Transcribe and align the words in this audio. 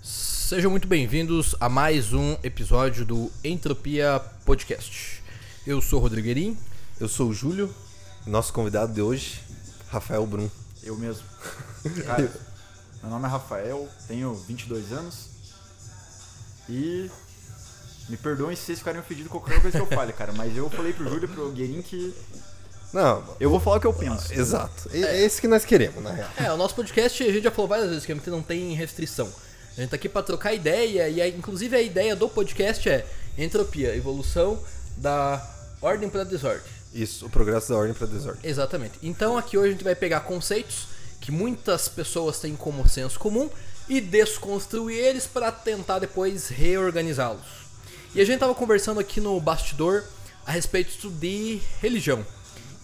Sejam 0.00 0.70
muito 0.70 0.86
bem-vindos 0.86 1.56
a 1.58 1.68
mais 1.68 2.12
um 2.12 2.36
episódio 2.44 3.04
do 3.04 3.28
Entropia 3.42 4.20
Podcast. 4.44 5.20
Eu 5.66 5.80
sou 5.80 5.98
o 5.98 6.02
Rodrigueirinho. 6.02 6.56
Eu 7.00 7.08
sou 7.08 7.30
o 7.30 7.34
Júlio, 7.34 7.74
nosso 8.24 8.52
convidado 8.52 8.92
de 8.92 9.02
hoje, 9.02 9.40
Rafael 9.88 10.24
Brum. 10.24 10.48
Eu 10.80 10.96
mesmo. 10.96 11.26
Cara, 12.06 12.32
meu 13.02 13.10
nome 13.10 13.26
é 13.26 13.28
Rafael, 13.28 13.88
tenho 14.06 14.32
22 14.32 14.92
anos 14.92 15.28
e 16.68 17.10
me 18.08 18.16
perdoem 18.16 18.56
se 18.56 18.62
vocês 18.62 18.78
ficarem 18.78 19.00
ofendidos 19.00 19.30
com 19.30 19.38
qualquer 19.40 19.60
coisa 19.60 19.76
que 19.78 19.82
eu 19.82 19.86
fale, 19.96 20.12
cara, 20.12 20.32
mas 20.32 20.56
eu 20.56 20.68
falei 20.70 20.92
pro 20.92 21.08
Júlio 21.08 21.24
e 21.24 21.28
pro 21.28 21.50
Guerin 21.50 21.82
que 21.82 22.14
Não, 22.92 23.22
eu 23.38 23.50
vou 23.50 23.60
falar 23.60 23.76
o 23.76 23.80
que 23.80 23.86
eu 23.86 23.92
penso. 23.92 24.32
exato. 24.32 24.88
É, 24.92 25.00
é 25.00 25.24
esse 25.24 25.40
que 25.40 25.48
nós 25.48 25.64
queremos, 25.64 26.02
na 26.02 26.10
real. 26.10 26.30
É, 26.36 26.50
o 26.52 26.56
nosso 26.56 26.74
podcast 26.74 27.22
a 27.22 27.26
gente 27.32 27.42
já 27.44 27.50
falou 27.50 27.68
várias 27.68 27.88
vezes 27.90 28.06
que 28.06 28.14
não 28.30 28.42
tem 28.42 28.72
restrição. 28.74 29.30
A 29.76 29.80
gente 29.80 29.90
tá 29.90 29.96
aqui 29.96 30.08
pra 30.08 30.22
trocar 30.22 30.54
ideia 30.54 31.08
e 31.08 31.20
a- 31.20 31.28
inclusive 31.28 31.76
a 31.76 31.82
ideia 31.82 32.16
do 32.16 32.28
podcast 32.28 32.88
é 32.88 33.06
entropia, 33.36 33.94
evolução 33.94 34.58
da 34.96 35.46
ordem 35.80 36.08
para 36.08 36.24
desordem. 36.24 36.62
Isso, 36.92 37.26
o 37.26 37.30
progresso 37.30 37.68
da 37.68 37.76
ordem 37.76 37.94
para 37.94 38.06
desordem. 38.06 38.40
Exatamente. 38.42 38.94
Então 39.02 39.36
aqui 39.36 39.56
hoje 39.58 39.68
a 39.68 39.72
gente 39.72 39.84
vai 39.84 39.94
pegar 39.94 40.20
conceitos 40.20 40.88
que 41.20 41.30
muitas 41.30 41.86
pessoas 41.88 42.40
têm 42.40 42.56
como 42.56 42.88
senso 42.88 43.18
comum 43.20 43.50
e 43.88 44.00
desconstruir 44.00 44.96
eles 44.98 45.26
para 45.26 45.52
tentar 45.52 45.98
depois 45.98 46.48
reorganizá-los. 46.48 47.67
E 48.14 48.20
a 48.20 48.24
gente 48.24 48.38
tava 48.38 48.54
conversando 48.54 48.98
aqui 48.98 49.20
no 49.20 49.38
bastidor 49.40 50.04
a 50.46 50.52
respeito 50.52 51.10
de 51.10 51.60
religião. 51.80 52.24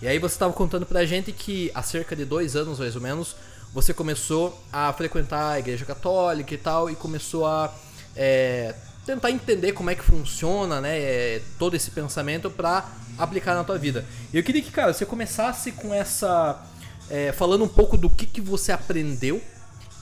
E 0.02 0.06
aí 0.06 0.18
você 0.18 0.38
tava 0.38 0.52
contando 0.52 0.84
pra 0.84 1.06
gente 1.06 1.32
que 1.32 1.70
há 1.74 1.82
cerca 1.82 2.14
de 2.14 2.24
dois 2.24 2.56
anos 2.56 2.78
mais 2.78 2.94
ou 2.94 3.00
menos 3.00 3.34
você 3.72 3.92
começou 3.92 4.62
a 4.72 4.92
frequentar 4.92 5.52
a 5.52 5.58
igreja 5.58 5.84
católica 5.84 6.54
e 6.54 6.58
tal 6.58 6.90
e 6.90 6.94
começou 6.94 7.46
a 7.46 7.74
é, 8.14 8.74
tentar 9.04 9.30
entender 9.30 9.72
como 9.72 9.90
é 9.90 9.94
que 9.94 10.04
funciona, 10.04 10.80
né, 10.80 10.98
é, 10.98 11.42
todo 11.58 11.74
esse 11.74 11.90
pensamento 11.90 12.50
pra 12.50 12.88
aplicar 13.18 13.54
na 13.54 13.64
tua 13.64 13.76
vida. 13.78 14.04
E 14.32 14.36
eu 14.36 14.44
queria 14.44 14.62
que, 14.62 14.70
cara, 14.70 14.92
você 14.92 15.04
começasse 15.04 15.72
com 15.72 15.92
essa 15.92 16.64
é, 17.10 17.32
falando 17.32 17.64
um 17.64 17.68
pouco 17.68 17.96
do 17.96 18.08
que, 18.08 18.26
que 18.26 18.40
você 18.40 18.72
aprendeu 18.72 19.42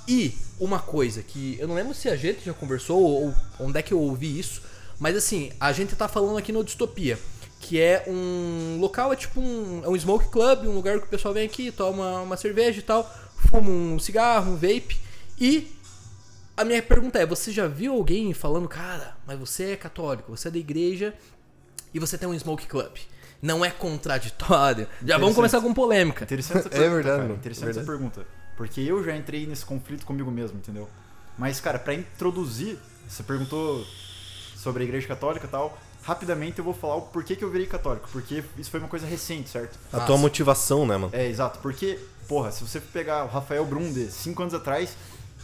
e 0.06 0.36
uma 0.60 0.78
coisa 0.78 1.22
que 1.22 1.56
eu 1.58 1.66
não 1.66 1.74
lembro 1.74 1.94
se 1.94 2.08
a 2.08 2.16
gente 2.16 2.44
já 2.44 2.52
conversou 2.52 3.00
ou 3.00 3.34
onde 3.58 3.78
é 3.78 3.82
que 3.82 3.92
eu 3.92 4.00
ouvi 4.00 4.38
isso, 4.38 4.62
mas 5.02 5.16
assim, 5.16 5.50
a 5.58 5.72
gente 5.72 5.96
tá 5.96 6.06
falando 6.06 6.38
aqui 6.38 6.52
no 6.52 6.62
Distopia, 6.62 7.18
que 7.58 7.80
é 7.80 8.04
um 8.06 8.78
local, 8.80 9.12
é 9.12 9.16
tipo 9.16 9.40
um, 9.40 9.82
é 9.84 9.88
um 9.88 9.98
smoke 9.98 10.28
club, 10.28 10.64
um 10.66 10.74
lugar 10.74 11.00
que 11.00 11.06
o 11.06 11.08
pessoal 11.08 11.34
vem 11.34 11.44
aqui, 11.44 11.72
toma 11.72 12.20
uma 12.20 12.36
cerveja 12.36 12.78
e 12.78 12.82
tal, 12.82 13.02
fuma 13.50 13.68
um 13.68 13.98
cigarro, 13.98 14.52
um 14.52 14.54
vape 14.54 14.96
e 15.40 15.72
a 16.56 16.64
minha 16.64 16.80
pergunta 16.80 17.18
é, 17.18 17.26
você 17.26 17.50
já 17.50 17.66
viu 17.66 17.94
alguém 17.94 18.32
falando, 18.32 18.68
cara, 18.68 19.16
mas 19.26 19.36
você 19.36 19.72
é 19.72 19.76
católico, 19.76 20.30
você 20.36 20.46
é 20.46 20.50
da 20.52 20.58
igreja 20.58 21.12
e 21.92 21.98
você 21.98 22.16
tem 22.16 22.28
um 22.28 22.38
smoke 22.38 22.66
club? 22.68 22.92
Não 23.40 23.64
é 23.64 23.70
contraditório. 23.72 24.86
Já 25.04 25.18
vamos 25.18 25.34
começar 25.34 25.60
com 25.60 25.74
polêmica. 25.74 26.22
Interessante 26.22 26.58
essa 26.60 26.68
É 26.68 26.70
pergunta, 26.70 26.94
verdade, 26.94 27.16
cara. 27.16 27.22
mano. 27.28 27.34
Interessante 27.40 27.66
É 27.66 27.70
essa 27.70 27.80
verdade. 27.80 27.98
pergunta. 27.98 28.26
Porque 28.56 28.80
eu 28.82 29.02
já 29.02 29.16
entrei 29.16 29.46
nesse 29.48 29.64
conflito 29.64 30.06
comigo 30.06 30.30
mesmo, 30.30 30.58
entendeu? 30.58 30.88
Mas, 31.36 31.58
cara, 31.58 31.76
pra 31.76 31.92
introduzir, 31.92 32.78
você 33.08 33.24
perguntou 33.24 33.84
sobre 34.62 34.84
a 34.84 34.86
igreja 34.86 35.08
católica 35.08 35.46
e 35.46 35.48
tal. 35.48 35.76
Rapidamente 36.02 36.58
eu 36.58 36.64
vou 36.64 36.74
falar 36.74 36.96
o 36.96 37.02
porquê 37.02 37.34
que 37.34 37.44
eu 37.44 37.50
virei 37.50 37.66
católico. 37.66 38.08
Porque 38.12 38.44
isso 38.56 38.70
foi 38.70 38.80
uma 38.80 38.88
coisa 38.88 39.06
recente, 39.06 39.48
certo? 39.50 39.78
A 39.92 39.96
Massa. 39.96 40.06
tua 40.06 40.16
motivação, 40.16 40.86
né, 40.86 40.96
mano? 40.96 41.12
É, 41.12 41.26
exato. 41.26 41.58
Porque, 41.58 41.98
porra, 42.28 42.50
se 42.50 42.62
você 42.62 42.80
pegar 42.80 43.24
o 43.24 43.28
Rafael 43.28 43.64
Brum 43.64 43.92
de 43.92 44.10
5 44.10 44.40
anos 44.42 44.54
atrás, 44.54 44.96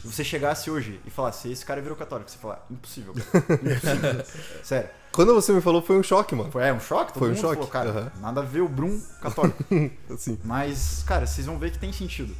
e 0.04 0.08
você 0.08 0.22
chegasse 0.22 0.70
hoje 0.70 1.00
e 1.04 1.10
falasse, 1.10 1.50
esse 1.50 1.64
cara 1.64 1.80
virou 1.80 1.96
católico, 1.96 2.30
você 2.30 2.38
falar, 2.38 2.64
impossível, 2.70 3.14
cara. 3.14 3.44
Impossível. 3.54 4.24
Sério. 4.62 4.90
Quando 5.10 5.34
você 5.34 5.52
me 5.52 5.60
falou, 5.60 5.82
foi 5.82 5.98
um 5.98 6.02
choque, 6.02 6.34
mano. 6.34 6.50
Foi 6.52 6.62
é, 6.62 6.72
um 6.72 6.80
choque? 6.80 7.12
Todo 7.12 7.20
Foi 7.20 7.28
um 7.28 7.32
mundo 7.32 7.40
choque, 7.40 7.54
falou, 7.56 7.68
cara, 7.68 7.90
aham. 7.90 8.12
nada 8.20 8.40
a 8.40 8.44
ver 8.44 8.60
o 8.60 8.68
Brum 8.68 9.00
católico. 9.20 9.64
Assim. 10.12 10.38
Mas, 10.44 11.02
cara, 11.04 11.26
vocês 11.26 11.46
vão 11.46 11.58
ver 11.58 11.72
que 11.72 11.78
tem 11.78 11.92
sentido. 11.92 12.34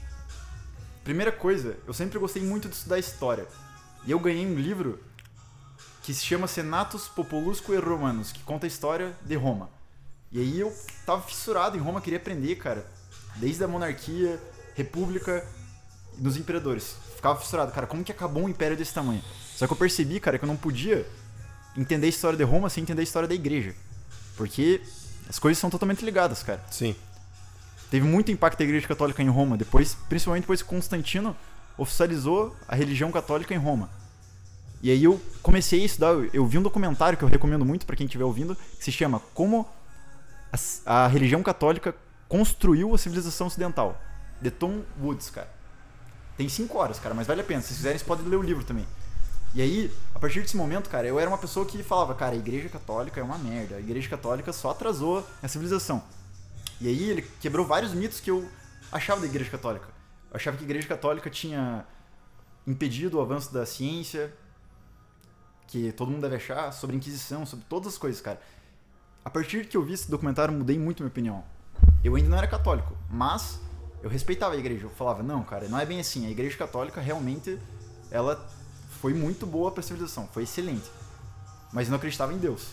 Primeira 1.03 1.33
coisa, 1.33 1.77
eu 1.87 1.93
sempre 1.93 2.19
gostei 2.19 2.43
muito 2.43 2.69
de 2.69 2.75
estudar 2.75 2.99
história. 2.99 3.47
E 4.07 4.11
eu 4.11 4.19
ganhei 4.21 4.47
um 4.47 4.55
livro 4.55 5.01
que 6.09 6.15
se 6.15 6.25
chama 6.25 6.47
Senatus 6.47 7.07
Populusque 7.07 7.77
Romanus, 7.77 8.33
que 8.33 8.43
conta 8.43 8.65
a 8.65 8.67
história 8.67 9.15
de 9.27 9.37
Roma. 9.37 9.69
E 10.33 10.41
aí 10.41 10.59
eu 10.59 10.75
tava 11.05 11.21
fissurado 11.21 11.77
em 11.77 11.81
Roma, 11.81 12.01
queria 12.01 12.19
aprender, 12.19 12.57
cara. 12.57 12.91
Desde 13.37 13.63
a 13.63 13.69
monarquia, 13.69 14.41
república 14.75 15.47
e 16.17 16.23
dos 16.23 16.39
imperadores. 16.39 16.97
Ficava 17.15 17.39
fissurado, 17.39 17.73
cara, 17.73 17.87
como 17.87 18.03
que 18.03 18.11
acabou 18.11 18.45
um 18.45 18.49
império 18.49 18.75
desse 18.75 18.95
tamanho? 18.95 19.23
Só 19.55 19.67
que 19.67 19.73
eu 19.75 19.77
percebi, 19.77 20.19
cara, 20.19 20.39
que 20.39 20.47
eu 20.47 20.47
não 20.47 20.57
podia 20.57 21.07
entender 21.77 22.07
a 22.07 22.09
história 22.09 22.39
de 22.39 22.45
Roma 22.45 22.71
sem 22.71 22.85
entender 22.85 23.03
a 23.03 23.05
história 23.05 23.29
da 23.29 23.35
igreja. 23.35 23.75
Porque 24.35 24.81
as 25.29 25.39
coisas 25.39 25.59
são 25.59 25.69
totalmente 25.69 26.03
ligadas, 26.07 26.43
cara. 26.43 26.65
Sim. 26.71 26.97
Teve 27.91 28.07
muito 28.07 28.33
impacto 28.33 28.59
da 28.59 28.65
Igreja 28.65 28.89
Católica 28.89 29.23
em 29.23 29.29
Roma, 29.29 29.59
depois, 29.59 29.93
principalmente 30.09 30.45
depois 30.45 30.63
que 30.63 30.69
Constantino 30.71 31.37
oficializou 31.77 32.57
a 32.67 32.75
religião 32.75 33.13
católica 33.13 33.53
em 33.53 33.59
Roma. 33.59 33.91
E 34.83 34.91
aí 34.91 35.03
eu 35.05 35.21
comecei 35.43 35.83
a 35.83 35.85
estudar, 35.87 36.13
eu- 36.33 36.47
vi 36.47 36.59
um 36.59 36.63
documentário 36.63 37.19
que 37.19 37.25
eu 37.25 37.29
recomendo 37.29 37.65
muito 37.65 37.85
pra 37.85 37.97
quem 37.97 38.07
estiver 38.07 38.25
ouvindo, 38.25 38.55
que 38.57 38.85
se 38.85 38.93
chama 38.93 39.21
Como 39.35 39.69
a, 40.87 41.05
a 41.05 41.07
religião 41.09 41.43
católica 41.43 41.95
construiu 42.29 42.95
a 42.95 42.99
civilização 42.99 43.47
ocidental, 43.49 44.01
de 44.41 44.51
Tom 44.51 44.83
Woods, 45.01 45.31
cara. 45.31 45.51
Tem 46.37 46.49
cinco 46.49 46.79
horas, 46.79 47.01
cara, 47.01 47.15
mas 47.15 47.27
vale 47.27 47.41
a 47.41 47.45
pena. 47.45 47.61
Se 47.61 47.75
quiserem, 47.75 47.99
vocês 47.99 48.07
podem 48.07 48.27
ler 48.27 48.37
o 48.37 48.43
livro 48.43 48.65
também. 48.65 48.87
E 49.55 49.63
aí, 49.63 49.93
a 50.15 50.19
partir 50.19 50.41
desse 50.43 50.57
momento, 50.57 50.89
cara, 50.89 51.07
eu 51.07 51.19
era 51.19 51.29
uma 51.29 51.39
pessoa 51.39 51.67
que 51.67 51.83
falava, 51.83 52.15
cara, 52.15 52.35
a 52.35 52.39
igreja 52.39 52.69
católica 52.69 53.19
é 53.19 53.23
uma 53.25 53.39
merda, 53.39 53.77
a 53.77 53.81
igreja 53.81 54.09
católica 54.09 54.53
só 54.53 54.71
atrasou 54.71 55.27
a 55.43 55.49
civilização. 55.49 56.03
E 56.81 56.87
aí 56.87 57.11
ele 57.11 57.23
quebrou 57.41 57.67
vários 57.67 57.93
mitos 57.93 58.21
que 58.21 58.31
eu 58.31 58.49
achava 58.93 59.21
da 59.21 59.27
igreja 59.27 59.51
católica. 59.51 59.89
Eu 60.31 60.37
achava 60.37 60.57
que 60.57 60.63
a 60.63 60.67
igreja 60.67 60.87
católica 60.87 61.29
tinha 61.31 61.85
impedido 62.67 63.19
o 63.19 63.21
avanço 63.21 63.53
da 63.53 63.65
ciência, 63.67 64.33
que 65.69 65.93
todo 65.93 66.11
mundo 66.11 66.23
deve 66.23 66.37
achar, 66.37 66.73
sobre 66.73 66.97
Inquisição, 66.97 67.47
sobre 67.47 67.65
todas 67.69 67.93
as 67.93 67.99
coisas, 67.99 68.21
cara. 68.21 68.41
A 69.25 69.31
partir 69.31 69.67
que 69.67 69.77
eu 69.77 69.83
vi 69.85 69.93
esse 69.93 70.11
documentário, 70.11 70.53
eu 70.53 70.59
mudei 70.59 70.79
muito 70.79 71.03
minha 71.03 71.11
opinião. 71.11 71.45
Eu 72.03 72.17
ainda 72.17 72.29
não 72.29 72.39
era 72.39 72.47
católico, 72.47 72.97
mas 73.11 73.61
eu 74.03 74.09
respeitava 74.09 74.55
a 74.55 74.59
igreja. 74.59 74.87
Eu 74.87 74.91
falava, 74.91 75.23
não, 75.23 75.43
cara, 75.43 75.69
não 75.69 75.79
é 75.79 75.85
bem 75.85 76.01
assim. 76.01 76.27
A 76.27 76.31
igreja 76.31 76.57
católica 76.57 77.01
realmente, 77.01 77.59
ela 78.11 78.49
foi 79.01 79.13
muito 79.13 79.47
boa 79.47 79.71
pra 79.71 79.83
civilização, 79.83 80.27
foi 80.33 80.45
excelente. 80.45 80.91
Mas 81.73 81.87
eu 81.87 81.91
não 81.91 81.99
acreditava 81.99 82.33
em 82.33 82.39
Deus. 82.39 82.69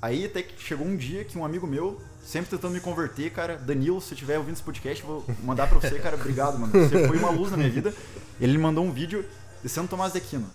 Aí 0.00 0.24
até 0.24 0.42
que 0.42 0.60
chegou 0.62 0.86
um 0.86 0.96
dia 0.96 1.24
que 1.24 1.36
um 1.36 1.44
amigo 1.44 1.66
meu, 1.66 2.00
sempre 2.22 2.50
tentando 2.50 2.72
me 2.72 2.80
converter, 2.80 3.30
cara, 3.30 3.56
Danilo, 3.56 4.00
se 4.00 4.08
você 4.08 4.14
estiver 4.14 4.38
ouvindo 4.38 4.54
esse 4.54 4.62
podcast, 4.62 5.02
eu 5.02 5.08
vou 5.08 5.36
mandar 5.42 5.68
pra 5.68 5.78
você, 5.78 5.98
cara, 5.98 6.16
obrigado, 6.16 6.58
mano. 6.58 6.72
Você 6.72 7.06
foi 7.06 7.18
uma 7.18 7.30
luz 7.30 7.50
na 7.50 7.58
minha 7.58 7.70
vida. 7.70 7.94
Ele 8.40 8.52
me 8.52 8.62
mandou 8.62 8.84
um 8.84 8.92
vídeo 8.92 9.24
de 9.62 9.68
Santo 9.68 9.90
Tomás 9.90 10.12
de 10.12 10.18
Aquino. 10.18 10.46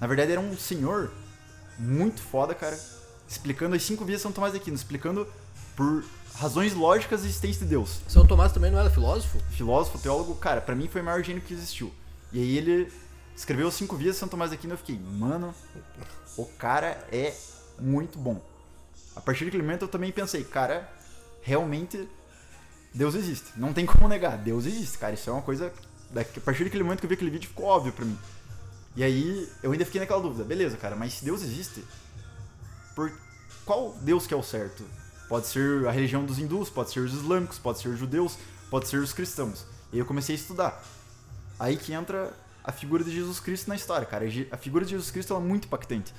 Na 0.00 0.06
verdade, 0.06 0.32
era 0.32 0.40
um 0.40 0.56
senhor 0.56 1.12
muito 1.78 2.20
foda, 2.20 2.54
cara, 2.54 2.78
explicando 3.28 3.76
as 3.76 3.82
cinco 3.82 4.04
vias 4.04 4.18
de 4.18 4.22
São 4.22 4.32
Tomás 4.32 4.52
de 4.52 4.58
Aquino, 4.58 4.76
explicando 4.76 5.26
por 5.76 6.04
razões 6.34 6.74
lógicas 6.74 7.22
a 7.22 7.24
existência 7.24 7.62
de 7.62 7.70
Deus. 7.70 8.00
São 8.08 8.26
Tomás 8.26 8.52
também 8.52 8.70
não 8.70 8.78
era 8.78 8.90
filósofo? 8.90 9.38
Filósofo, 9.50 9.98
teólogo, 9.98 10.34
cara, 10.36 10.60
pra 10.60 10.74
mim 10.74 10.88
foi 10.88 11.00
o 11.00 11.04
maior 11.04 11.22
gênio 11.22 11.42
que 11.42 11.52
existiu. 11.52 11.92
E 12.32 12.40
aí 12.40 12.56
ele 12.56 12.92
escreveu 13.36 13.68
as 13.68 13.74
cinco 13.74 13.96
vias 13.96 14.14
de 14.14 14.20
São 14.20 14.28
Tomás 14.28 14.50
de 14.50 14.56
Aquino 14.56 14.72
e 14.72 14.74
eu 14.74 14.78
fiquei, 14.78 14.98
mano, 14.98 15.54
o 16.36 16.46
cara 16.46 17.06
é 17.12 17.34
muito 17.78 18.18
bom. 18.18 18.40
A 19.14 19.20
partir 19.20 19.44
daquele 19.44 19.62
momento 19.62 19.82
eu 19.82 19.88
também 19.88 20.12
pensei, 20.12 20.44
cara, 20.44 20.90
realmente 21.42 22.08
Deus 22.94 23.14
existe. 23.14 23.52
Não 23.56 23.72
tem 23.72 23.86
como 23.86 24.08
negar, 24.08 24.36
Deus 24.38 24.66
existe, 24.66 24.98
cara. 24.98 25.14
Isso 25.14 25.28
é 25.30 25.32
uma 25.32 25.42
coisa. 25.42 25.72
A 26.14 26.40
partir 26.40 26.64
daquele 26.64 26.82
momento 26.82 27.00
que 27.00 27.06
eu 27.06 27.08
vi 27.08 27.14
aquele 27.14 27.30
vídeo 27.30 27.48
ficou 27.48 27.66
óbvio 27.66 27.92
pra 27.92 28.04
mim. 28.04 28.18
E 28.96 29.04
aí 29.04 29.48
eu 29.62 29.72
ainda 29.72 29.84
fiquei 29.84 30.00
naquela 30.00 30.20
dúvida, 30.20 30.44
beleza, 30.44 30.76
cara, 30.76 30.96
mas 30.96 31.14
se 31.14 31.24
Deus 31.24 31.42
existe, 31.42 31.84
por 32.94 33.12
qual 33.64 33.96
Deus 34.02 34.26
que 34.26 34.34
é 34.34 34.36
o 34.36 34.42
certo? 34.42 34.84
Pode 35.28 35.46
ser 35.46 35.86
a 35.86 35.92
religião 35.92 36.24
dos 36.24 36.38
hindus, 36.38 36.68
pode 36.68 36.90
ser 36.90 37.00
os 37.00 37.14
islâmicos, 37.14 37.58
pode 37.58 37.78
ser 37.78 37.88
os 37.88 37.98
judeus, 37.98 38.36
pode 38.68 38.88
ser 38.88 38.98
os 38.98 39.12
cristãos. 39.12 39.64
E 39.92 39.96
aí 39.96 40.00
eu 40.00 40.06
comecei 40.06 40.34
a 40.34 40.38
estudar. 40.38 40.84
Aí 41.58 41.76
que 41.76 41.92
entra 41.92 42.34
a 42.64 42.72
figura 42.72 43.04
de 43.04 43.12
Jesus 43.12 43.38
Cristo 43.38 43.68
na 43.68 43.76
história, 43.76 44.06
cara. 44.06 44.24
A 44.50 44.56
figura 44.56 44.84
de 44.84 44.90
Jesus 44.90 45.10
Cristo 45.10 45.34
é 45.34 45.38
muito 45.38 45.66
impactante. 45.66 46.12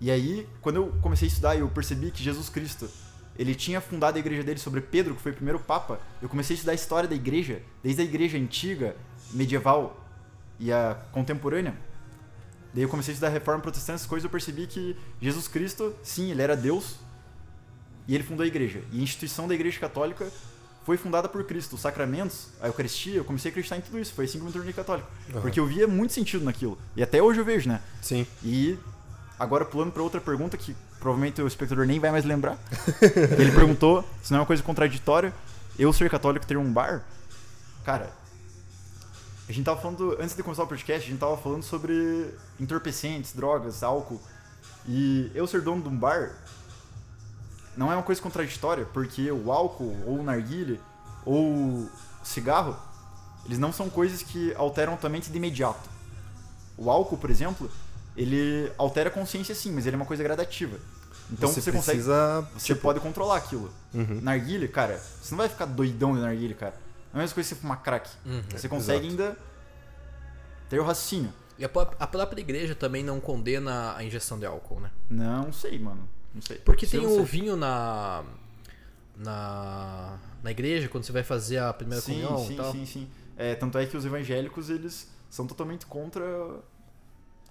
E 0.00 0.10
aí, 0.10 0.48
quando 0.60 0.76
eu 0.76 0.94
comecei 1.00 1.26
a 1.26 1.30
estudar 1.30 1.54
e 1.54 1.60
eu 1.60 1.68
percebi 1.68 2.10
que 2.10 2.22
Jesus 2.22 2.48
Cristo, 2.48 2.90
ele 3.38 3.54
tinha 3.54 3.80
fundado 3.80 4.16
a 4.16 4.20
igreja 4.20 4.42
dele 4.42 4.58
sobre 4.58 4.80
Pedro, 4.80 5.14
que 5.14 5.22
foi 5.22 5.32
o 5.32 5.34
primeiro 5.34 5.60
papa, 5.60 6.00
eu 6.20 6.28
comecei 6.28 6.54
a 6.54 6.56
estudar 6.56 6.72
a 6.72 6.74
história 6.74 7.08
da 7.08 7.14
igreja, 7.14 7.62
desde 7.82 8.02
a 8.02 8.04
igreja 8.04 8.36
antiga, 8.36 8.96
medieval 9.32 10.01
e 10.62 10.72
a 10.72 10.96
contemporânea. 11.10 11.74
Daí 12.72 12.84
eu 12.84 12.88
comecei 12.88 13.12
a 13.12 13.14
estudar 13.14 13.30
reforma 13.30 13.60
protestante, 13.60 13.96
essas 13.96 14.06
coisas, 14.06 14.24
eu 14.24 14.30
percebi 14.30 14.66
que 14.68 14.96
Jesus 15.20 15.48
Cristo, 15.48 15.92
sim, 16.04 16.30
ele 16.30 16.40
era 16.40 16.56
Deus 16.56 16.96
e 18.06 18.14
ele 18.14 18.22
fundou 18.22 18.44
a 18.44 18.46
igreja. 18.46 18.80
E 18.92 19.00
a 19.00 19.02
instituição 19.02 19.48
da 19.48 19.54
igreja 19.54 19.78
católica 19.80 20.30
foi 20.84 20.96
fundada 20.96 21.28
por 21.28 21.44
Cristo. 21.44 21.74
Os 21.74 21.80
sacramentos, 21.80 22.48
a 22.60 22.68
Eucaristia, 22.68 23.16
eu 23.16 23.24
comecei 23.24 23.50
a 23.50 23.50
acreditar 23.50 23.76
em 23.76 23.80
tudo 23.80 23.98
isso. 23.98 24.14
Foi 24.14 24.24
assim 24.24 24.38
que 24.38 24.44
eu 24.44 24.46
me 24.46 24.52
tornei 24.52 24.72
católico. 24.72 25.08
Aham. 25.30 25.40
Porque 25.42 25.58
eu 25.58 25.66
via 25.66 25.88
muito 25.88 26.12
sentido 26.12 26.44
naquilo. 26.44 26.78
E 26.96 27.02
até 27.02 27.20
hoje 27.20 27.40
eu 27.40 27.44
vejo, 27.44 27.68
né? 27.68 27.80
Sim. 28.00 28.24
E 28.42 28.78
agora 29.38 29.64
pulando 29.64 29.90
para 29.90 30.02
outra 30.02 30.20
pergunta 30.20 30.56
que 30.56 30.74
provavelmente 31.00 31.42
o 31.42 31.46
espectador 31.46 31.84
nem 31.86 31.98
vai 31.98 32.12
mais 32.12 32.24
lembrar. 32.24 32.56
Ele 33.38 33.50
perguntou 33.50 34.08
se 34.22 34.30
não 34.30 34.38
é 34.38 34.40
uma 34.40 34.46
coisa 34.46 34.62
contraditória 34.62 35.34
eu 35.78 35.92
ser 35.92 36.08
católico 36.08 36.46
ter 36.46 36.56
um 36.56 36.72
bar. 36.72 37.04
Cara, 37.84 38.12
a 39.52 39.54
gente 39.54 39.66
tava 39.66 39.78
falando 39.78 40.16
antes 40.18 40.34
de 40.34 40.42
começar 40.42 40.62
o 40.62 40.66
podcast, 40.66 41.06
a 41.06 41.10
gente 41.10 41.20
tava 41.20 41.36
falando 41.36 41.62
sobre 41.62 42.34
entorpecentes, 42.58 43.34
drogas, 43.34 43.82
álcool. 43.82 44.18
E 44.88 45.30
eu 45.34 45.46
ser 45.46 45.60
dono 45.60 45.82
de 45.82 45.88
um 45.90 45.96
bar 45.96 46.34
não 47.76 47.92
é 47.92 47.94
uma 47.94 48.02
coisa 48.02 48.20
contraditória, 48.20 48.86
porque 48.94 49.30
o 49.30 49.52
álcool 49.52 49.94
ou 50.06 50.20
o 50.20 50.22
narguile 50.22 50.80
ou 51.26 51.44
o 51.44 51.90
cigarro, 52.24 52.74
eles 53.44 53.58
não 53.58 53.72
são 53.72 53.90
coisas 53.90 54.22
que 54.22 54.54
alteram 54.54 54.94
a 54.94 54.96
tua 54.96 55.10
mente 55.10 55.30
de 55.30 55.36
imediato. 55.36 55.90
O 56.78 56.90
álcool, 56.90 57.18
por 57.18 57.30
exemplo, 57.30 57.70
ele 58.16 58.72
altera 58.78 59.10
a 59.10 59.12
consciência 59.12 59.54
sim, 59.54 59.70
mas 59.70 59.86
ele 59.86 59.96
é 59.96 59.98
uma 59.98 60.06
coisa 60.06 60.22
gradativa. 60.22 60.78
Então 61.30 61.50
você, 61.50 61.60
você 61.60 61.72
consegue. 61.72 61.98
precisa. 61.98 62.48
Você 62.56 62.68
tipo, 62.68 62.80
pode 62.80 63.00
controlar 63.00 63.36
aquilo. 63.36 63.70
Uhum. 63.92 64.18
Narguile, 64.22 64.66
cara, 64.66 64.98
você 65.20 65.30
não 65.32 65.38
vai 65.38 65.48
ficar 65.50 65.66
doidão 65.66 66.14
de 66.14 66.20
narguile, 66.22 66.54
cara. 66.54 66.74
É 67.12 67.16
a 67.16 67.18
mesma 67.18 67.34
coisa 67.34 67.48
que 67.48 67.54
você 67.54 67.60
fumar 67.60 67.82
crack. 67.82 68.10
Uhum. 68.24 68.42
Você 68.50 68.68
consegue 68.68 69.06
Exato. 69.06 69.22
ainda 69.22 69.38
ter 70.68 70.78
o 70.80 70.84
raciocínio. 70.84 71.32
E 71.58 71.64
a, 71.64 71.70
a 72.00 72.06
própria 72.06 72.40
igreja 72.40 72.74
também 72.74 73.04
não 73.04 73.20
condena 73.20 73.94
a 73.96 74.02
ingestão 74.02 74.38
de 74.38 74.46
álcool, 74.46 74.80
né? 74.80 74.90
Não 75.10 75.52
sei, 75.52 75.78
mano. 75.78 76.08
Não 76.34 76.40
sei. 76.40 76.56
Porque 76.58 76.86
tem 76.86 77.04
o 77.04 77.16
sei. 77.16 77.24
vinho 77.24 77.56
na. 77.56 78.24
Na. 79.16 80.18
Na 80.42 80.50
igreja, 80.50 80.88
quando 80.88 81.04
você 81.04 81.12
vai 81.12 81.22
fazer 81.22 81.58
a 81.58 81.72
primeira 81.72 82.02
Sim, 82.02 82.22
comunhão 82.22 82.46
sim, 82.46 82.52
e 82.52 82.56
tal. 82.56 82.72
sim, 82.72 82.86
sim. 82.86 83.08
É, 83.36 83.54
tanto 83.54 83.78
é 83.78 83.86
que 83.86 83.96
os 83.96 84.04
evangélicos, 84.04 84.70
eles 84.70 85.08
são 85.30 85.46
totalmente 85.46 85.86
contra 85.86 86.22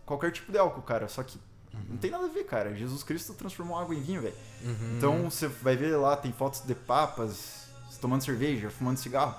qualquer 0.06 0.32
tipo 0.32 0.52
de 0.52 0.58
álcool, 0.58 0.82
cara. 0.82 1.08
Só 1.08 1.24
que 1.24 1.40
não 1.88 1.98
tem 1.98 2.12
nada 2.12 2.26
a 2.26 2.30
ver, 2.30 2.44
cara. 2.44 2.76
Jesus 2.76 3.04
Cristo 3.04 3.34
transformou 3.34 3.78
água 3.78 3.96
em 3.96 4.02
vinho, 4.02 4.22
velho. 4.22 4.36
Uhum. 4.64 4.98
Então 4.98 5.30
você 5.30 5.48
vai 5.48 5.78
ver 5.78 5.96
lá, 5.96 6.18
tem 6.18 6.34
fotos 6.34 6.62
de 6.62 6.76
papas 6.76 7.68
tomando 8.02 8.24
cerveja, 8.24 8.70
fumando 8.70 8.98
cigarro. 8.98 9.36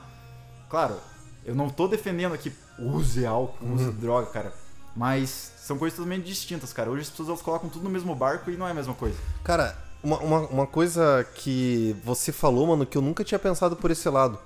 Claro, 0.73 0.97
eu 1.45 1.55
não 1.55 1.69
tô 1.69 1.87
defendendo 1.87 2.33
aqui 2.33 2.51
use 2.79 3.27
álcool, 3.27 3.75
use 3.75 3.85
Uhum. 3.85 3.91
droga, 3.93 4.27
cara. 4.29 4.53
Mas 4.97 5.53
são 5.59 5.77
coisas 5.77 5.95
totalmente 5.99 6.25
distintas, 6.25 6.73
cara. 6.73 6.91
Hoje 6.91 7.03
as 7.03 7.11
pessoas 7.11 7.29
elas 7.29 7.43
colocam 7.43 7.69
tudo 7.69 7.85
no 7.85 7.91
mesmo 7.91 8.15
barco 8.15 8.51
e 8.51 8.57
não 8.57 8.67
é 8.67 8.71
a 8.71 8.75
mesma 8.75 8.95
coisa. 8.95 9.17
Cara, 9.45 9.77
uma, 10.03 10.19
uma, 10.21 10.39
uma 10.49 10.67
coisa 10.67 11.27
que 11.35 11.95
você 12.03 12.33
falou, 12.33 12.67
mano, 12.69 12.87
que 12.87 12.97
eu 12.97 13.03
nunca 13.03 13.23
tinha 13.23 13.39
pensado 13.39 13.77
por 13.77 13.91
esse 13.91 14.09
lado. 14.09 14.39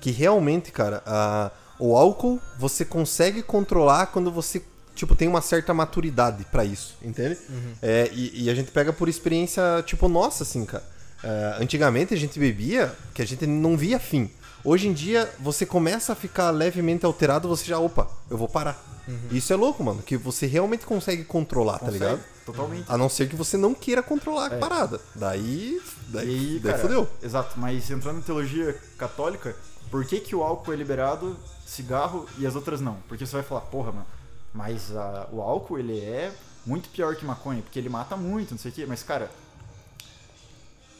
Que 0.00 0.10
realmente, 0.10 0.72
cara, 0.72 1.02
a- 1.06 1.50
o 1.78 1.94
álcool 1.96 2.40
você 2.58 2.82
consegue 2.84 3.42
controlar 3.42 4.06
quando 4.06 4.30
você, 4.30 4.62
tipo, 4.94 5.14
tem 5.14 5.28
uma 5.28 5.42
certa 5.42 5.74
maturidade 5.74 6.44
pra 6.46 6.64
isso, 6.64 6.96
entende? 7.02 7.36
É, 7.82 8.08
e, 8.12 8.44
e 8.44 8.50
a 8.50 8.54
gente 8.54 8.70
pega 8.70 8.90
por 8.92 9.06
experiência, 9.08 9.62
tipo, 9.84 10.08
nossa, 10.08 10.44
assim, 10.44 10.64
cara. 10.64 10.84
É, 11.22 11.56
antigamente 11.60 12.14
a 12.14 12.16
gente 12.16 12.38
bebia 12.38 12.94
que 13.14 13.20
a 13.20 13.26
gente 13.26 13.46
não 13.46 13.76
via 13.76 13.98
fim. 13.98 14.30
Hoje 14.64 14.88
em 14.88 14.92
dia, 14.92 15.30
você 15.38 15.66
começa 15.66 16.12
a 16.12 16.16
ficar 16.16 16.50
levemente 16.50 17.04
alterado, 17.04 17.46
você 17.48 17.64
já, 17.66 17.78
opa, 17.78 18.08
eu 18.30 18.38
vou 18.38 18.48
parar. 18.48 18.82
Isso 19.30 19.52
é 19.52 19.56
louco, 19.56 19.84
mano, 19.84 20.02
que 20.02 20.16
você 20.16 20.46
realmente 20.46 20.86
consegue 20.86 21.24
controlar, 21.24 21.74
tá 21.74 21.86
Consegue, 21.86 21.98
ligado? 22.04 22.24
Totalmente. 22.46 22.86
A 22.88 22.96
não 22.96 23.10
ser 23.10 23.28
que 23.28 23.36
você 23.36 23.58
não 23.58 23.74
queira 23.74 24.02
controlar 24.02 24.50
a 24.50 24.54
É. 24.54 24.58
parada. 24.58 24.98
Daí. 25.14 25.78
Daí, 26.08 26.26
E 26.26 26.30
aí, 26.30 26.58
daí 26.58 26.72
cara, 26.72 26.78
fodeu. 26.82 27.08
Exato, 27.22 27.60
mas 27.60 27.90
entrando 27.90 28.18
em 28.20 28.22
teologia 28.22 28.72
católica, 28.96 29.54
por 29.90 30.06
que, 30.06 30.20
que 30.20 30.34
o 30.34 30.42
álcool 30.42 30.72
é 30.72 30.76
liberado, 30.76 31.36
cigarro 31.66 32.26
e 32.38 32.46
as 32.46 32.54
outras 32.56 32.80
não? 32.80 32.96
Porque 33.06 33.26
você 33.26 33.32
vai 33.36 33.42
falar, 33.42 33.60
porra, 33.62 33.92
mano, 33.92 34.06
mas 34.54 34.90
ah, 34.96 35.28
o 35.30 35.42
álcool 35.42 35.78
ele 35.78 36.00
é 36.00 36.32
muito 36.64 36.88
pior 36.88 37.14
que 37.14 37.26
maconha, 37.26 37.60
porque 37.60 37.78
ele 37.78 37.90
mata 37.90 38.16
muito, 38.16 38.52
não 38.52 38.58
sei 38.58 38.70
o 38.70 38.74
quê. 38.74 38.86
Mas, 38.88 39.02
cara, 39.02 39.30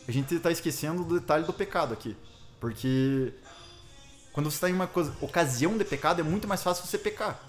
a 0.06 0.12
gente 0.12 0.38
tá 0.40 0.50
esquecendo 0.50 1.02
do 1.04 1.18
detalhe 1.18 1.44
do 1.44 1.54
pecado 1.54 1.94
aqui. 1.94 2.14
Porque 2.60 3.32
quando 4.34 4.50
você 4.50 4.58
tá 4.58 4.68
em 4.68 4.74
uma 4.74 4.90
ocasião 5.22 5.78
de 5.78 5.84
pecado, 5.84 6.20
é 6.20 6.22
muito 6.24 6.46
mais 6.46 6.62
fácil 6.62 6.84
você 6.84 6.98
pecar. 6.98 7.40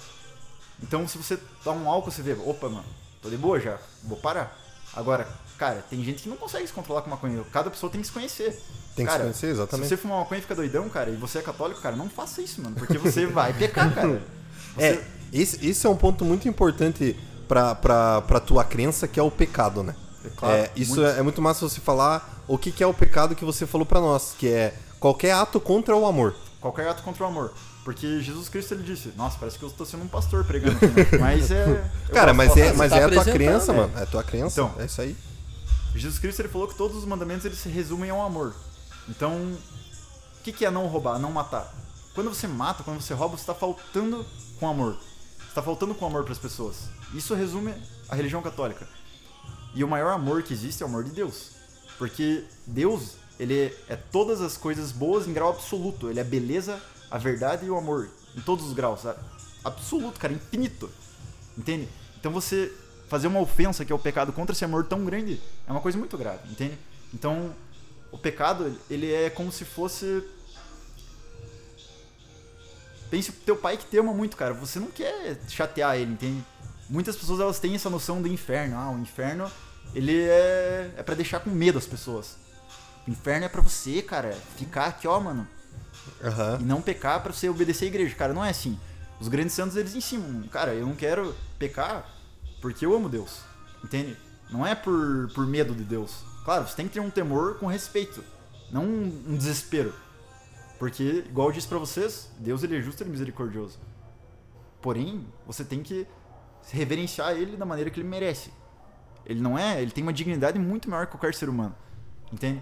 Então, 0.81 1.05
se 1.07 1.17
você 1.17 1.37
dá 1.63 1.71
um 1.71 1.89
álcool, 1.89 2.11
você 2.11 2.21
vê, 2.21 2.33
opa, 2.45 2.69
mano, 2.69 2.85
tô 3.21 3.29
de 3.29 3.35
boa 3.37 3.59
já, 3.59 3.77
vou 4.03 4.17
parar. 4.17 4.57
Agora, 4.93 5.27
cara, 5.57 5.83
tem 5.89 6.01
gente 6.03 6.23
que 6.23 6.29
não 6.29 6.37
consegue 6.37 6.65
se 6.67 6.71
controlar 6.71 7.01
com 7.01 7.09
maconha. 7.09 7.43
Cada 7.51 7.69
pessoa 7.69 7.91
tem 7.91 7.99
que 8.01 8.07
se 8.07 8.13
conhecer. 8.13 8.51
Tem 8.95 9.03
que 9.05 9.11
cara, 9.11 9.15
se 9.17 9.21
conhecer, 9.23 9.47
exatamente. 9.47 9.89
Se 9.89 9.95
você 9.95 10.01
fumar 10.01 10.19
maconha 10.19 10.39
e 10.39 10.41
fica 10.41 10.55
doidão, 10.55 10.87
cara, 10.87 11.09
e 11.09 11.15
você 11.15 11.39
é 11.39 11.41
católico, 11.41 11.81
cara, 11.81 11.95
não 11.95 12.09
faça 12.09 12.41
isso, 12.41 12.61
mano. 12.61 12.75
Porque 12.77 12.97
você 12.97 13.25
vai 13.27 13.51
pecar, 13.51 13.93
cara. 13.93 14.21
Você- 14.75 14.85
É, 14.85 15.03
esse, 15.33 15.65
esse 15.67 15.85
é 15.87 15.89
um 15.89 15.97
ponto 15.97 16.23
muito 16.23 16.47
importante 16.47 17.17
pra, 17.47 17.73
pra, 17.75 18.21
pra 18.21 18.39
tua 18.39 18.63
crença, 18.63 19.07
que 19.07 19.19
é 19.19 19.23
o 19.23 19.31
pecado, 19.31 19.81
né? 19.83 19.95
É 20.23 20.29
claro, 20.29 20.55
É, 20.55 20.71
isso 20.75 20.95
muito. 20.99 21.05
é, 21.15 21.19
é 21.19 21.21
muito 21.21 21.41
massa 21.41 21.67
você 21.67 21.81
falar 21.81 22.43
o 22.47 22.57
que, 22.57 22.71
que 22.71 22.83
é 22.83 22.87
o 22.87 22.93
pecado 22.93 23.35
que 23.35 23.43
você 23.43 23.65
falou 23.65 23.85
pra 23.85 23.99
nós, 23.99 24.33
que 24.37 24.47
é 24.47 24.73
qualquer 24.99 25.31
ato 25.31 25.59
contra 25.59 25.95
o 25.95 26.05
amor. 26.05 26.35
Qualquer 26.65 26.87
ato 26.87 27.03
contra 27.03 27.23
o 27.23 27.27
amor. 27.27 27.53
Porque 27.83 28.21
Jesus 28.21 28.49
Cristo 28.49 28.73
ele 28.73 28.81
disse, 28.81 29.13
nossa, 29.15 29.37
parece 29.37 29.59
que 29.59 29.63
eu 29.63 29.69
tô 29.69 29.85
sendo 29.85 30.03
um 30.03 30.07
pastor 30.07 30.43
pregando 30.43 30.77
aqui, 30.77 30.87
né? 30.87 31.05
Mas 31.21 31.51
é. 31.51 31.91
Cara, 32.11 32.33
mas 32.33 32.57
é, 32.57 32.73
mas 32.73 32.91
tá 32.91 32.97
é 32.97 33.03
a 33.03 33.09
tua 33.09 33.23
crença, 33.23 33.71
é. 33.71 33.75
mano. 33.75 33.93
É 33.95 34.01
a 34.01 34.05
tua 34.07 34.23
crença. 34.23 34.61
Então. 34.61 34.81
é 34.81 34.85
isso 34.85 34.99
aí. 34.99 35.15
Jesus 35.93 36.17
Cristo 36.17 36.41
ele 36.41 36.49
falou 36.49 36.67
que 36.67 36.73
todos 36.73 36.97
os 36.97 37.05
mandamentos 37.05 37.45
eles 37.45 37.59
se 37.59 37.69
resumem 37.69 38.09
ao 38.09 38.19
amor. 38.19 38.55
Então, 39.07 39.31
o 39.31 40.43
que, 40.43 40.51
que 40.51 40.65
é 40.65 40.71
não 40.71 40.87
roubar, 40.87 41.19
não 41.19 41.31
matar? 41.31 41.71
Quando 42.15 42.33
você 42.33 42.47
mata, 42.47 42.81
quando 42.81 42.99
você 42.99 43.13
rouba, 43.13 43.37
você 43.37 43.43
está 43.43 43.53
faltando 43.53 44.25
com 44.59 44.67
amor. 44.67 44.93
Você 45.37 45.49
está 45.49 45.61
faltando 45.61 45.93
com 45.93 46.03
amor 46.07 46.23
para 46.23 46.33
as 46.33 46.39
pessoas. 46.39 46.89
Isso 47.13 47.35
resume 47.35 47.75
a 48.09 48.15
religião 48.15 48.41
católica. 48.41 48.87
E 49.75 49.83
o 49.83 49.87
maior 49.87 50.13
amor 50.13 50.41
que 50.41 50.51
existe 50.51 50.81
é 50.81 50.85
o 50.87 50.89
amor 50.89 51.03
de 51.03 51.11
Deus. 51.11 51.51
Porque 51.99 52.43
Deus, 52.65 53.17
ele 53.39 53.73
é 53.89 53.95
todas 53.95 54.41
as 54.41 54.55
coisas 54.57 54.91
boas 54.91 55.27
em 55.27 55.33
grau 55.33 55.49
absoluto. 55.49 56.09
Ele 56.09 56.19
é 56.19 56.21
a 56.21 56.25
beleza, 56.25 56.81
a 57.11 57.17
verdade 57.17 57.65
e 57.65 57.69
o 57.69 57.77
amor. 57.77 58.09
Em 58.35 58.41
todos 58.41 58.65
os 58.65 58.73
graus. 58.73 59.05
a- 59.05 59.15
Absoluto, 59.63 60.19
cara, 60.19 60.33
infinito. 60.33 60.89
Entende? 61.57 61.87
Então 62.19 62.31
você 62.31 62.71
fazer 63.07 63.27
uma 63.27 63.39
ofensa 63.39 63.85
que 63.85 63.91
é 63.91 63.95
o 63.95 63.99
pecado 63.99 64.33
contra 64.33 64.53
esse 64.53 64.65
amor 64.65 64.85
tão 64.85 65.05
grande 65.05 65.39
é 65.67 65.71
uma 65.71 65.81
coisa 65.81 65.97
muito 65.97 66.17
grave, 66.17 66.39
entende? 66.51 66.77
Então, 67.13 67.53
o 68.11 68.17
pecado, 68.17 68.75
ele 68.89 69.11
é 69.13 69.29
como 69.29 69.51
se 69.51 69.63
fosse 69.63 70.23
Pense 73.09 73.31
pro 73.31 73.41
teu 73.45 73.55
pai 73.55 73.77
que 73.77 73.85
te 73.85 73.97
ama 73.97 74.13
muito, 74.13 74.35
cara. 74.35 74.53
Você 74.55 74.79
não 74.79 74.87
quer 74.89 75.39
chatear 75.47 75.95
ele, 75.95 76.11
entende? 76.13 76.43
Muitas 76.89 77.15
pessoas 77.15 77.39
elas 77.39 77.59
têm 77.59 77.75
essa 77.75 77.89
noção 77.89 78.21
do 78.21 78.27
inferno. 78.27 78.75
Ah, 78.77 78.91
o 78.91 78.99
inferno, 78.99 79.49
ele 79.93 80.23
é 80.23 80.91
é 80.97 81.03
para 81.03 81.15
deixar 81.15 81.39
com 81.39 81.49
medo 81.49 81.77
as 81.77 81.85
pessoas. 81.85 82.35
O 83.07 83.11
inferno 83.11 83.45
é 83.45 83.49
pra 83.49 83.61
você, 83.61 84.01
cara, 84.01 84.33
ficar 84.55 84.87
aqui, 84.87 85.07
ó, 85.07 85.19
mano, 85.19 85.47
Aham. 86.23 86.57
e 86.61 86.63
não 86.63 86.81
pecar 86.81 87.21
pra 87.21 87.31
você 87.31 87.47
obedecer 87.49 87.85
a 87.85 87.87
igreja. 87.87 88.15
Cara, 88.15 88.33
não 88.33 88.43
é 88.43 88.49
assim. 88.49 88.79
Os 89.19 89.27
grandes 89.27 89.53
santos 89.53 89.77
eles 89.77 89.95
ensinam, 89.95 90.47
cara, 90.49 90.73
eu 90.73 90.85
não 90.85 90.95
quero 90.95 91.35
pecar 91.57 92.09
porque 92.61 92.85
eu 92.85 92.95
amo 92.95 93.07
Deus. 93.07 93.41
Entende? 93.83 94.17
Não 94.49 94.65
é 94.65 94.73
por, 94.73 95.29
por 95.33 95.45
medo 95.45 95.73
de 95.73 95.83
Deus. 95.83 96.23
Claro, 96.43 96.67
você 96.67 96.75
tem 96.75 96.87
que 96.87 96.93
ter 96.93 96.99
um 96.99 97.09
temor 97.09 97.57
com 97.59 97.65
respeito, 97.67 98.23
não 98.71 98.83
um, 98.83 99.23
um 99.29 99.37
desespero. 99.37 99.93
Porque, 100.77 101.23
igual 101.27 101.47
eu 101.47 101.53
disse 101.53 101.67
pra 101.67 101.77
vocês, 101.77 102.29
Deus 102.37 102.61
ele 102.63 102.77
é 102.77 102.81
justo 102.81 103.03
e 103.03 103.07
misericordioso. 103.07 103.79
Porém, 104.81 105.25
você 105.47 105.63
tem 105.63 105.81
que 105.81 106.05
reverenciar 106.71 107.31
ele 107.31 107.55
da 107.55 107.65
maneira 107.65 107.89
que 107.89 107.99
ele 107.99 108.07
merece. 108.07 108.51
Ele 109.25 109.41
não 109.41 109.57
é, 109.57 109.81
ele 109.81 109.91
tem 109.91 110.03
uma 110.03 110.13
dignidade 110.13 110.59
muito 110.59 110.89
maior 110.89 111.05
que 111.05 111.13
qualquer 111.13 111.33
ser 111.33 111.49
humano. 111.49 111.75
Entende? 112.31 112.61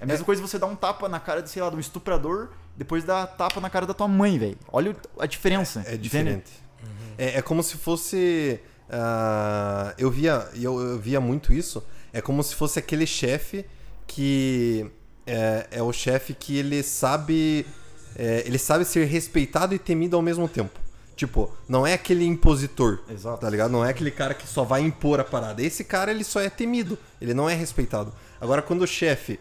É 0.00 0.04
a 0.04 0.06
mesma 0.06 0.24
coisa 0.24 0.40
você 0.40 0.58
dar 0.58 0.66
um 0.66 0.74
tapa 0.74 1.08
na 1.08 1.20
cara, 1.20 1.42
de, 1.42 1.50
sei 1.50 1.62
lá, 1.62 1.68
de 1.68 1.76
um 1.76 1.80
estuprador, 1.80 2.48
depois 2.76 3.04
dar 3.04 3.26
tapa 3.26 3.60
na 3.60 3.68
cara 3.68 3.86
da 3.86 3.92
tua 3.92 4.08
mãe, 4.08 4.38
velho. 4.38 4.58
Olha 4.72 4.96
a 5.18 5.26
diferença. 5.26 5.80
É 5.80 5.82
entende? 5.90 5.98
diferente. 5.98 6.50
É, 7.18 7.38
é 7.38 7.42
como 7.42 7.62
se 7.62 7.76
fosse. 7.76 8.58
ah, 8.88 9.94
eu 9.98 10.10
via 10.10 10.48
eu, 10.54 10.80
eu 10.80 10.98
via 10.98 11.20
muito 11.20 11.52
isso. 11.52 11.84
É 12.12 12.20
como 12.20 12.42
se 12.42 12.54
fosse 12.54 12.78
aquele 12.78 13.06
chefe 13.06 13.66
que 14.06 14.90
é, 15.26 15.66
é 15.70 15.82
o 15.82 15.92
chefe 15.92 16.32
que 16.34 16.56
ele 16.56 16.82
sabe 16.82 17.66
é, 18.16 18.42
ele 18.46 18.58
sabe 18.58 18.84
ser 18.84 19.04
respeitado 19.04 19.74
e 19.74 19.78
temido 19.78 20.16
ao 20.16 20.22
mesmo 20.22 20.48
tempo. 20.48 20.78
Tipo, 21.14 21.54
não 21.68 21.86
é 21.86 21.92
aquele 21.92 22.24
impositor, 22.24 23.00
Exato. 23.10 23.42
tá 23.42 23.50
ligado? 23.50 23.70
Não 23.70 23.84
é 23.84 23.90
aquele 23.90 24.10
cara 24.10 24.32
que 24.32 24.48
só 24.48 24.64
vai 24.64 24.80
impor 24.80 25.20
a 25.20 25.24
parada. 25.24 25.62
Esse 25.62 25.84
cara 25.84 26.10
ele 26.10 26.24
só 26.24 26.40
é 26.40 26.48
temido, 26.48 26.98
ele 27.20 27.34
não 27.34 27.48
é 27.48 27.54
respeitado. 27.54 28.12
Agora 28.40 28.62
quando 28.62 28.80
o 28.82 28.86
chefe 28.86 29.38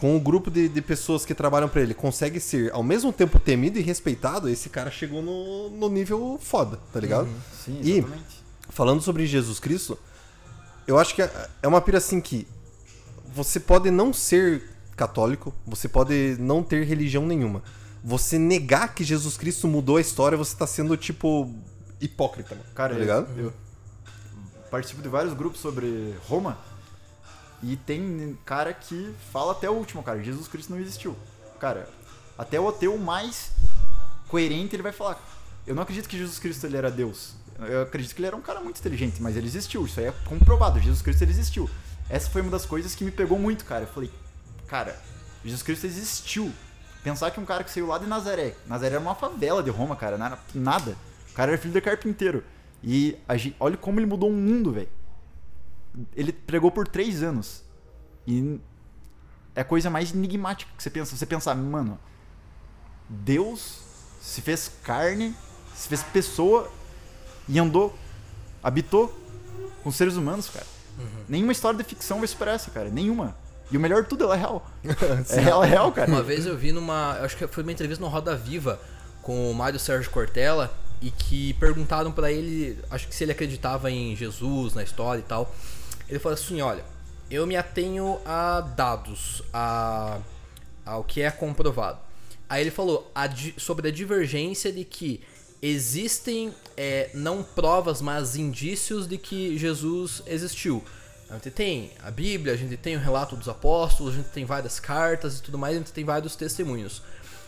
com 0.00 0.16
o 0.16 0.20
grupo 0.20 0.50
de, 0.50 0.66
de 0.66 0.80
pessoas 0.80 1.26
que 1.26 1.34
trabalham 1.34 1.68
pra 1.68 1.82
ele 1.82 1.92
consegue 1.92 2.40
ser 2.40 2.72
ao 2.72 2.82
mesmo 2.82 3.12
tempo 3.12 3.38
temido 3.38 3.78
e 3.78 3.82
respeitado, 3.82 4.48
esse 4.48 4.70
cara 4.70 4.90
chegou 4.90 5.20
no, 5.20 5.68
no 5.68 5.90
nível 5.90 6.40
foda, 6.42 6.78
tá 6.90 6.98
ligado? 6.98 7.28
Sim, 7.62 7.78
E- 7.82 7.98
exatamente. 7.98 8.42
falando 8.70 9.02
sobre 9.02 9.26
Jesus 9.26 9.60
Cristo, 9.60 9.98
eu 10.86 10.98
acho 10.98 11.14
que 11.14 11.20
é 11.20 11.30
é 11.62 11.68
uma 11.68 11.82
pira 11.82 11.98
assim 11.98 12.18
que 12.18 12.48
você 13.34 13.60
pode 13.60 13.90
não 13.90 14.10
ser 14.10 14.62
católico, 14.96 15.52
você 15.66 15.86
pode 15.86 16.34
não 16.40 16.62
ter 16.62 16.82
religião 16.86 17.26
nenhuma. 17.26 17.62
Você 18.02 18.38
negar 18.38 18.94
que 18.94 19.04
Jesus 19.04 19.36
Cristo 19.36 19.68
mudou 19.68 19.98
a 19.98 20.00
história, 20.00 20.38
você 20.38 20.56
tá 20.56 20.66
sendo, 20.66 20.96
tipo, 20.96 21.54
hipócrita, 22.00 22.54
mano. 22.54 22.66
Cara, 22.74 22.94
tá 22.94 22.98
ligado? 22.98 23.38
eu, 23.38 23.44
eu 23.48 23.52
participo 24.70 25.02
de 25.02 25.10
vários 25.10 25.34
grupos 25.34 25.60
sobre 25.60 26.14
Roma 26.26 26.56
e 27.62 27.76
tem 27.76 28.38
cara 28.44 28.72
que 28.72 29.14
fala 29.32 29.52
até 29.52 29.68
o 29.68 29.74
último, 29.74 30.02
cara, 30.02 30.22
Jesus 30.22 30.48
Cristo 30.48 30.72
não 30.72 30.80
existiu. 30.80 31.16
Cara, 31.58 31.88
até 32.38 32.58
o 32.58 32.68
ateu 32.68 32.96
mais 32.96 33.52
coerente 34.28 34.74
ele 34.74 34.82
vai 34.82 34.92
falar. 34.92 35.20
Eu 35.66 35.74
não 35.74 35.82
acredito 35.82 36.08
que 36.08 36.16
Jesus 36.16 36.38
Cristo 36.38 36.66
ele 36.66 36.76
era 36.76 36.90
Deus. 36.90 37.34
Eu 37.58 37.82
acredito 37.82 38.14
que 38.14 38.20
ele 38.20 38.26
era 38.28 38.36
um 38.36 38.40
cara 38.40 38.60
muito 38.60 38.78
inteligente, 38.78 39.20
mas 39.20 39.36
ele 39.36 39.46
existiu. 39.46 39.84
Isso 39.84 40.00
aí 40.00 40.06
é 40.06 40.14
comprovado. 40.24 40.80
Jesus 40.80 41.02
Cristo 41.02 41.22
ele 41.22 41.32
existiu. 41.32 41.68
Essa 42.08 42.30
foi 42.30 42.40
uma 42.40 42.50
das 42.50 42.64
coisas 42.64 42.94
que 42.94 43.04
me 43.04 43.10
pegou 43.10 43.38
muito, 43.38 43.64
cara. 43.66 43.84
Eu 43.84 43.88
falei, 43.88 44.10
cara, 44.66 44.98
Jesus 45.44 45.62
Cristo 45.62 45.86
existiu. 45.86 46.50
Pensar 47.04 47.30
que 47.30 47.38
um 47.38 47.44
cara 47.44 47.62
que 47.62 47.70
saiu 47.70 47.86
lá 47.86 47.98
de 47.98 48.06
Nazaré, 48.06 48.54
Nazaré 48.66 48.94
era 48.94 49.00
uma 49.00 49.14
favela 49.14 49.62
de 49.62 49.70
Roma, 49.70 49.96
cara, 49.96 50.18
nada, 50.18 50.38
nada. 50.54 50.96
O 51.30 51.34
cara 51.34 51.52
era 51.52 51.60
filho 51.60 51.74
de 51.74 51.80
carpinteiro. 51.80 52.42
E 52.82 53.18
olha 53.58 53.76
como 53.76 54.00
ele 54.00 54.06
mudou 54.06 54.30
o 54.30 54.32
mundo, 54.32 54.72
velho. 54.72 54.88
Ele 56.14 56.32
pregou 56.32 56.70
por 56.70 56.86
três 56.86 57.22
anos. 57.22 57.62
E 58.26 58.60
é 59.54 59.62
a 59.62 59.64
coisa 59.64 59.90
mais 59.90 60.12
enigmática 60.12 60.70
que 60.76 60.82
você 60.82 60.90
pensa. 60.90 61.16
Você 61.16 61.26
pensar, 61.26 61.54
mano, 61.54 61.98
Deus 63.08 63.80
se 64.20 64.40
fez 64.42 64.70
carne, 64.84 65.34
se 65.74 65.88
fez 65.88 66.02
pessoa 66.02 66.70
e 67.48 67.58
andou, 67.58 67.96
habitou 68.62 69.18
com 69.82 69.90
seres 69.90 70.14
humanos, 70.16 70.48
cara. 70.48 70.66
Nenhuma 71.28 71.52
história 71.52 71.78
de 71.78 71.84
ficção 71.84 72.18
vai 72.18 72.28
superar 72.28 72.54
essa, 72.54 72.70
cara. 72.70 72.90
Nenhuma. 72.90 73.36
E 73.70 73.76
o 73.76 73.80
melhor 73.80 74.02
de 74.02 74.08
tudo, 74.08 74.24
ela 74.24 74.34
é 74.34 74.38
real. 74.38 74.70
é 75.30 75.40
real, 75.40 75.64
é 75.64 75.66
real, 75.66 75.92
cara. 75.92 76.10
Uma 76.10 76.22
vez 76.22 76.44
eu 76.44 76.56
vi 76.56 76.72
numa. 76.72 77.12
Acho 77.20 77.36
que 77.36 77.46
foi 77.46 77.62
uma 77.62 77.72
entrevista 77.72 78.04
no 78.04 78.10
Roda 78.10 78.36
Viva 78.36 78.80
com 79.22 79.50
o 79.50 79.54
Mário 79.54 79.78
Sérgio 79.78 80.10
Cortella 80.10 80.72
e 81.00 81.10
que 81.10 81.54
perguntaram 81.54 82.12
pra 82.12 82.30
ele, 82.30 82.78
acho 82.90 83.08
que 83.08 83.14
se 83.14 83.24
ele 83.24 83.32
acreditava 83.32 83.90
em 83.90 84.14
Jesus, 84.14 84.74
na 84.74 84.82
história 84.82 85.20
e 85.20 85.24
tal. 85.24 85.54
Ele 86.10 86.18
falou 86.18 86.34
assim: 86.34 86.60
olha, 86.60 86.84
eu 87.30 87.46
me 87.46 87.56
atenho 87.56 88.20
a 88.26 88.60
dados, 88.60 89.42
a, 89.52 90.18
ao 90.84 91.04
que 91.04 91.22
é 91.22 91.30
comprovado. 91.30 91.98
Aí 92.48 92.62
ele 92.62 92.72
falou 92.72 93.10
a 93.14 93.28
sobre 93.56 93.88
a 93.88 93.92
divergência 93.92 94.72
de 94.72 94.84
que 94.84 95.22
existem 95.62 96.52
é, 96.76 97.10
não 97.14 97.44
provas, 97.44 98.02
mas 98.02 98.34
indícios 98.34 99.06
de 99.06 99.16
que 99.16 99.56
Jesus 99.56 100.22
existiu. 100.26 100.82
A 101.28 101.34
gente 101.34 101.50
tem 101.52 101.92
a 102.02 102.10
Bíblia, 102.10 102.54
a 102.54 102.56
gente 102.56 102.76
tem 102.76 102.96
o 102.96 102.98
relato 102.98 103.36
dos 103.36 103.48
apóstolos, 103.48 104.14
a 104.14 104.16
gente 104.16 104.30
tem 104.30 104.44
várias 104.44 104.80
cartas 104.80 105.38
e 105.38 105.42
tudo 105.42 105.56
mais, 105.56 105.76
a 105.76 105.78
gente 105.78 105.92
tem 105.92 106.04
vários 106.04 106.34
testemunhos. 106.34 107.02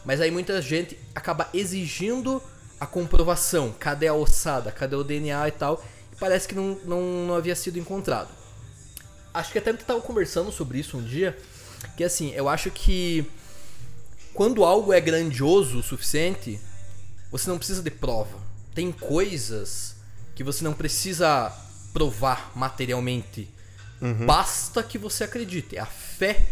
Mas 0.04 0.21
aí 0.21 0.31
muita 0.31 0.62
gente 0.62 0.97
acaba 1.12 1.49
exigindo 1.52 2.40
a 2.78 2.87
comprovação. 2.87 3.75
Cadê 3.76 4.07
a 4.07 4.14
ossada? 4.14 4.71
Cadê 4.71 4.95
o 4.95 5.02
DNA 5.02 5.49
e 5.49 5.52
tal? 5.52 5.85
E 6.12 6.16
parece 6.16 6.47
que 6.47 6.54
não, 6.54 6.78
não, 6.85 7.02
não 7.26 7.35
havia 7.35 7.57
sido 7.57 7.76
encontrado. 7.76 8.41
Acho 9.34 9.52
que 9.52 9.58
até 9.58 9.70
a 9.70 9.72
gente 9.72 9.84
tava 9.84 10.00
conversando 10.00 10.52
sobre 10.52 10.78
isso 10.78 10.96
um 10.98 11.02
dia. 11.02 11.36
Que 11.96 12.04
assim, 12.04 12.30
eu 12.32 12.48
acho 12.48 12.70
que 12.70 13.26
quando 14.34 14.64
algo 14.64 14.92
é 14.92 15.00
grandioso 15.00 15.78
o 15.78 15.82
suficiente, 15.82 16.60
você 17.30 17.48
não 17.48 17.58
precisa 17.58 17.82
de 17.82 17.90
prova. 17.90 18.38
Tem 18.74 18.90
coisas 18.92 19.96
que 20.34 20.44
você 20.44 20.64
não 20.64 20.72
precisa 20.72 21.52
provar 21.92 22.52
materialmente. 22.54 23.48
Basta 24.26 24.82
que 24.82 24.98
você 24.98 25.24
acredite. 25.24 25.78
A 25.78 25.86
fé 25.86 26.44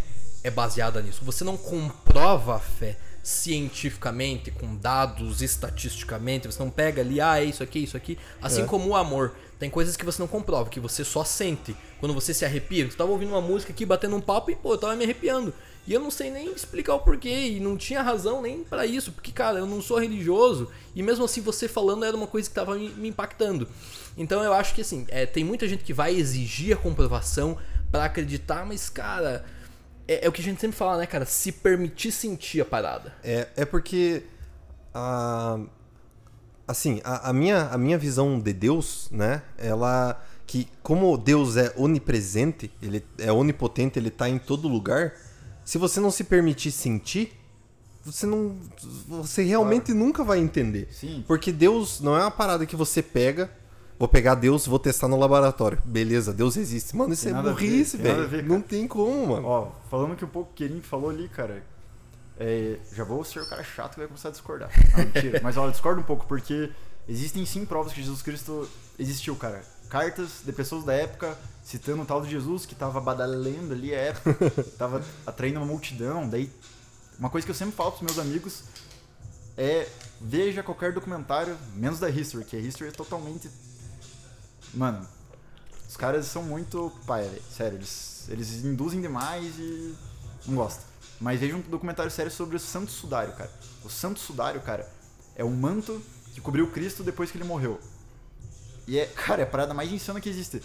é 0.43 0.51
baseada 0.51 1.03
nisso. 1.03 1.25
Você 1.25 1.43
não 1.45 1.57
comprova 1.57 2.57
a 2.57 2.61
fé 2.61 2.97
cientificamente, 3.23 4.51
com 4.51 4.77
dados, 4.77 5.43
estatisticamente. 5.43 6.47
Você 6.47 6.59
não 6.63 6.71
pega 6.71 7.03
ali, 7.03 7.21
ah, 7.21 7.41
é 7.41 7.45
isso 7.45 7.63
aqui, 7.63 7.81
isso 7.81 7.97
aqui. 7.97 8.19
Assim 8.41 8.67
como 8.67 8.89
o 8.89 8.97
amor. 8.97 9.35
Tem 9.59 9.69
coisas 9.69 9.95
que 9.95 10.05
você 10.05 10.21
não 10.21 10.27
comprova, 10.27 10.71
que 10.71 10.81
você 10.81 11.05
só 11.05 11.23
sente. 11.23 11.77
Quando 11.99 12.15
você 12.15 12.33
se 12.33 12.45
arrepia. 12.45 12.89
Tu 12.89 12.97
tava 12.97 13.11
ouvindo 13.11 13.31
uma 13.31 13.43
música 13.43 13.73
aqui, 13.73 13.85
batendo 13.85 14.17
um 14.17 14.21
papo 14.21 14.51
e, 14.51 14.57
pô, 14.57 14.73
eu 14.73 14.79
tava 14.79 14.97
me 14.97 15.05
arrepiando. 15.05 15.53
E 15.87 15.93
eu 15.93 16.01
não 16.01 16.11
sei 16.11 16.31
nem 16.31 16.51
explicar 16.53 16.95
o 16.95 17.01
porquê. 17.01 17.29
E 17.29 17.61
não 17.61 17.77
tinha 17.77 18.01
razão 18.03 18.41
nem 18.41 18.65
pra 18.65 18.87
isso. 18.87 19.13
Porque, 19.13 19.33
cara, 19.33 19.59
eu 19.59 19.67
não 19.67 19.83
sou 19.83 19.99
religioso. 19.99 20.71
E 20.95 21.03
mesmo 21.03 21.27
assim, 21.27 21.43
você 21.43 21.69
falando 21.69 22.07
era 22.07 22.17
uma 22.17 22.27
coisa 22.27 22.49
que 22.49 22.55
tava 22.55 22.75
me, 22.75 22.89
me 22.91 23.09
impactando. 23.09 23.69
Então 24.17 24.43
eu 24.43 24.55
acho 24.55 24.75
que, 24.75 24.81
assim, 24.81 25.05
é, 25.09 25.27
tem 25.27 25.45
muita 25.45 25.69
gente 25.69 25.85
que 25.85 25.93
vai 25.93 26.15
exigir 26.15 26.75
a 26.75 26.81
comprovação 26.81 27.59
pra 27.91 28.07
acreditar, 28.07 28.65
mas, 28.65 28.89
cara. 28.89 29.45
É, 30.11 30.27
é 30.27 30.29
o 30.29 30.33
que 30.33 30.41
a 30.41 30.45
gente 30.45 30.61
sempre 30.61 30.77
fala, 30.77 30.99
né, 30.99 31.07
cara? 31.07 31.25
Se 31.25 31.53
permitir 31.53 32.11
sentir 32.11 32.61
a 32.61 32.65
parada. 32.65 33.15
É, 33.23 33.47
é 33.57 33.65
porque 33.65 34.25
a 34.93 35.61
assim, 36.67 37.01
a, 37.05 37.31
a 37.31 37.33
minha 37.33 37.69
a 37.69 37.79
minha 37.79 37.97
visão 37.97 38.41
de 38.41 38.53
Deus, 38.53 39.09
né? 39.13 39.41
Ela 39.57 40.21
que 40.49 40.67
como 40.83 41.17
Deus 41.17 41.57
é 41.57 41.73
onipresente, 41.77 42.73
ele 42.83 43.07
é 43.19 43.31
onipotente, 43.31 44.01
ele 44.01 44.11
tá 44.11 44.29
em 44.29 44.39
todo 44.39 44.67
lugar. 44.67 45.13
Se 45.65 45.79
você 45.79 46.01
não 46.01 46.11
se 46.11 46.25
permitir 46.25 46.73
sentir, 46.73 47.33
você 48.05 48.27
não 48.27 48.57
você 49.07 49.45
realmente 49.45 49.95
nunca 49.95 50.25
vai 50.25 50.41
entender. 50.41 50.89
Sim. 50.91 51.25
Porque 51.25 51.53
Deus 51.53 52.01
não 52.01 52.17
é 52.17 52.21
uma 52.23 52.33
parada 52.33 52.67
que 52.67 52.75
você 52.75 53.01
pega, 53.01 53.49
vou 54.01 54.09
pegar 54.09 54.35
Deus, 54.35 54.67
vou 54.67 54.79
testar 54.79 55.07
no 55.07 55.17
laboratório. 55.19 55.79
Beleza, 55.85 56.33
Deus 56.33 56.57
existe. 56.57 56.97
Mano, 56.97 57.13
isso 57.13 57.27
Tem 57.29 57.37
é 57.37 57.43
burrice, 57.43 57.97
velho. 57.99 58.43
Não 58.49 58.61
tem 58.61 58.89
como, 58.89 59.27
mano. 59.29 59.47
Ó, 59.47 59.71
falando 59.91 60.17
que 60.17 60.25
um 60.25 60.29
pouco 60.29 60.51
o 60.51 60.55
Querim 60.55 60.81
falou 60.81 61.11
ali, 61.11 61.29
cara. 61.29 61.63
é, 62.39 62.79
já 62.95 63.05
vou 63.05 63.23
ser 63.23 63.41
o 63.41 63.49
cara 63.49 63.63
chato 63.63 63.93
que 63.93 63.99
vai 63.99 64.07
começar 64.09 64.29
a 64.29 64.33
discordar. 64.33 64.71
Ah, 64.95 65.05
mentira. 65.05 65.41
Mas 65.43 65.57
ó, 65.59 65.67
eu 65.67 65.71
discordo 65.71 66.01
um 66.01 66.05
pouco, 66.05 66.25
porque 66.27 66.71
existem 67.07 67.45
sim 67.45 67.67
provas 67.67 67.93
que 67.93 68.01
Jesus 68.01 68.23
Cristo 68.23 68.67
existiu, 68.99 69.37
cara. 69.37 69.63
Cartas 69.91 70.41
de 70.47 70.53
pessoas 70.53 70.83
da 70.85 70.95
época 70.95 71.37
citando 71.63 72.03
o 72.03 72.07
tal 72.07 72.23
de 72.23 72.31
Jesus 72.31 72.65
que 72.65 72.75
tava 72.75 73.01
badalando 73.01 73.75
ali 73.75 73.95
a 73.95 73.99
época, 73.99 74.51
tava 74.79 75.05
atraindo 75.27 75.59
uma 75.61 75.67
multidão. 75.67 76.27
Daí, 76.27 76.51
uma 77.19 77.29
coisa 77.29 77.45
que 77.45 77.51
eu 77.51 77.55
sempre 77.55 77.75
falo 77.77 77.93
pros 77.93 78.03
meus 78.03 78.19
amigos 78.19 78.63
é 79.59 79.87
veja 80.21 80.63
qualquer 80.63 80.93
documentário, 80.93 81.55
menos 81.75 81.99
da 81.99 82.09
History, 82.09 82.45
que 82.45 82.57
a 82.57 82.61
History 82.61 82.89
é 82.89 82.93
totalmente. 82.93 83.51
Mano, 84.75 85.07
os 85.89 85.97
caras 85.97 86.27
são 86.27 86.43
muito 86.43 86.93
velho. 87.07 87.43
Sério, 87.55 87.79
eles, 87.79 88.25
eles 88.29 88.65
induzem 88.65 89.01
demais 89.01 89.55
e 89.59 89.95
não 90.47 90.55
gosto. 90.57 90.83
Mas 91.21 91.39
veja 91.41 91.57
um 91.57 91.61
documentário 91.61 92.11
sério 92.11 92.31
sobre 92.31 92.57
o 92.57 92.61
Santo 92.61 92.91
Sudário, 92.91 93.33
cara. 93.35 93.51
O 93.85 93.91
Santo 93.91 94.19
Sudário, 94.21 94.61
cara, 94.63 94.89
é 95.37 95.45
o 95.45 95.51
manto 95.51 96.01
que 96.35 96.41
cobriu 96.41 96.71
Cristo 96.71 97.03
depois 97.03 97.31
que 97.31 97.37
ele 97.37 97.45
morreu. 97.45 97.79
E 98.87 98.99
é, 98.99 99.07
cara, 99.15 99.43
é 99.43 99.45
a 99.45 99.47
parada 99.49 99.75
mais 99.75 99.91
insana 99.93 100.21
que 100.21 100.29
existe. 100.29 100.63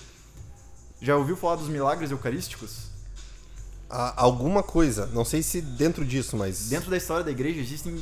Já 1.01 1.15
ouviu 1.17 1.35
falar 1.35 1.57
dos 1.57 1.67
milagres 1.67 2.11
eucarísticos? 2.11 2.85
A- 3.89 4.21
alguma 4.21 4.63
coisa, 4.63 5.07
não 5.07 5.25
sei 5.25 5.43
se 5.43 5.61
dentro 5.61 6.05
disso, 6.05 6.37
mas 6.37 6.69
Dentro 6.69 6.89
da 6.89 6.97
história 6.97 7.23
da 7.23 7.31
igreja 7.31 7.59
existem 7.59 8.01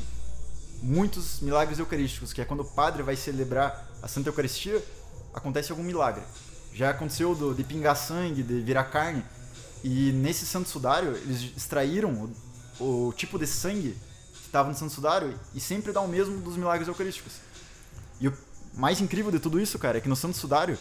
muitos 0.81 1.39
milagres 1.39 1.79
eucarísticos, 1.79 2.33
que 2.33 2.41
é 2.41 2.45
quando 2.45 2.59
o 2.61 2.65
padre 2.65 3.01
vai 3.03 3.15
celebrar 3.15 3.89
a 4.01 4.07
Santa 4.07 4.29
Eucaristia, 4.29 4.83
acontece 5.33 5.71
algum 5.71 5.83
milagre. 5.83 6.23
Já 6.73 6.89
aconteceu 6.89 7.35
do, 7.35 7.53
de 7.53 7.63
pingar 7.63 7.95
sangue, 7.95 8.41
de 8.41 8.61
virar 8.61 8.85
carne, 8.85 9.23
e 9.83 10.11
nesse 10.11 10.45
Santo 10.45 10.69
Sudário 10.69 11.15
eles 11.15 11.51
extraíram 11.55 12.31
o, 12.79 13.07
o 13.07 13.13
tipo 13.13 13.37
de 13.37 13.45
sangue 13.45 13.97
que 14.33 14.45
estava 14.45 14.69
no 14.69 14.75
Santo 14.75 14.93
Sudário 14.93 15.37
e 15.53 15.59
sempre 15.59 15.91
dá 15.91 16.01
o 16.01 16.07
mesmo 16.07 16.39
dos 16.41 16.55
milagres 16.57 16.87
eucarísticos. 16.87 17.33
E 18.19 18.27
o 18.27 18.37
mais 18.73 19.01
incrível 19.01 19.31
de 19.31 19.39
tudo 19.39 19.59
isso, 19.59 19.77
cara, 19.77 19.97
é 19.97 20.01
que 20.01 20.09
no 20.09 20.15
Santo 20.15 20.37
Sudário 20.37 20.77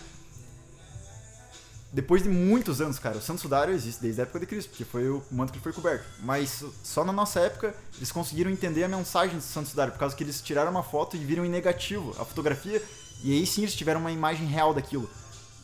depois 1.93 2.23
de 2.23 2.29
muitos 2.31 2.81
anos, 2.81 2.99
cara, 2.99 3.19
o 3.19 3.21
Santo 3.21 3.43
Sudário 3.43 3.75
existe 3.75 4.01
desde 4.01 4.23
a 4.23 4.25
época 4.25 4.41
de 4.41 4.47
Cristo, 4.47 4.71
porque 4.71 4.85
foi 4.85 5.11
o 5.11 5.23
manto 5.31 5.53
que 5.53 5.61
foi 5.61 5.75
coberto. 5.75 6.05
Mas 6.21 6.65
só 6.83 7.05
na 7.05 7.13
nossa 7.13 7.39
época 7.41 7.75
eles 7.99 8.11
conseguiram 8.11 8.51
entender 8.51 8.83
a 8.83 8.89
mensagem 8.89 9.37
do 9.37 9.43
Santo 9.43 9.69
Sudário, 9.69 9.93
por 9.93 9.99
causa 9.99 10.17
que 10.17 10.25
eles 10.25 10.41
tiraram 10.41 10.71
uma 10.71 10.83
foto 10.83 11.17
e 11.17 11.21
viram 11.21 11.45
em 11.45 11.51
negativo 11.51 12.17
a 12.19 12.25
fotografia, 12.25 12.83
e 13.23 13.33
aí 13.33 13.47
sim 13.47 13.63
eles 13.63 13.75
tiveram 13.75 14.01
uma 14.01 14.11
imagem 14.11 14.47
real 14.47 14.75
daquilo. 14.75 15.09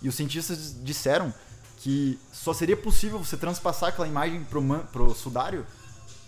E 0.01 0.09
os 0.09 0.15
cientistas 0.15 0.77
disseram 0.83 1.33
que 1.79 2.19
só 2.33 2.53
seria 2.53 2.77
possível 2.77 3.19
você 3.19 3.37
transpassar 3.37 3.91
aquela 3.91 4.09
imagem 4.09 4.45
pro, 4.45 4.63
man, 4.63 4.81
pro 4.93 5.15
sudário 5.15 5.67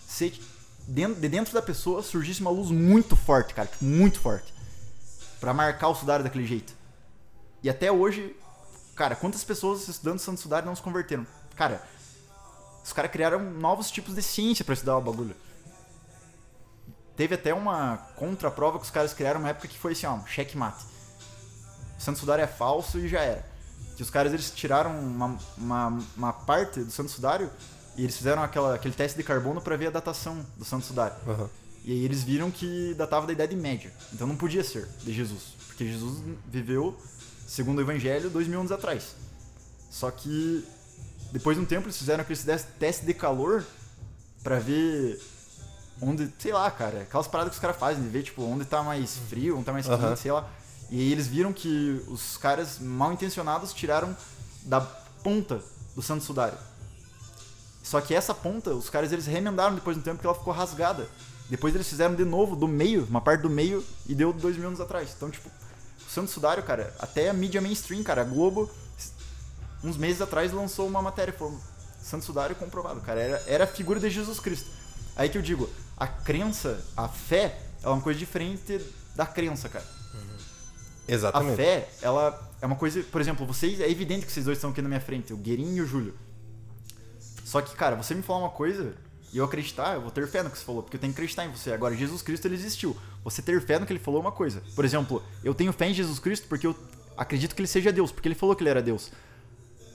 se 0.07 0.41
dentro, 0.87 1.21
de 1.21 1.29
dentro 1.29 1.55
da 1.55 1.63
pessoa 1.63 2.03
surgisse 2.03 2.41
uma 2.41 2.51
luz 2.51 2.71
muito 2.71 3.15
forte, 3.15 3.55
cara, 3.55 3.69
tipo, 3.69 3.85
muito 3.85 4.21
forte, 4.21 4.53
Pra 5.41 5.55
marcar 5.55 5.89
o 5.89 5.95
sudário 5.95 6.23
daquele 6.23 6.47
jeito. 6.47 6.75
E 7.63 7.71
até 7.71 7.91
hoje, 7.91 8.37
cara, 8.95 9.17
quantas 9.17 9.43
pessoas 9.43 9.89
estudando 9.89 10.19
Santo 10.19 10.41
Sudário 10.41 10.67
não 10.67 10.77
se 10.77 10.83
converteram? 10.83 11.27
Cara, 11.57 11.83
os 12.85 12.93
caras 12.93 13.11
criaram 13.11 13.39
novos 13.53 13.91
tipos 13.91 14.15
de 14.15 14.23
ciência 14.23 14.65
pra 14.65 14.75
estudar 14.75 14.99
o 14.99 15.01
bagulho. 15.01 15.35
Teve 17.17 17.35
até 17.35 17.55
uma 17.55 17.97
contraprova 18.17 18.79
que 18.79 18.85
os 18.85 18.91
caras 18.91 19.15
criaram 19.15 19.41
uma 19.41 19.51
época 19.51 19.69
que 19.69 19.79
foi 19.79 19.93
assim, 19.93 20.07
ó, 20.07 20.15
um 20.15 20.27
checkmate. 20.27 20.85
O 22.01 22.03
Santo 22.03 22.19
Sudário 22.19 22.43
é 22.43 22.47
falso 22.47 22.99
e 22.99 23.07
já 23.07 23.21
era. 23.21 23.45
Que 23.95 24.03
os 24.03 24.09
caras 24.09 24.33
eles 24.33 24.51
tiraram 24.51 24.99
uma, 24.99 25.39
uma, 25.59 25.99
uma 26.17 26.33
parte 26.33 26.81
do 26.81 26.91
Santo 26.91 27.11
Sudário 27.11 27.51
e 27.95 28.03
eles 28.03 28.17
fizeram 28.17 28.43
aquela, 28.43 28.75
aquele 28.75 28.95
teste 28.95 29.19
de 29.19 29.23
carbono 29.23 29.61
para 29.61 29.77
ver 29.77 29.89
a 29.89 29.91
datação 29.91 30.45
do 30.57 30.65
Santo 30.65 30.87
Sudário. 30.87 31.17
Aham. 31.29 31.51
E 31.85 31.93
aí 31.93 32.05
eles 32.05 32.23
viram 32.23 32.51
que 32.51 32.95
datava 32.95 33.27
da 33.27 33.35
Idade 33.35 33.55
Média. 33.55 33.93
Então 34.15 34.27
não 34.27 34.35
podia 34.37 34.65
ser 34.65 34.89
de 35.03 35.13
Jesus. 35.13 35.55
Porque 35.67 35.87
Jesus 35.87 36.23
viveu, 36.47 36.97
segundo 37.47 37.79
o 37.79 37.81
Evangelho, 37.83 38.31
dois 38.31 38.49
mil 38.49 38.61
anos 38.61 38.73
atrás. 38.73 39.15
Só 39.91 40.11
que 40.11 40.67
depois 41.33 41.57
de 41.59 41.63
um 41.63 41.67
tempo 41.67 41.87
eles 41.87 41.99
fizeram 41.99 42.23
aquele 42.23 42.39
teste 42.79 43.05
de 43.05 43.13
calor 43.13 43.63
pra 44.43 44.59
ver 44.59 45.21
onde, 46.01 46.33
sei 46.39 46.53
lá, 46.53 46.71
cara, 46.71 47.03
aquelas 47.03 47.29
paradas 47.29 47.51
que 47.51 47.57
os 47.57 47.61
caras 47.61 47.77
fazem, 47.77 48.03
de 48.03 48.09
ver 48.09 48.23
tipo 48.23 48.43
onde 48.43 48.65
tá 48.65 48.83
mais 48.83 49.19
frio, 49.29 49.57
onde 49.57 49.67
tá 49.67 49.73
mais 49.73 49.87
quente, 49.87 50.03
Aham. 50.03 50.17
sei 50.17 50.33
lá. 50.33 50.49
E 50.91 51.13
eles 51.13 51.29
viram 51.29 51.53
que 51.53 52.03
os 52.09 52.37
caras 52.37 52.79
mal 52.81 53.13
intencionados 53.13 53.73
tiraram 53.73 54.17
da 54.63 54.81
ponta 54.81 55.63
do 55.95 56.03
Santo 56.03 56.25
Sudário. 56.25 56.59
Só 57.83 58.01
que 58.01 58.15
essa 58.15 58.35
ponta, 58.35 58.75
os 58.75 58.91
caras 58.91 59.13
eles 59.13 59.27
remendaram 59.27 59.75
depois 59.75 59.97
de 59.97 60.01
um 60.01 60.05
tempo 60.05 60.17
porque 60.17 60.27
ela 60.27 60.37
ficou 60.37 60.53
rasgada. 60.53 61.09
Depois 61.49 61.75
eles 61.75 61.89
fizeram 61.89 62.15
de 62.15 62.25
novo 62.25 62.55
do 62.55 62.69
meio, 62.69 63.05
uma 63.09 63.21
parte 63.21 63.41
do 63.43 63.51
meio, 63.51 63.85
e 64.07 64.15
deu 64.15 64.33
dois 64.33 64.57
mil 64.57 64.69
anos 64.69 64.81
atrás. 64.81 65.13
Então, 65.17 65.31
tipo, 65.31 65.49
o 65.49 66.11
Santo 66.11 66.31
Sudário, 66.31 66.63
cara, 66.63 66.95
até 66.99 67.29
a 67.29 67.33
mídia 67.33 67.61
mainstream, 67.61 68.03
cara, 68.03 68.23
a 68.23 68.25
Globo, 68.25 68.71
uns 69.83 69.97
meses 69.97 70.21
atrás 70.21 70.53
lançou 70.53 70.87
uma 70.87 71.03
matéria, 71.03 71.33
falou, 71.33 71.59
Santo 72.03 72.25
Sudário 72.25 72.55
comprovado, 72.57 73.01
cara, 73.01 73.21
era, 73.21 73.45
era 73.47 73.65
a 73.65 73.67
figura 73.67 73.99
de 73.99 74.11
Jesus 74.11 74.39
Cristo. 74.39 74.71
Aí 75.17 75.29
que 75.29 75.39
eu 75.39 75.43
digo, 75.43 75.69
a 75.97 76.07
crença, 76.07 76.81
a 76.97 77.09
fé, 77.09 77.61
é 77.83 77.89
uma 77.89 78.01
coisa 78.01 78.19
diferente 78.19 78.81
da 79.17 79.27
crença, 79.27 79.69
cara. 79.69 80.00
A 81.11 81.15
Exatamente. 81.15 81.57
fé, 81.57 81.89
ela 82.03 82.51
é 82.61 82.67
uma 82.67 82.77
coisa, 82.77 83.03
por 83.03 83.21
exemplo, 83.21 83.47
vocês, 83.47 83.81
é 83.81 83.91
evidente 83.91 84.27
que 84.27 84.33
vocês 84.33 84.45
dois 84.45 84.59
estão 84.59 84.71
aqui 84.71 84.81
na 84.81 84.89
minha 84.89 85.01
frente, 85.01 85.33
o 85.33 85.37
Guerinho 85.37 85.77
e 85.77 85.81
o 85.81 85.87
Júlio. 85.87 86.15
Só 87.45 87.61
que, 87.61 87.75
cara, 87.75 87.97
você 87.97 88.15
me 88.15 88.23
falar 88.23 88.41
uma 88.41 88.51
coisa 88.51 88.95
e 89.33 89.39
eu 89.39 89.45
acreditar, 89.45 89.95
eu 89.95 90.03
vou 90.03 90.11
ter 90.11 90.27
fé 90.29 90.43
no 90.43 90.51
que 90.51 90.59
você 90.59 90.65
falou, 90.65 90.83
porque 90.83 90.97
eu 90.97 91.01
tenho 91.01 91.13
que 91.13 91.19
acreditar 91.19 91.45
em 91.45 91.51
você. 91.51 91.73
Agora, 91.73 91.97
Jesus 91.97 92.23
Cristo, 92.23 92.47
ele 92.47 92.55
existiu. 92.55 92.97
Você 93.25 93.43
ter 93.43 93.61
fé 93.61 93.79
no 93.79 93.87
que 93.87 93.93
ele 93.93 94.01
falou 94.01 94.21
é 94.21 94.23
uma 94.23 94.33
coisa. 94.33 94.63
Por 94.75 94.85
exemplo, 94.85 95.23
eu 95.43 95.55
tenho 95.55 95.73
fé 95.73 95.89
em 95.89 95.95
Jesus 95.95 96.19
Cristo 96.19 96.47
porque 96.49 96.67
eu 96.67 96.77
acredito 97.17 97.55
que 97.55 97.61
ele 97.61 97.69
seja 97.69 97.93
Deus, 97.93 98.13
porque 98.13 98.29
ele 98.29 98.35
falou 98.35 98.55
que 98.55 98.63
ele 98.63 98.71
era 98.71 98.83
Deus. 98.83 99.11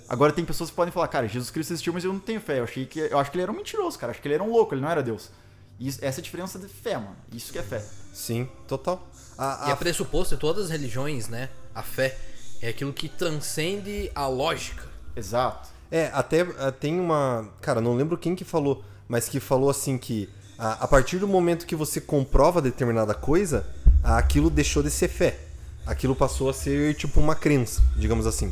Agora 0.08 0.32
tem 0.32 0.46
pessoas 0.46 0.70
que 0.70 0.76
podem 0.76 0.92
falar, 0.92 1.08
cara, 1.08 1.28
Jesus 1.28 1.50
Cristo 1.50 1.72
existiu, 1.74 1.92
mas 1.92 2.04
eu 2.04 2.14
não 2.14 2.20
tenho 2.20 2.40
fé. 2.40 2.60
Eu 2.60 2.66
achei 2.66 2.86
que 2.86 3.00
eu 3.00 3.18
acho 3.18 3.32
que 3.32 3.38
ele 3.38 3.44
era 3.44 3.52
um 3.52 3.56
mentiroso, 3.56 3.98
cara. 3.98 4.12
Acho 4.12 4.22
que 4.22 4.28
ele 4.28 4.36
era 4.36 4.44
um 4.44 4.52
louco, 4.52 4.74
ele 4.74 4.82
não 4.82 4.90
era 4.90 5.02
Deus. 5.02 5.32
E 5.80 5.88
isso- 5.88 6.00
essa 6.02 6.20
é 6.20 6.22
a 6.22 6.24
diferença 6.24 6.58
de 6.60 6.68
fé, 6.68 6.96
mano. 6.98 7.16
Isso 7.34 7.52
que 7.52 7.60
é 7.60 7.64
fé. 7.64 7.84
Sim, 8.14 8.48
total. 8.68 9.08
A, 9.38 9.66
E 9.68 9.70
a- 9.70 9.74
é 9.74 9.76
pressuposto 9.76 10.36
de 10.36 10.42
todas 10.42 10.66
as 10.66 10.70
religiões, 10.72 11.28
né? 11.28 11.50
A 11.74 11.84
fé 11.84 12.18
é 12.62 12.70
aquilo 12.70 12.94
que 12.94 13.10
transcende 13.10 14.10
a 14.16 14.28
lógica. 14.28 14.84
Exato. 15.16 15.70
É, 15.92 16.10
até 16.14 16.40
eh, 16.42 16.72
tem 16.72 17.00
uma. 17.00 17.48
Cara, 17.62 17.80
não 17.82 17.96
lembro 17.96 18.18
quem 18.18 18.36
que 18.36 18.44
falou, 18.44 18.84
mas 19.08 19.28
que 19.30 19.40
falou 19.40 19.70
assim 19.70 19.98
que 19.98 20.30
a, 20.58 20.84
a 20.84 20.88
partir 20.88 21.20
do 21.20 21.28
momento 21.28 21.66
que 21.66 21.76
você 21.76 22.00
comprova 22.02 22.62
determinada 22.62 23.14
coisa, 23.14 23.66
aquilo 24.04 24.50
deixou 24.50 24.82
de 24.82 24.90
ser 24.90 25.08
fé. 25.10 25.40
Aquilo 25.86 26.16
passou 26.16 26.50
a 26.50 26.54
ser 26.54 26.96
tipo 26.96 27.20
uma 27.20 27.36
crença, 27.36 27.82
digamos 27.98 28.26
assim. 28.26 28.52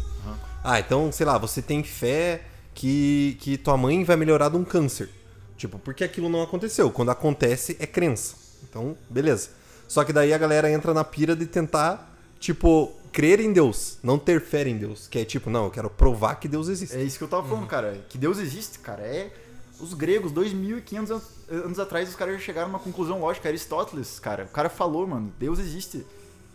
Ah, 0.64 0.80
então, 0.80 1.12
sei 1.12 1.26
lá, 1.26 1.38
você 1.38 1.62
tem 1.62 1.84
fé 1.84 2.44
que, 2.74 3.38
que 3.42 3.58
tua 3.58 3.76
mãe 3.76 4.04
vai 4.04 4.16
melhorar 4.16 4.50
de 4.50 4.56
um 4.58 4.64
câncer. 4.64 5.10
Tipo, 5.58 5.80
porque 5.80 6.04
aquilo 6.04 6.30
não 6.30 6.42
aconteceu. 6.42 6.92
Quando 6.92 7.10
acontece, 7.10 7.78
é 7.80 7.86
crença. 7.86 8.36
Então, 8.64 8.98
beleza. 9.10 9.50
Só 9.88 10.04
que 10.04 10.14
daí 10.14 10.34
a 10.34 10.38
galera 10.38 10.72
entra 10.72 10.94
na 10.94 11.04
pira 11.04 11.36
de 11.36 11.46
tentar, 11.46 12.16
tipo, 12.40 12.92
crer 13.12 13.40
em 13.40 13.54
Deus, 13.54 13.98
não 14.02 14.18
ter 14.18 14.42
fé 14.42 14.68
em 14.68 14.78
Deus. 14.78 15.08
Que 15.08 15.20
é 15.20 15.26
tipo, 15.26 15.50
não, 15.50 15.66
eu 15.66 15.72
quero 15.72 15.90
provar 15.90 16.36
que 16.36 16.48
Deus 16.48 16.68
existe. 16.68 16.96
É 16.96 17.04
isso 17.04 17.18
que 17.18 17.24
eu 17.24 17.28
tava 17.28 17.48
falando, 17.48 17.68
cara. 17.68 18.04
Que 18.10 18.18
Deus 18.18 18.40
existe, 18.40 18.80
cara. 18.80 19.04
É. 19.04 19.32
Os 19.80 19.94
gregos, 19.94 20.32
2.500 20.32 21.12
anos, 21.12 21.24
anos 21.50 21.80
atrás, 21.80 22.10
os 22.10 22.16
caras 22.16 22.36
já 22.36 22.40
chegaram 22.40 22.68
a 22.68 22.70
uma 22.70 22.80
conclusão 22.80 23.20
lógica. 23.20 23.50
Aristóteles, 23.50 24.20
cara. 24.20 24.46
O 24.46 24.50
cara 24.50 24.70
falou, 24.70 25.06
mano, 25.06 25.32
Deus 25.38 25.60
existe. 25.60 26.06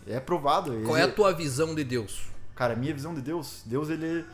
É 0.07 0.19
provado. 0.19 0.73
Qual 0.85 0.97
é 0.97 1.03
a 1.03 1.11
tua 1.11 1.31
visão 1.33 1.75
de 1.75 1.83
Deus? 1.83 2.23
Cara, 2.55 2.73
a 2.73 2.75
minha 2.75 2.93
visão 2.93 3.13
de 3.13 3.21
Deus, 3.21 3.61
Deus 3.65 3.89
ele 3.89 4.25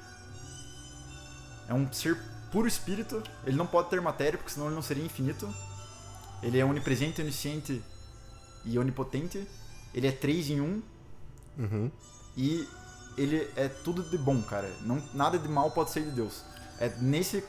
é 1.67 1.73
um 1.73 1.91
ser 1.91 2.17
puro 2.55 2.69
espírito. 2.69 3.21
Ele 3.45 3.57
não 3.57 3.67
pode 3.67 3.89
ter 3.89 3.99
matéria, 3.99 4.37
porque 4.37 4.53
senão 4.53 4.67
ele 4.67 4.75
não 4.75 4.81
seria 4.81 5.03
infinito. 5.03 5.53
Ele 6.41 6.57
é 6.57 6.63
onipresente, 6.63 7.21
onisciente 7.21 7.83
e 8.63 8.79
onipotente. 8.79 9.45
Ele 9.93 10.07
é 10.07 10.11
três 10.13 10.49
em 10.49 10.61
um. 10.61 10.81
Uhum. 11.57 11.91
E 12.37 12.65
ele 13.17 13.45
é 13.57 13.67
tudo 13.67 14.03
de 14.03 14.17
bom, 14.17 14.41
cara. 14.41 14.71
Não, 14.83 15.03
nada 15.13 15.37
de 15.37 15.49
mal 15.49 15.69
pode 15.71 15.91
ser 15.91 16.03
de 16.03 16.11
Deus. 16.11 16.43
É 16.79 16.87
nesse, 17.01 17.43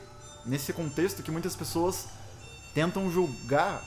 nesse 0.45 0.73
contexto 0.73 1.23
que 1.23 1.31
muitas 1.31 1.55
pessoas 1.55 2.09
tentam 2.73 3.09
julgar, 3.09 3.81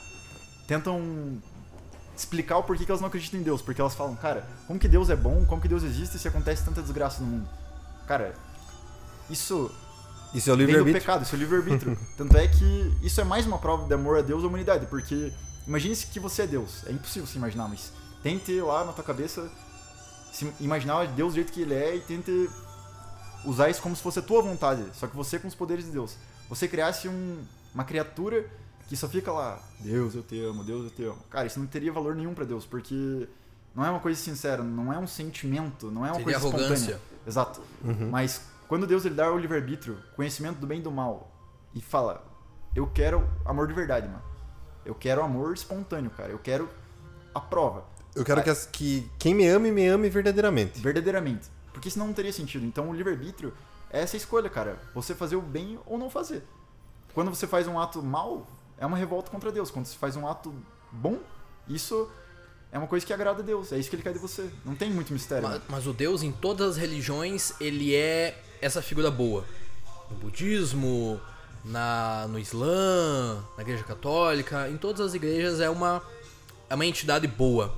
tentam 0.65 1.39
explicar 2.17 2.57
o 2.57 2.63
porquê 2.63 2.83
que 2.83 2.89
elas 2.89 3.01
não 3.01 3.09
acreditam 3.09 3.39
em 3.39 3.43
Deus. 3.43 3.61
Porque 3.61 3.79
elas 3.79 3.93
falam, 3.93 4.15
cara, 4.15 4.43
como 4.65 4.79
que 4.79 4.87
Deus 4.87 5.11
é 5.11 5.15
bom, 5.15 5.45
como 5.45 5.61
que 5.61 5.67
Deus 5.67 5.83
existe 5.83 6.17
se 6.17 6.27
acontece 6.27 6.65
tanta 6.65 6.81
desgraça 6.81 7.21
no 7.21 7.27
mundo? 7.27 7.49
Cara, 8.07 8.33
isso 9.29 9.71
Isso 10.33 10.49
é 10.49 10.53
o 10.53 10.55
livre-arbítrio. 10.55 11.01
pecado, 11.01 11.23
isso 11.23 11.35
é 11.35 11.37
o 11.37 11.39
livre-arbítrio. 11.39 11.97
Tanto 12.17 12.37
é 12.37 12.47
que 12.47 12.93
isso 13.01 13.19
é 13.19 13.23
mais 13.23 13.45
uma 13.45 13.57
prova 13.57 13.85
de 13.87 13.93
amor 13.93 14.17
a 14.17 14.21
Deus 14.21 14.41
e 14.41 14.45
à 14.45 14.47
humanidade, 14.47 14.85
porque 14.87 15.31
imagine-se 15.67 16.07
que 16.07 16.19
você 16.19 16.43
é 16.43 16.47
Deus. 16.47 16.85
É 16.87 16.91
impossível 16.91 17.27
se 17.27 17.37
imaginar, 17.37 17.67
mas 17.67 17.91
tente 18.23 18.59
lá 18.61 18.85
na 18.85 18.93
tua 18.93 19.03
cabeça 19.03 19.49
se 20.31 20.49
imaginar 20.61 21.05
Deus 21.07 21.33
do 21.33 21.35
jeito 21.35 21.51
que 21.51 21.61
ele 21.61 21.73
é 21.73 21.95
e 21.97 21.99
tente 22.01 22.49
usar 23.43 23.69
isso 23.69 23.81
como 23.81 23.95
se 23.95 24.01
fosse 24.01 24.19
a 24.19 24.21
tua 24.21 24.41
vontade, 24.41 24.83
só 24.93 25.07
que 25.07 25.15
você 25.15 25.37
com 25.39 25.47
os 25.47 25.55
poderes 25.55 25.85
de 25.85 25.91
Deus. 25.91 26.15
Você 26.47 26.67
criasse 26.67 27.07
um- 27.07 27.43
uma 27.73 27.83
criatura 27.83 28.45
que 28.87 28.95
só 28.95 29.07
fica 29.09 29.31
lá, 29.31 29.59
Deus 29.79 30.13
eu 30.15 30.21
te 30.23 30.39
amo, 30.43 30.63
Deus 30.63 30.83
eu 30.85 30.89
te 30.91 31.03
amo. 31.03 31.17
Cara, 31.29 31.47
isso 31.47 31.59
não 31.59 31.65
teria 31.65 31.91
valor 31.91 32.15
nenhum 32.15 32.33
pra 32.33 32.45
Deus, 32.45 32.65
porque 32.65 33.27
não 33.75 33.83
é 33.85 33.89
uma 33.89 33.99
coisa 33.99 34.19
sincera, 34.21 34.63
não 34.63 34.93
é 34.93 34.97
um 34.99 35.07
sentimento, 35.07 35.89
não 35.91 36.05
é 36.05 36.09
uma 36.11 36.19
Seria 36.19 36.23
coisa 36.39 36.39
arrogância. 36.39 36.73
espontânea. 36.75 37.01
Exato. 37.25 37.61
Mas 38.11 38.41
quando 38.71 38.87
Deus 38.87 39.03
ele 39.03 39.15
dá 39.15 39.29
o 39.29 39.37
livre-arbítrio, 39.37 39.97
conhecimento 40.15 40.57
do 40.59 40.65
bem 40.65 40.79
e 40.79 40.81
do 40.81 40.89
mal, 40.89 41.29
e 41.75 41.81
fala, 41.81 42.23
eu 42.73 42.87
quero 42.87 43.29
amor 43.43 43.67
de 43.67 43.73
verdade, 43.73 44.07
mano. 44.07 44.23
Eu 44.85 44.95
quero 44.95 45.21
amor 45.21 45.53
espontâneo, 45.53 46.09
cara. 46.09 46.31
Eu 46.31 46.39
quero 46.39 46.69
a 47.35 47.41
prova. 47.41 47.83
Eu 48.15 48.23
quero 48.23 48.41
que, 48.41 48.49
as- 48.49 48.65
que 48.65 49.11
quem 49.19 49.35
me 49.35 49.45
ame, 49.45 49.73
me 49.73 49.85
ame 49.89 50.09
verdadeiramente. 50.09 50.79
Verdadeiramente. 50.79 51.49
Porque 51.73 51.89
senão 51.89 52.07
não 52.07 52.13
teria 52.13 52.31
sentido. 52.31 52.65
Então 52.65 52.89
o 52.89 52.93
livre-arbítrio 52.93 53.53
é 53.89 53.99
essa 54.03 54.15
escolha, 54.15 54.49
cara. 54.49 54.79
Você 54.95 55.13
fazer 55.13 55.35
o 55.35 55.41
bem 55.41 55.77
ou 55.85 55.97
não 55.97 56.09
fazer. 56.09 56.41
Quando 57.13 57.27
você 57.29 57.45
faz 57.45 57.67
um 57.67 57.77
ato 57.77 58.01
mal, 58.01 58.47
é 58.77 58.85
uma 58.85 58.95
revolta 58.95 59.29
contra 59.29 59.51
Deus. 59.51 59.69
Quando 59.69 59.85
você 59.85 59.97
faz 59.97 60.15
um 60.15 60.25
ato 60.25 60.55
bom, 60.89 61.19
isso 61.67 62.09
é 62.71 62.77
uma 62.77 62.87
coisa 62.87 63.05
que 63.05 63.11
agrada 63.11 63.41
a 63.41 63.45
Deus. 63.45 63.73
É 63.73 63.77
isso 63.77 63.89
que 63.89 63.97
ele 63.97 64.03
quer 64.03 64.13
de 64.13 64.19
você. 64.19 64.49
Não 64.63 64.75
tem 64.75 64.89
muito 64.89 65.11
mistério. 65.11 65.43
Mas, 65.45 65.59
né? 65.59 65.65
mas 65.67 65.87
o 65.87 65.91
Deus, 65.91 66.23
em 66.23 66.31
todas 66.31 66.69
as 66.69 66.77
religiões, 66.77 67.51
ele 67.59 67.93
é 67.93 68.41
essa 68.61 68.81
figura 68.81 69.09
boa. 69.09 69.43
No 70.09 70.17
budismo, 70.17 71.19
na, 71.63 72.27
no 72.29 72.39
Islã, 72.39 73.43
na 73.57 73.63
igreja 73.63 73.83
católica, 73.83 74.69
em 74.69 74.77
todas 74.77 75.01
as 75.01 75.13
igrejas 75.13 75.59
é 75.59 75.69
uma, 75.69 76.01
é 76.69 76.75
uma 76.75 76.85
entidade 76.85 77.27
boa. 77.27 77.73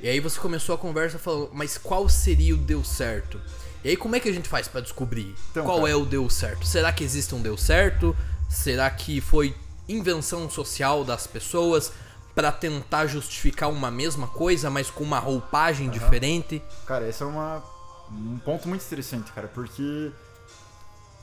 E 0.00 0.08
aí 0.08 0.20
você 0.20 0.38
começou 0.38 0.74
a 0.74 0.78
conversa 0.78 1.18
falando, 1.18 1.50
mas 1.52 1.76
qual 1.76 2.08
seria 2.08 2.54
o 2.54 2.58
Deus 2.58 2.88
certo? 2.88 3.40
E 3.84 3.90
aí 3.90 3.96
como 3.96 4.14
é 4.16 4.20
que 4.20 4.28
a 4.28 4.32
gente 4.32 4.48
faz 4.48 4.66
pra 4.68 4.80
descobrir 4.80 5.34
Então, 5.50 5.64
qual 5.64 5.78
cara. 5.78 5.90
é 5.90 5.96
o 5.96 6.04
Deus 6.04 6.34
certo? 6.34 6.66
Será 6.66 6.92
que 6.92 7.02
existe 7.04 7.34
um 7.34 7.42
Deus 7.42 7.62
certo? 7.62 8.16
Será 8.48 8.88
que 8.90 9.20
foi 9.20 9.54
invenção 9.88 10.48
social 10.48 11.04
das 11.04 11.26
pessoas 11.26 11.92
pra 12.34 12.52
tentar 12.52 13.06
justificar 13.06 13.68
uma 13.68 13.90
mesma 13.90 14.28
coisa, 14.28 14.70
mas 14.70 14.88
com 14.90 15.02
uma 15.02 15.18
roupagem 15.18 15.90
diferente? 15.90 16.62
Cara, 16.86 17.08
esse 17.08 17.22
é 17.22 17.26
uma, 17.26 17.62
um 18.10 18.38
ponto 18.38 18.68
muito 18.68 18.84
interessante, 18.84 19.32
cara, 19.32 19.48
porque 19.48 20.12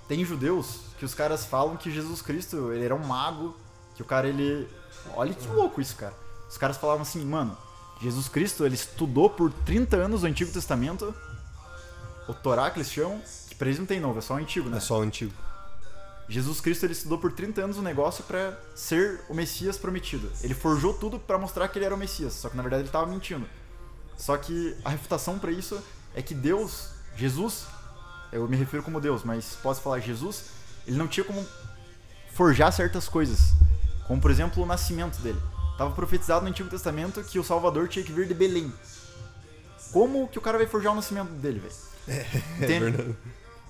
tem 0.07 0.23
judeus 0.23 0.81
que 0.99 1.05
os 1.05 1.13
caras 1.13 1.45
falam 1.45 1.77
que 1.77 1.91
Jesus 1.91 2.21
Cristo, 2.21 2.71
ele 2.71 2.85
era 2.85 2.95
um 2.95 3.05
mago, 3.05 3.55
que 3.95 4.01
o 4.01 4.05
cara, 4.05 4.27
ele... 4.27 4.67
Olha 5.15 5.33
que 5.33 5.47
louco 5.47 5.81
isso, 5.81 5.95
cara. 5.95 6.13
Os 6.49 6.57
caras 6.57 6.77
falavam 6.77 7.01
assim, 7.01 7.23
mano, 7.25 7.57
Jesus 8.01 8.27
Cristo, 8.27 8.65
ele 8.65 8.75
estudou 8.75 9.29
por 9.29 9.51
30 9.51 9.97
anos 9.97 10.23
o 10.23 10.25
Antigo 10.25 10.51
Testamento, 10.51 11.13
o 12.27 12.33
Torá 12.33 12.69
que 12.69 12.79
eles 12.79 12.91
chamam, 12.91 13.21
que 13.47 13.55
pra 13.55 13.67
eles 13.67 13.79
não 13.79 13.85
tem 13.85 13.99
novo, 13.99 14.19
é 14.19 14.21
só 14.21 14.35
o 14.35 14.37
Antigo, 14.37 14.69
né? 14.69 14.77
É 14.77 14.79
só 14.79 14.99
o 14.99 15.01
antigo. 15.01 15.33
Jesus 16.27 16.59
Cristo 16.59 16.85
ele 16.85 16.93
estudou 16.93 17.19
por 17.19 17.31
30 17.31 17.61
anos 17.61 17.77
o 17.77 17.81
negócio 17.81 18.23
pra 18.23 18.57
ser 18.73 19.21
o 19.29 19.33
Messias 19.33 19.77
prometido. 19.77 20.31
Ele 20.41 20.53
forjou 20.53 20.93
tudo 20.93 21.19
pra 21.19 21.37
mostrar 21.37 21.67
que 21.67 21.77
ele 21.77 21.85
era 21.85 21.93
o 21.93 21.97
Messias, 21.97 22.33
só 22.33 22.49
que 22.49 22.57
na 22.57 22.63
verdade 22.63 22.83
ele 22.83 22.89
tava 22.89 23.05
mentindo. 23.05 23.47
Só 24.17 24.35
que 24.37 24.75
a 24.83 24.89
refutação 24.89 25.37
pra 25.37 25.51
isso 25.51 25.79
é 26.15 26.21
que 26.21 26.33
Deus, 26.33 26.89
Jesus, 27.15 27.65
eu 28.31 28.47
me 28.47 28.55
refiro 28.57 28.81
como 28.81 28.99
Deus, 28.99 29.23
mas 29.23 29.57
posso 29.61 29.81
falar 29.81 29.99
Jesus, 29.99 30.45
ele 30.87 30.97
não 30.97 31.07
tinha 31.07 31.23
como 31.23 31.45
forjar 32.33 32.71
certas 32.71 33.07
coisas, 33.07 33.53
como 34.07 34.19
por 34.21 34.31
exemplo 34.31 34.63
o 34.63 34.65
nascimento 34.65 35.17
dele. 35.21 35.39
Tava 35.77 35.91
profetizado 35.91 36.43
no 36.43 36.49
Antigo 36.49 36.69
Testamento 36.69 37.21
que 37.23 37.37
o 37.37 37.43
Salvador 37.43 37.87
tinha 37.89 38.03
que 38.03 38.11
vir 38.11 38.27
de 38.27 38.33
Belém. 38.33 38.73
como 39.91 40.27
que 40.27 40.37
o 40.37 40.41
cara 40.41 40.57
vai 40.57 40.65
forjar 40.67 40.93
o 40.93 40.95
nascimento 40.95 41.29
dele, 41.33 41.59
velho? 41.59 41.73
É 42.07 42.63
Entende? 42.63 42.79
verdade. 42.91 43.15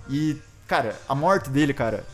E, 0.09 0.41
cara, 0.67 0.95
a 1.09 1.15
morte 1.15 1.49
dele, 1.49 1.73
cara. 1.73 2.05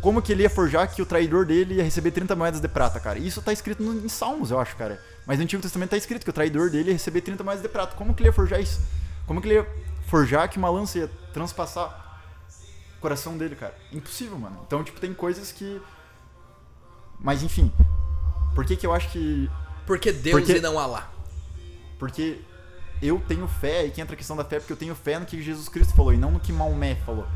Como 0.00 0.22
que 0.22 0.30
ele 0.32 0.44
ia 0.44 0.50
forjar 0.50 0.86
que 0.94 1.02
o 1.02 1.06
traidor 1.06 1.44
dele 1.44 1.74
ia 1.74 1.82
receber 1.82 2.12
30 2.12 2.34
moedas 2.36 2.60
de 2.60 2.68
prata, 2.68 3.00
cara? 3.00 3.18
Isso 3.18 3.42
tá 3.42 3.52
escrito 3.52 3.82
em 3.82 4.08
Salmos, 4.08 4.50
eu 4.50 4.60
acho, 4.60 4.76
cara. 4.76 5.02
Mas 5.26 5.36
no 5.38 5.44
Antigo 5.44 5.60
Testamento 5.60 5.90
tá 5.90 5.96
escrito 5.96 6.22
que 6.24 6.30
o 6.30 6.32
traidor 6.32 6.70
dele 6.70 6.90
ia 6.90 6.92
receber 6.92 7.20
30 7.20 7.42
moedas 7.42 7.62
de 7.62 7.68
prata. 7.68 7.96
Como 7.96 8.14
que 8.14 8.22
ele 8.22 8.28
ia 8.28 8.32
forjar 8.32 8.60
isso? 8.60 8.80
Como 9.28 9.40
que 9.40 9.46
ele 9.46 9.54
ia 9.56 9.68
forjar 10.08 10.48
que 10.48 10.58
uma 10.58 10.70
lança 10.70 10.98
ia 10.98 11.08
transpassar 11.32 12.18
o 12.96 13.00
coração 13.00 13.38
dele, 13.38 13.54
cara? 13.54 13.76
Impossível, 13.92 14.36
mano. 14.38 14.58
Então, 14.66 14.82
tipo, 14.82 14.98
tem 14.98 15.14
coisas 15.14 15.52
que. 15.52 15.80
Mas 17.20 17.42
enfim. 17.42 17.70
Por 18.54 18.64
que 18.64 18.74
que 18.74 18.86
eu 18.86 18.92
acho 18.92 19.10
que 19.10 19.48
Porque 19.86 20.10
Deus 20.10 20.40
Porque- 20.40 20.56
e 20.56 20.60
não 20.60 20.78
Alá. 20.78 21.10
porque 21.98 22.40
eu 23.00 23.20
tenho 23.28 23.46
fé, 23.46 23.86
e 23.86 23.90
que 23.90 24.00
entra 24.00 24.14
a 24.14 24.16
questão 24.16 24.36
da 24.36 24.44
fé, 24.44 24.58
porque 24.58 24.72
eu 24.72 24.76
tenho 24.76 24.94
fé 24.94 25.18
no 25.18 25.26
que 25.26 25.40
Jesus 25.40 25.68
Cristo 25.68 25.94
falou, 25.94 26.12
e 26.12 26.16
não 26.16 26.32
no 26.32 26.40
que 26.40 26.52
Maomé 26.52 26.96
falou. 27.06 27.26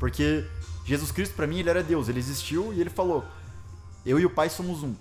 Porque 0.00 0.44
Jesus 0.84 1.12
Cristo, 1.12 1.34
pra 1.36 1.46
mim, 1.46 1.60
ele 1.60 1.70
era 1.70 1.82
Deus, 1.82 2.08
ele 2.08 2.18
existiu 2.18 2.72
e 2.72 2.80
ele 2.80 2.90
falou: 2.90 3.24
Eu 4.04 4.18
e 4.18 4.26
o 4.26 4.30
Pai 4.30 4.48
somos 4.48 4.82
um. 4.82 4.94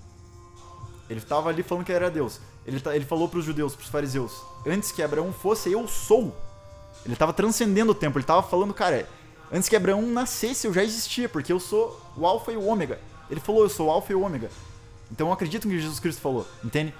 Ele 1.09 1.19
tava 1.21 1.49
ali 1.49 1.63
falando 1.63 1.85
que 1.85 1.91
ele 1.91 1.97
era 1.97 2.11
Deus. 2.11 2.39
Ele, 2.65 2.79
ta- 2.79 2.95
ele 2.95 3.05
falou 3.05 3.27
pros 3.27 3.45
judeus, 3.45 3.75
pros 3.75 3.89
fariseus: 3.89 4.41
Antes 4.65 4.91
que 4.91 5.01
Abraão 5.01 5.33
fosse, 5.33 5.71
eu 5.71 5.87
sou. 5.87 6.35
Ele 7.05 7.15
tava 7.15 7.33
transcendendo 7.33 7.91
o 7.91 7.95
tempo, 7.95 8.19
ele 8.19 8.25
tava 8.25 8.43
falando, 8.43 8.73
cara, 8.73 9.07
antes 9.51 9.67
que 9.67 9.75
Abraão 9.75 10.01
nascesse, 10.03 10.67
eu 10.67 10.73
já 10.73 10.83
existia, 10.83 11.27
porque 11.27 11.51
eu 11.51 11.59
sou 11.59 11.99
o 12.15 12.25
Alfa 12.27 12.51
e 12.51 12.57
o 12.57 12.65
Ômega. 12.65 12.99
Ele 13.29 13.39
falou: 13.39 13.63
Eu 13.63 13.69
sou 13.69 13.87
o 13.87 13.91
Alfa 13.91 14.11
e 14.11 14.15
o 14.15 14.21
Ômega. 14.21 14.49
Então 15.11 15.27
eu 15.27 15.33
acredito 15.33 15.67
no 15.67 15.73
que 15.73 15.79
Jesus 15.81 15.99
Cristo 15.99 16.21
falou, 16.21 16.47
entende? 16.63 16.93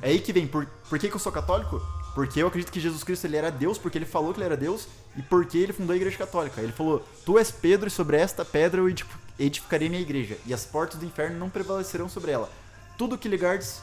É 0.00 0.08
aí 0.10 0.20
que 0.20 0.32
vem, 0.32 0.46
por, 0.46 0.64
por 0.88 0.98
que, 0.98 1.08
que 1.08 1.14
eu 1.14 1.20
sou 1.20 1.30
católico? 1.32 1.82
Porque 2.14 2.40
eu 2.42 2.46
acredito 2.46 2.72
que 2.72 2.80
Jesus 2.80 3.04
Cristo 3.04 3.26
ele 3.26 3.36
era 3.36 3.50
Deus, 3.50 3.76
porque 3.76 3.98
ele 3.98 4.06
falou 4.06 4.32
que 4.32 4.38
ele 4.38 4.46
era 4.46 4.56
Deus, 4.56 4.88
e 5.16 5.22
porque 5.22 5.58
ele 5.58 5.72
fundou 5.72 5.92
a 5.92 5.96
igreja 5.96 6.16
católica. 6.16 6.60
Ele 6.62 6.72
falou, 6.72 7.04
tu 7.26 7.38
és 7.38 7.50
Pedro, 7.50 7.86
e 7.88 7.90
sobre 7.90 8.16
esta 8.16 8.44
pedra 8.44 8.80
eu 8.80 8.88
edif- 8.88 9.06
edificarei 9.38 9.88
minha 9.88 10.00
igreja, 10.00 10.38
e 10.46 10.54
as 10.54 10.64
portas 10.64 10.98
do 10.98 11.04
inferno 11.04 11.38
não 11.38 11.50
prevalecerão 11.50 12.08
sobre 12.08 12.30
ela. 12.30 12.50
Tudo 12.96 13.18
que 13.18 13.28
ligardes 13.28 13.82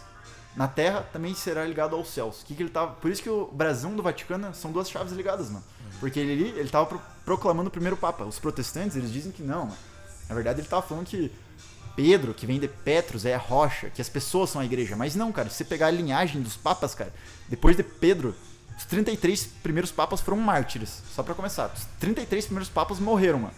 na 0.56 0.68
terra 0.68 1.02
também 1.12 1.34
será 1.36 1.66
ligado 1.66 1.96
aos 1.96 2.10
céus. 2.10 2.44
Que 2.46 2.56
que 2.56 2.64
ele 2.64 2.70
tava, 2.70 2.94
por 2.94 3.12
isso 3.12 3.22
que 3.22 3.30
o 3.30 3.48
brasão 3.52 3.96
do 3.96 4.02
Vaticano 4.04 4.54
são 4.54 4.72
duas 4.72 4.90
chaves 4.90 5.14
ligadas, 5.14 5.50
mano. 5.50 5.64
Porque 6.00 6.20
ele, 6.20 6.50
ele 6.58 6.70
tava 6.70 6.86
pro- 6.86 7.02
proclamando 7.26 7.68
o 7.70 7.72
primeiro 7.72 7.96
papa. 7.98 8.24
Os 8.26 8.40
protestantes, 8.40 8.96
eles 8.98 9.12
dizem 9.12 9.32
que 9.32 9.42
não, 9.44 9.66
mano. 9.66 9.78
Na 10.30 10.36
verdade, 10.36 10.60
ele 10.62 10.68
tava 10.68 10.82
falando 10.82 11.06
que 11.06 11.32
Pedro, 11.96 12.34
que 12.34 12.46
vem 12.46 12.60
de 12.60 12.68
Petros, 12.68 13.26
é 13.26 13.34
a 13.36 13.38
rocha, 13.38 13.90
que 13.90 14.02
as 14.02 14.10
pessoas 14.10 14.50
são 14.50 14.60
a 14.62 14.66
igreja. 14.66 14.96
Mas 14.96 15.16
não, 15.16 15.32
cara, 15.32 15.50
se 15.50 15.56
você 15.58 15.64
pegar 15.66 15.88
a 15.88 15.92
linhagem 15.92 16.42
dos 16.42 16.56
papas, 16.58 16.94
cara, 16.96 17.14
depois 17.48 17.78
de 17.78 17.84
Pedro, 17.84 18.36
os 18.78 18.84
33 18.86 19.46
primeiros 19.64 19.92
papas 19.92 20.20
foram 20.20 20.38
mártires. 20.38 21.02
Só 21.14 21.24
pra 21.24 21.34
começar. 21.34 21.72
Os 21.74 21.86
33 22.00 22.46
primeiros 22.46 22.70
papas 22.70 23.00
morreram, 23.00 23.40
mano. 23.40 23.54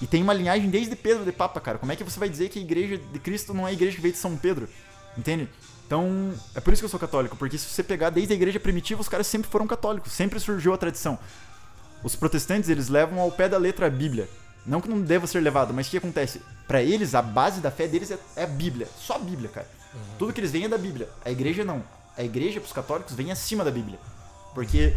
E 0.00 0.06
tem 0.06 0.22
uma 0.22 0.32
linhagem 0.34 0.68
desde 0.70 0.94
Pedro 0.94 1.24
de 1.24 1.32
papa, 1.32 1.60
cara. 1.60 1.78
Como 1.78 1.90
é 1.90 1.96
que 1.96 2.04
você 2.04 2.20
vai 2.20 2.28
dizer 2.28 2.48
que 2.50 2.58
a 2.58 2.62
igreja 2.62 2.98
de 2.98 3.18
Cristo 3.18 3.52
não 3.54 3.66
é 3.66 3.70
a 3.70 3.72
igreja 3.72 3.96
que 3.96 4.02
veio 4.02 4.12
de 4.12 4.20
São 4.20 4.36
Pedro? 4.36 4.68
Entende? 5.18 5.48
Então, 5.84 6.32
é 6.54 6.60
por 6.60 6.72
isso 6.72 6.82
que 6.82 6.84
eu 6.84 6.90
sou 6.90 7.00
católico, 7.00 7.34
porque 7.36 7.58
se 7.58 7.64
você 7.64 7.82
pegar 7.82 8.10
desde 8.10 8.32
a 8.32 8.36
igreja 8.36 8.60
primitiva, 8.60 9.00
os 9.00 9.08
caras 9.08 9.26
sempre 9.26 9.50
foram 9.50 9.66
católicos, 9.66 10.12
sempre 10.12 10.38
surgiu 10.38 10.72
a 10.72 10.76
tradição. 10.78 11.18
Os 12.04 12.14
protestantes, 12.14 12.68
eles 12.68 12.88
levam 12.88 13.18
ao 13.18 13.32
pé 13.32 13.48
da 13.48 13.58
letra 13.58 13.86
a 13.86 13.90
Bíblia. 13.90 14.28
Não 14.64 14.80
que 14.80 14.88
não 14.88 15.00
deva 15.00 15.26
ser 15.26 15.40
levado, 15.40 15.72
mas 15.74 15.86
o 15.86 15.90
que 15.90 15.96
acontece? 15.96 16.42
Pra 16.66 16.82
eles, 16.82 17.14
a 17.14 17.22
base 17.22 17.60
da 17.60 17.70
fé 17.70 17.88
deles 17.88 18.10
é, 18.10 18.18
é 18.36 18.44
a 18.44 18.46
Bíblia. 18.46 18.86
Só 18.98 19.14
a 19.14 19.18
Bíblia, 19.18 19.48
cara. 19.48 19.66
Tudo 20.18 20.32
que 20.32 20.40
eles 20.40 20.52
veem 20.52 20.66
é 20.66 20.68
da 20.68 20.78
Bíblia. 20.78 21.08
A 21.24 21.30
igreja 21.30 21.64
não. 21.64 21.82
A 22.16 22.22
igreja, 22.22 22.60
pros 22.60 22.72
católicos, 22.72 23.14
vem 23.14 23.32
acima 23.32 23.64
da 23.64 23.70
Bíblia. 23.70 23.98
Porque 24.54 24.94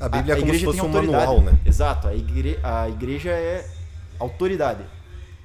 A 0.00 0.08
Bíblia 0.08 0.34
é 0.34 0.40
como 0.40 0.54
se 0.54 0.64
fosse 0.64 0.80
um 0.80 0.86
autoridade. 0.86 1.26
manual, 1.26 1.42
né? 1.42 1.58
Exato, 1.64 2.08
a, 2.08 2.14
igre... 2.14 2.58
a 2.62 2.88
igreja 2.88 3.30
é 3.30 3.68
autoridade. 4.18 4.82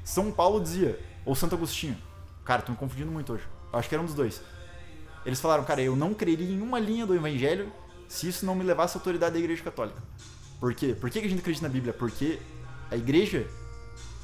São 0.04 0.32
Paulo 0.32 0.62
dizia, 0.62 0.98
ou 1.26 1.36
Santo 1.36 1.56
Agostinho. 1.56 1.98
Cara, 2.46 2.62
tô 2.62 2.72
me 2.72 2.78
confundindo 2.78 3.12
muito 3.12 3.34
hoje. 3.34 3.44
Acho 3.78 3.90
que 3.90 3.96
era 3.96 4.02
um 4.02 4.06
dos 4.06 4.16
dois. 4.16 4.42
Eles 5.26 5.40
falaram, 5.40 5.64
cara, 5.64 5.82
eu 5.82 5.96
não 5.96 6.14
creria 6.14 6.50
em 6.50 6.62
uma 6.62 6.80
linha 6.80 7.06
do 7.06 7.16
evangelho 7.16 7.72
se 8.08 8.28
isso 8.28 8.46
não 8.46 8.56
me 8.56 8.64
levasse 8.64 8.98
à 8.98 9.00
autoridade 9.00 9.34
da 9.34 9.40
igreja 9.40 9.64
católica. 9.64 10.02
Por 10.60 10.74
quê? 10.74 10.96
Por 11.00 11.10
que 11.10 11.20
a 11.20 11.22
gente 11.24 11.40
acredita 11.40 11.68
na 11.68 11.74
Bíblia? 11.74 11.94
Porque 11.94 12.40
a 12.90 12.96
igreja 12.96 13.48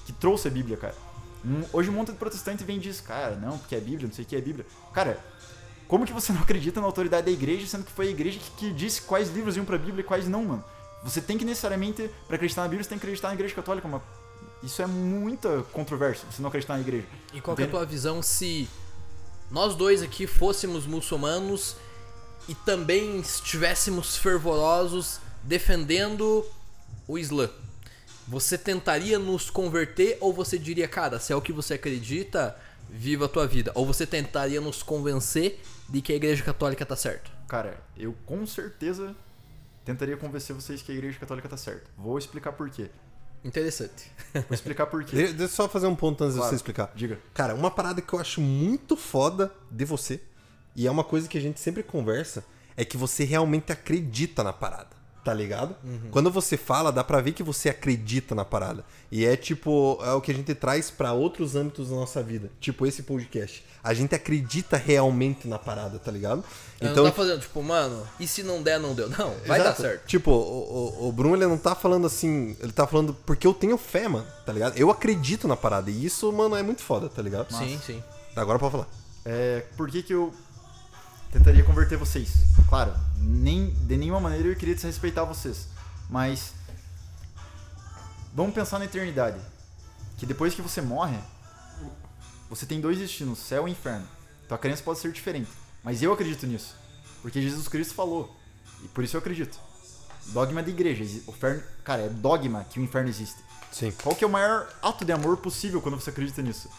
que 0.05 0.13
trouxe 0.13 0.47
a 0.47 0.51
Bíblia, 0.51 0.77
cara. 0.77 0.95
Hoje 1.73 1.89
um 1.89 1.93
monte 1.93 2.11
de 2.11 2.17
protestante 2.17 2.63
vem 2.63 2.77
e 2.77 2.79
diz, 2.79 3.01
cara, 3.01 3.35
não, 3.35 3.57
porque 3.57 3.75
é 3.75 3.79
Bíblia, 3.79 4.07
não 4.07 4.13
sei 4.13 4.23
o 4.23 4.27
que 4.27 4.35
é 4.35 4.41
Bíblia. 4.41 4.65
Cara, 4.93 5.19
como 5.87 6.05
que 6.05 6.13
você 6.13 6.31
não 6.31 6.41
acredita 6.43 6.79
na 6.79 6.85
autoridade 6.85 7.25
da 7.25 7.31
igreja, 7.31 7.65
sendo 7.65 7.83
que 7.83 7.91
foi 7.91 8.07
a 8.07 8.11
igreja 8.11 8.39
que, 8.39 8.51
que 8.51 8.71
disse 8.71 9.01
quais 9.01 9.29
livros 9.29 9.57
iam 9.57 9.65
pra 9.65 9.77
Bíblia 9.77 10.01
e 10.01 10.03
quais 10.03 10.27
não, 10.27 10.45
mano? 10.45 10.63
Você 11.03 11.19
tem 11.19 11.37
que 11.37 11.43
necessariamente, 11.43 12.09
pra 12.27 12.35
acreditar 12.35 12.61
na 12.61 12.67
Bíblia, 12.67 12.83
você 12.83 12.89
tem 12.89 12.99
que 12.99 13.05
acreditar 13.05 13.29
na 13.29 13.33
igreja 13.33 13.55
católica, 13.55 13.87
mas 13.87 14.01
isso 14.61 14.81
é 14.81 14.85
muita 14.85 15.63
controvérsia, 15.73 16.27
você 16.31 16.41
não 16.41 16.49
acreditar 16.49 16.75
na 16.75 16.81
igreja. 16.81 17.07
E 17.33 17.41
qual 17.41 17.57
que 17.57 17.63
é 17.63 17.65
a 17.65 17.69
tua 17.69 17.85
visão 17.85 18.21
se 18.21 18.69
nós 19.51 19.75
dois 19.75 20.01
aqui 20.01 20.25
fôssemos 20.25 20.85
muçulmanos 20.85 21.75
e 22.47 22.55
também 22.55 23.19
estivéssemos 23.19 24.15
fervorosos 24.15 25.19
defendendo 25.43 26.45
o 27.05 27.19
Islã? 27.19 27.49
Você 28.27 28.57
tentaria 28.57 29.19
nos 29.19 29.49
converter 29.49 30.17
ou 30.21 30.31
você 30.31 30.57
diria, 30.57 30.87
cara, 30.87 31.19
se 31.19 31.33
é 31.33 31.35
o 31.35 31.41
que 31.41 31.51
você 31.51 31.73
acredita, 31.73 32.57
viva 32.89 33.25
a 33.25 33.29
tua 33.29 33.45
vida? 33.45 33.71
Ou 33.75 33.85
você 33.85 34.07
tentaria 34.07 34.61
nos 34.61 34.81
convencer 34.81 35.59
de 35.89 36.01
que 36.01 36.13
a 36.13 36.15
igreja 36.15 36.43
católica 36.43 36.85
tá 36.85 36.95
certa? 36.95 37.29
Cara, 37.47 37.77
eu 37.97 38.15
com 38.25 38.45
certeza 38.47 39.13
tentaria 39.83 40.15
convencer 40.15 40.55
vocês 40.55 40.81
que 40.81 40.93
a 40.93 40.95
igreja 40.95 41.19
católica 41.19 41.49
tá 41.49 41.57
certa. 41.57 41.89
Vou 41.97 42.17
explicar 42.17 42.53
por 42.53 42.69
quê. 42.69 42.89
Interessante. 43.43 44.11
Vou 44.33 44.43
explicar 44.51 44.85
por 44.85 45.03
quê. 45.03 45.15
De- 45.15 45.33
Deixa 45.33 45.43
eu 45.43 45.47
só 45.49 45.67
fazer 45.67 45.87
um 45.87 45.95
ponto 45.95 46.23
antes 46.23 46.33
de 46.35 46.39
Claro. 46.39 46.49
você 46.51 46.55
explicar. 46.55 46.91
Diga. 46.95 47.19
Cara, 47.33 47.55
uma 47.55 47.71
parada 47.71 48.01
que 48.01 48.13
eu 48.13 48.19
acho 48.19 48.39
muito 48.39 48.95
foda 48.95 49.51
de 49.69 49.83
você, 49.83 50.21
e 50.75 50.85
é 50.87 50.91
uma 50.91 51.03
coisa 51.03 51.27
que 51.27 51.37
a 51.37 51.41
gente 51.41 51.59
sempre 51.59 51.81
conversa, 51.83 52.45
é 52.77 52.85
que 52.85 52.95
você 52.97 53.23
realmente 53.23 53.71
acredita 53.71 54.43
na 54.43 54.53
parada. 54.53 55.00
Tá 55.23 55.35
ligado? 55.35 55.75
Quando 56.09 56.31
você 56.31 56.57
fala, 56.57 56.91
dá 56.91 57.03
pra 57.03 57.21
ver 57.21 57.33
que 57.33 57.43
você 57.43 57.69
acredita 57.69 58.33
na 58.33 58.43
parada. 58.43 58.83
E 59.11 59.23
é 59.23 59.35
tipo, 59.35 59.99
é 60.03 60.13
o 60.13 60.21
que 60.21 60.31
a 60.31 60.33
gente 60.33 60.55
traz 60.55 60.89
pra 60.89 61.13
outros 61.13 61.55
âmbitos 61.55 61.89
da 61.89 61.95
nossa 61.95 62.23
vida. 62.23 62.49
Tipo 62.59 62.87
esse 62.87 63.03
podcast. 63.03 63.63
A 63.83 63.93
gente 63.93 64.15
acredita 64.15 64.77
realmente 64.77 65.47
na 65.47 65.59
parada, 65.59 65.99
tá 65.99 66.11
ligado? 66.11 66.43
Então, 66.77 67.03
não 67.03 67.11
tá 67.11 67.11
fazendo, 67.11 67.41
tipo, 67.41 67.61
mano, 67.61 68.07
e 68.19 68.27
se 68.27 68.41
não 68.41 68.63
der, 68.63 68.79
não 68.79 68.95
deu. 68.95 69.09
Não, 69.09 69.35
vai 69.45 69.59
dar 69.59 69.65
Exato. 69.65 69.81
certo. 69.81 70.05
Tipo, 70.07 70.31
o, 70.31 71.03
o, 71.03 71.07
o 71.09 71.11
Bruno 71.11 71.35
ele 71.35 71.45
não 71.45 71.57
tá 71.57 71.75
falando 71.75 72.07
assim, 72.07 72.55
ele 72.59 72.71
tá 72.71 72.87
falando 72.87 73.13
porque 73.25 73.45
eu 73.45 73.53
tenho 73.53 73.77
fé, 73.77 74.07
mano, 74.07 74.25
tá 74.43 74.51
ligado? 74.51 74.75
Eu 74.75 74.89
acredito 74.89 75.47
na 75.47 75.55
parada. 75.55 75.91
E 75.91 76.05
isso, 76.05 76.31
mano, 76.31 76.55
é 76.55 76.63
muito 76.63 76.81
foda, 76.81 77.09
tá 77.09 77.21
ligado? 77.21 77.51
Sim, 77.55 77.79
sim. 77.85 78.03
Agora 78.35 78.57
pode 78.57 78.71
falar. 78.71 78.87
É, 79.23 79.63
por 79.77 79.89
que 79.89 80.01
que 80.01 80.13
eu 80.13 80.33
tentaria 81.31 81.63
converter 81.63 81.97
vocês? 81.97 82.43
Claro, 82.67 82.93
nem, 83.17 83.71
de 83.71 83.97
nenhuma 83.97 84.19
maneira 84.19 84.47
eu 84.47 84.55
queria 84.55 84.75
desrespeitar 84.75 85.25
vocês. 85.25 85.67
Mas 86.09 86.53
vamos 88.33 88.53
pensar 88.53 88.79
na 88.79 88.85
eternidade. 88.85 89.39
Que 90.17 90.25
depois 90.25 90.53
que 90.53 90.61
você 90.61 90.81
morre, 90.81 91.17
você 92.49 92.65
tem 92.65 92.81
dois 92.81 92.99
destinos, 92.99 93.39
céu 93.39 93.67
e 93.67 93.71
inferno. 93.71 94.07
Tua 94.47 94.57
crença 94.57 94.83
pode 94.83 94.99
ser 94.99 95.11
diferente. 95.11 95.49
Mas 95.83 96.03
eu 96.03 96.11
acredito 96.13 96.45
nisso. 96.45 96.75
Porque 97.21 97.41
Jesus 97.41 97.67
Cristo 97.67 97.93
falou. 97.93 98.35
E 98.83 98.87
por 98.89 99.03
isso 99.03 99.15
eu 99.15 99.19
acredito. 99.19 99.57
Dogma 100.27 100.61
da 100.61 100.69
igreja. 100.69 101.03
O 101.27 101.31
inferno, 101.31 101.63
cara, 101.83 102.03
é 102.03 102.09
dogma 102.09 102.65
que 102.65 102.79
o 102.79 102.83
inferno 102.83 103.09
existe. 103.09 103.41
Sim. 103.71 103.91
Qual 104.03 104.15
que 104.15 104.23
é 104.23 104.27
o 104.27 104.29
maior 104.29 104.67
ato 104.81 105.05
de 105.05 105.11
amor 105.11 105.37
possível 105.37 105.81
quando 105.81 105.99
você 105.99 106.09
acredita 106.09 106.41
nisso? 106.41 106.69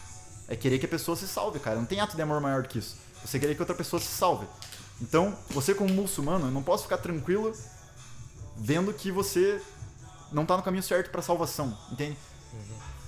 É 0.47 0.55
querer 0.55 0.79
que 0.79 0.87
a 0.87 0.89
pessoa 0.89 1.17
se 1.17 1.27
salve, 1.27 1.59
cara. 1.59 1.77
Não 1.77 1.87
tem 1.87 2.01
ato 2.01 2.15
de 2.15 2.23
amor 2.23 2.41
maior 2.41 2.63
do 2.63 2.69
que 2.69 2.79
isso. 2.79 2.97
Você 3.25 3.39
querer 3.39 3.55
que 3.55 3.63
outra 3.63 3.75
pessoa 3.75 4.01
se 4.01 4.07
salve. 4.07 4.47
Então, 5.01 5.37
você 5.51 5.75
como 5.75 5.93
muçulmano, 5.93 6.47
eu 6.47 6.51
não 6.51 6.63
posso 6.63 6.85
ficar 6.85 6.99
tranquilo 6.99 7.53
vendo 8.57 8.93
que 8.93 9.11
você 9.11 9.61
não 10.31 10.47
tá 10.47 10.57
no 10.57 10.63
caminho 10.63 10.83
certo 10.83 11.11
pra 11.11 11.23
salvação, 11.23 11.77
entende? 11.91 12.17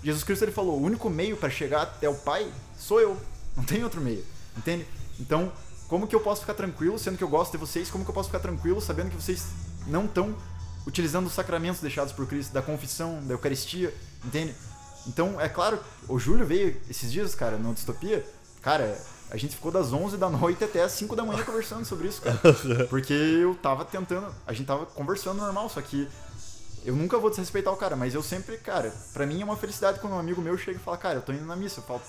Jesus 0.03 0.25
Cristo 0.25 0.45
ele 0.45 0.53
falou: 0.53 0.79
"O 0.79 0.83
único 0.83 1.09
meio 1.09 1.37
pra 1.37 1.49
chegar 1.49 1.83
até 1.83 2.09
o 2.09 2.15
Pai 2.15 2.51
sou 2.79 3.01
eu. 3.01 3.17
Não 3.57 3.65
tem 3.65 3.85
outro 3.85 4.01
meio", 4.01 4.25
entende? 4.57 4.87
Então, 5.21 5.53
como 5.89 6.07
que 6.07 6.15
eu 6.15 6.21
posso 6.21 6.41
ficar 6.41 6.55
tranquilo 6.55 6.99
sendo 6.99 7.17
que 7.17 7.25
eu 7.25 7.29
gosto 7.29 7.53
de 7.53 7.59
vocês? 7.59 7.91
Como 7.91 8.05
que 8.05 8.11
eu 8.11 8.15
posso 8.15 8.29
ficar 8.29 8.41
tranquilo 8.41 8.81
sabendo 8.81 9.11
que 9.11 9.17
vocês 9.17 9.47
não 9.87 10.07
estão 10.07 10.35
utilizando 10.87 11.27
os 11.27 11.33
sacramentos 11.33 11.81
deixados 11.81 12.13
por 12.13 12.27
Cristo, 12.27 12.53
da 12.53 12.63
confissão, 12.63 13.23
da 13.25 13.35
Eucaristia, 13.35 13.95
entende? 14.25 14.55
Então, 15.07 15.41
é 15.41 15.49
claro, 15.49 15.79
o 16.09 16.19
Júlio 16.19 16.47
veio 16.47 16.81
esses 16.89 17.13
dias, 17.13 17.35
cara, 17.35 17.59
no 17.59 17.75
Distopia. 17.75 18.27
Cara, 18.63 18.99
a 19.31 19.37
gente 19.37 19.57
ficou 19.57 19.73
das 19.73 19.93
11 19.93 20.17
da 20.17 20.29
noite 20.31 20.63
até 20.63 20.83
as 20.83 20.93
5 20.93 21.17
da 21.17 21.25
manhã 21.25 21.43
conversando 21.45 21.85
sobre 21.85 22.09
isso, 22.09 22.23
cara. 22.23 22.39
Porque 22.89 23.13
eu 23.13 23.55
tava 23.57 23.85
tentando, 23.85 24.33
a 24.47 24.53
gente 24.53 24.67
tava 24.67 24.87
conversando 24.87 25.39
normal, 25.39 25.69
só 25.69 25.81
que 25.81 26.09
eu 26.85 26.95
nunca 26.95 27.19
vou 27.19 27.31
desrespeitar 27.31 27.73
o 27.73 27.77
cara, 27.77 27.97
mas 27.97 28.15
eu 28.15 28.23
sempre, 28.23 28.59
cara, 28.59 28.95
pra 29.13 29.27
mim 29.27 29.41
é 29.41 29.45
uma 29.45 29.57
felicidade 29.57 29.99
quando 30.01 30.13
um 30.13 30.19
amigo 30.19 30.41
meu 30.43 30.57
chega 30.59 30.79
e 30.79 30.83
fala, 30.83 30.97
cara, 30.99 31.15
eu 31.17 31.23
tô 31.23 31.33
indo 31.33 31.47
na 31.47 31.57
missa. 31.57 31.81
Eu 31.81 31.85
falo, 31.85 32.03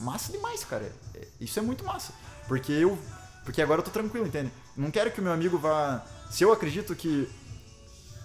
massa 0.00 0.32
demais, 0.32 0.64
cara. 0.64 0.90
É- 1.14 1.26
Isso 1.40 1.58
é 1.58 1.62
muito 1.62 1.84
massa. 1.84 2.12
Porque 2.48 2.72
eu 2.72 2.98
Porque 3.44 3.60
agora 3.60 3.80
eu 3.80 3.84
tô 3.84 3.90
tranquilo, 3.90 4.26
entende? 4.26 4.50
Não 4.76 4.90
quero 4.90 5.10
que 5.10 5.20
o 5.20 5.22
meu 5.22 5.32
amigo 5.32 5.58
vá. 5.58 6.02
Se 6.30 6.42
eu 6.44 6.52
acredito 6.52 6.94
que 6.94 7.28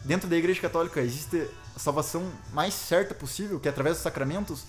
dentro 0.06 0.30
da 0.30 0.36
igreja 0.38 0.62
católica 0.62 1.02
existe 1.02 1.50
a 1.76 1.80
salvação 1.80 2.32
mais 2.54 2.74
certa 2.74 3.14
possível, 3.14 3.60
que 3.60 3.68
é 3.68 3.72
através 3.72 3.98
dos 3.98 4.04
sacramentos, 4.04 4.64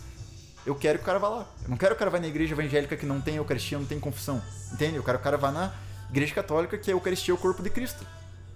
eu 0.67 0.75
quero 0.75 0.99
que 0.99 1.03
o 1.03 1.07
cara 1.07 1.19
vá 1.19 1.29
lá. 1.29 1.47
Eu 1.63 1.71
não 1.71 1.77
quero 1.77 1.95
que 1.95 1.97
o 1.97 1.99
cara 1.99 2.11
vá 2.11 2.21
na 2.21 2.27
igreja 2.27 2.55
evangélica 2.55 2.97
que 2.97 3.07
não 3.07 3.21
tem 3.21 3.37
Eucaristia, 3.37 3.79
não 3.79 3.87
tem 3.87 3.99
confissão. 3.99 4.43
Entende? 4.73 4.97
Eu 4.97 5.03
quero 5.03 5.19
que 5.19 5.23
o 5.23 5.25
cara 5.25 5.37
vá 5.37 5.51
na 5.51 5.73
igreja 6.11 6.35
católica 6.35 6.77
que 6.77 6.91
a 6.91 6.95
Eucaristia 6.95 7.33
é 7.33 7.35
o 7.35 7.39
corpo 7.39 7.63
de 7.63 7.71
Cristo. 7.71 8.07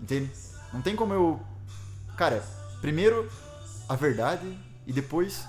Entende? 0.00 0.30
Não 0.72 0.82
tem 0.82 0.96
como 0.96 1.14
eu. 1.14 1.40
Cara, 2.16 2.42
primeiro 2.80 3.30
a 3.88 3.96
verdade 3.96 4.58
e 4.86 4.92
depois 4.92 5.46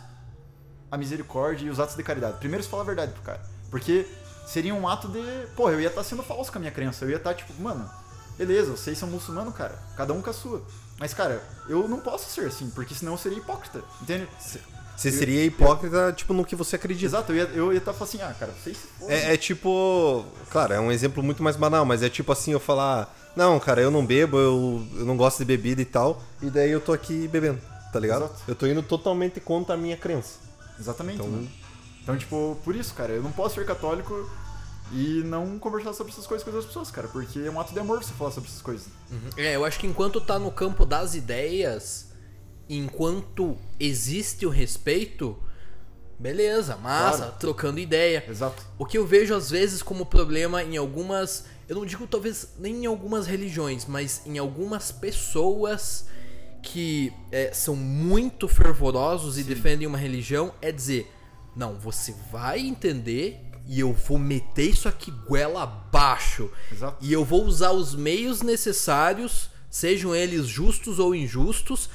a 0.92 0.98
misericórdia 0.98 1.66
e 1.66 1.70
os 1.70 1.80
atos 1.80 1.96
de 1.96 2.04
caridade. 2.04 2.38
Primeiro 2.38 2.64
você 2.64 2.70
fala 2.70 2.84
a 2.84 2.86
verdade 2.86 3.12
pro 3.14 3.24
cara. 3.24 3.42
Porque 3.70 4.08
seria 4.46 4.76
um 4.76 4.88
ato 4.88 5.08
de. 5.08 5.48
Pô, 5.56 5.70
eu 5.70 5.82
ia 5.82 5.88
estar 5.88 6.04
sendo 6.04 6.22
falso 6.24 6.52
com 6.52 6.58
a 6.58 6.62
minha 6.62 6.72
crença. 6.72 7.04
Eu 7.04 7.10
ia 7.10 7.18
estar 7.18 7.34
tipo, 7.34 7.54
mano, 7.62 7.90
beleza, 8.38 8.72
vocês 8.72 8.98
são 8.98 9.10
muçulmanos, 9.10 9.56
cara. 9.56 9.78
Cada 9.98 10.14
um 10.14 10.22
com 10.22 10.30
a 10.30 10.34
sua. 10.34 10.66
Mas, 11.00 11.14
cara, 11.14 11.44
eu 11.68 11.88
não 11.88 12.00
posso 12.00 12.30
ser 12.30 12.46
assim, 12.46 12.70
porque 12.70 12.94
senão 12.94 13.14
eu 13.14 13.18
seria 13.18 13.40
hipócrita. 13.40 13.82
Entende? 14.02 14.28
Você 14.96 15.12
seria 15.12 15.44
hipócrita, 15.44 16.14
tipo, 16.16 16.34
no 16.34 16.46
que 16.46 16.56
você 16.56 16.76
acredita. 16.76 17.06
Exato, 17.06 17.32
eu 17.32 17.36
ia 17.36 17.44
estar 17.44 17.58
eu 17.58 17.74
ia 17.74 17.82
tá 17.82 17.94
falando 17.94 18.10
assim, 18.10 18.22
ah, 18.22 18.36
cara, 18.38 18.52
vocês 18.52 18.78
se. 18.78 19.12
É, 19.12 19.34
é 19.34 19.38
tipo. 19.38 20.26
Claro, 20.50 20.74
é 20.74 20.80
um 20.80 20.92
exemplo 20.92 21.24
muito 21.24 21.42
mais 21.42 21.56
banal, 21.56 21.86
mas 21.86 22.04
é 22.04 22.10
tipo 22.10 22.32
assim, 22.32 22.52
eu 22.52 22.60
falar. 22.60 23.14
Não, 23.36 23.60
cara, 23.60 23.82
eu 23.82 23.90
não 23.90 24.06
bebo, 24.06 24.38
eu, 24.38 24.88
eu 24.96 25.06
não 25.06 25.18
gosto 25.18 25.40
de 25.40 25.46
bebida 25.46 25.82
e 25.82 25.86
tal. 25.86 26.22
E 26.42 26.50
daí 26.50 26.70
eu 26.70 26.80
tô 26.80 26.94
aqui 26.94 27.28
bebendo, 27.28 27.60
tá 27.92 28.00
ligado? 28.00 28.26
Exato. 28.26 28.42
Eu 28.48 28.56
tô 28.56 28.68
indo 28.68 28.84
totalmente 28.84 29.40
contra 29.40 29.74
a 29.74 29.78
minha 29.78 29.98
crença. 29.98 30.36
Exatamente. 30.80 31.22
Então-. 31.22 31.48
Então, 32.04 32.18
tipo, 32.18 32.58
por 32.64 32.76
isso, 32.76 32.94
cara, 32.94 33.14
eu 33.14 33.24
não 33.24 33.32
posso 33.32 33.56
ser 33.56 33.66
católico 33.66 34.30
e 34.92 35.24
não 35.26 35.58
conversar 35.58 35.94
sobre 35.94 36.12
essas 36.12 36.28
coisas 36.28 36.48
com 36.48 36.56
as 36.58 36.66
pessoas, 36.66 36.92
cara, 36.92 37.08
porque 37.08 37.40
é 37.40 37.50
um 37.50 37.60
ato 37.60 37.74
de 37.74 37.80
amor 37.80 38.04
você 38.04 38.14
falar 38.14 38.32
sobre 38.32 38.50
essas 38.50 38.62
coisas. 38.62 38.88
É, 39.38 39.56
eu 39.56 39.64
acho 39.64 39.80
que 39.80 39.88
enquanto 39.88 40.20
tá 40.20 40.38
no 40.38 40.52
campo 40.52 40.86
das 40.86 41.16
ideias, 41.16 42.08
enquanto 42.70 43.58
existe 43.80 44.46
o 44.46 44.50
respeito, 44.50 45.38
beleza, 46.18 46.76
massa, 46.78 47.18
Claro. 47.18 47.36
trocando 47.40 47.80
ideia. 47.80 48.24
Exato. 48.28 48.64
O 48.78 48.86
que 48.86 48.98
eu 48.98 49.06
vejo 49.06 49.34
às 49.36 49.50
vezes 49.50 49.82
como 49.82 50.06
problema 50.06 50.64
em 50.64 50.78
algumas, 50.78 51.46
eu 51.68 51.76
não 51.76 51.86
digo 51.86 52.08
talvez 52.08 52.54
nem 52.60 52.84
em 52.84 52.86
algumas 52.86 53.28
religiões, 53.28 53.86
mas 53.86 54.22
em 54.26 54.38
algumas 54.38 54.92
pessoas 54.92 56.06
que 56.62 57.12
é, 57.32 57.52
são 57.54 57.76
muito 57.76 58.48
fervorosos 58.48 59.38
e 59.38 59.44
defendem 59.44 59.86
uma 59.86 59.98
religião, 59.98 60.54
é 60.62 60.72
dizer, 60.72 61.12
não, 61.56 61.76
você 61.76 62.16
vai 62.32 62.60
entender 62.62 63.42
e 63.68 63.80
eu 63.82 63.92
vou 63.94 64.18
meter 64.18 64.70
isso 64.70 64.88
aqui 64.88 65.12
goela 65.12 65.64
abaixo. 65.64 66.50
Exato. 66.72 66.98
E 67.06 67.12
eu 67.12 67.26
vou 67.26 67.44
usar 67.44 67.72
os 67.72 67.94
meios 67.96 68.42
necessários, 68.42 69.50
sejam 69.70 70.16
eles 70.16 70.48
justos 70.48 71.00
ou 71.00 71.14
injustos, 71.14 71.90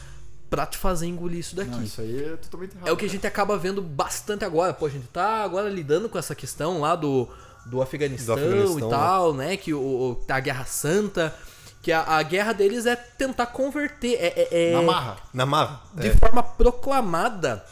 pra 0.50 0.66
te 0.66 0.78
fazer 0.78 1.06
engolir 1.06 1.38
isso 1.40 1.54
daqui. 1.56 1.70
Não, 1.70 1.82
isso 1.82 2.00
aí 2.00 2.24
é 2.24 2.36
totalmente 2.36 2.74
errado. 2.74 2.88
É 2.88 2.92
o 2.92 2.96
que 2.96 3.04
a 3.04 3.08
cara. 3.08 3.12
gente 3.16 3.26
acaba 3.26 3.56
vendo 3.58 3.82
bastante 3.82 4.44
agora. 4.44 4.72
Pô, 4.72 4.86
a 4.86 4.90
gente 4.90 5.06
tá 5.08 5.42
agora 5.44 5.68
lidando 5.68 6.08
com 6.08 6.18
essa 6.18 6.34
questão 6.34 6.80
lá 6.80 6.94
do, 6.96 7.28
do, 7.66 7.82
Afeganistão, 7.82 8.34
Do 8.36 8.42
Afeganistão, 8.42 8.88
e 8.88 8.90
tal, 8.90 9.34
né? 9.34 9.56
Que 9.56 9.74
o, 9.74 9.80
o- 9.80 10.24
a 10.28 10.40
Guerra 10.40 10.64
Santa. 10.64 11.34
Que 11.80 11.92
a, 11.92 12.02
a 12.02 12.22
guerra 12.22 12.52
deles 12.52 12.86
é 12.86 12.96
tentar 12.96 13.46
converter. 13.46 14.14
É, 14.14 14.26
é- 14.50 14.70
é 14.70 14.72
Na 14.72 14.82
marra. 14.82 15.16
Na 15.32 15.46
marra. 15.46 15.82
de 15.94 16.08
é. 16.08 16.16
forma 16.16 16.42
proclamada 16.42 17.64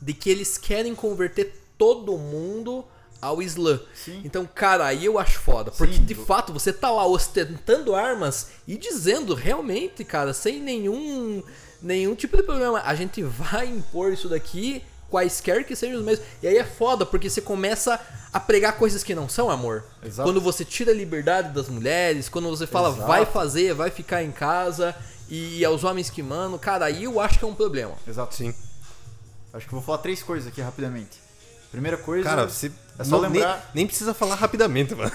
de 0.00 0.12
que 0.14 0.30
eles 0.30 0.56
querem 0.58 0.94
converter 0.94 1.52
todo 1.76 2.16
mundo 2.16 2.84
ao 3.20 3.42
Islã. 3.42 3.80
Sim. 3.94 4.20
Então, 4.24 4.46
cara, 4.46 4.86
aí 4.86 5.04
eu 5.04 5.18
acho 5.18 5.38
foda. 5.40 5.70
Porque 5.70 5.94
Sim, 5.94 6.04
de 6.04 6.14
do- 6.14 6.24
fato 6.26 6.52
você 6.52 6.72
tá 6.72 6.90
lá 6.90 7.06
ostentando 7.06 7.94
armas 7.94 8.48
e 8.66 8.76
dizendo 8.76 9.34
realmente, 9.34 10.04
cara, 10.04 10.32
sem 10.34 10.60
nenhum, 10.60 11.42
nenhum 11.84 12.14
tipo 12.14 12.36
de 12.36 12.42
problema, 12.42 12.82
a 12.84 12.94
gente 12.94 13.22
vai 13.22 13.66
impor 13.66 14.12
isso 14.12 14.28
daqui, 14.28 14.82
quaisquer 15.10 15.64
que 15.64 15.76
sejam 15.76 15.98
os 16.00 16.04
meios. 16.04 16.20
E 16.42 16.48
aí 16.48 16.56
é 16.56 16.64
foda, 16.64 17.04
porque 17.06 17.30
você 17.30 17.40
começa 17.40 18.00
a 18.32 18.40
pregar 18.40 18.76
coisas 18.76 19.04
que 19.04 19.14
não 19.14 19.28
são 19.28 19.50
amor. 19.50 19.84
Exato. 20.04 20.26
Quando 20.28 20.40
você 20.40 20.64
tira 20.64 20.90
a 20.90 20.94
liberdade 20.94 21.50
das 21.50 21.68
mulheres, 21.68 22.28
quando 22.28 22.48
você 22.48 22.66
fala 22.66 22.88
Exato. 22.88 23.06
vai 23.06 23.24
fazer, 23.26 23.74
vai 23.74 23.90
ficar 23.90 24.22
em 24.24 24.32
casa. 24.32 24.94
E 25.28 25.64
aos 25.64 25.84
homens 25.84 26.10
que 26.10 26.22
mandam, 26.22 26.58
cara, 26.58 26.84
aí 26.86 27.04
eu 27.04 27.20
acho 27.20 27.38
que 27.38 27.44
é 27.44 27.48
um 27.48 27.54
problema. 27.54 27.94
Exato. 28.06 28.34
Sim. 28.34 28.54
Acho 29.52 29.66
que 29.68 29.72
eu 29.74 29.78
vou 29.78 29.82
falar 29.86 29.98
três 29.98 30.22
coisas 30.22 30.48
aqui 30.48 30.60
rapidamente. 30.60 31.22
Primeira 31.70 31.96
coisa, 31.96 32.28
Cara, 32.28 32.48
você. 32.48 32.70
é 32.98 33.04
só 33.04 33.16
não- 33.20 33.22
nem- 33.30 33.40
lembrar, 33.40 33.70
Nem, 33.74 33.86
precisa 33.86 34.12
falar 34.14 34.34
rapidamente, 34.36 34.94
mano. 34.94 35.10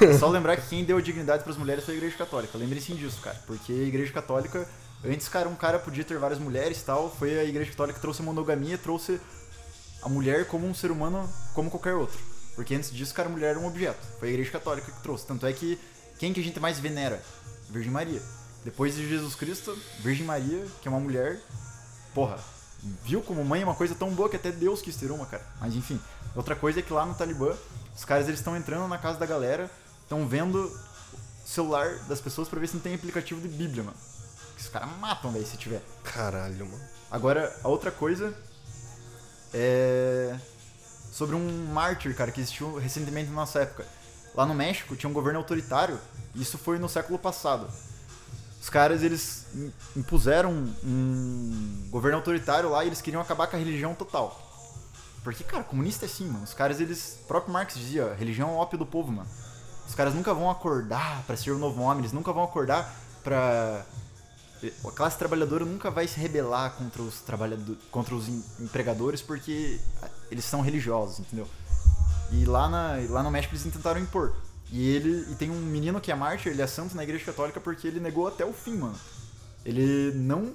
é 0.00 0.18
só 0.18 0.28
lembrar 0.28 0.56
que 0.56 0.68
quem 0.68 0.84
deu 0.84 1.00
dignidade 1.00 1.42
pras 1.44 1.56
mulheres 1.56 1.84
foi 1.84 1.94
a 1.94 1.96
Igreja 1.96 2.16
Católica. 2.16 2.56
Lembrem-se 2.58 2.92
disso, 2.94 3.18
cara. 3.22 3.36
Porque 3.46 3.72
a 3.72 3.76
Igreja 3.76 4.12
Católica, 4.12 4.68
antes, 5.04 5.28
cara, 5.28 5.48
um 5.48 5.56
cara 5.56 5.78
podia 5.78 6.04
ter 6.04 6.18
várias 6.18 6.38
mulheres 6.38 6.80
e 6.80 6.84
tal. 6.84 7.10
Foi 7.10 7.38
a 7.38 7.44
Igreja 7.44 7.70
Católica 7.70 7.96
que 7.96 8.00
trouxe 8.00 8.22
a 8.22 8.24
monogamia, 8.24 8.78
trouxe 8.78 9.20
a 10.02 10.08
mulher 10.08 10.46
como 10.46 10.66
um 10.66 10.74
ser 10.74 10.90
humano 10.90 11.28
como 11.54 11.70
qualquer 11.70 11.94
outro. 11.94 12.18
Porque 12.54 12.74
antes 12.74 12.90
disso, 12.92 13.14
cara, 13.14 13.28
a 13.28 13.32
mulher 13.32 13.50
era 13.50 13.58
um 13.58 13.66
objeto. 13.66 13.98
Foi 14.18 14.28
a 14.28 14.30
Igreja 14.32 14.50
Católica 14.50 14.90
que 14.90 15.02
trouxe. 15.02 15.26
Tanto 15.26 15.46
é 15.46 15.52
que 15.52 15.78
quem 16.18 16.32
que 16.32 16.40
a 16.40 16.44
gente 16.44 16.60
mais 16.60 16.78
venera? 16.78 17.22
Virgem 17.68 17.90
Maria. 17.90 18.22
Depois 18.64 18.94
de 18.94 19.06
Jesus 19.08 19.34
Cristo, 19.34 19.76
Virgem 20.00 20.24
Maria, 20.24 20.64
que 20.80 20.88
é 20.88 20.90
uma 20.90 21.00
mulher, 21.00 21.38
porra, 22.14 22.38
viu 23.02 23.20
como 23.20 23.44
mãe 23.44 23.62
é 23.62 23.64
uma 23.64 23.74
coisa 23.74 23.94
tão 23.94 24.10
boa 24.14 24.28
que 24.28 24.36
até 24.36 24.50
Deus 24.50 24.80
quis 24.80 24.96
ter 24.96 25.10
uma, 25.10 25.26
cara. 25.26 25.44
Mas 25.60 25.74
enfim, 25.74 26.00
outra 26.34 26.56
coisa 26.56 26.78
é 26.80 26.82
que 26.82 26.92
lá 26.92 27.04
no 27.04 27.14
Talibã, 27.14 27.54
os 27.94 28.04
caras 28.04 28.26
eles 28.26 28.40
estão 28.40 28.56
entrando 28.56 28.88
na 28.88 28.96
casa 28.96 29.18
da 29.18 29.26
galera, 29.26 29.70
estão 30.02 30.26
vendo 30.26 30.70
celular 31.44 31.98
das 32.08 32.20
pessoas 32.20 32.48
pra 32.48 32.58
ver 32.58 32.68
se 32.68 32.74
não 32.74 32.82
tem 32.82 32.94
aplicativo 32.94 33.40
de 33.40 33.48
Bíblia, 33.48 33.82
mano. 33.84 33.96
Os 34.64 34.70
caras 34.70 34.88
matam, 34.98 35.30
velho, 35.30 35.46
se 35.46 35.56
tiver. 35.56 35.82
Caralho, 36.02 36.66
mano. 36.66 36.82
Agora, 37.10 37.54
a 37.62 37.68
outra 37.68 37.90
coisa 37.90 38.34
é 39.52 40.36
sobre 41.12 41.36
um 41.36 41.66
mártir, 41.72 42.14
cara, 42.16 42.32
que 42.32 42.40
existiu 42.40 42.76
recentemente 42.76 43.28
na 43.28 43.36
nossa 43.36 43.60
época. 43.60 43.86
Lá 44.34 44.44
no 44.44 44.54
México 44.54 44.96
tinha 44.96 45.08
um 45.08 45.12
governo 45.12 45.38
autoritário, 45.38 46.00
isso 46.34 46.58
foi 46.58 46.78
no 46.78 46.88
século 46.88 47.18
passado. 47.18 47.68
Os 48.60 48.68
caras, 48.68 49.02
eles 49.02 49.44
im- 49.54 49.72
impuseram 49.96 50.50
um 50.82 51.88
governo 51.90 52.16
autoritário 52.18 52.70
lá 52.70 52.82
e 52.82 52.88
eles 52.88 53.00
queriam 53.00 53.22
acabar 53.22 53.46
com 53.46 53.54
a 53.54 53.58
religião 53.58 53.94
total. 53.94 54.40
Porque, 55.22 55.44
cara, 55.44 55.62
comunista 55.62 56.04
é 56.04 56.08
assim, 56.08 56.26
mano. 56.26 56.42
Os 56.44 56.54
caras, 56.54 56.80
eles... 56.80 57.18
O 57.22 57.26
próprio 57.26 57.52
Marx 57.52 57.74
dizia, 57.74 58.14
religião 58.14 58.48
é 58.48 58.52
o 58.52 58.56
ópio 58.56 58.78
do 58.78 58.86
povo, 58.86 59.12
mano. 59.12 59.28
Os 59.86 59.94
caras 59.94 60.14
nunca 60.14 60.34
vão 60.34 60.50
acordar 60.50 61.22
pra 61.26 61.36
ser 61.36 61.50
o 61.52 61.58
novo 61.58 61.82
homem, 61.82 62.00
eles 62.00 62.12
nunca 62.12 62.32
vão 62.32 62.42
acordar 62.42 62.92
pra 63.22 63.84
a 64.84 64.90
classe 64.90 65.18
trabalhadora 65.18 65.64
nunca 65.64 65.90
vai 65.90 66.06
se 66.06 66.18
rebelar 66.18 66.72
contra 66.76 67.02
os 67.02 67.20
trabalhadores, 67.20 67.78
contra 67.90 68.14
os 68.14 68.28
em- 68.28 68.44
empregadores 68.60 69.20
porque 69.20 69.80
eles 70.30 70.44
são 70.44 70.60
religiosos, 70.60 71.18
entendeu? 71.20 71.48
E 72.32 72.44
lá, 72.44 72.68
na, 72.68 72.96
lá 73.10 73.22
no 73.22 73.30
México 73.30 73.54
eles 73.54 73.64
tentaram 73.72 74.00
impor. 74.00 74.34
E 74.70 74.88
ele 74.88 75.30
e 75.30 75.34
tem 75.34 75.50
um 75.50 75.60
menino 75.60 76.00
que 76.00 76.10
é 76.10 76.14
mártir, 76.14 76.52
ele 76.52 76.62
é 76.62 76.66
santo 76.66 76.96
na 76.96 77.02
igreja 77.02 77.24
católica 77.24 77.60
porque 77.60 77.86
ele 77.86 78.00
negou 78.00 78.26
até 78.26 78.44
o 78.44 78.52
fim, 78.52 78.76
mano. 78.76 78.98
Ele 79.64 80.12
não 80.14 80.52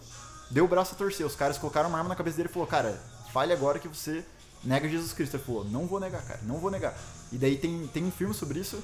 deu 0.52 0.66
o 0.66 0.68
braço 0.68 0.94
a 0.94 0.98
torcer. 0.98 1.26
Os 1.26 1.36
caras 1.36 1.58
colocaram 1.58 1.90
uma 1.90 1.98
arma 1.98 2.10
na 2.10 2.16
cabeça 2.16 2.38
dele 2.38 2.50
e 2.50 2.52
falou: 2.52 2.68
"Cara, 2.68 3.00
fale 3.32 3.54
agora 3.54 3.80
que 3.80 3.88
você 3.88 4.26
nega 4.64 4.90
Jesus 4.90 5.14
Cristo". 5.14 5.36
Ele 5.36 5.44
falou: 5.44 5.66
"Não 5.66 5.88
vou 5.88 6.00
negar, 6.00 6.22
cara, 6.24 6.40
não 6.44 6.58
vou 6.58 6.70
negar". 6.72 6.98
E 7.32 7.38
daí 7.38 7.58
tem, 7.58 7.88
tem 7.88 8.04
um 8.04 8.12
filme 8.12 8.34
sobre 8.34 8.60
isso 8.60 8.82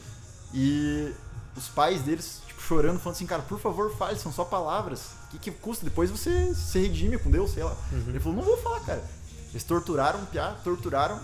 e 0.54 1.12
os 1.56 1.68
pais 1.68 2.02
deles, 2.02 2.42
chorando, 2.66 3.00
falando 3.00 3.16
assim, 3.16 3.26
cara, 3.26 3.42
por 3.44 3.60
favor, 3.60 3.96
fale, 3.96 4.18
são 4.18 4.32
só 4.32 4.44
palavras. 4.44 5.12
O 5.26 5.32
que, 5.32 5.40
que 5.40 5.52
custa? 5.52 5.86
Depois 5.86 6.10
você 6.10 6.54
se 6.56 6.80
redime 6.80 7.18
com 7.18 7.30
Deus, 7.30 7.52
sei 7.52 7.64
lá. 7.64 7.76
Ele 8.08 8.20
falou, 8.20 8.38
não 8.38 8.44
vou 8.44 8.58
falar, 8.58 8.80
cara. 8.82 9.04
Eles 9.52 9.64
torturaram 9.64 10.24
o 10.24 10.26
Piá, 10.26 10.56
torturaram. 10.64 11.20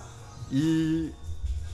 E 0.51 1.11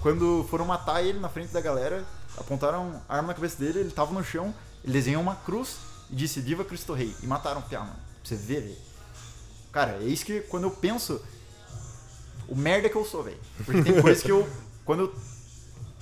quando 0.01 0.45
foram 0.49 0.65
matar 0.65 1.03
ele 1.03 1.19
na 1.19 1.29
frente 1.29 1.51
da 1.51 1.61
galera, 1.61 2.05
apontaram 2.37 3.01
a 3.07 3.15
arma 3.15 3.29
na 3.29 3.33
cabeça 3.33 3.57
dele, 3.57 3.79
ele 3.79 3.91
tava 3.91 4.13
no 4.13 4.23
chão, 4.23 4.53
ele 4.83 4.93
desenhou 4.93 5.21
uma 5.21 5.35
cruz 5.35 5.77
e 6.09 6.15
disse, 6.15 6.39
Viva 6.39 6.63
Cristo 6.63 6.93
Rei. 6.93 7.13
E 7.21 7.27
mataram 7.27 7.59
o 7.59 7.63
Piá, 7.63 7.81
mano. 7.81 7.93
Pra 7.93 8.01
você 8.23 8.35
ver, 8.35 8.61
velho. 8.61 8.77
Cara, 9.71 9.97
é 10.01 10.05
isso 10.05 10.25
que 10.25 10.41
quando 10.41 10.63
eu 10.63 10.71
penso, 10.71 11.21
o 12.47 12.55
merda 12.55 12.89
que 12.89 12.95
eu 12.95 13.05
sou, 13.05 13.23
velho. 13.23 13.39
Porque 13.65 13.83
tem 13.83 14.01
coisa 14.01 14.21
que 14.23 14.31
eu. 14.31 14.47
Quando 14.85 15.01
eu 15.01 15.15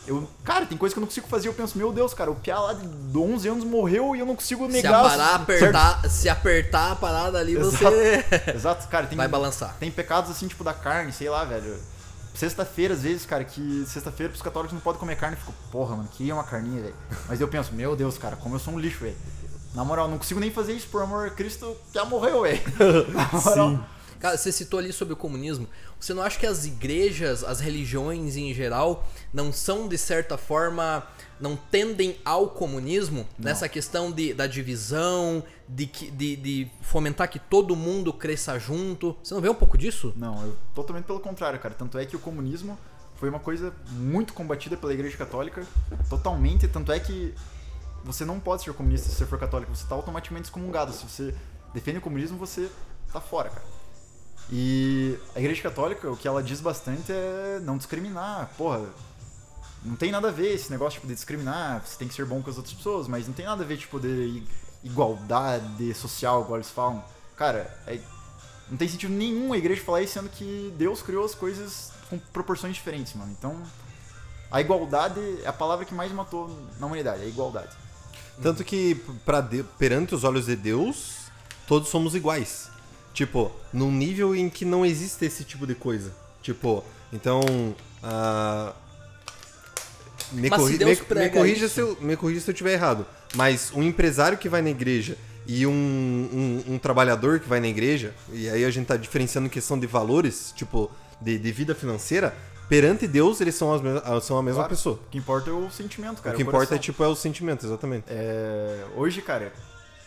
eu, 0.07 0.27
cara, 0.43 0.65
tem 0.65 0.77
coisa 0.77 0.93
que 0.93 0.99
eu 0.99 1.01
não 1.01 1.07
consigo 1.07 1.27
fazer. 1.27 1.47
Eu 1.47 1.53
penso, 1.53 1.77
meu 1.77 1.91
Deus, 1.91 2.13
cara, 2.13 2.29
o 2.31 2.35
Piá 2.35 2.59
lá 2.59 2.73
de 2.73 3.17
11 3.17 3.47
anos 3.47 3.63
morreu 3.63 4.15
e 4.15 4.19
eu 4.19 4.25
não 4.25 4.35
consigo 4.35 4.65
Se 4.67 4.71
negar. 4.71 4.93
a 5.05 5.09
parar, 5.09 5.27
certo- 5.29 5.41
apertar, 5.43 6.09
se 6.09 6.29
apertar 6.29 6.91
a 6.91 6.95
parada 6.95 7.39
ali, 7.39 7.55
Exato. 7.55 7.77
você 7.77 8.25
Exato, 8.55 8.87
cara, 8.87 9.07
tem, 9.07 9.17
vai 9.17 9.27
balançar. 9.27 9.75
tem 9.79 9.89
pecados 9.91 10.29
assim, 10.31 10.47
tipo 10.47 10.63
da 10.63 10.73
carne, 10.73 11.11
sei 11.11 11.29
lá, 11.29 11.43
velho. 11.43 11.75
Sexta-feira, 12.33 12.93
às 12.93 13.01
vezes, 13.03 13.25
cara, 13.25 13.45
que 13.45 13.85
sexta-feira 13.87 14.29
pros 14.29 14.41
católicos 14.41 14.73
não 14.73 14.81
podem 14.81 14.99
comer 14.99 15.15
carne. 15.15 15.37
Eu 15.37 15.39
fico, 15.39 15.53
porra, 15.71 15.95
mano, 15.95 16.09
que 16.11 16.29
é 16.29 16.33
uma 16.33 16.43
carninha, 16.43 16.81
velho. 16.81 16.95
Mas 17.29 17.39
eu 17.39 17.47
penso, 17.47 17.73
meu 17.73 17.95
Deus, 17.95 18.17
cara, 18.17 18.35
como 18.35 18.55
eu 18.55 18.59
sou 18.59 18.73
um 18.73 18.79
lixo, 18.79 18.99
velho. 18.99 19.15
Na 19.73 19.83
moral, 19.85 20.07
não 20.09 20.17
consigo 20.17 20.39
nem 20.39 20.51
fazer 20.51 20.73
isso 20.73 20.87
por 20.87 21.01
amor 21.01 21.27
a 21.27 21.29
Cristo, 21.29 21.75
já 21.93 22.03
morreu, 22.05 22.41
velho. 22.41 22.61
Na 23.13 23.29
moral. 23.39 23.79
Cara, 24.25 24.39
você 24.39 24.51
citou 24.51 24.79
ali 24.79 24.91
sobre 24.91 25.13
o 25.13 25.17
comunismo. 25.17 25.67
Você 25.99 26.11
não 26.11 26.23
acha 26.23 26.39
que 26.39 26.47
as 26.47 26.65
igrejas, 26.65 27.43
as 27.43 27.59
religiões 27.59 28.35
em 28.35 28.51
geral, 28.55 29.07
não 29.31 29.53
são 29.53 29.87
de 29.87 29.99
certa 29.99 30.35
forma, 30.35 31.05
não 31.39 31.55
tendem 31.55 32.17
ao 32.25 32.49
comunismo 32.49 33.27
nessa 33.37 33.69
questão 33.69 34.11
de, 34.11 34.33
da 34.33 34.47
divisão, 34.47 35.43
de, 35.69 35.85
de, 35.85 36.35
de 36.37 36.67
fomentar 36.81 37.29
que 37.29 37.37
todo 37.37 37.75
mundo 37.75 38.11
cresça 38.11 38.57
junto? 38.57 39.15
Você 39.21 39.31
não 39.31 39.41
vê 39.41 39.47
um 39.47 39.53
pouco 39.53 39.77
disso? 39.77 40.11
Não, 40.15 40.43
eu 40.43 40.57
totalmente 40.73 41.05
pelo 41.05 41.19
contrário, 41.19 41.59
cara. 41.59 41.75
Tanto 41.75 41.99
é 41.99 42.03
que 42.07 42.15
o 42.15 42.19
comunismo 42.19 42.79
foi 43.17 43.29
uma 43.29 43.39
coisa 43.39 43.75
muito 43.91 44.33
combatida 44.33 44.75
pela 44.75 44.91
Igreja 44.91 45.15
Católica, 45.15 45.63
totalmente. 46.09 46.67
Tanto 46.67 46.91
é 46.91 46.99
que 46.99 47.31
você 48.03 48.25
não 48.25 48.39
pode 48.39 48.63
ser 48.63 48.73
comunista 48.73 49.07
se 49.07 49.17
você 49.17 49.25
for 49.27 49.37
católico, 49.37 49.75
você 49.75 49.85
tá 49.85 49.93
automaticamente 49.93 50.47
excomungado. 50.47 50.91
Se 50.93 51.07
você 51.07 51.35
defende 51.75 51.99
o 51.99 52.01
comunismo, 52.01 52.39
você 52.39 52.71
tá 53.13 53.21
fora, 53.21 53.49
cara. 53.49 53.74
E 54.51 55.17
a 55.35 55.39
Igreja 55.39 55.61
Católica, 55.61 56.09
o 56.09 56.15
que 56.15 56.27
ela 56.27 56.43
diz 56.43 56.61
bastante 56.61 57.11
é 57.11 57.59
não 57.63 57.77
discriminar. 57.77 58.51
Porra, 58.57 58.81
não 59.83 59.95
tem 59.95 60.11
nada 60.11 60.27
a 60.29 60.31
ver 60.31 60.53
esse 60.53 60.69
negócio 60.71 60.95
tipo, 60.95 61.07
de 61.07 61.13
discriminar, 61.15 61.83
você 61.85 61.97
tem 61.97 62.07
que 62.07 62.13
ser 62.13 62.25
bom 62.25 62.41
com 62.41 62.49
as 62.49 62.57
outras 62.57 62.73
pessoas, 62.75 63.07
mas 63.07 63.27
não 63.27 63.33
tem 63.33 63.45
nada 63.45 63.63
a 63.63 63.67
ver, 63.67 63.77
tipo, 63.77 63.99
de 63.99 64.43
igualdade 64.83 65.93
social, 65.93 66.41
igual 66.43 66.57
eles 66.57 66.69
falam. 66.69 67.03
Cara, 67.35 67.75
é- 67.87 67.99
não 68.69 68.77
tem 68.77 68.87
sentido 68.87 69.13
nenhum 69.13 69.51
a 69.53 69.57
igreja 69.57 69.83
falar 69.83 70.01
isso, 70.01 70.13
sendo 70.13 70.29
que 70.29 70.73
Deus 70.77 71.01
criou 71.01 71.25
as 71.25 71.35
coisas 71.35 71.91
com 72.09 72.17
proporções 72.17 72.75
diferentes, 72.75 73.13
mano. 73.13 73.31
Então, 73.37 73.61
a 74.51 74.61
igualdade 74.61 75.19
é 75.43 75.47
a 75.47 75.53
palavra 75.53 75.85
que 75.85 75.93
mais 75.93 76.11
matou 76.11 76.49
na 76.79 76.85
humanidade, 76.85 77.21
é 77.21 77.25
a 77.25 77.27
igualdade. 77.27 77.75
Tanto 78.41 78.63
que 78.63 79.01
de- 79.49 79.63
perante 79.77 80.13
os 80.13 80.23
olhos 80.23 80.45
de 80.45 80.55
Deus, 80.55 81.15
todos 81.67 81.89
somos 81.89 82.15
iguais. 82.15 82.69
Tipo, 83.15 83.51
num 83.73 83.91
nível 83.91 84.35
em 84.35 84.47
que 84.49 84.63
não 84.65 84.85
existe 84.85 85.25
esse 85.25 85.43
tipo 85.43 85.65
de 85.65 85.73
coisa. 85.73 86.11
Tipo, 86.43 86.83
então. 87.11 87.41
ah, 88.03 88.73
me, 90.31 90.49
Mas 90.49 90.59
se 90.59 90.65
corri- 90.67 90.77
Deus 90.77 90.99
me- 91.09 91.15
me 91.21 91.29
corrija 91.29 91.65
isso- 91.65 91.75
se 91.75 91.79
eu, 91.81 91.97
me 92.01 92.15
corrija 92.17 92.41
se 92.41 92.49
eu 92.49 92.53
estiver 92.53 92.73
errado. 92.73 93.05
Mas 93.35 93.71
um 93.73 93.81
empresário 93.81 94.37
que 94.37 94.49
vai 94.49 94.61
na 94.61 94.69
igreja 94.69 95.17
e 95.47 95.65
um, 95.65 95.71
um- 95.71 96.73
um 96.73 96.77
trabalhador 96.77 97.39
que 97.39 97.47
vai 97.47 97.59
na 97.59 97.67
igreja, 97.67 98.13
e 98.33 98.49
aí 98.49 98.65
a 98.65 98.69
gente 98.69 98.85
tá 98.87 98.97
diferenciando 98.97 99.47
em 99.47 99.49
questão 99.49 99.79
de 99.79 99.87
valores, 99.87 100.51
tipo, 100.55 100.91
de, 101.21 101.37
de 101.37 101.51
vida 101.51 101.73
financeira, 101.75 102.35
perante 102.67 103.07
Deus 103.07 103.39
eles 103.41 103.55
são, 103.55 103.73
as 103.73 103.81
mes- 103.81 104.01
são 104.23 104.37
a 104.37 104.43
mesma 104.43 104.59
Claro, 104.61 104.69
pessoa. 104.75 104.95
O 104.95 105.09
que 105.09 105.17
importa 105.17 105.49
é 105.49 105.53
o 105.53 105.69
sentimento, 105.71 106.21
cara. 106.21 106.35
o 106.35 106.37
que 106.37 106.43
é 106.43 106.45
o 106.45 106.49
importa 106.49 106.75
é, 106.75 106.77
tipo, 106.79 107.01
é 107.03 107.07
o 107.07 107.15
sentimento, 107.15 107.65
exatamente. 107.65 108.05
É, 108.09 108.83
hoje, 108.97 109.21
cara, 109.21 109.53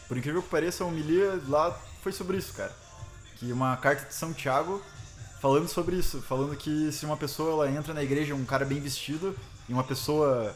por 0.09 0.18
incrível 0.18 0.42
que 0.42 0.49
pareça, 0.49 0.85
a 0.85 0.87
homilia 0.87 1.40
lá 1.49 1.75
foi 2.03 2.12
sobre 2.12 2.37
isso, 2.37 2.53
cara. 2.53 2.75
Que 3.38 3.53
uma 3.53 3.77
carta 3.77 4.07
de 4.07 4.14
São 4.14 4.33
Tiago 4.33 4.83
falando 5.40 5.68
sobre 5.68 5.96
isso, 5.96 6.20
falando 6.22 6.57
que 6.57 6.90
se 6.90 7.07
uma 7.07 7.16
pessoa 7.16 7.53
ela 7.64 7.70
entra 7.79 7.94
na 7.94 8.03
igreja, 8.03 8.35
um 8.35 8.44
cara 8.44 8.64
bem 8.64 8.81
vestido, 8.81 9.37
e 9.68 9.72
uma 9.72 9.85
pessoa, 9.85 10.55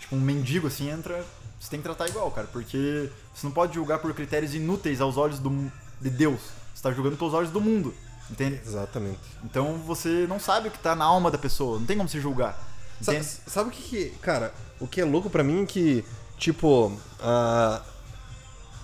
tipo 0.00 0.14
um 0.16 0.20
mendigo 0.20 0.66
assim, 0.66 0.90
entra, 0.90 1.24
você 1.58 1.70
tem 1.70 1.78
que 1.80 1.84
tratar 1.84 2.06
igual, 2.08 2.30
cara, 2.30 2.46
porque 2.52 3.10
você 3.34 3.46
não 3.46 3.52
pode 3.52 3.74
julgar 3.74 3.98
por 3.98 4.12
critérios 4.12 4.54
inúteis 4.54 5.00
aos 5.00 5.16
olhos 5.16 5.38
do, 5.38 5.72
de 6.00 6.10
Deus. 6.10 6.40
Você 6.74 6.82
tá 6.82 6.92
julgando 6.92 7.16
pelos 7.16 7.32
olhos 7.32 7.50
do 7.50 7.58
mundo, 7.60 7.94
entende? 8.30 8.60
Exatamente. 8.62 9.20
Então 9.42 9.78
você 9.86 10.26
não 10.28 10.38
sabe 10.38 10.68
o 10.68 10.70
que 10.70 10.78
tá 10.78 10.94
na 10.94 11.06
alma 11.06 11.30
da 11.30 11.38
pessoa, 11.38 11.78
não 11.78 11.86
tem 11.86 11.96
como 11.96 12.08
se 12.08 12.20
julgar. 12.20 12.62
Sa- 13.00 13.12
Entende? 13.14 13.28
Sabe 13.46 13.70
o 13.70 13.72
que, 13.72 13.82
que- 13.82 14.10
Cara, 14.20 14.52
o 14.78 14.86
que 14.86 15.00
é 15.00 15.04
louco 15.06 15.30
pra 15.30 15.42
mim 15.42 15.62
é 15.62 15.66
que, 15.66 16.04
tipo, 16.36 16.94
ah, 17.20 17.80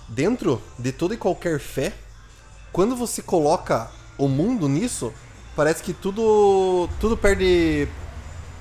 dentro 0.09 0.59
de 0.79 0.91
toda 0.91 1.13
e 1.13 1.17
qualquer 1.17 1.59
fé, 1.59 1.93
quando 2.73 2.95
você 2.95 3.21
coloca 3.21 3.89
o 4.17 4.27
mundo 4.27 4.67
nisso, 4.67 5.13
parece 5.55 5.81
que 5.81 5.93
tudo 5.93 6.89
tudo 6.99 7.15
perde 7.15 7.87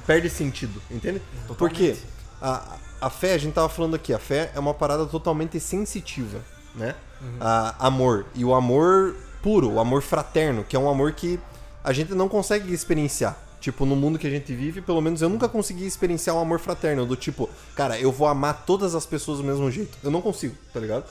perde 0.07 0.29
sentido, 0.31 0.81
entende? 0.91 1.21
Porque 1.59 1.93
Totalmente. 1.93 2.07
a, 2.41 2.77
a 3.07 3.11
fé, 3.11 3.35
a 3.35 3.39
gente 3.39 3.55
tava 3.55 3.69
falando 3.69 3.95
aqui, 3.97 4.13
a 4.15 4.19
fé 4.19 4.53
é 4.55 4.59
uma 4.61 4.75
parada 4.75 5.07
totalmente 5.07 5.59
sensitiva, 5.59 6.41
né? 6.75 6.95
A- 7.41 7.75
amor. 7.87 8.27
E 8.35 8.45
o 8.45 8.53
amor 8.55 9.17
puro, 9.43 9.71
o 9.73 9.81
amor 9.81 10.03
fraterno, 10.03 10.65
que 10.65 10.75
é 10.77 10.79
um 10.79 10.89
amor 10.89 11.13
que 11.13 11.39
a 11.85 11.93
gente 11.93 12.15
não 12.15 12.29
consegue 12.29 12.73
experienciar. 12.73 13.37
Tipo, 13.61 13.87
no 13.87 13.95
mundo 13.95 14.19
que 14.19 14.27
a 14.27 14.31
gente 14.31 14.53
vive, 14.53 14.81
pelo 14.83 15.01
menos 15.01 15.23
eu 15.23 15.29
nunca 15.29 15.49
consegui 15.49 15.87
experienciar 15.87 16.35
um 16.35 16.41
amor 16.41 16.59
fraterno, 16.59 17.07
do 17.07 17.15
tipo, 17.15 17.49
cara, 17.77 17.97
eu 17.97 18.11
vou 18.11 18.27
amar 18.27 18.65
todas 18.67 18.93
as 18.97 19.07
pessoas 19.07 19.39
do 19.39 19.45
mesmo 19.45 19.71
jeito. 19.71 19.97
Eu 20.03 20.11
não 20.11 20.21
consigo, 20.21 20.57
tá 20.75 20.81
ligado? 20.81 21.05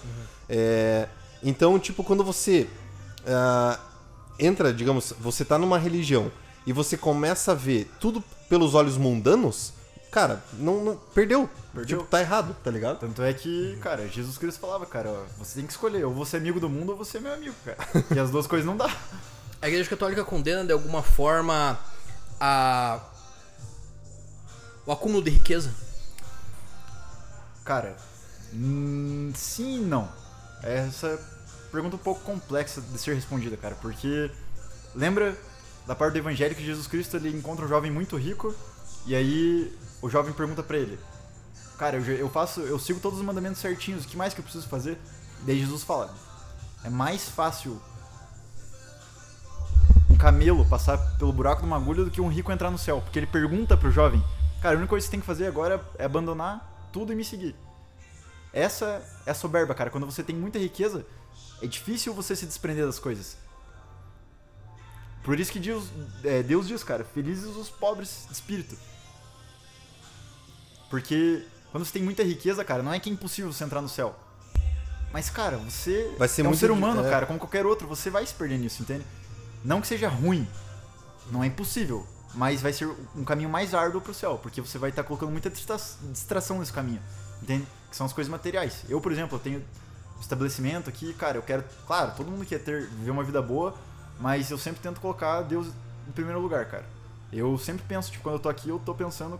É, 0.49 1.07
então, 1.41 1.79
tipo, 1.79 2.03
quando 2.03 2.25
você 2.25 2.67
ah, 3.27 3.79
entra, 4.39 4.73
digamos, 4.73 5.13
você 5.19 5.43
tá 5.45 5.57
numa 5.57 5.77
religião 5.77 6.31
e 6.65 6.73
você 6.73 6.97
começa 6.97 7.51
a 7.51 7.55
ver 7.55 7.91
tudo 7.99 8.23
pelos 8.49 8.73
olhos 8.75 8.97
mundanos, 8.97 9.73
cara, 10.11 10.43
não, 10.53 10.83
não- 10.83 10.95
perdeu. 11.13 11.49
Perdeu. 11.73 11.99
Tipo, 11.99 12.09
tá 12.09 12.19
errado, 12.19 12.55
tá 12.63 12.69
ligado? 12.69 12.99
Tanto 12.99 13.21
é 13.23 13.33
que, 13.33 13.77
cara, 13.81 14.07
Jesus 14.07 14.37
Cristo 14.37 14.59
falava, 14.59 14.85
cara, 14.85 15.09
ó, 15.09 15.23
você 15.37 15.55
tem 15.55 15.65
que 15.65 15.71
escolher, 15.71 16.03
ou 16.05 16.13
você 16.13 16.37
é 16.37 16.39
amigo 16.39 16.59
do 16.59 16.69
mundo 16.69 16.91
ou 16.91 16.97
você 16.97 17.17
é 17.17 17.21
meu 17.21 17.33
amigo, 17.33 17.55
cara. 17.63 17.77
E 18.13 18.19
as 18.19 18.29
duas 18.29 18.45
coisas 18.45 18.65
não 18.65 18.75
dá. 18.75 18.93
A 19.61 19.67
Igreja 19.67 19.89
Católica 19.89 20.23
condena 20.25 20.65
de 20.65 20.73
alguma 20.73 21.01
forma 21.03 21.79
a 22.39 22.99
o 24.85 24.91
acúmulo 24.91 25.23
de 25.23 25.29
riqueza. 25.29 25.71
Cara, 27.63 27.95
hum, 28.53 29.31
sim 29.35 29.77
e 29.77 29.79
não. 29.85 30.09
Essa 30.63 31.19
pergunta 31.71 31.95
um 31.95 31.99
pouco 31.99 32.21
complexa 32.21 32.81
de 32.81 32.97
ser 32.97 33.15
respondida, 33.15 33.55
cara, 33.57 33.75
porque 33.75 34.29
lembra 34.93 35.37
da 35.87 35.95
parte 35.95 36.13
do 36.13 36.19
evangelho 36.19 36.55
que 36.55 36.65
Jesus 36.65 36.87
Cristo 36.87 37.17
ele 37.17 37.29
encontra 37.29 37.65
um 37.65 37.67
jovem 37.67 37.89
muito 37.89 38.17
rico 38.17 38.53
e 39.05 39.15
aí 39.15 39.75
o 40.01 40.09
jovem 40.09 40.33
pergunta 40.33 40.61
pra 40.61 40.77
ele: 40.77 40.99
"Cara, 41.77 41.97
eu, 41.97 42.03
eu 42.03 42.29
faço, 42.29 42.61
eu 42.61 42.77
sigo 42.77 42.99
todos 42.99 43.19
os 43.19 43.25
mandamentos 43.25 43.59
certinhos, 43.59 44.05
o 44.05 44.07
que 44.07 44.17
mais 44.17 44.33
que 44.33 44.39
eu 44.39 44.43
preciso 44.43 44.67
fazer?" 44.67 44.97
Daí 45.45 45.59
Jesus 45.59 45.83
fala: 45.83 46.13
"É 46.83 46.89
mais 46.89 47.29
fácil 47.29 47.81
um 50.11 50.17
camelo 50.17 50.65
passar 50.65 50.97
pelo 51.17 51.31
buraco 51.31 51.61
de 51.61 51.67
uma 51.67 51.77
agulha 51.77 52.03
do 52.03 52.11
que 52.11 52.19
um 52.19 52.27
rico 52.27 52.51
entrar 52.51 52.69
no 52.69 52.77
céu. 52.77 53.01
Porque 53.01 53.17
ele 53.17 53.27
pergunta 53.27 53.77
pro 53.77 53.89
jovem, 53.89 54.21
cara, 54.61 54.75
a 54.75 54.77
única 54.77 54.89
coisa 54.89 55.05
que 55.05 55.07
você 55.07 55.11
tem 55.11 55.19
que 55.21 55.25
fazer 55.25 55.47
agora 55.47 55.83
é 55.97 56.03
abandonar 56.03 56.89
tudo 56.91 57.13
e 57.13 57.15
me 57.15 57.23
seguir. 57.23 57.55
Essa 58.53 59.01
é 59.25 59.33
soberba, 59.33 59.73
cara. 59.73 59.89
Quando 59.89 60.05
você 60.05 60.21
tem 60.21 60.35
muita 60.35 60.59
riqueza, 60.59 61.05
é 61.61 61.67
difícil 61.67 62.13
você 62.13 62.35
se 62.35 62.45
desprender 62.45 62.85
das 62.85 62.99
coisas. 62.99 63.37
Por 65.23 65.39
isso 65.39 65.51
que 65.51 65.59
Deus, 65.59 65.85
é, 66.23 66.41
Deus 66.41 66.67
diz, 66.67 66.83
cara, 66.83 67.03
felizes 67.03 67.55
os 67.55 67.69
pobres 67.69 68.25
de 68.27 68.33
espírito. 68.33 68.75
Porque 70.89 71.45
quando 71.71 71.85
você 71.85 71.93
tem 71.93 72.03
muita 72.03 72.23
riqueza, 72.23 72.63
cara, 72.65 72.83
não 72.83 72.93
é 72.93 72.99
que 72.99 73.09
é 73.09 73.13
impossível 73.13 73.51
você 73.51 73.63
entrar 73.63 73.81
no 73.81 73.89
céu. 73.89 74.17
Mas, 75.13 75.29
cara, 75.29 75.57
você 75.57 76.13
Vai 76.17 76.27
ser 76.27 76.45
é 76.45 76.49
um 76.49 76.53
ser 76.53 76.71
humano, 76.71 77.05
é. 77.05 77.09
cara, 77.09 77.25
como 77.25 77.37
qualquer 77.37 77.65
outro, 77.65 77.87
você 77.87 78.09
vai 78.09 78.25
se 78.25 78.33
perder 78.33 78.57
nisso, 78.57 78.81
entende? 78.81 79.05
Não 79.63 79.81
que 79.81 79.87
seja 79.87 80.07
ruim, 80.07 80.47
não 81.29 81.43
é 81.43 81.47
impossível, 81.47 82.07
mas 82.33 82.61
vai 82.61 82.73
ser 82.73 82.87
um 83.15 83.23
caminho 83.23 83.49
mais 83.49 83.73
árduo 83.73 84.01
pro 84.01 84.13
céu, 84.13 84.39
porque 84.41 84.61
você 84.61 84.77
vai 84.77 84.89
estar 84.89 85.03
colocando 85.03 85.29
muita 85.31 85.49
distra- 85.49 85.77
distração 86.11 86.59
nesse 86.59 86.71
caminho, 86.73 87.01
entende? 87.41 87.67
Que 87.89 87.95
são 87.95 88.05
as 88.05 88.13
coisas 88.13 88.31
materiais. 88.31 88.83
Eu, 88.89 88.99
por 89.01 89.11
exemplo, 89.11 89.37
eu 89.37 89.41
tenho 89.41 89.63
estabelecimento 90.21 90.89
aqui, 90.89 91.13
cara, 91.13 91.37
eu 91.37 91.41
quero, 91.41 91.63
claro, 91.85 92.13
todo 92.15 92.29
mundo 92.31 92.45
quer 92.45 92.59
ter 92.59 92.87
viver 92.87 93.11
uma 93.11 93.23
vida 93.23 93.41
boa, 93.41 93.75
mas 94.19 94.49
eu 94.51 94.57
sempre 94.57 94.81
tento 94.81 94.99
colocar 95.01 95.41
Deus 95.41 95.67
em 96.07 96.11
primeiro 96.11 96.39
lugar, 96.39 96.65
cara. 96.65 96.85
Eu 97.31 97.57
sempre 97.57 97.83
penso, 97.87 98.11
tipo, 98.11 98.23
quando 98.23 98.35
eu 98.35 98.39
tô 98.39 98.49
aqui, 98.49 98.69
eu 98.69 98.79
tô 98.79 98.93
pensando 98.93 99.39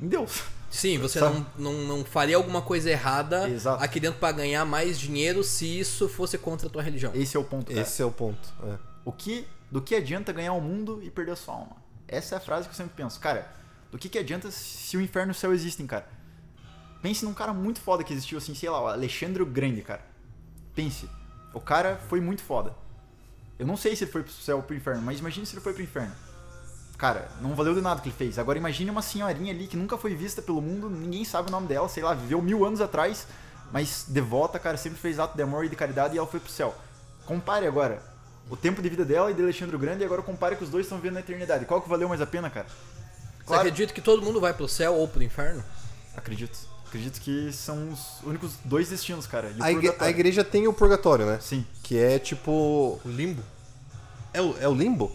em 0.00 0.08
Deus. 0.08 0.42
Sim, 0.70 0.98
você 0.98 1.20
Sabe? 1.20 1.44
não, 1.58 1.72
não, 1.72 1.98
não 1.98 2.04
faria 2.04 2.36
alguma 2.36 2.62
coisa 2.62 2.90
errada 2.90 3.48
Exato. 3.48 3.84
aqui 3.84 4.00
dentro 4.00 4.18
pra 4.18 4.32
ganhar 4.32 4.64
mais 4.64 4.98
dinheiro 4.98 5.44
se 5.44 5.66
isso 5.78 6.08
fosse 6.08 6.38
contra 6.38 6.66
a 6.66 6.70
tua 6.70 6.82
religião. 6.82 7.12
Esse 7.14 7.36
é 7.36 7.40
o 7.40 7.44
ponto, 7.44 7.66
cara. 7.66 7.80
Esse 7.80 8.00
é 8.00 8.04
o 8.04 8.10
ponto. 8.10 8.48
é. 8.64 8.78
O 9.04 9.12
que, 9.12 9.46
do 9.70 9.82
que 9.82 9.94
adianta 9.94 10.32
ganhar 10.32 10.52
o 10.54 10.60
mundo 10.60 11.00
e 11.02 11.10
perder 11.10 11.32
a 11.32 11.36
sua 11.36 11.54
alma? 11.54 11.76
Essa 12.08 12.36
é 12.36 12.38
a 12.38 12.40
frase 12.40 12.68
que 12.68 12.72
eu 12.72 12.76
sempre 12.76 12.94
penso. 12.96 13.20
Cara, 13.20 13.46
do 13.90 13.98
que, 13.98 14.08
que 14.08 14.18
adianta 14.18 14.50
se 14.50 14.96
o 14.96 15.00
inferno 15.00 15.30
e 15.30 15.34
o 15.34 15.34
céu 15.34 15.52
existem, 15.52 15.86
cara? 15.86 16.06
Pense 17.02 17.24
num 17.24 17.34
cara 17.34 17.52
muito 17.52 17.80
foda 17.80 18.04
que 18.04 18.12
existiu, 18.12 18.38
assim, 18.38 18.54
sei 18.54 18.70
lá, 18.70 18.80
o 18.80 18.86
Alexandre 18.86 19.42
o 19.42 19.46
Grande, 19.46 19.82
cara. 19.82 20.02
Pense. 20.74 21.10
O 21.52 21.60
cara 21.60 22.00
foi 22.08 22.20
muito 22.20 22.42
foda. 22.42 22.74
Eu 23.58 23.66
não 23.66 23.76
sei 23.76 23.94
se 23.94 24.04
ele 24.04 24.12
foi 24.12 24.22
pro 24.22 24.32
céu 24.32 24.58
ou 24.58 24.62
pro 24.62 24.76
inferno, 24.76 25.02
mas 25.02 25.18
imagine 25.18 25.44
se 25.44 25.54
ele 25.54 25.60
foi 25.60 25.74
pro 25.74 25.82
inferno. 25.82 26.12
Cara, 26.96 27.28
não 27.40 27.56
valeu 27.56 27.74
de 27.74 27.80
nada 27.80 27.98
o 27.98 28.02
que 28.02 28.08
ele 28.08 28.16
fez. 28.16 28.38
Agora 28.38 28.56
imagine 28.56 28.88
uma 28.88 29.02
senhorinha 29.02 29.52
ali 29.52 29.66
que 29.66 29.76
nunca 29.76 29.98
foi 29.98 30.14
vista 30.14 30.40
pelo 30.40 30.62
mundo, 30.62 30.88
ninguém 30.88 31.24
sabe 31.24 31.48
o 31.48 31.50
nome 31.50 31.66
dela, 31.66 31.88
sei 31.88 32.02
lá, 32.02 32.14
viveu 32.14 32.40
mil 32.40 32.64
anos 32.64 32.80
atrás, 32.80 33.26
mas 33.72 34.06
devota, 34.08 34.58
cara, 34.58 34.76
sempre 34.76 34.98
fez 34.98 35.18
ato 35.18 35.36
de 35.36 35.42
amor 35.42 35.64
e 35.64 35.68
de 35.68 35.74
caridade 35.74 36.14
e 36.14 36.18
ela 36.18 36.26
foi 36.26 36.38
pro 36.38 36.50
céu. 36.50 36.72
Compare 37.26 37.66
agora 37.66 38.00
o 38.48 38.56
tempo 38.56 38.80
de 38.80 38.88
vida 38.88 39.04
dela 39.04 39.30
e 39.30 39.34
de 39.34 39.42
Alexandre 39.42 39.74
o 39.74 39.78
Grande 39.78 40.02
e 40.02 40.04
agora 40.04 40.22
compare 40.22 40.54
que 40.54 40.62
os 40.62 40.70
dois 40.70 40.86
estão 40.86 40.98
vivendo 40.98 41.14
na 41.14 41.20
eternidade. 41.20 41.64
Qual 41.64 41.82
que 41.82 41.88
valeu 41.88 42.08
mais 42.08 42.20
a 42.20 42.26
pena, 42.26 42.48
cara? 42.48 42.66
Você 43.44 43.54
acredita 43.54 43.92
que 43.92 44.00
todo 44.00 44.22
mundo 44.22 44.40
vai 44.40 44.54
pro 44.54 44.68
céu 44.68 44.94
ou 44.94 45.08
pro 45.08 45.22
inferno? 45.22 45.64
Acredito. 46.16 46.71
Acredito 46.92 47.22
que 47.22 47.50
são 47.54 47.90
os 47.90 48.20
únicos 48.22 48.52
dois 48.66 48.90
destinos, 48.90 49.26
cara. 49.26 49.48
E 49.48 49.58
o 49.58 49.64
A, 49.64 49.72
igre- 49.72 49.96
a 49.98 50.10
igreja 50.10 50.44
tem 50.44 50.68
o 50.68 50.74
purgatório, 50.74 51.24
né? 51.24 51.38
Sim. 51.40 51.64
Que 51.82 51.96
é 51.96 52.18
tipo. 52.18 53.00
O 53.02 53.08
limbo? 53.08 53.42
É 54.34 54.42
o, 54.42 54.54
é 54.60 54.68
o 54.68 54.74
limbo? 54.74 55.10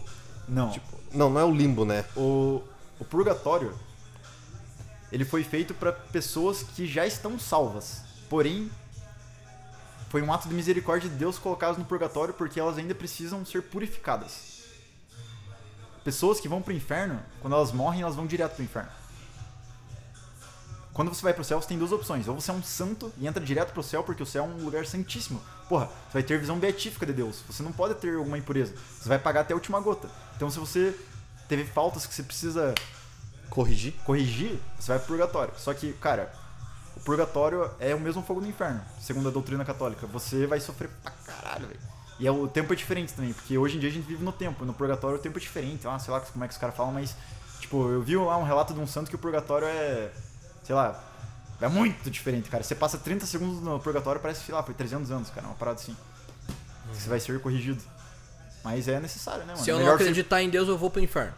Não. 0.48 0.74
Não, 1.12 1.30
não 1.30 1.40
é 1.40 1.44
o 1.44 1.54
limbo, 1.54 1.84
né? 1.84 2.04
O, 2.16 2.64
o 2.98 3.04
purgatório 3.04 3.72
ele 5.12 5.24
foi 5.24 5.44
feito 5.44 5.72
para 5.72 5.92
pessoas 5.92 6.64
que 6.64 6.84
já 6.84 7.06
estão 7.06 7.38
salvas. 7.38 8.02
Porém, 8.28 8.68
foi 10.10 10.20
um 10.20 10.32
ato 10.32 10.48
de 10.48 10.54
misericórdia 10.54 11.08
de 11.08 11.14
Deus 11.14 11.38
colocá-las 11.38 11.78
no 11.78 11.84
purgatório 11.84 12.34
porque 12.34 12.58
elas 12.58 12.76
ainda 12.76 12.92
precisam 12.94 13.46
ser 13.46 13.62
purificadas. 13.62 14.58
Pessoas 16.02 16.40
que 16.40 16.48
vão 16.48 16.60
pro 16.60 16.72
inferno, 16.72 17.20
quando 17.40 17.54
elas 17.54 17.70
morrem, 17.70 18.02
elas 18.02 18.16
vão 18.16 18.26
direto 18.26 18.56
pro 18.56 18.64
inferno. 18.64 18.90
Quando 20.98 21.14
você 21.14 21.22
vai 21.22 21.32
pro 21.32 21.44
céu, 21.44 21.62
você 21.62 21.68
tem 21.68 21.78
duas 21.78 21.92
opções. 21.92 22.26
Ou 22.26 22.34
você 22.34 22.50
é 22.50 22.54
um 22.54 22.60
santo 22.60 23.12
e 23.18 23.28
entra 23.28 23.40
direto 23.40 23.72
pro 23.72 23.84
céu, 23.84 24.02
porque 24.02 24.20
o 24.20 24.26
céu 24.26 24.42
é 24.42 24.48
um 24.48 24.64
lugar 24.64 24.84
santíssimo. 24.84 25.40
Porra, 25.68 25.86
você 25.86 26.14
vai 26.14 26.22
ter 26.24 26.40
visão 26.40 26.58
beatífica 26.58 27.06
de 27.06 27.12
Deus. 27.12 27.40
Você 27.48 27.62
não 27.62 27.70
pode 27.70 27.94
ter 27.94 28.16
alguma 28.16 28.36
impureza. 28.36 28.74
Você 29.00 29.08
vai 29.08 29.16
pagar 29.16 29.42
até 29.42 29.52
a 29.52 29.56
última 29.56 29.78
gota. 29.78 30.10
Então, 30.34 30.50
se 30.50 30.58
você 30.58 30.92
teve 31.48 31.64
faltas 31.64 32.04
que 32.04 32.12
você 32.12 32.24
precisa 32.24 32.74
Corrigir. 33.48 33.94
corrigir, 34.04 34.58
você 34.76 34.88
vai 34.88 34.98
pro 34.98 35.06
purgatório. 35.06 35.54
Só 35.56 35.72
que, 35.72 35.92
cara, 35.92 36.32
o 36.96 37.00
purgatório 37.02 37.70
é 37.78 37.94
o 37.94 38.00
mesmo 38.00 38.20
fogo 38.24 38.40
do 38.40 38.48
inferno, 38.48 38.80
segundo 39.00 39.28
a 39.28 39.30
doutrina 39.30 39.64
católica. 39.64 40.04
Você 40.08 40.48
vai 40.48 40.58
sofrer 40.58 40.90
pra 41.00 41.12
caralho, 41.12 41.68
velho. 41.68 41.80
E 42.18 42.26
é, 42.26 42.32
o 42.32 42.48
tempo 42.48 42.72
é 42.72 42.76
diferente 42.76 43.14
também, 43.14 43.32
porque 43.32 43.56
hoje 43.56 43.76
em 43.76 43.78
dia 43.78 43.88
a 43.88 43.92
gente 43.92 44.04
vive 44.04 44.24
no 44.24 44.32
tempo. 44.32 44.64
No 44.64 44.74
purgatório 44.74 45.16
o 45.16 45.20
tempo 45.20 45.38
é 45.38 45.40
diferente. 45.40 45.86
Ah, 45.86 45.96
sei 46.00 46.12
lá 46.12 46.18
como 46.18 46.44
é 46.44 46.48
que 46.48 46.54
os 46.54 46.58
caras 46.58 46.74
falam, 46.76 46.92
mas, 46.92 47.14
tipo, 47.60 47.88
eu 47.88 48.02
vi 48.02 48.16
lá 48.16 48.36
um 48.36 48.42
relato 48.42 48.74
de 48.74 48.80
um 48.80 48.86
santo 48.88 49.08
que 49.08 49.14
o 49.14 49.18
purgatório 49.18 49.68
é. 49.68 50.10
Sei 50.68 50.74
lá. 50.76 51.02
É 51.62 51.66
muito 51.66 52.10
diferente, 52.10 52.50
cara. 52.50 52.62
Você 52.62 52.74
passa 52.74 52.98
30 52.98 53.24
segundos 53.24 53.60
no 53.62 53.80
purgatório, 53.80 54.20
parece, 54.20 54.44
sei 54.44 54.54
lá, 54.54 54.62
foi 54.62 54.74
300 54.74 55.10
anos, 55.10 55.30
cara. 55.30 55.46
Uma 55.46 55.56
parada 55.56 55.80
assim. 55.80 55.96
Você 56.92 57.08
vai 57.08 57.18
ser 57.18 57.40
corrigido. 57.40 57.82
Mas 58.62 58.86
é 58.86 59.00
necessário, 59.00 59.40
né, 59.46 59.54
mano? 59.54 59.64
Se 59.64 59.70
eu 59.70 59.76
não 59.76 59.80
Melhor 59.82 59.96
você- 59.96 60.04
acreditar 60.04 60.42
em 60.42 60.50
Deus, 60.50 60.68
eu 60.68 60.76
vou 60.76 60.90
pro 60.90 61.00
inferno. 61.02 61.32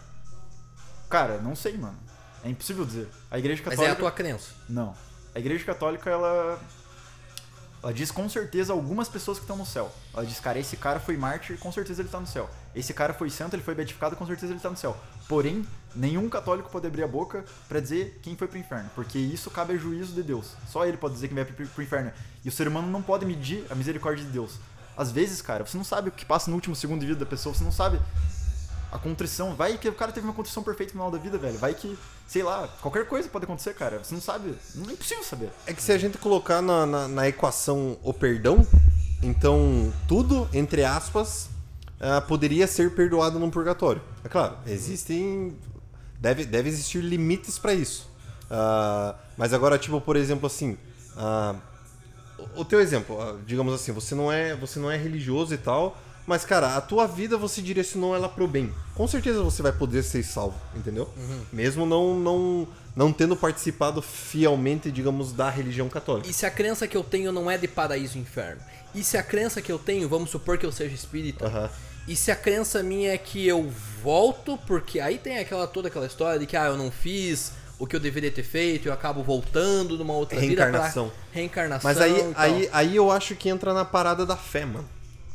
Cara, 1.09 1.39
não 1.39 1.55
sei, 1.55 1.79
mano. 1.79 1.97
É 2.45 2.49
impossível 2.51 2.85
dizer. 2.85 3.09
A 3.31 3.39
igreja 3.39 3.63
Mas 3.65 3.71
católica. 3.77 3.93
é 3.93 3.95
a 3.95 3.97
tua 3.97 4.11
crença. 4.11 4.51
Não. 4.69 4.95
A 5.33 5.39
igreja 5.39 5.65
católica, 5.65 6.11
ela. 6.11 6.59
Ela 7.83 7.95
diz 7.95 8.11
com 8.11 8.29
certeza 8.29 8.73
algumas 8.75 9.09
pessoas 9.09 9.39
que 9.39 9.45
estão 9.45 9.57
no 9.57 9.65
céu. 9.65 9.91
Ela 10.13 10.27
diz, 10.27 10.39
cara, 10.41 10.59
esse 10.59 10.77
cara 10.77 11.01
foi 11.01 11.17
mártir, 11.17 11.57
com 11.59 11.73
certeza 11.73 12.03
ele 12.03 12.09
tá 12.11 12.21
no 12.21 12.27
céu. 12.27 12.51
Esse 12.75 12.93
cara 12.93 13.15
foi 13.15 13.31
santo, 13.31 13.55
ele 13.57 13.63
foi 13.63 13.75
beatificado, 13.75 14.17
com 14.17 14.27
certeza 14.27 14.53
ele 14.53 14.61
tá 14.61 14.69
no 14.69 14.77
céu. 14.77 14.95
Porém, 15.29 15.67
nenhum 15.95 16.29
católico 16.29 16.71
pode 16.71 16.87
abrir 16.87 17.03
a 17.03 17.09
boca 17.09 17.45
pra 17.69 17.81
dizer 17.81 18.19
quem 18.23 18.37
foi 18.37 18.49
pro 18.49 18.59
inferno. 18.59 18.91
Porque 18.95 19.19
isso 19.19 19.51
cabe 19.51 19.75
a 19.75 19.77
juízo 19.77 20.15
de 20.15 20.23
Deus. 20.23 20.55
Só 20.69 20.87
ele 20.87 20.97
pode 20.97 21.15
dizer 21.15 21.29
quem 21.29 21.35
vai 21.35 21.45
pro 21.45 21.83
inferno. 21.83 22.13
E 22.45 22.49
o 22.49 22.53
ser 22.53 22.69
humano 22.69 22.89
não 22.89 23.03
pode 23.03 23.25
medir 23.27 23.65
a 23.71 23.75
misericórdia 23.75 24.25
de 24.25 24.31
Deus. 24.31 24.59
Às 24.97 25.11
vezes, 25.11 25.41
cara, 25.41 25.65
você 25.65 25.77
não 25.77 25.85
sabe 25.85 26.09
o 26.09 26.13
que 26.13 26.25
passa 26.25 26.51
no 26.51 26.57
último 26.57 26.77
segundo 26.77 27.01
de 27.01 27.07
vida 27.07 27.21
da 27.21 27.27
pessoa, 27.27 27.55
você 27.55 27.65
não 27.65 27.73
sabe 27.73 28.01
a 28.93 28.99
contrição. 28.99 29.55
Vai 29.55 29.79
que 29.79 29.89
o 29.89 29.95
cara 29.95 30.13
teve 30.13 30.27
uma 30.27 30.33
contrição 30.35 30.63
perfeita 30.63 30.93
no 30.93 30.99
final 30.99 31.11
da 31.11 31.19
vida, 31.19 31.39
velho. 31.39 31.59
Vai 31.59 31.75
que, 31.75 31.99
sei 32.27 32.43
lá, 32.43 32.69
qualquer 32.81 33.07
coisa 33.07 33.29
pode 33.29 33.45
acontecer, 33.45 33.75
cara. 33.75 33.99
Você 34.03 34.15
não 34.15 34.21
sabe. 34.21 34.55
Não 34.75 34.91
é 34.91 34.93
impossível 34.93 35.25
saber. 35.25 35.51
É 35.67 35.73
que 35.73 35.83
se 35.83 35.93
a 35.93 35.99
gente 35.99 36.19
colocar 36.19 36.61
na, 36.61 36.87
na, 36.87 37.09
na 37.09 37.29
equação 37.29 37.97
o 38.03 38.13
perdão, 38.13 38.67
então 39.23 39.93
tudo, 40.09 40.49
entre 40.53 40.85
aspas, 40.85 41.49
ah, 42.01 42.21
poderia 42.21 42.67
ser 42.67 42.95
perdoado 42.95 43.39
num 43.39 43.51
purgatório. 43.51 44.03
É 44.25 44.29
claro, 44.29 44.57
existem. 44.67 45.57
Deve, 46.21 46.45
deve 46.45 46.69
existir 46.69 47.01
limites 47.03 47.59
pra 47.59 47.73
isso. 47.75 48.09
Ah, 48.51 49.15
mas 49.37 49.53
agora, 49.55 49.79
tipo, 49.79 50.01
por 50.01 50.17
exemplo, 50.17 50.47
assim. 50.47 50.77
ah, 51.17 51.55
o- 52.57 52.65
teu 52.65 52.81
exemplo, 52.81 53.21
ah, 53.21 53.37
digamos 53.47 53.73
assim, 53.75 53.93
você 53.93 54.15
não 54.15 54.31
é, 54.31 54.55
você 54.55 54.79
não 54.79 54.91
é 54.91 54.97
religioso 54.97 55.53
e 55.55 55.59
tal, 55.59 55.97
mas 56.27 56.45
cara, 56.45 56.77
a 56.77 56.81
tua 56.81 57.07
vida 57.07 57.37
você 57.37 57.61
direcionou 57.63 58.15
ela 58.15 58.29
pro 58.29 58.47
bem. 58.47 58.73
Com 58.95 59.07
certeza 59.09 59.43
você 59.43 59.63
vai 59.63 59.73
poder 59.73 60.03
ser 60.03 60.23
salvo, 60.23 60.57
entendeu? 60.77 61.09
Mesmo 61.53 61.85
não, 61.87 62.15
não 62.19 62.69
não 62.95 63.13
tendo 63.13 63.37
participado 63.37 64.03
fielmente, 64.03 64.91
digamos, 64.91 65.33
da 65.33 65.49
religião 65.49 65.89
católica. 65.89 66.29
E 66.29 66.33
se 66.33 66.45
a 66.45 66.51
crença 66.51 66.89
que 66.89 66.97
eu 66.97 67.05
tenho 67.05 67.31
não 67.31 67.49
é 67.51 67.57
de 67.57 67.69
paraíso 67.69 68.19
e 68.19 68.21
inferno? 68.21 68.61
E 68.95 69.05
se 69.05 69.17
a 69.17 69.23
crença 69.23 69.63
que 69.63 69.71
eu 69.71 69.79
tenho, 69.79 70.09
vamos 70.09 70.29
supor 70.31 70.59
que 70.59 70.67
eu 70.67 70.73
seja 70.73 70.93
espírita, 70.95 71.47
Aham. 71.47 71.71
E 72.11 72.17
se 72.17 72.33
a 72.33 72.35
crença 72.35 72.83
minha 72.83 73.13
é 73.13 73.17
que 73.17 73.47
eu 73.47 73.71
volto, 74.03 74.59
porque 74.67 74.99
aí 74.99 75.17
tem 75.17 75.39
aquela 75.39 75.65
toda 75.69 75.87
aquela 75.87 76.07
história 76.07 76.41
de 76.41 76.45
que 76.45 76.57
ah, 76.57 76.67
eu 76.67 76.77
não 76.77 76.91
fiz 76.91 77.53
o 77.79 77.87
que 77.87 77.95
eu 77.95 78.01
deveria 78.01 78.33
ter 78.33 78.43
feito, 78.43 78.89
eu 78.89 78.93
acabo 78.93 79.23
voltando 79.23 79.97
numa 79.97 80.15
outra 80.15 80.41
Reencarnação. 80.41 81.05
vida 81.05 81.17
pra 81.17 81.35
reencarnação. 81.41 81.89
Mas 81.89 82.01
aí, 82.01 82.33
aí, 82.35 82.69
aí 82.73 82.97
eu 82.97 83.13
acho 83.13 83.37
que 83.37 83.49
entra 83.49 83.73
na 83.73 83.85
parada 83.85 84.27
da 84.27 84.37
fé, 84.37 84.65
mano. 84.65 84.89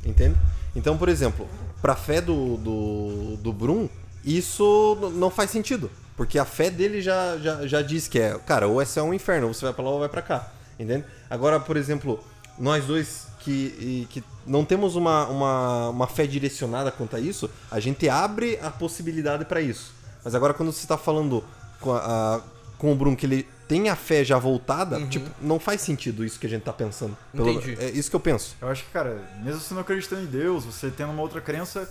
Entende? 0.05 0.35
Então, 0.75 0.97
por 0.97 1.07
exemplo, 1.07 1.47
pra 1.81 1.95
fé 1.95 2.19
do, 2.19 2.57
do, 2.57 3.37
do 3.37 3.53
Brum, 3.53 3.87
isso 4.25 4.97
não 5.15 5.29
faz 5.29 5.51
sentido. 5.51 5.89
Porque 6.17 6.37
a 6.37 6.43
fé 6.43 6.69
dele 6.69 7.01
já, 7.01 7.37
já, 7.37 7.65
já 7.65 7.81
diz 7.81 8.09
que 8.09 8.19
é, 8.19 8.37
cara, 8.45 8.67
ou 8.67 8.81
é 8.81 8.85
céu 8.85 9.05
ou 9.05 9.13
inferno, 9.13 9.47
ou 9.47 9.53
você 9.53 9.63
vai 9.63 9.73
pra 9.73 9.83
lá 9.85 9.91
ou 9.91 9.99
vai 9.99 10.09
pra 10.09 10.21
cá. 10.21 10.51
Entende? 10.77 11.05
Agora, 11.29 11.57
por 11.57 11.77
exemplo, 11.77 12.21
nós 12.59 12.83
dois 12.83 13.27
que, 13.39 14.07
que 14.09 14.21
não 14.45 14.63
temos 14.65 14.95
uma, 14.95 15.25
uma, 15.27 15.89
uma 15.89 16.07
fé 16.07 16.25
direcionada 16.27 16.91
quanto 16.91 17.15
a 17.15 17.19
isso, 17.19 17.49
a 17.71 17.79
gente 17.79 18.07
abre 18.09 18.59
a 18.61 18.69
possibilidade 18.69 19.45
pra 19.45 19.61
isso. 19.61 19.93
Mas 20.23 20.33
agora, 20.35 20.53
quando 20.53 20.71
você 20.71 20.85
tá 20.87 20.97
falando 20.97 21.43
com, 21.79 21.93
a, 21.93 21.97
a- 22.37 22.41
com 22.77 22.91
o 22.91 22.95
Brum 22.95 23.15
que 23.15 23.25
ele 23.25 23.47
tem 23.67 23.89
a 23.89 23.95
fé 23.95 24.23
já 24.23 24.37
voltada, 24.37 25.03
tipo, 25.07 25.29
não 25.41 25.59
faz 25.59 25.81
sentido 25.81 26.23
isso 26.23 26.39
que 26.39 26.45
a 26.45 26.49
gente 26.49 26.63
tá 26.63 26.73
pensando. 26.73 27.17
Entendi. 27.33 27.75
É 27.79 27.89
isso 27.89 28.09
que 28.09 28.15
eu 28.15 28.19
penso. 28.19 28.55
Eu 28.61 28.67
acho 28.69 28.83
que, 28.83 28.91
cara, 28.91 29.19
mesmo 29.43 29.59
você 29.59 29.73
não 29.73 29.81
acreditando 29.81 30.21
em 30.21 30.27
Deus, 30.27 30.63
você 30.65 30.91
tendo 30.91 31.11
uma 31.11 31.21
outra 31.21 31.41
crença, 31.41 31.89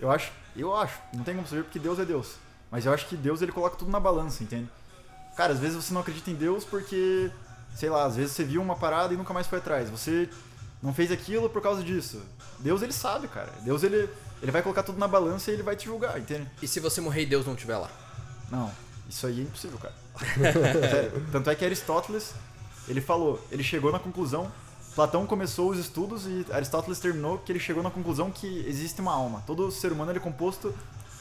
eu 0.00 0.10
acho, 0.10 0.30
eu 0.56 0.74
acho, 0.76 0.98
não 1.14 1.24
tem 1.24 1.34
como 1.34 1.46
saber 1.48 1.62
porque 1.64 1.78
Deus 1.78 1.98
é 1.98 2.04
Deus. 2.04 2.32
Mas 2.70 2.84
eu 2.84 2.92
acho 2.92 3.06
que 3.06 3.16
Deus 3.16 3.40
ele 3.40 3.52
coloca 3.52 3.76
tudo 3.76 3.90
na 3.90 4.00
balança, 4.00 4.42
entende? 4.42 4.68
Cara, 5.36 5.52
às 5.52 5.58
vezes 5.60 5.76
você 5.82 5.94
não 5.94 6.00
acredita 6.02 6.30
em 6.30 6.34
Deus 6.34 6.64
porque, 6.64 7.30
sei 7.74 7.88
lá, 7.88 8.04
às 8.04 8.16
vezes 8.16 8.32
você 8.32 8.44
viu 8.44 8.60
uma 8.60 8.76
parada 8.76 9.14
e 9.14 9.16
nunca 9.16 9.32
mais 9.32 9.46
foi 9.46 9.58
atrás. 9.58 9.88
Você 9.90 10.28
não 10.84 10.92
fez 10.92 11.10
aquilo 11.10 11.48
por 11.48 11.62
causa 11.62 11.82
disso. 11.82 12.20
Deus 12.58 12.82
ele 12.82 12.92
sabe, 12.92 13.26
cara. 13.26 13.50
Deus 13.62 13.82
ele, 13.82 14.06
ele 14.42 14.52
vai 14.52 14.62
colocar 14.62 14.82
tudo 14.82 14.98
na 14.98 15.08
balança 15.08 15.50
e 15.50 15.54
ele 15.54 15.62
vai 15.62 15.74
te 15.74 15.86
julgar, 15.86 16.20
entende? 16.20 16.46
E 16.60 16.68
se 16.68 16.78
você 16.78 17.00
morrer 17.00 17.22
e 17.22 17.26
Deus 17.26 17.46
não 17.46 17.54
estiver 17.54 17.78
lá? 17.78 17.90
Não, 18.50 18.70
isso 19.08 19.26
aí 19.26 19.40
é 19.40 19.42
impossível, 19.44 19.78
cara. 19.78 19.94
Sério. 20.90 21.26
Tanto 21.32 21.48
é 21.48 21.54
que 21.54 21.64
Aristóteles, 21.64 22.34
ele 22.86 23.00
falou, 23.00 23.42
ele 23.50 23.64
chegou 23.64 23.90
na 23.90 23.98
conclusão, 23.98 24.52
Platão 24.94 25.26
começou 25.26 25.70
os 25.70 25.78
estudos 25.78 26.26
e 26.26 26.44
Aristóteles 26.52 26.98
terminou 26.98 27.38
que 27.38 27.50
ele 27.50 27.58
chegou 27.58 27.82
na 27.82 27.90
conclusão 27.90 28.30
que 28.30 28.64
existe 28.68 29.00
uma 29.00 29.14
alma. 29.14 29.42
Todo 29.46 29.70
ser 29.72 29.90
humano 29.90 30.10
ele 30.10 30.18
é 30.18 30.22
composto 30.22 30.74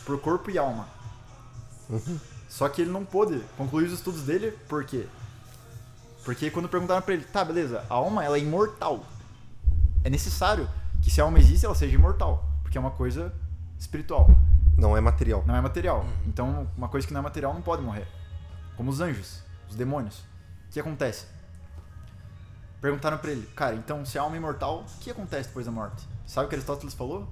por 0.05 0.19
corpo 0.19 0.51
e 0.51 0.57
alma. 0.57 0.89
Só 2.49 2.67
que 2.67 2.81
ele 2.81 2.91
não 2.91 3.05
pôde 3.05 3.41
concluir 3.57 3.85
os 3.85 3.93
estudos 3.93 4.23
dele, 4.23 4.51
por 4.67 4.83
quê? 4.83 5.07
Porque 6.25 6.51
quando 6.51 6.67
perguntaram 6.67 7.01
pra 7.01 7.13
ele, 7.13 7.23
tá, 7.23 7.45
beleza, 7.45 7.85
a 7.89 7.93
alma 7.93 8.25
ela 8.25 8.35
é 8.35 8.41
imortal. 8.41 9.05
É 10.03 10.09
necessário 10.09 10.69
que 11.01 11.09
se 11.09 11.21
a 11.21 11.23
alma 11.23 11.39
existe, 11.39 11.65
ela 11.65 11.75
seja 11.75 11.95
imortal, 11.95 12.49
porque 12.61 12.77
é 12.77 12.81
uma 12.81 12.91
coisa 12.91 13.33
espiritual. 13.79 14.29
Não 14.77 14.97
é 14.97 15.01
material. 15.01 15.43
Não 15.45 15.55
é 15.55 15.61
material. 15.61 16.05
Então, 16.25 16.67
uma 16.75 16.87
coisa 16.87 17.05
que 17.05 17.13
não 17.13 17.19
é 17.19 17.23
material 17.23 17.53
não 17.53 17.61
pode 17.61 17.81
morrer. 17.81 18.07
Como 18.75 18.89
os 18.89 18.99
anjos, 18.99 19.43
os 19.69 19.75
demônios. 19.75 20.19
O 20.67 20.71
que 20.71 20.79
acontece? 20.79 21.25
Perguntaram 22.81 23.17
pra 23.17 23.31
ele, 23.31 23.47
cara, 23.55 23.75
então 23.75 24.05
se 24.05 24.17
a 24.17 24.21
alma 24.21 24.35
é 24.35 24.39
imortal, 24.39 24.81
o 24.81 24.99
que 24.99 25.09
acontece 25.09 25.47
depois 25.47 25.65
da 25.65 25.71
morte? 25.71 26.03
Sabe 26.25 26.47
o 26.47 26.49
que 26.49 26.55
Aristóteles 26.55 26.93
falou? 26.93 27.29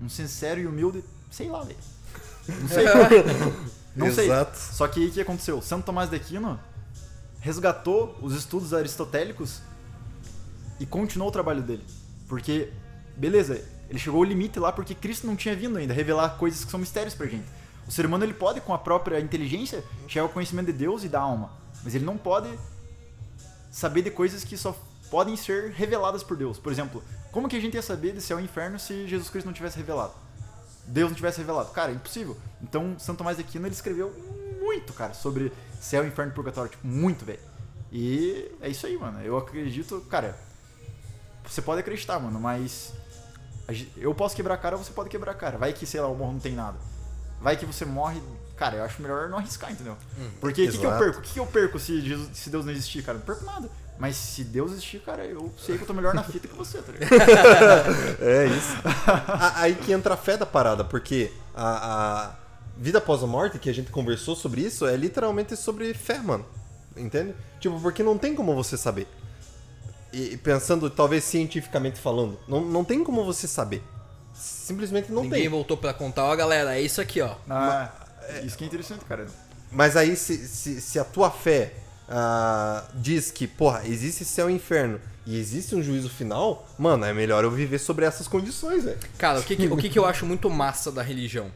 Um 0.00 0.08
sincero 0.08 0.60
e 0.60 0.66
humilde, 0.66 1.04
sei 1.30 1.48
lá, 1.50 1.62
velho. 1.62 1.78
Não 2.48 2.68
sei. 2.68 2.84
não 3.94 4.12
sei. 4.12 4.26
Exato. 4.26 4.58
Só 4.58 4.88
que 4.88 5.00
aí 5.00 5.08
o 5.08 5.12
que 5.12 5.20
aconteceu? 5.20 5.60
Santo 5.60 5.84
Tomás 5.84 6.08
de 6.08 6.16
Aquino 6.16 6.58
resgatou 7.40 8.16
os 8.22 8.34
estudos 8.34 8.72
aristotélicos 8.72 9.60
e 10.80 10.86
continuou 10.86 11.28
o 11.28 11.32
trabalho 11.32 11.62
dele. 11.62 11.84
Porque, 12.34 12.68
beleza, 13.16 13.64
ele 13.88 13.96
chegou 13.96 14.18
ao 14.18 14.24
limite 14.24 14.58
lá 14.58 14.72
porque 14.72 14.92
Cristo 14.92 15.24
não 15.24 15.36
tinha 15.36 15.54
vindo 15.54 15.78
ainda 15.78 15.94
revelar 15.94 16.30
coisas 16.30 16.64
que 16.64 16.70
são 16.72 16.80
mistérios 16.80 17.14
pra 17.14 17.28
gente. 17.28 17.44
O 17.86 17.92
ser 17.92 18.04
humano 18.04 18.24
ele 18.24 18.34
pode, 18.34 18.60
com 18.60 18.74
a 18.74 18.78
própria 18.78 19.20
inteligência, 19.20 19.84
chegar 20.08 20.24
ao 20.24 20.28
conhecimento 20.28 20.66
de 20.66 20.72
Deus 20.72 21.04
e 21.04 21.08
da 21.08 21.20
alma. 21.20 21.52
Mas 21.84 21.94
ele 21.94 22.04
não 22.04 22.18
pode 22.18 22.48
saber 23.70 24.02
de 24.02 24.10
coisas 24.10 24.42
que 24.42 24.56
só 24.56 24.76
podem 25.08 25.36
ser 25.36 25.70
reveladas 25.70 26.24
por 26.24 26.36
Deus. 26.36 26.58
Por 26.58 26.72
exemplo, 26.72 27.04
como 27.30 27.48
que 27.48 27.54
a 27.54 27.60
gente 27.60 27.74
ia 27.74 27.82
saber 27.82 28.12
de 28.12 28.20
céu 28.20 28.40
e 28.40 28.42
inferno 28.42 28.80
se 28.80 29.06
Jesus 29.06 29.30
Cristo 29.30 29.46
não 29.46 29.54
tivesse 29.54 29.76
revelado? 29.76 30.14
Deus 30.88 31.10
não 31.10 31.14
tivesse 31.14 31.38
revelado? 31.38 31.70
Cara, 31.70 31.92
é 31.92 31.94
impossível. 31.94 32.36
Então, 32.60 32.98
Santo 32.98 33.18
Tomás 33.18 33.36
de 33.36 33.44
Aquino, 33.44 33.64
ele 33.64 33.74
escreveu 33.76 34.12
muito, 34.60 34.92
cara, 34.92 35.14
sobre 35.14 35.52
céu, 35.80 36.04
inferno 36.04 36.32
e 36.32 36.34
purgatório. 36.34 36.72
Tipo, 36.72 36.84
muito, 36.84 37.24
velho. 37.24 37.38
E 37.92 38.50
é 38.60 38.68
isso 38.68 38.84
aí, 38.88 38.98
mano. 38.98 39.20
Eu 39.20 39.38
acredito, 39.38 40.00
cara, 40.10 40.36
você 41.48 41.60
pode 41.62 41.80
acreditar, 41.80 42.18
mano, 42.18 42.40
mas 42.40 42.92
eu 43.96 44.14
posso 44.14 44.34
quebrar 44.36 44.54
a 44.54 44.58
cara, 44.58 44.76
você 44.76 44.92
pode 44.92 45.08
quebrar 45.08 45.32
a 45.32 45.34
cara. 45.34 45.56
Vai 45.58 45.72
que, 45.72 45.86
sei 45.86 46.00
lá, 46.00 46.08
o 46.08 46.14
morro 46.16 46.32
não 46.32 46.40
tem 46.40 46.52
nada. 46.54 46.76
Vai 47.40 47.56
que 47.56 47.66
você 47.66 47.84
morre, 47.84 48.22
cara, 48.56 48.76
eu 48.76 48.84
acho 48.84 49.00
melhor 49.02 49.28
não 49.28 49.38
arriscar, 49.38 49.70
entendeu? 49.72 49.96
Porque 50.40 50.62
o 50.62 50.72
que, 50.72 50.78
que 50.78 50.86
eu 50.86 50.90
perco? 50.98 51.18
O 51.18 51.22
que, 51.22 51.32
que 51.34 51.40
eu 51.40 51.46
perco 51.46 51.78
se, 51.78 52.00
Jesus- 52.00 52.30
se 52.36 52.50
Deus 52.50 52.64
não 52.64 52.72
existir, 52.72 53.02
cara? 53.02 53.18
Não 53.18 53.24
perco 53.24 53.44
nada. 53.44 53.68
Mas 53.98 54.16
se 54.16 54.42
Deus 54.42 54.72
existir, 54.72 54.98
cara, 55.00 55.24
eu 55.24 55.52
sei 55.56 55.76
que 55.76 55.82
eu 55.84 55.86
tô 55.86 55.94
melhor 55.94 56.14
na 56.14 56.24
fita 56.24 56.48
que 56.48 56.56
você, 56.56 56.78
tá 56.82 56.90
ligado? 56.92 57.10
É 58.20 58.46
isso. 58.46 58.76
Aí 59.56 59.74
que 59.74 59.92
entra 59.92 60.14
a 60.14 60.16
fé 60.16 60.36
da 60.36 60.44
parada, 60.46 60.82
porque 60.84 61.30
a, 61.54 62.24
a 62.24 62.34
vida 62.76 62.98
após 62.98 63.22
a 63.22 63.26
morte, 63.26 63.58
que 63.58 63.70
a 63.70 63.74
gente 63.74 63.90
conversou 63.92 64.34
sobre 64.34 64.62
isso, 64.62 64.84
é 64.86 64.96
literalmente 64.96 65.54
sobre 65.56 65.94
fé, 65.94 66.18
mano. 66.18 66.44
Entende? 66.96 67.34
Tipo, 67.60 67.80
porque 67.80 68.02
não 68.02 68.18
tem 68.18 68.34
como 68.34 68.54
você 68.54 68.76
saber. 68.76 69.06
E 70.16 70.36
pensando, 70.36 70.88
talvez 70.88 71.24
cientificamente 71.24 71.98
falando, 71.98 72.38
não, 72.46 72.60
não 72.64 72.84
tem 72.84 73.02
como 73.02 73.24
você 73.24 73.48
saber. 73.48 73.82
Simplesmente 74.32 75.10
não 75.10 75.22
Ninguém 75.22 75.40
tem. 75.42 75.48
voltou 75.48 75.76
pra 75.76 75.92
contar, 75.92 76.24
ó, 76.24 76.36
galera, 76.36 76.76
é 76.76 76.80
isso 76.80 77.00
aqui, 77.00 77.20
ó. 77.20 77.34
Ah, 77.50 77.90
isso 78.44 78.56
que 78.56 78.64
é 78.64 78.66
interessante, 78.66 79.04
cara. 79.04 79.26
Mas 79.72 79.96
aí, 79.96 80.14
se, 80.16 80.46
se, 80.46 80.80
se 80.80 80.98
a 80.98 81.04
tua 81.04 81.30
fé 81.30 81.74
ah, 82.08 82.84
diz 82.94 83.30
que, 83.30 83.46
porra, 83.46 83.82
existe 83.86 84.24
céu 84.24 84.48
e 84.48 84.52
inferno 84.54 85.00
e 85.26 85.36
existe 85.38 85.74
um 85.74 85.82
juízo 85.82 86.08
final, 86.10 86.68
mano, 86.78 87.04
é 87.04 87.12
melhor 87.12 87.42
eu 87.44 87.50
viver 87.50 87.78
sobre 87.78 88.04
essas 88.04 88.28
condições, 88.28 88.84
velho. 88.84 88.98
Cara, 89.18 89.40
o 89.40 89.42
que, 89.42 89.56
que- 89.56 89.66
o 89.68 89.76
que, 89.76 89.88
que 89.88 89.98
eu 89.98 90.06
acho 90.06 90.24
muito 90.26 90.48
massa 90.50 90.92
da 90.92 91.02
religião? 91.02 91.50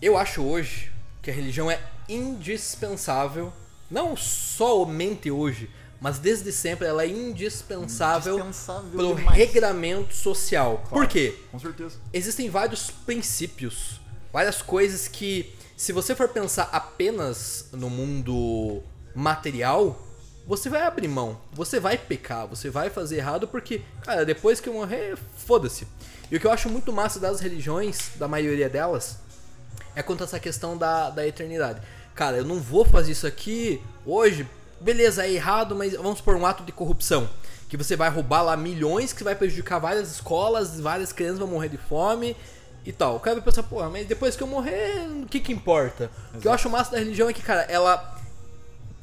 Eu 0.00 0.16
acho 0.16 0.42
hoje 0.42 0.92
que 1.22 1.30
a 1.30 1.34
religião 1.34 1.70
é 1.70 1.80
indispensável, 2.08 3.52
não 3.90 4.16
somente 4.16 5.30
hoje, 5.30 5.70
mas 6.02 6.18
desde 6.18 6.50
sempre 6.50 6.88
ela 6.88 7.04
é 7.04 7.06
indispensável 7.06 8.34
Indispensável 8.34 8.90
pro 8.90 9.14
demais. 9.14 9.36
regramento 9.38 10.12
social. 10.12 10.82
Por 10.90 11.06
quê? 11.06 11.38
Com 11.52 11.60
certeza. 11.60 11.96
Existem 12.12 12.50
vários 12.50 12.90
princípios, 12.90 14.00
várias 14.32 14.60
coisas 14.60 15.06
que, 15.06 15.54
se 15.76 15.92
você 15.92 16.16
for 16.16 16.28
pensar 16.28 16.68
apenas 16.72 17.68
no 17.70 17.88
mundo 17.88 18.82
material, 19.14 20.04
você 20.44 20.68
vai 20.68 20.82
abrir 20.82 21.06
mão, 21.06 21.40
você 21.52 21.78
vai 21.78 21.96
pecar, 21.96 22.48
você 22.48 22.68
vai 22.68 22.90
fazer 22.90 23.18
errado 23.18 23.46
porque, 23.46 23.80
cara, 24.02 24.24
depois 24.24 24.58
que 24.60 24.68
eu 24.68 24.72
morrer, 24.72 25.16
foda-se. 25.36 25.86
E 26.28 26.36
o 26.36 26.40
que 26.40 26.46
eu 26.48 26.50
acho 26.50 26.68
muito 26.68 26.92
massa 26.92 27.20
das 27.20 27.38
religiões, 27.38 28.10
da 28.16 28.26
maioria 28.26 28.68
delas, 28.68 29.18
é 29.94 30.02
quanto 30.02 30.22
a 30.22 30.24
essa 30.24 30.40
questão 30.40 30.76
da, 30.76 31.10
da 31.10 31.24
eternidade. 31.24 31.80
Cara, 32.12 32.38
eu 32.38 32.44
não 32.44 32.58
vou 32.58 32.84
fazer 32.84 33.12
isso 33.12 33.26
aqui 33.26 33.80
hoje, 34.04 34.48
beleza, 34.82 35.24
é 35.24 35.32
errado, 35.32 35.74
mas 35.74 35.94
vamos 35.94 36.20
por 36.20 36.34
um 36.36 36.44
ato 36.44 36.62
de 36.64 36.72
corrupção. 36.72 37.28
Que 37.68 37.76
você 37.76 37.96
vai 37.96 38.10
roubar 38.10 38.42
lá 38.42 38.56
milhões, 38.56 39.12
que 39.12 39.24
vai 39.24 39.34
prejudicar 39.34 39.78
várias 39.78 40.10
escolas, 40.10 40.78
várias 40.78 41.12
crianças 41.12 41.38
vão 41.38 41.48
morrer 41.48 41.68
de 41.68 41.78
fome 41.78 42.36
e 42.84 42.92
tal. 42.92 43.16
O 43.16 43.20
cara 43.20 43.36
vai 43.36 43.44
pensar, 43.44 43.62
porra, 43.62 43.88
mas 43.88 44.06
depois 44.06 44.36
que 44.36 44.42
eu 44.42 44.46
morrer, 44.46 45.06
o 45.22 45.26
que 45.26 45.40
que 45.40 45.52
importa? 45.52 46.10
O 46.34 46.38
que 46.38 46.48
eu 46.48 46.52
acho 46.52 46.68
massa 46.68 46.92
da 46.92 46.98
religião 46.98 47.28
é 47.28 47.32
que, 47.32 47.42
cara, 47.42 47.62
ela 47.62 48.18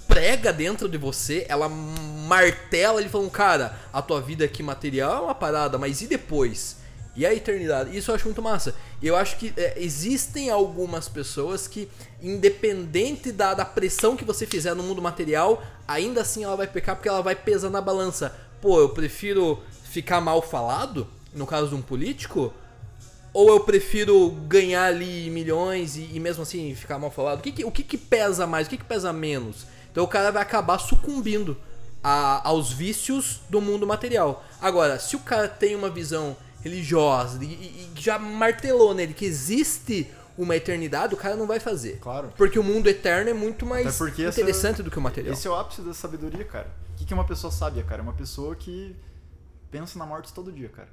prega 0.07 0.51
dentro 0.51 0.89
de 0.89 0.97
você, 0.97 1.45
ela 1.47 1.69
martela 1.69 2.99
ele 2.99 3.09
falando, 3.09 3.29
cara, 3.29 3.75
a 3.93 4.01
tua 4.01 4.19
vida 4.19 4.43
aqui 4.43 4.61
material 4.61 5.17
é 5.17 5.21
uma 5.25 5.35
parada, 5.35 5.77
mas 5.77 6.01
e 6.01 6.07
depois? 6.07 6.78
E 7.19 7.25
a 7.25 7.33
eternidade? 7.33 7.95
Isso 7.97 8.11
eu 8.11 8.15
acho 8.15 8.23
muito 8.23 8.41
massa. 8.41 8.73
E 9.01 9.07
eu 9.07 9.13
acho 9.17 9.35
que 9.35 9.53
é, 9.57 9.73
existem 9.75 10.49
algumas 10.49 11.09
pessoas 11.09 11.67
que, 11.67 11.89
independente 12.21 13.29
da, 13.29 13.53
da 13.53 13.65
pressão 13.65 14.15
que 14.15 14.23
você 14.23 14.45
fizer 14.45 14.73
no 14.73 14.81
mundo 14.83 15.01
material, 15.01 15.61
ainda 15.85 16.21
assim 16.21 16.45
ela 16.45 16.55
vai 16.55 16.65
pecar 16.65 16.95
porque 16.95 17.09
ela 17.09 17.21
vai 17.21 17.35
pesar 17.35 17.69
na 17.69 17.81
balança. 17.81 18.33
Pô, 18.61 18.79
eu 18.79 18.87
prefiro 18.89 19.61
ficar 19.83 20.21
mal 20.21 20.41
falado, 20.41 21.05
no 21.33 21.45
caso 21.45 21.67
de 21.67 21.75
um 21.75 21.81
político, 21.81 22.53
ou 23.33 23.49
eu 23.49 23.59
prefiro 23.59 24.29
ganhar 24.47 24.85
ali 24.85 25.29
milhões 25.29 25.97
e, 25.97 26.09
e 26.13 26.19
mesmo 26.21 26.43
assim 26.43 26.73
ficar 26.73 26.97
mal 26.97 27.11
falado? 27.11 27.39
O 27.39 27.41
que, 27.41 27.51
que- 27.51 27.65
o 27.65 27.71
que, 27.71 27.83
que 27.83 27.97
pesa 27.97 28.47
mais? 28.47 28.65
O 28.65 28.69
que, 28.69 28.77
que 28.77 28.85
pesa 28.85 29.11
menos? 29.11 29.65
Então 29.91 30.05
o 30.05 30.07
cara 30.07 30.31
vai 30.31 30.41
acabar 30.41 30.79
sucumbindo 30.79 31.57
a- 32.01 32.47
aos 32.47 32.71
vícios 32.71 33.41
do 33.49 33.59
mundo 33.59 33.85
material. 33.85 34.41
Agora, 34.61 34.97
se 34.99 35.17
o 35.17 35.19
cara 35.19 35.49
tem 35.49 35.75
uma 35.75 35.89
visão 35.89 36.37
religiosa 36.61 37.43
e, 37.43 37.47
e- 37.47 37.89
já 37.95 38.17
martelou 38.19 38.93
nele 38.93 39.13
que 39.13 39.25
existe 39.25 40.09
uma 40.37 40.55
eternidade, 40.55 41.13
o 41.13 41.17
cara 41.17 41.35
não 41.35 41.45
vai 41.45 41.59
fazer. 41.59 41.97
Claro. 41.99 42.31
Porque 42.37 42.57
o 42.57 42.63
mundo 42.63 42.87
eterno 42.87 43.29
é 43.29 43.33
muito 43.33 43.65
mais 43.65 43.85
essa- 43.87 44.09
interessante 44.09 44.81
do 44.81 44.89
que 44.89 44.97
o 44.97 45.01
material. 45.01 45.33
Esse 45.33 45.47
é 45.47 45.51
o 45.51 45.55
ápice 45.55 45.81
da 45.81 45.93
sabedoria, 45.93 46.45
cara. 46.45 46.67
O 46.93 47.05
que 47.05 47.11
é 47.13 47.15
uma 47.15 47.25
pessoa 47.25 47.51
sábia, 47.51 47.83
cara? 47.83 48.01
É 48.01 48.03
uma 48.03 48.13
pessoa 48.13 48.55
que 48.55 48.95
pensa 49.71 49.97
na 49.99 50.05
morte 50.05 50.33
todo 50.33 50.51
dia, 50.51 50.69
cara. 50.69 50.87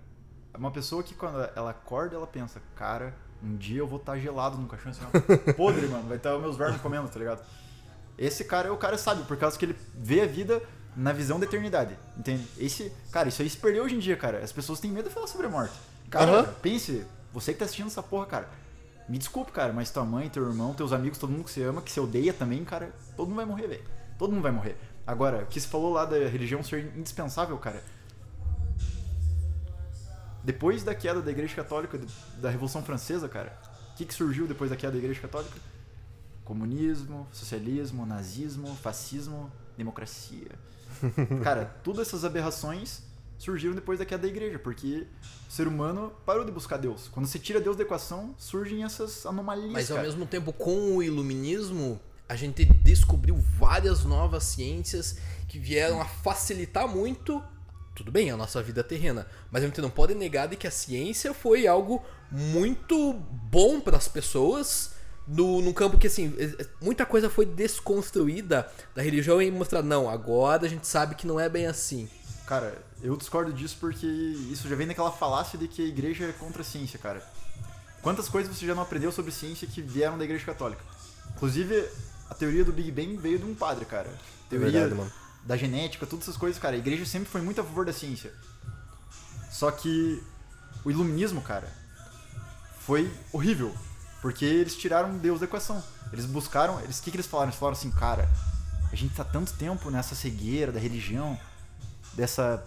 É 0.52 0.58
uma 0.58 0.70
pessoa 0.70 1.02
que 1.02 1.14
quando 1.14 1.38
ela 1.54 1.70
acorda, 1.70 2.16
ela 2.16 2.26
pensa, 2.26 2.60
cara, 2.74 3.14
um 3.42 3.56
dia 3.56 3.78
eu 3.78 3.86
vou 3.86 3.98
estar 3.98 4.18
gelado 4.18 4.56
no 4.56 4.66
caixão 4.66 4.90
assim, 4.90 5.02
ó. 5.04 5.10
Podre, 5.54 5.86
mano. 5.86 6.08
Vai 6.08 6.16
estar 6.16 6.34
os 6.34 6.40
meus 6.42 6.56
vermes 6.56 6.80
comendo, 6.80 7.08
tá 7.08 7.18
ligado? 7.18 7.44
Esse 8.18 8.44
cara 8.44 8.68
é 8.68 8.70
o 8.70 8.76
cara 8.76 8.96
sábio, 8.96 9.24
por 9.26 9.36
causa 9.36 9.58
que 9.58 9.64
ele 9.64 9.76
vê 9.94 10.22
a 10.22 10.26
vida 10.26 10.62
na 10.96 11.12
visão 11.12 11.38
da 11.38 11.44
eternidade. 11.44 11.96
Entende? 12.16 12.46
Esse, 12.58 12.90
cara, 13.12 13.28
isso 13.28 13.42
aí 13.42 13.50
se 13.50 13.56
perdeu 13.58 13.84
hoje 13.84 13.94
em 13.94 13.98
dia, 13.98 14.16
cara. 14.16 14.38
As 14.42 14.50
pessoas 14.50 14.80
têm 14.80 14.90
medo 14.90 15.08
de 15.08 15.14
falar 15.14 15.26
sobre 15.26 15.46
a 15.46 15.50
morte. 15.50 15.74
Cara, 16.08 16.40
Aham. 16.40 16.54
pense, 16.62 17.04
você 17.32 17.52
que 17.52 17.58
tá 17.58 17.66
assistindo 17.66 17.88
essa 17.88 18.02
porra, 18.02 18.26
cara. 18.26 18.48
Me 19.08 19.18
desculpe, 19.18 19.52
cara, 19.52 19.72
mas 19.72 19.90
tua 19.90 20.04
mãe, 20.04 20.28
teu 20.28 20.44
irmão, 20.44 20.74
teus 20.74 20.92
amigos, 20.92 21.18
todo 21.18 21.30
mundo 21.30 21.44
que 21.44 21.50
você 21.50 21.62
ama, 21.62 21.80
que 21.82 21.92
você 21.92 22.00
odeia 22.00 22.32
também, 22.32 22.64
cara, 22.64 22.92
todo 23.16 23.28
mundo 23.28 23.36
vai 23.36 23.44
morrer, 23.44 23.68
velho. 23.68 23.84
Todo 24.18 24.32
mundo 24.32 24.42
vai 24.42 24.50
morrer. 24.50 24.76
Agora, 25.06 25.44
o 25.44 25.46
que 25.46 25.60
você 25.60 25.68
falou 25.68 25.92
lá 25.92 26.04
da 26.04 26.16
religião 26.16 26.62
ser 26.62 26.92
indispensável, 26.96 27.56
cara. 27.58 27.82
Depois 30.42 30.82
da 30.82 30.94
queda 30.94 31.20
da 31.20 31.30
Igreja 31.30 31.54
Católica, 31.54 32.00
da 32.40 32.50
Revolução 32.50 32.82
Francesa, 32.82 33.28
cara, 33.28 33.56
o 33.92 33.96
que, 33.96 34.04
que 34.04 34.14
surgiu 34.14 34.46
depois 34.46 34.70
da 34.70 34.76
queda 34.76 34.92
da 34.92 34.98
Igreja 34.98 35.20
Católica? 35.20 35.56
Comunismo, 36.44 37.28
socialismo, 37.32 38.06
nazismo, 38.06 38.74
fascismo, 38.76 39.50
democracia. 39.76 40.50
Cara, 41.42 41.64
todas 41.82 42.08
essas 42.08 42.24
aberrações 42.24 43.02
surgiram 43.38 43.74
depois 43.74 43.98
da 43.98 44.04
queda 44.04 44.22
da 44.22 44.28
igreja, 44.28 44.58
porque 44.58 45.06
o 45.48 45.52
ser 45.52 45.68
humano 45.68 46.12
parou 46.24 46.44
de 46.44 46.50
buscar 46.50 46.76
Deus. 46.76 47.08
Quando 47.08 47.26
você 47.26 47.38
tira 47.38 47.60
Deus 47.60 47.76
da 47.76 47.82
equação, 47.82 48.34
surgem 48.38 48.84
essas 48.84 49.26
anomalias. 49.26 49.72
Mas 49.72 49.90
ao 49.90 49.96
cara. 49.96 50.08
mesmo 50.08 50.26
tempo, 50.26 50.52
com 50.52 50.96
o 50.96 51.02
iluminismo, 51.02 52.00
a 52.28 52.34
gente 52.34 52.64
descobriu 52.64 53.36
várias 53.36 54.04
novas 54.04 54.44
ciências 54.44 55.18
que 55.48 55.58
vieram 55.58 56.00
a 56.00 56.04
facilitar 56.04 56.88
muito, 56.88 57.42
tudo 57.94 58.10
bem, 58.10 58.30
a 58.30 58.36
nossa 58.36 58.62
vida 58.62 58.82
terrena, 58.82 59.26
mas 59.50 59.62
a 59.62 59.66
gente 59.66 59.80
não 59.80 59.90
pode 59.90 60.14
negar 60.14 60.48
de 60.48 60.56
que 60.56 60.66
a 60.66 60.70
ciência 60.70 61.32
foi 61.32 61.66
algo 61.66 62.02
muito 62.30 63.12
bom 63.12 63.80
para 63.80 63.96
as 63.96 64.08
pessoas. 64.08 64.95
No, 65.26 65.60
num 65.60 65.72
campo 65.72 65.98
que, 65.98 66.06
assim, 66.06 66.34
é- 66.38 66.62
é- 66.62 66.66
muita 66.80 67.04
coisa 67.04 67.28
foi 67.28 67.44
desconstruída 67.44 68.70
da 68.94 69.02
religião 69.02 69.42
e 69.42 69.50
mostrar, 69.50 69.82
não, 69.82 70.08
agora 70.08 70.66
a 70.66 70.68
gente 70.68 70.86
sabe 70.86 71.14
que 71.14 71.26
não 71.26 71.40
é 71.40 71.48
bem 71.48 71.66
assim. 71.66 72.08
Cara, 72.46 72.80
eu 73.02 73.16
discordo 73.16 73.52
disso 73.52 73.76
porque 73.80 74.06
isso 74.06 74.68
já 74.68 74.76
vem 74.76 74.86
daquela 74.86 75.10
falácia 75.10 75.58
de 75.58 75.66
que 75.66 75.82
a 75.82 75.86
igreja 75.86 76.26
é 76.26 76.32
contra 76.32 76.62
a 76.62 76.64
ciência, 76.64 76.96
cara. 76.98 77.20
Quantas 78.02 78.28
coisas 78.28 78.56
você 78.56 78.64
já 78.64 78.74
não 78.74 78.82
aprendeu 78.84 79.10
sobre 79.10 79.32
ciência 79.32 79.66
que 79.66 79.82
vieram 79.82 80.16
da 80.16 80.22
igreja 80.24 80.44
católica? 80.44 80.82
Inclusive, 81.34 81.88
a 82.30 82.34
teoria 82.34 82.64
do 82.64 82.72
Big 82.72 82.92
Bang 82.92 83.16
veio 83.16 83.40
de 83.40 83.44
um 83.44 83.54
padre, 83.54 83.84
cara. 83.84 84.08
Teoria 84.48 84.70
verdade, 84.70 84.94
mano. 84.94 85.12
da 85.44 85.56
genética, 85.56 86.06
todas 86.06 86.24
essas 86.26 86.36
coisas, 86.36 86.60
cara. 86.60 86.76
A 86.76 86.78
igreja 86.78 87.04
sempre 87.04 87.28
foi 87.28 87.40
muito 87.40 87.60
a 87.60 87.64
favor 87.64 87.84
da 87.84 87.92
ciência. 87.92 88.32
Só 89.50 89.72
que 89.72 90.22
o 90.84 90.90
iluminismo, 90.90 91.42
cara, 91.42 91.68
foi 92.80 93.10
horrível. 93.32 93.74
Porque 94.20 94.44
eles 94.44 94.76
tiraram 94.76 95.16
Deus 95.18 95.40
da 95.40 95.46
equação. 95.46 95.82
Eles 96.12 96.26
buscaram. 96.26 96.80
Eles, 96.80 96.98
o 96.98 97.02
que, 97.02 97.10
que 97.10 97.16
eles 97.16 97.26
falaram? 97.26 97.50
Eles 97.50 97.58
falaram 97.58 97.76
assim, 97.76 97.90
cara, 97.90 98.28
a 98.90 98.96
gente 98.96 99.14
tá 99.14 99.24
tanto 99.24 99.52
tempo 99.54 99.90
nessa 99.90 100.14
cegueira 100.14 100.72
da 100.72 100.80
religião, 100.80 101.38
dessa 102.14 102.64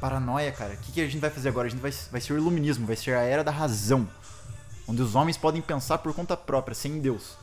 paranoia, 0.00 0.50
cara. 0.50 0.74
O 0.74 0.76
que, 0.78 0.92
que 0.92 1.00
a 1.00 1.06
gente 1.06 1.20
vai 1.20 1.30
fazer 1.30 1.48
agora? 1.48 1.68
A 1.68 1.70
gente 1.70 1.80
vai, 1.80 1.92
vai 2.10 2.20
ser 2.20 2.32
o 2.32 2.36
iluminismo, 2.36 2.86
vai 2.86 2.96
ser 2.96 3.14
a 3.14 3.22
era 3.22 3.44
da 3.44 3.52
razão. 3.52 4.08
Onde 4.86 5.00
os 5.00 5.14
homens 5.14 5.36
podem 5.36 5.62
pensar 5.62 5.98
por 5.98 6.12
conta 6.12 6.36
própria, 6.36 6.74
sem 6.74 7.00
Deus. 7.00 7.36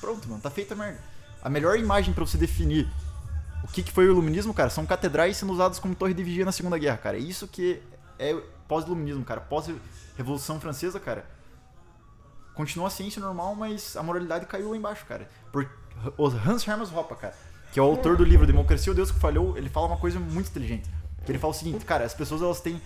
Pronto, 0.00 0.28
mano, 0.28 0.40
tá 0.40 0.50
feita 0.50 0.74
a 0.74 0.76
merda. 0.76 1.00
A 1.42 1.50
melhor 1.50 1.78
imagem 1.78 2.14
pra 2.14 2.24
você 2.24 2.38
definir 2.38 2.90
o 3.62 3.68
que, 3.68 3.82
que 3.82 3.92
foi 3.92 4.06
o 4.06 4.12
iluminismo, 4.12 4.54
cara, 4.54 4.70
são 4.70 4.86
catedrais 4.86 5.36
sendo 5.36 5.52
usadas 5.52 5.78
como 5.78 5.94
torre 5.94 6.14
de 6.14 6.22
vigia 6.22 6.44
na 6.44 6.52
Segunda 6.52 6.78
Guerra, 6.78 6.96
cara. 6.96 7.18
Isso 7.18 7.46
que 7.46 7.82
é 8.18 8.34
pós-iluminismo, 8.66 9.24
cara. 9.24 9.40
Pós-revolução 9.40 10.60
francesa, 10.60 10.98
cara. 10.98 11.26
Continua 12.58 12.88
a 12.88 12.90
ciência 12.90 13.22
normal, 13.22 13.54
mas 13.54 13.96
a 13.96 14.02
moralidade 14.02 14.44
caiu 14.44 14.70
lá 14.70 14.76
embaixo, 14.76 15.06
cara. 15.06 15.30
Por 15.52 15.70
o 16.16 16.26
Hans 16.26 16.66
Hermann 16.66 16.92
Hoppe, 16.92 17.14
cara, 17.14 17.32
que 17.72 17.78
é 17.78 17.82
o 17.82 17.84
autor 17.86 18.16
do 18.16 18.24
livro 18.24 18.44
Democracia, 18.48 18.90
o 18.90 18.94
Deus 18.96 19.12
que 19.12 19.20
Falhou, 19.20 19.56
ele 19.56 19.68
fala 19.68 19.86
uma 19.86 19.96
coisa 19.96 20.18
muito 20.18 20.48
inteligente. 20.48 20.90
Que 21.24 21.30
ele 21.30 21.38
fala 21.38 21.52
o 21.52 21.56
seguinte, 21.56 21.84
cara, 21.84 22.04
as 22.04 22.14
pessoas 22.14 22.42
elas 22.42 22.60
têm 22.60 22.82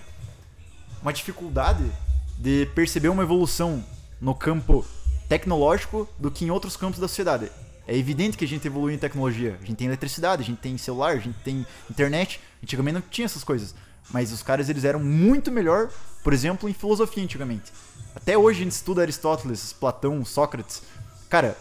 uma 1.00 1.10
dificuldade 1.10 1.90
de 2.36 2.66
perceber 2.74 3.08
uma 3.08 3.22
evolução 3.22 3.82
no 4.20 4.34
campo 4.34 4.84
tecnológico 5.26 6.06
do 6.18 6.30
que 6.30 6.44
em 6.44 6.50
outros 6.50 6.76
campos 6.76 7.00
da 7.00 7.08
sociedade. 7.08 7.50
É 7.88 7.96
evidente 7.96 8.36
que 8.36 8.44
a 8.44 8.48
gente 8.48 8.66
evolui 8.66 8.92
em 8.92 8.98
tecnologia. 8.98 9.58
A 9.58 9.64
gente 9.64 9.76
tem 9.76 9.86
eletricidade, 9.86 10.42
a 10.42 10.44
gente 10.44 10.58
tem 10.58 10.76
celular, 10.76 11.12
a 11.12 11.18
gente 11.18 11.38
tem 11.38 11.66
internet. 11.90 12.42
Antigamente 12.62 12.94
não 12.96 13.00
tinha 13.00 13.24
essas 13.24 13.42
coisas. 13.42 13.74
Mas 14.10 14.32
os 14.32 14.42
caras 14.42 14.68
eles 14.68 14.84
eram 14.84 15.00
muito 15.00 15.50
melhor, 15.50 15.88
por 16.22 16.34
exemplo, 16.34 16.68
em 16.68 16.74
filosofia 16.74 17.24
antigamente. 17.24 17.72
Até 18.14 18.36
hoje 18.36 18.60
a 18.60 18.64
gente 18.64 18.72
estuda 18.72 19.02
Aristóteles, 19.02 19.72
Platão, 19.72 20.24
Sócrates. 20.24 20.82
Cara, 21.28 21.56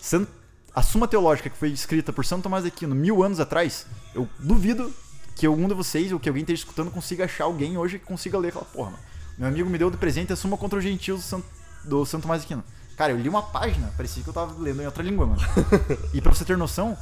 San- 0.00 0.26
a 0.74 0.82
Suma 0.82 1.08
Teológica 1.08 1.48
que 1.48 1.56
foi 1.56 1.70
escrita 1.70 2.12
por 2.12 2.24
Santo 2.24 2.42
Tomás 2.44 2.64
de 2.64 2.68
Aquino 2.68 2.94
mil 2.94 3.22
anos 3.22 3.40
atrás, 3.40 3.86
eu 4.14 4.28
duvido 4.38 4.92
que 5.34 5.46
algum 5.46 5.66
de 5.68 5.74
vocês 5.74 6.12
ou 6.12 6.20
que 6.20 6.28
alguém 6.28 6.42
esteja 6.42 6.62
escutando 6.62 6.90
consiga 6.90 7.24
achar 7.24 7.44
alguém 7.44 7.76
hoje 7.78 7.98
que 7.98 8.04
consiga 8.04 8.38
ler 8.38 8.48
aquela 8.48 8.64
porra, 8.64 8.90
mano. 8.90 9.02
Meu 9.38 9.48
amigo 9.48 9.68
me 9.68 9.78
deu 9.78 9.90
de 9.90 9.96
presente 9.96 10.32
a 10.32 10.36
Suma 10.36 10.56
contra 10.56 10.78
os 10.78 10.84
Gentios 10.84 11.20
do 11.20 11.26
Santo, 11.26 11.46
do 11.84 12.04
Santo 12.06 12.22
Tomás 12.22 12.40
de 12.42 12.46
Aquino. 12.46 12.64
Cara, 12.96 13.12
eu 13.12 13.18
li 13.18 13.28
uma 13.28 13.42
página, 13.42 13.92
parecia 13.96 14.22
que 14.22 14.28
eu 14.28 14.32
tava 14.32 14.54
lendo 14.58 14.80
em 14.82 14.86
outra 14.86 15.02
língua, 15.02 15.26
mano. 15.26 15.40
e 16.14 16.20
pra 16.22 16.32
você 16.32 16.44
ter 16.44 16.56
noção, 16.56 16.96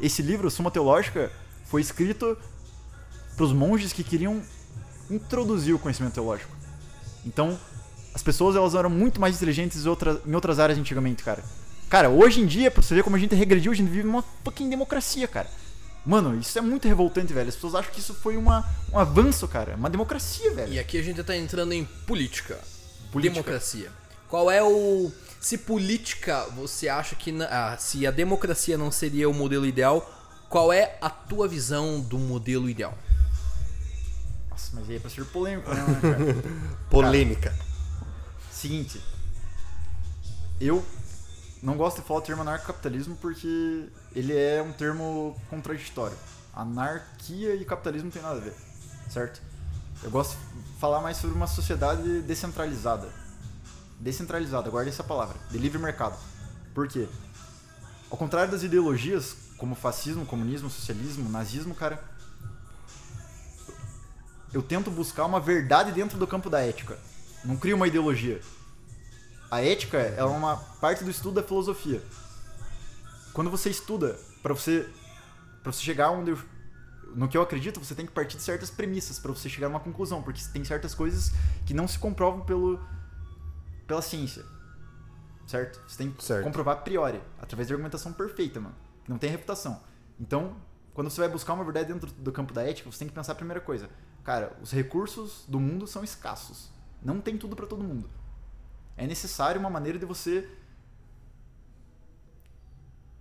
esse 0.00 0.22
livro, 0.22 0.48
Suma 0.50 0.70
Teológica, 0.70 1.32
foi 1.66 1.80
escrito 1.80 2.36
pros 3.36 3.52
monges 3.52 3.92
que 3.92 4.04
queriam 4.04 4.40
introduzir 5.10 5.74
o 5.74 5.78
conhecimento 5.78 6.14
teológico. 6.14 6.52
Então, 7.26 7.58
as 8.14 8.22
pessoas 8.22 8.54
elas 8.56 8.74
eram 8.74 8.88
muito 8.88 9.20
mais 9.20 9.36
inteligentes 9.36 9.84
em, 9.84 9.88
outra- 9.88 10.20
em 10.24 10.34
outras 10.34 10.58
áreas 10.58 10.78
antigamente, 10.78 11.22
cara. 11.22 11.42
Cara, 11.90 12.08
hoje 12.08 12.40
em 12.40 12.46
dia, 12.46 12.70
pra 12.70 12.82
você 12.82 12.94
ver 12.94 13.02
como 13.04 13.16
a 13.16 13.18
gente 13.18 13.34
regrediu, 13.34 13.70
a 13.72 13.74
gente 13.74 13.90
vive 13.90 14.06
uma 14.08 14.24
fucking 14.44 14.68
democracia, 14.70 15.28
cara. 15.28 15.48
Mano, 16.06 16.38
isso 16.38 16.58
é 16.58 16.60
muito 16.60 16.86
revoltante, 16.86 17.32
velho. 17.32 17.48
As 17.48 17.54
pessoas 17.54 17.74
acham 17.74 17.90
que 17.92 18.00
isso 18.00 18.14
foi 18.14 18.36
uma, 18.36 18.64
um 18.92 18.98
avanço, 18.98 19.48
cara. 19.48 19.74
Uma 19.74 19.88
democracia, 19.88 20.52
velho. 20.52 20.72
E 20.72 20.78
aqui 20.78 20.98
a 20.98 21.02
gente 21.02 21.22
tá 21.22 21.36
entrando 21.36 21.72
em 21.72 21.84
política. 22.06 22.58
Política. 23.10 23.34
Democracia. 23.42 23.90
Qual 24.28 24.50
é 24.50 24.62
o. 24.62 25.10
Se 25.40 25.58
política 25.58 26.46
você 26.56 26.88
acha 26.88 27.14
que. 27.16 27.34
ah, 27.42 27.76
se 27.78 28.06
a 28.06 28.10
democracia 28.10 28.76
não 28.76 28.90
seria 28.90 29.28
o 29.30 29.34
modelo 29.34 29.64
ideal, 29.66 30.02
qual 30.48 30.72
é 30.72 30.96
a 31.00 31.08
tua 31.08 31.46
visão 31.48 32.00
do 32.00 32.18
modelo 32.18 32.68
ideal? 32.68 32.96
Nossa, 34.50 34.70
mas 34.74 34.88
aí 34.90 34.96
é 34.96 34.98
pra 34.98 35.10
ser 35.10 35.24
polêmico, 35.26 35.70
né, 35.72 35.84
cara? 36.02 36.36
Polêmica. 36.90 37.54
Seguinte. 38.54 39.00
Eu 40.60 40.82
não 41.60 41.76
gosto 41.76 42.00
de 42.00 42.06
falar 42.06 42.20
o 42.20 42.22
termo 42.22 42.42
anarcocapitalismo 42.42 43.16
porque 43.16 43.88
ele 44.14 44.32
é 44.32 44.62
um 44.62 44.72
termo 44.72 45.36
contraditório. 45.50 46.16
Anarquia 46.54 47.56
e 47.56 47.64
capitalismo 47.64 48.06
não 48.06 48.12
tem 48.12 48.22
nada 48.22 48.36
a 48.36 48.40
ver, 48.40 48.54
certo? 49.10 49.42
Eu 50.02 50.10
gosto 50.10 50.38
de 50.38 50.78
falar 50.78 51.00
mais 51.00 51.16
sobre 51.16 51.36
uma 51.36 51.48
sociedade 51.48 52.22
descentralizada. 52.22 53.08
Descentralizada, 53.98 54.70
guarda 54.70 54.88
essa 54.88 55.02
palavra. 55.02 55.36
De 55.50 55.58
livre 55.58 55.78
mercado. 55.78 56.16
Por 56.72 56.86
quê? 56.86 57.08
Ao 58.08 58.16
contrário 58.16 58.52
das 58.52 58.62
ideologias, 58.62 59.36
como 59.58 59.74
fascismo, 59.74 60.24
comunismo, 60.24 60.70
socialismo, 60.70 61.28
nazismo, 61.28 61.74
cara, 61.74 62.02
eu 64.52 64.62
tento 64.62 64.92
buscar 64.92 65.24
uma 65.24 65.40
verdade 65.40 65.90
dentro 65.90 66.16
do 66.16 66.26
campo 66.26 66.48
da 66.48 66.60
ética. 66.60 66.96
Não 67.44 67.56
crio 67.56 67.76
uma 67.76 67.86
ideologia. 67.86 68.40
A 69.50 69.60
ética 69.62 69.98
é 69.98 70.24
uma 70.24 70.56
parte 70.56 71.04
do 71.04 71.10
estudo 71.10 71.40
da 71.40 71.42
filosofia. 71.46 72.02
Quando 73.32 73.50
você 73.50 73.70
estuda, 73.70 74.18
para 74.42 74.54
você 74.54 74.88
para 75.62 75.72
você 75.72 75.80
chegar 75.82 76.10
onde 76.10 76.30
eu, 76.30 76.38
no 77.14 77.26
que 77.26 77.36
eu 77.36 77.42
acredito, 77.42 77.82
você 77.82 77.94
tem 77.94 78.04
que 78.04 78.12
partir 78.12 78.36
de 78.36 78.42
certas 78.42 78.70
premissas 78.70 79.18
para 79.18 79.32
você 79.32 79.48
chegar 79.48 79.66
a 79.66 79.70
uma 79.70 79.80
conclusão, 79.80 80.22
porque 80.22 80.42
tem 80.52 80.62
certas 80.64 80.94
coisas 80.94 81.32
que 81.64 81.72
não 81.72 81.88
se 81.88 81.98
comprovam 81.98 82.40
pelo 82.40 82.78
pela 83.86 84.02
ciência. 84.02 84.44
Certo? 85.46 85.80
Você 85.86 85.98
tem 85.98 86.10
que 86.10 86.24
Certo. 86.24 86.44
comprovar 86.44 86.76
a 86.76 86.80
priori, 86.80 87.20
através 87.40 87.68
de 87.68 87.74
argumentação 87.74 88.12
perfeita, 88.12 88.60
mano. 88.60 88.74
Não 89.06 89.18
tem 89.18 89.30
reputação. 89.30 89.80
Então, 90.18 90.56
quando 90.94 91.10
você 91.10 91.20
vai 91.20 91.28
buscar 91.28 91.52
uma 91.52 91.64
verdade 91.64 91.92
dentro 91.92 92.10
do 92.10 92.32
campo 92.32 92.52
da 92.54 92.62
ética, 92.62 92.90
você 92.90 93.00
tem 93.00 93.08
que 93.08 93.14
pensar 93.14 93.32
a 93.32 93.36
primeira 93.36 93.60
coisa. 93.60 93.88
Cara, 94.22 94.56
os 94.62 94.70
recursos 94.72 95.44
do 95.46 95.60
mundo 95.60 95.86
são 95.86 96.02
escassos. 96.02 96.70
Não 97.04 97.20
tem 97.20 97.36
tudo 97.36 97.54
para 97.54 97.66
todo 97.66 97.84
mundo. 97.84 98.08
É 98.96 99.06
necessário 99.06 99.60
uma 99.60 99.68
maneira 99.68 99.98
de 99.98 100.06
você 100.06 100.48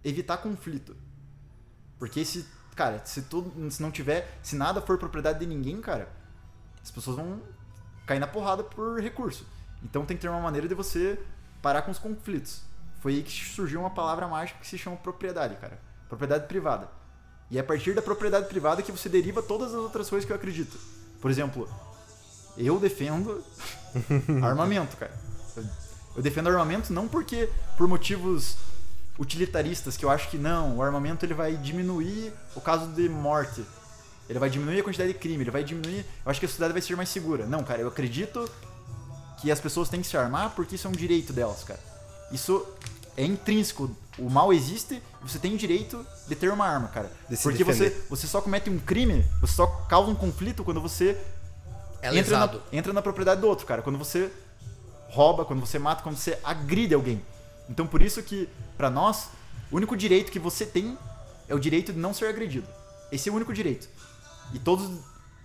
evitar 0.03 0.37
conflito. 0.37 0.95
Porque 1.99 2.23
se, 2.23 2.47
cara, 2.75 3.05
se 3.05 3.23
tudo, 3.23 3.69
se 3.69 3.81
não 3.81 3.91
tiver, 3.91 4.39
se 4.41 4.55
nada 4.55 4.81
for 4.81 4.97
propriedade 4.97 5.39
de 5.39 5.45
ninguém, 5.45 5.81
cara, 5.81 6.09
as 6.81 6.89
pessoas 6.89 7.17
vão 7.17 7.41
cair 8.05 8.19
na 8.19 8.27
porrada 8.27 8.63
por 8.63 8.99
recurso. 9.01 9.45
Então 9.83 10.05
tem 10.05 10.15
que 10.15 10.21
ter 10.21 10.29
uma 10.29 10.39
maneira 10.39 10.67
de 10.67 10.75
você 10.75 11.19
parar 11.61 11.81
com 11.81 11.91
os 11.91 11.99
conflitos. 11.99 12.61
Foi 12.99 13.15
aí 13.15 13.23
que 13.23 13.31
surgiu 13.31 13.81
uma 13.81 13.89
palavra 13.89 14.27
mágica 14.27 14.59
que 14.59 14.67
se 14.67 14.77
chama 14.77 14.95
propriedade, 14.95 15.55
cara. 15.57 15.79
Propriedade 16.07 16.47
privada. 16.47 16.89
E 17.51 17.57
é 17.57 17.61
a 17.61 17.63
partir 17.63 17.93
da 17.93 18.01
propriedade 18.01 18.47
privada 18.47 18.81
que 18.81 18.91
você 18.91 19.09
deriva 19.09 19.43
todas 19.43 19.69
as 19.73 19.79
outras 19.79 20.09
coisas 20.09 20.25
que 20.25 20.31
eu 20.31 20.37
acredito. 20.37 20.77
Por 21.21 21.29
exemplo, 21.29 21.69
eu 22.57 22.79
defendo 22.79 23.43
armamento, 24.41 24.97
cara. 24.97 25.13
Eu, 25.55 25.65
eu 26.17 26.23
defendo 26.23 26.47
armamento 26.47 26.91
não 26.91 27.07
porque 27.07 27.49
por 27.77 27.87
motivos 27.87 28.57
utilitaristas 29.17 29.95
que 29.95 30.05
eu 30.05 30.09
acho 30.09 30.29
que 30.29 30.37
não, 30.37 30.77
o 30.77 30.81
armamento 30.81 31.25
ele 31.25 31.33
vai 31.33 31.55
diminuir 31.55 32.33
o 32.55 32.61
caso 32.61 32.87
de 32.87 33.07
morte. 33.09 33.63
Ele 34.29 34.39
vai 34.39 34.49
diminuir 34.49 34.79
a 34.79 34.83
quantidade 34.83 35.11
de 35.11 35.19
crime, 35.19 35.43
ele 35.43 35.51
vai 35.51 35.63
diminuir, 35.63 36.05
eu 36.25 36.31
acho 36.31 36.39
que 36.39 36.45
a 36.45 36.49
sociedade 36.49 36.73
vai 36.73 36.81
ser 36.81 36.95
mais 36.95 37.09
segura. 37.09 37.45
Não, 37.45 37.63
cara, 37.63 37.81
eu 37.81 37.87
acredito 37.87 38.49
que 39.41 39.51
as 39.51 39.59
pessoas 39.59 39.89
têm 39.89 40.01
que 40.01 40.07
se 40.07 40.15
armar 40.15 40.51
porque 40.51 40.75
isso 40.75 40.87
é 40.87 40.89
um 40.89 40.93
direito 40.93 41.33
delas, 41.33 41.63
cara. 41.63 41.79
Isso 42.31 42.65
é 43.17 43.25
intrínseco. 43.25 43.91
O 44.17 44.29
mal 44.29 44.53
existe 44.53 44.95
e 44.95 45.27
você 45.27 45.37
tem 45.37 45.53
o 45.53 45.57
direito 45.57 46.05
de 46.27 46.35
ter 46.35 46.51
uma 46.51 46.65
arma, 46.65 46.87
cara. 46.87 47.11
De 47.29 47.37
porque 47.37 47.63
você, 47.63 47.89
defender. 47.89 48.07
você 48.09 48.27
só 48.27 48.41
comete 48.41 48.69
um 48.69 48.79
crime, 48.79 49.25
você 49.41 49.53
só 49.53 49.67
causa 49.89 50.09
um 50.09 50.15
conflito 50.15 50.63
quando 50.63 50.79
você 50.79 51.19
É 52.03 52.17
entra 52.17 52.37
na, 52.37 52.59
entra 52.71 52.93
na 52.93 53.01
propriedade 53.01 53.39
do 53.39 53.47
outro, 53.47 53.65
cara. 53.65 53.81
Quando 53.81 53.97
você 53.97 54.31
rouba, 55.07 55.45
quando 55.45 55.59
você 55.59 55.79
mata, 55.79 56.03
quando 56.03 56.17
você 56.17 56.37
agride 56.43 56.93
alguém. 56.93 57.23
Então 57.69 57.87
por 57.87 58.01
isso 58.01 58.21
que, 58.21 58.49
pra 58.75 58.89
nós, 58.89 59.29
o 59.71 59.77
único 59.77 59.95
direito 59.95 60.31
que 60.31 60.39
você 60.39 60.65
tem 60.65 60.97
é 61.47 61.55
o 61.55 61.59
direito 61.59 61.93
de 61.93 61.99
não 61.99 62.13
ser 62.13 62.27
agredido. 62.27 62.67
Esse 63.11 63.29
é 63.29 63.31
o 63.31 63.35
único 63.35 63.53
direito. 63.53 63.87
E 64.53 64.59
todos 64.59 64.99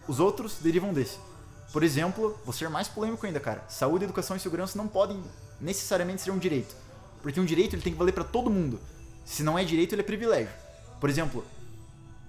os 0.09 0.19
outros 0.19 0.57
derivam 0.61 0.93
desse. 0.93 1.19
Por 1.73 1.83
exemplo, 1.83 2.39
vou 2.45 2.53
ser 2.53 2.69
mais 2.69 2.89
polêmico 2.89 3.25
ainda, 3.25 3.39
cara. 3.39 3.63
Saúde, 3.69 4.05
educação 4.05 4.37
e 4.37 4.41
segurança 4.41 4.77
não 4.77 4.89
podem 4.89 5.23
necessariamente 5.61 6.23
ser 6.23 6.31
um 6.31 6.39
direito. 6.39 6.75
Porque 7.23 7.39
um 7.39 7.45
direito 7.45 7.75
ele 7.75 7.83
tem 7.83 7.93
que 7.93 7.99
valer 7.99 8.13
pra 8.13 8.25
todo 8.25 8.51
mundo. 8.51 8.81
Se 9.25 9.43
não 9.43 9.59
é 9.59 9.65
direito, 9.65 9.95
ele 9.95 10.01
é 10.01 10.05
privilégio. 10.05 10.51
Por 10.99 11.11
exemplo, 11.11 11.45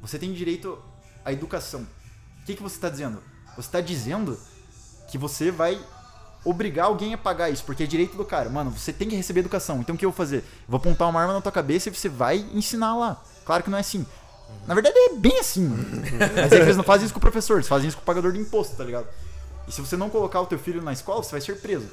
você 0.02 0.20
tem 0.20 0.34
direito 0.34 0.78
à 1.24 1.32
educação. 1.32 1.88
O 2.42 2.46
que, 2.46 2.56
que 2.56 2.62
você 2.62 2.76
está 2.76 2.90
dizendo? 2.90 3.24
Você 3.62 3.68
está 3.68 3.82
dizendo 3.82 4.40
que 5.10 5.18
você 5.18 5.52
vai 5.52 5.80
obrigar 6.46 6.86
alguém 6.86 7.14
a 7.14 7.18
pagar 7.18 7.50
isso, 7.50 7.64
porque 7.66 7.84
é 7.84 7.86
direito 7.86 8.16
do 8.16 8.24
cara. 8.24 8.50
Mano, 8.50 8.72
você 8.72 8.94
tem 8.94 9.10
que 9.10 9.16
receber 9.16 9.42
educação. 9.42 9.82
Então 9.82 9.96
o 9.96 9.98
que 9.98 10.06
eu 10.06 10.12
vou 10.12 10.18
fazer? 10.18 10.44
Vou 10.68 10.78
apontar 10.78 11.10
uma 11.10 11.20
arma 11.20 11.34
na 11.34 11.42
tua 11.42 11.52
cabeça 11.52 11.90
e 11.90 11.94
você 11.94 12.08
vai 12.08 12.38
ensinar 12.54 12.96
lá. 12.96 13.22
Claro 13.46 13.64
que 13.64 13.70
não 13.70 13.78
é 13.78 13.82
assim. 13.82 14.06
Na 14.66 14.74
verdade 14.74 14.98
é 14.98 15.16
bem 15.16 15.38
assim. 15.40 15.68
Mas 16.36 16.52
é 16.52 16.62
eles 16.62 16.78
não 16.78 16.84
fazem 16.84 17.06
isso 17.06 17.14
com 17.14 17.18
o 17.18 17.22
professor, 17.22 17.56
eles 17.56 17.68
fazem 17.68 17.90
isso 17.90 17.98
com 17.98 18.04
o 18.04 18.06
pagador 18.06 18.32
de 18.32 18.40
imposto, 18.40 18.76
tá 18.76 18.84
ligado? 18.84 19.08
E 19.68 19.72
se 19.72 19.82
você 19.82 19.98
não 19.98 20.10
colocar 20.10 20.40
o 20.42 20.46
teu 20.46 20.58
filho 20.58 20.82
na 20.82 20.94
escola, 20.94 21.22
você 21.22 21.32
vai 21.32 21.42
ser 21.42 21.60
preso. 21.60 21.88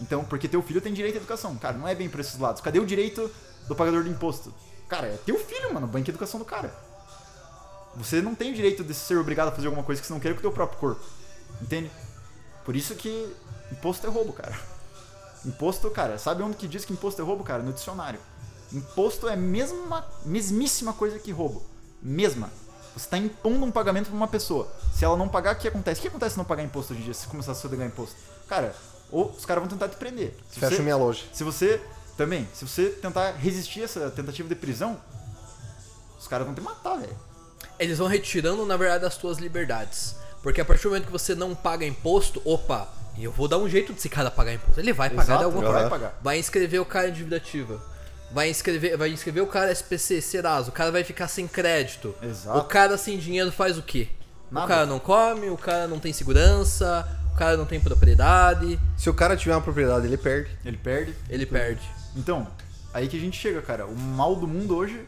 Então, 0.00 0.22
porque 0.24 0.46
teu 0.46 0.62
filho 0.62 0.80
tem 0.80 0.92
direito 0.92 1.14
à 1.14 1.18
educação. 1.18 1.56
Cara, 1.56 1.78
não 1.78 1.88
é 1.88 1.94
bem 1.94 2.08
pra 2.08 2.20
esses 2.20 2.38
lados. 2.38 2.60
Cadê 2.60 2.78
o 2.78 2.86
direito 2.86 3.30
do 3.66 3.74
pagador 3.74 4.04
de 4.04 4.10
imposto? 4.10 4.52
Cara, 4.86 5.06
é 5.06 5.18
teu 5.24 5.38
filho, 5.38 5.72
mano. 5.72 5.86
Banca 5.86 6.10
a 6.10 6.12
educação 6.12 6.38
do 6.38 6.44
cara. 6.44 6.72
Você 7.96 8.20
não 8.20 8.34
tem 8.34 8.52
o 8.52 8.54
direito 8.54 8.84
de 8.84 8.92
ser 8.94 9.16
obrigado 9.18 9.48
a 9.48 9.52
fazer 9.52 9.66
alguma 9.66 9.84
coisa 9.84 10.00
que 10.00 10.06
você 10.06 10.12
não 10.12 10.20
quer 10.20 10.32
com 10.32 10.38
o 10.38 10.42
teu 10.42 10.52
próprio 10.52 10.78
corpo. 10.78 11.02
Entende? 11.60 11.90
Por 12.64 12.76
isso 12.76 12.94
que 12.94 13.32
imposto 13.72 14.06
é 14.06 14.10
roubo, 14.10 14.32
cara. 14.32 14.54
Imposto, 15.44 15.90
cara, 15.90 16.18
sabe 16.18 16.42
onde 16.42 16.56
que 16.56 16.66
diz 16.68 16.84
que 16.84 16.92
imposto 16.92 17.20
é 17.22 17.24
roubo, 17.24 17.44
cara? 17.44 17.62
No 17.62 17.72
dicionário. 17.72 18.18
Imposto 18.72 19.28
é 19.28 19.34
a 19.34 19.36
mesma, 19.36 20.04
mesmíssima 20.24 20.92
coisa 20.92 21.18
que 21.18 21.30
roubo. 21.30 21.62
Mesma. 22.02 22.50
Você 22.94 23.06
está 23.06 23.16
impondo 23.18 23.64
um 23.64 23.70
pagamento 23.70 24.06
pra 24.06 24.14
uma 24.16 24.26
pessoa. 24.28 24.68
Se 24.94 25.04
ela 25.04 25.16
não 25.16 25.28
pagar, 25.28 25.54
o 25.54 25.58
que 25.58 25.68
acontece? 25.68 26.00
O 26.00 26.02
que 26.02 26.08
acontece 26.08 26.32
se 26.32 26.38
não 26.38 26.44
pagar 26.44 26.62
imposto 26.64 26.92
hoje 26.92 27.02
em 27.02 27.04
dia, 27.04 27.14
se 27.14 27.26
começar 27.26 27.52
a 27.52 27.54
se 27.54 27.68
pagar 27.68 27.86
imposto? 27.86 28.16
Cara, 28.48 28.74
ou 29.10 29.30
os 29.30 29.44
caras 29.44 29.62
vão 29.62 29.70
tentar 29.70 29.88
te 29.88 29.96
prender. 29.96 30.36
Se 30.50 30.58
Fecha 30.58 30.76
você- 30.76 30.82
minha 30.82 30.96
loja. 30.96 31.24
se 31.32 31.44
você 31.44 31.80
também, 32.16 32.48
se 32.54 32.66
você 32.66 32.88
tentar 32.90 33.32
resistir 33.32 33.82
a 33.82 33.84
essa 33.84 34.10
tentativa 34.10 34.48
de 34.48 34.54
prisão, 34.54 34.98
os 36.18 36.26
caras 36.26 36.46
vão 36.46 36.54
te 36.54 36.60
matar, 36.60 36.96
velho. 36.96 37.16
Eles 37.78 37.98
vão 37.98 38.08
retirando, 38.08 38.64
na 38.64 38.76
verdade, 38.76 39.04
as 39.04 39.16
tuas 39.16 39.38
liberdades. 39.38 40.16
Porque 40.42 40.60
a 40.60 40.64
partir 40.64 40.84
do 40.84 40.90
momento 40.90 41.06
que 41.06 41.12
você 41.12 41.34
não 41.34 41.54
paga 41.54 41.84
imposto, 41.84 42.40
opa, 42.44 42.88
eu 43.18 43.32
vou 43.32 43.48
dar 43.48 43.58
um 43.58 43.68
jeito 43.68 43.92
desse 43.92 44.08
cara 44.08 44.30
pagar 44.30 44.54
imposto. 44.54 44.78
Ele 44.80 44.92
vai 44.92 45.10
pagar 45.10 45.22
Exato, 45.22 45.38
de 45.38 45.44
alguma 45.44 45.62
ele 45.64 45.72
forma. 45.72 45.88
vai 45.88 45.98
pagar. 45.98 46.18
Vai 46.22 46.38
inscrever 46.38 46.80
o 46.80 46.84
cara 46.84 47.08
em 47.08 47.12
dívida 47.12 47.36
ativa. 47.36 47.80
Vai 48.32 48.50
inscrever, 48.50 48.96
vai 48.96 49.10
inscrever 49.10 49.42
o 49.42 49.46
cara 49.46 49.70
SPC, 49.72 50.20
Serasa. 50.20 50.68
O 50.70 50.72
cara 50.72 50.90
vai 50.90 51.04
ficar 51.04 51.28
sem 51.28 51.46
crédito. 51.46 52.14
Exato. 52.22 52.58
O 52.58 52.64
cara 52.64 52.96
sem 52.98 53.18
dinheiro 53.18 53.52
faz 53.52 53.78
o 53.78 53.82
quê? 53.82 54.08
O 54.50 54.54
Nada. 54.54 54.66
cara 54.66 54.86
não 54.86 54.98
come, 54.98 55.48
o 55.50 55.56
cara 55.56 55.86
não 55.88 55.98
tem 55.98 56.12
segurança, 56.12 57.06
o 57.34 57.36
cara 57.36 57.56
não 57.56 57.64
tem 57.66 57.80
propriedade, 57.80 58.78
Se 58.96 59.10
o 59.10 59.14
cara 59.14 59.36
tiver 59.36 59.54
uma 59.54 59.60
propriedade, 59.60 60.06
ele 60.06 60.16
perde. 60.16 60.50
Ele 60.64 60.76
perde. 60.76 61.14
ele 61.28 61.46
perde. 61.46 61.82
Então, 62.14 62.46
aí 62.94 63.08
que 63.08 63.16
a 63.16 63.20
gente 63.20 63.38
chega, 63.38 63.60
cara. 63.62 63.86
O 63.86 63.96
mal 63.96 64.36
do 64.36 64.46
mundo 64.46 64.76
hoje 64.76 65.04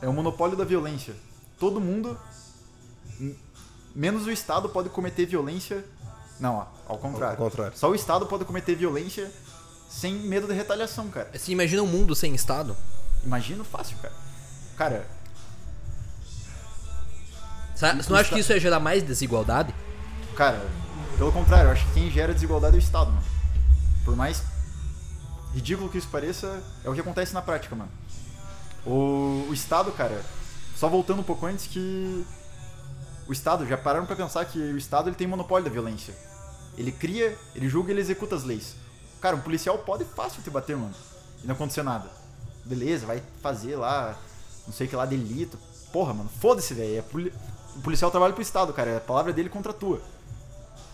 é 0.00 0.08
o 0.08 0.12
monopólio 0.12 0.56
da 0.56 0.64
violência. 0.64 1.14
Todo 1.58 1.80
mundo, 1.80 2.18
menos 3.94 4.26
o 4.26 4.30
Estado, 4.30 4.68
pode 4.68 4.88
cometer 4.88 5.26
violência. 5.26 5.84
Não, 6.38 6.56
ó, 6.56 6.66
ao 6.86 6.98
contrário. 6.98 7.36
Ao 7.42 7.50
contrário. 7.50 7.76
Só 7.76 7.90
o 7.90 7.94
Estado 7.94 8.26
pode 8.26 8.44
cometer 8.44 8.74
violência 8.74 9.30
sem 9.88 10.14
medo 10.14 10.46
de 10.46 10.54
retaliação, 10.54 11.08
cara. 11.08 11.30
Você 11.34 11.50
imagina 11.52 11.82
um 11.82 11.86
mundo 11.86 12.14
sem 12.14 12.34
Estado? 12.34 12.76
Imagino 13.24 13.64
fácil, 13.64 13.96
cara. 13.98 14.14
Cara, 14.76 15.06
Sabe, 17.78 18.02
Você 18.02 18.10
não 18.10 18.18
acha 18.18 18.34
que 18.34 18.40
isso 18.40 18.52
ia 18.52 18.58
gerar 18.58 18.80
mais 18.80 19.04
desigualdade? 19.04 19.72
cara, 20.34 20.60
pelo 21.16 21.30
contrário, 21.32 21.68
eu 21.68 21.72
acho 21.72 21.86
que 21.86 21.94
quem 21.94 22.10
gera 22.10 22.34
desigualdade 22.34 22.74
é 22.74 22.78
o 22.78 22.82
Estado, 22.82 23.10
mano. 23.12 23.24
Por 24.04 24.16
mais 24.16 24.42
ridículo 25.54 25.88
que 25.88 25.98
isso 25.98 26.08
pareça, 26.08 26.60
é 26.84 26.90
o 26.90 26.94
que 26.94 27.00
acontece 27.00 27.32
na 27.34 27.40
prática, 27.40 27.76
mano. 27.76 27.90
O, 28.86 29.46
o 29.48 29.52
Estado, 29.52 29.92
cara, 29.92 30.24
só 30.76 30.88
voltando 30.88 31.20
um 31.20 31.24
pouco 31.24 31.46
antes 31.46 31.66
que 31.66 32.24
o 33.28 33.32
Estado, 33.32 33.66
já 33.66 33.76
pararam 33.76 34.06
pra 34.06 34.16
pensar 34.16 34.44
que 34.46 34.58
o 34.58 34.78
Estado 34.78 35.08
ele 35.08 35.16
tem 35.16 35.26
monopólio 35.26 35.64
da 35.64 35.70
violência. 35.70 36.14
Ele 36.76 36.92
cria, 36.92 37.36
ele 37.54 37.68
julga 37.68 37.90
e 37.90 37.94
ele 37.94 38.00
executa 38.00 38.34
as 38.34 38.44
leis. 38.44 38.74
Cara, 39.20 39.36
um 39.36 39.40
policial 39.40 39.76
pode 39.78 40.04
fácil 40.04 40.42
te 40.42 40.48
bater, 40.50 40.76
mano, 40.76 40.94
e 41.42 41.46
não 41.46 41.54
acontecer 41.54 41.82
nada. 41.82 42.08
Beleza, 42.64 43.04
vai 43.06 43.22
fazer 43.42 43.76
lá, 43.76 44.16
não 44.66 44.72
sei 44.72 44.86
que 44.86 44.94
lá, 44.96 45.04
delito. 45.04 45.58
Porra, 45.92 46.14
mano, 46.14 46.30
foda-se, 46.40 46.72
velho. 46.74 46.98
É 46.98 47.02
poli- 47.02 47.32
O 47.76 47.80
policial 47.80 48.10
trabalha 48.10 48.32
pro 48.32 48.42
Estado, 48.42 48.72
cara. 48.72 48.90
É 48.90 48.96
a 48.98 49.00
palavra 49.00 49.32
dele 49.32 49.48
contra 49.48 49.72
a 49.72 49.74
tua. 49.74 50.00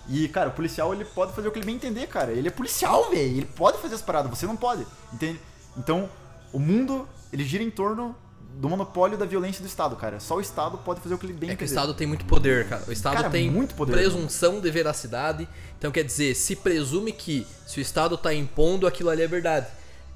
E, 0.09 0.29
cara, 0.29 0.51
o 0.51 0.53
policial 0.53 0.93
ele 0.95 1.05
pode 1.05 1.33
fazer 1.33 1.49
o 1.49 1.51
que 1.51 1.59
ele 1.59 1.67
bem 1.67 1.77
entender, 1.77 2.07
cara. 2.07 2.33
Ele 2.33 2.49
é 2.49 2.51
policial, 2.51 3.11
velho. 3.11 3.39
Ele 3.39 3.47
pode 3.47 3.79
fazer 3.79 3.95
as 3.95 4.03
paradas, 4.03 4.31
você 4.37 4.47
não 4.47 4.57
pode. 4.57 4.87
Entende? 5.13 5.41
Então, 5.77 6.09
o 6.55 6.61
mundo, 6.61 7.09
ele 7.33 7.45
gira 7.45 7.65
em 7.65 7.71
torno 7.71 8.15
do 8.55 8.69
monopólio 8.69 9.19
da 9.19 9.27
violência 9.27 9.61
do 9.61 9.67
Estado, 9.67 9.97
cara. 9.97 10.21
Só 10.21 10.37
o 10.37 10.41
Estado 10.41 10.79
pode 10.79 11.01
fazer 11.01 11.15
o 11.15 11.19
que 11.19 11.27
ele 11.27 11.33
bem 11.33 11.51
É 11.51 11.57
que 11.57 11.65
o. 11.65 11.67
Estado 11.67 11.93
tem 11.93 12.07
muito 12.07 12.25
poder, 12.25 12.69
cara. 12.69 12.85
O 12.87 12.93
Estado 12.93 13.17
Cara, 13.17 13.29
tem 13.29 13.51
muito 13.51 13.75
poder, 13.75 13.93
presunção 13.93 14.61
de 14.61 14.71
veracidade. 14.71 15.49
Então 15.77 15.91
quer 15.91 16.05
dizer, 16.05 16.37
se 16.37 16.55
presume 16.55 17.11
que 17.11 17.45
se 17.67 17.81
o 17.81 17.83
Estado 17.83 18.17
tá 18.17 18.33
impondo, 18.33 18.87
aquilo 18.87 19.11
ali 19.11 19.23
é 19.23 19.27
verdade. 19.27 19.67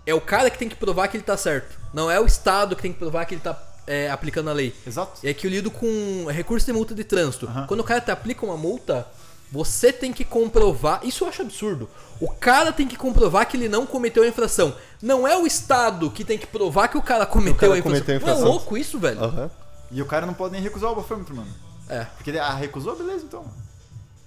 É 0.06 0.14
o 0.14 0.20
cara 0.20 0.48
que 0.48 0.56
tem 0.56 0.68
que 0.68 0.76
provar 0.76 1.08
que 1.08 1.16
ele 1.16 1.24
tá 1.24 1.36
certo. 1.36 1.76
Não 1.92 2.08
é 2.08 2.20
o 2.20 2.24
Estado 2.24 2.76
que 2.76 2.82
tem 2.82 2.92
que 2.92 2.98
provar 3.00 3.24
que 3.26 3.34
ele 3.34 3.42
tá 3.42 3.60
é, 3.84 4.08
aplicando 4.08 4.48
a 4.48 4.52
lei. 4.52 4.72
Exato. 4.86 5.20
É 5.26 5.34
que 5.34 5.44
eu 5.44 5.50
lido 5.50 5.72
com 5.72 6.26
recurso 6.30 6.64
de 6.64 6.72
multa 6.72 6.94
de 6.94 7.02
trânsito. 7.02 7.46
Aham. 7.46 7.66
Quando 7.66 7.80
o 7.80 7.84
cara 7.84 8.00
te 8.00 8.12
aplica 8.12 8.46
uma 8.46 8.56
multa, 8.56 9.08
você 9.50 9.92
tem 9.92 10.12
que 10.12 10.24
comprovar. 10.24 11.00
Isso 11.02 11.24
eu 11.24 11.28
acho 11.28 11.42
absurdo. 11.42 11.90
O 12.20 12.28
cara 12.28 12.72
tem 12.72 12.86
que 12.88 12.96
comprovar 12.96 13.46
que 13.46 13.56
ele 13.56 13.68
não 13.68 13.86
cometeu 13.86 14.22
a 14.22 14.26
infração. 14.26 14.74
Não 15.00 15.26
é 15.26 15.36
o 15.36 15.46
Estado 15.46 16.10
que 16.10 16.24
tem 16.24 16.36
que 16.36 16.46
provar 16.46 16.88
que 16.88 16.98
o 16.98 17.02
cara 17.02 17.24
cometeu, 17.24 17.56
cara 17.70 17.74
a, 17.74 17.78
infração. 17.78 18.00
cometeu 18.04 18.16
a 18.16 18.18
Não 18.20 18.26
é 18.28 18.32
infração. 18.32 18.48
louco 18.52 18.76
isso, 18.76 18.98
velho? 18.98 19.22
Aham. 19.22 19.50
E 19.90 20.02
o 20.02 20.06
cara 20.06 20.26
não 20.26 20.34
pode 20.34 20.52
nem 20.52 20.60
recusar 20.62 20.90
o 20.90 20.96
bafômetro, 20.96 21.34
mano. 21.36 21.48
É. 21.88 22.04
Porque 22.04 22.30
ele, 22.30 22.38
ah, 22.38 22.52
recusou, 22.54 22.96
beleza, 22.96 23.24
então. 23.24 23.44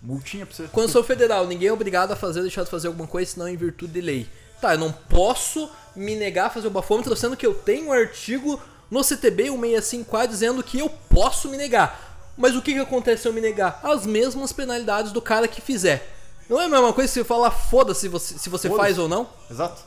Multinha 0.02 0.46
pra 0.46 0.56
você. 0.56 0.64
Quando 0.72 0.88
eu 0.88 0.92
sou 0.92 1.04
federal, 1.04 1.46
ninguém 1.46 1.68
é 1.68 1.74
obrigado 1.74 2.12
a 2.12 2.16
fazer 2.16 2.40
ou 2.40 2.44
deixar 2.46 2.64
de 2.64 2.70
fazer 2.72 2.88
alguma 2.88 3.08
coisa 3.08 3.30
senão 3.32 3.48
em 3.48 3.56
virtude 3.56 3.94
de 3.94 4.02
lei. 4.02 4.28
Tá, 4.60 4.74
eu 4.74 4.80
não 4.80 4.92
posso 4.92 5.70
me 5.96 6.16
negar 6.16 6.48
a 6.48 6.50
fazer 6.50 6.68
o 6.68 6.72
bafômetro, 6.72 7.16
sendo 7.16 7.36
que 7.38 7.46
eu 7.46 7.54
tenho 7.54 7.88
um 7.90 7.92
artigo 7.94 8.60
no 8.90 9.04
CTB 9.04 9.50
165A 9.50 10.28
dizendo 10.28 10.64
que 10.64 10.80
eu 10.80 10.90
posso 10.90 11.50
me 11.50 11.58
negar. 11.58 12.32
Mas 12.38 12.56
o 12.56 12.62
que, 12.62 12.74
que 12.74 12.80
acontece 12.80 13.24
se 13.24 13.28
eu 13.28 13.34
me 13.34 13.42
negar? 13.42 13.80
As 13.84 14.06
mesmas 14.06 14.52
penalidades 14.52 15.12
do 15.12 15.22
cara 15.22 15.48
que 15.48 15.62
fizer. 15.62 16.10
Não 16.52 16.60
é 16.62 16.66
a 16.66 16.70
mesma 16.70 16.92
coisa 16.94 17.08
se 17.08 17.20
você 17.20 17.24
falar 17.24 17.50
foda-se 17.50 18.08
você- 18.10 18.38
se 18.38 18.50
você 18.50 18.68
Foda-se. 18.68 18.86
faz 18.88 19.00
ou 19.00 19.08
não? 19.08 19.28
Exato. 19.50 19.82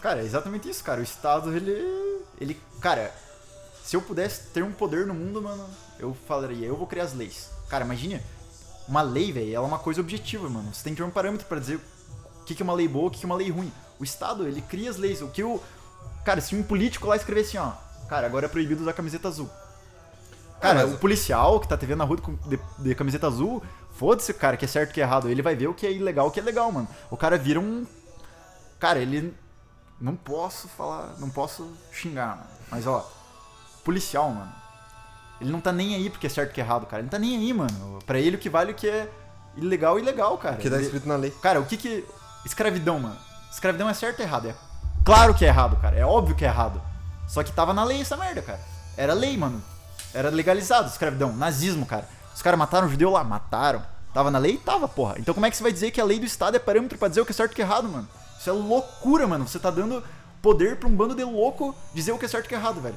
Cara, 0.00 0.20
é 0.22 0.24
exatamente 0.24 0.68
isso, 0.68 0.82
cara. 0.82 1.00
O 1.00 1.04
Estado, 1.04 1.54
ele. 1.54 1.72
Ele. 2.40 2.58
Cara, 2.80 3.14
se 3.84 3.94
eu 3.96 4.00
pudesse 4.00 4.44
ter 4.54 4.64
um 4.64 4.72
poder 4.72 5.06
no 5.06 5.12
mundo, 5.12 5.42
mano, 5.42 5.68
eu 5.98 6.16
falaria, 6.26 6.66
eu 6.66 6.74
vou 6.76 6.86
criar 6.86 7.04
as 7.04 7.12
leis. 7.12 7.50
Cara, 7.68 7.84
imagina. 7.84 8.22
Uma 8.88 9.02
lei, 9.02 9.30
velho, 9.30 9.54
ela 9.54 9.64
é 9.66 9.68
uma 9.68 9.78
coisa 9.78 10.00
objetiva, 10.00 10.48
mano. 10.48 10.72
Você 10.74 10.82
tem 10.82 10.94
que 10.94 11.00
ter 11.02 11.06
um 11.06 11.10
parâmetro 11.10 11.46
pra 11.46 11.60
dizer 11.60 11.76
o 11.76 12.44
que 12.44 12.60
é 12.60 12.64
uma 12.64 12.72
lei 12.72 12.88
boa, 12.88 13.06
o 13.08 13.10
que 13.10 13.22
é 13.24 13.26
uma 13.26 13.36
lei 13.36 13.50
ruim. 13.50 13.70
O 14.00 14.02
Estado, 14.04 14.46
ele 14.48 14.62
cria 14.62 14.88
as 14.90 14.96
leis. 14.96 15.20
O 15.20 15.28
que 15.28 15.44
o. 15.44 15.60
Cara, 16.24 16.40
se 16.40 16.56
um 16.56 16.62
político 16.62 17.06
lá 17.06 17.14
escrever 17.14 17.42
assim, 17.42 17.58
ó. 17.58 17.72
Cara, 18.08 18.26
agora 18.26 18.46
é 18.46 18.48
proibido 18.48 18.80
usar 18.82 18.94
camiseta 18.94 19.28
azul. 19.28 19.48
Cara, 20.60 20.80
Ah, 20.80 20.86
mas- 20.86 20.94
o 20.94 20.98
policial 20.98 21.60
que 21.60 21.68
tá 21.68 21.76
te 21.76 21.84
vendo 21.86 21.98
na 21.98 22.04
rua 22.04 22.16
com- 22.18 22.36
de, 22.48 22.58
de 22.78 22.94
camiseta 22.94 23.26
azul, 23.26 23.62
foda-se, 24.00 24.32
cara, 24.32 24.56
que 24.56 24.64
é 24.64 24.68
certo 24.68 24.94
que 24.94 25.00
é 25.00 25.04
errado. 25.04 25.28
Ele 25.28 25.42
vai 25.42 25.54
ver 25.54 25.68
o 25.68 25.74
que 25.74 25.86
é 25.86 25.92
ilegal 25.92 26.28
o 26.28 26.30
que 26.30 26.40
é 26.40 26.42
legal, 26.42 26.72
mano. 26.72 26.88
O 27.10 27.16
cara 27.18 27.36
vira 27.36 27.60
um. 27.60 27.86
Cara, 28.78 28.98
ele. 28.98 29.36
Não 30.00 30.16
posso 30.16 30.66
falar. 30.68 31.16
Não 31.18 31.28
posso 31.28 31.70
xingar, 31.92 32.36
mano. 32.38 32.48
Mas 32.70 32.86
ó, 32.86 33.06
policial, 33.84 34.30
mano. 34.30 34.50
Ele 35.38 35.52
não 35.52 35.60
tá 35.60 35.70
nem 35.72 35.94
aí 35.94 36.08
porque 36.08 36.26
é 36.26 36.30
certo 36.30 36.52
que 36.52 36.60
é 36.60 36.64
errado, 36.64 36.86
cara. 36.86 37.00
Ele 37.00 37.04
não 37.06 37.10
tá 37.10 37.18
nem 37.18 37.36
aí, 37.36 37.52
mano. 37.52 37.98
Pra 38.06 38.18
ele 38.18 38.36
o 38.36 38.38
que 38.38 38.48
vale 38.48 38.70
é 38.70 38.72
o 38.72 38.76
que 38.76 38.88
é 38.88 39.08
ilegal 39.56 39.98
e 39.98 40.02
legal, 40.02 40.38
cara. 40.38 40.56
Que 40.56 40.70
tá 40.70 40.76
Ele- 40.76 40.84
escrito 40.86 41.06
na 41.06 41.16
lei. 41.16 41.30
Cara, 41.42 41.60
o 41.60 41.66
que 41.66 41.76
que. 41.76 42.06
Escravidão, 42.46 42.98
mano. 42.98 43.16
Escravidão 43.52 43.88
é 43.88 43.92
certo 43.94 44.20
ou 44.20 44.24
errado? 44.24 44.48
É 44.48 44.54
claro 45.04 45.34
que 45.34 45.44
é 45.44 45.48
errado, 45.48 45.76
cara. 45.76 45.96
É 45.96 46.06
óbvio 46.06 46.34
que 46.34 46.44
é 46.44 46.48
errado. 46.48 46.80
Só 47.28 47.42
que 47.42 47.52
tava 47.52 47.74
na 47.74 47.84
lei 47.84 48.00
essa 48.00 48.16
merda, 48.16 48.40
cara. 48.40 48.60
Era 48.96 49.12
lei, 49.12 49.36
mano. 49.36 49.62
Era 50.14 50.30
legalizado 50.30 50.88
escravidão. 50.88 51.32
Nazismo, 51.34 51.84
cara. 51.84 52.08
Os 52.34 52.42
caras 52.42 52.58
mataram 52.58 52.86
o 52.86 52.90
judeu 52.90 53.10
lá? 53.10 53.22
Mataram. 53.24 53.82
Tava 54.12 54.30
na 54.30 54.38
lei? 54.38 54.56
Tava, 54.56 54.88
porra. 54.88 55.16
Então 55.18 55.32
como 55.34 55.46
é 55.46 55.50
que 55.50 55.56
você 55.56 55.62
vai 55.62 55.72
dizer 55.72 55.90
que 55.90 56.00
a 56.00 56.04
lei 56.04 56.18
do 56.18 56.26
Estado 56.26 56.56
é 56.56 56.58
parâmetro 56.58 56.98
pra 56.98 57.08
dizer 57.08 57.20
o 57.20 57.26
que 57.26 57.32
é 57.32 57.34
certo 57.34 57.50
e 57.50 57.54
o 57.54 57.56
que 57.56 57.62
é 57.62 57.64
errado, 57.64 57.88
mano? 57.88 58.08
Isso 58.38 58.48
é 58.50 58.52
loucura, 58.52 59.26
mano. 59.26 59.46
Você 59.46 59.58
tá 59.58 59.70
dando 59.70 60.02
poder 60.42 60.76
pra 60.76 60.88
um 60.88 60.96
bando 60.96 61.14
de 61.14 61.22
louco 61.22 61.74
dizer 61.94 62.12
o 62.12 62.18
que 62.18 62.24
é 62.24 62.28
certo 62.28 62.44
e 62.44 62.46
o 62.46 62.48
que 62.48 62.54
é 62.54 62.58
errado, 62.58 62.80
velho. 62.80 62.96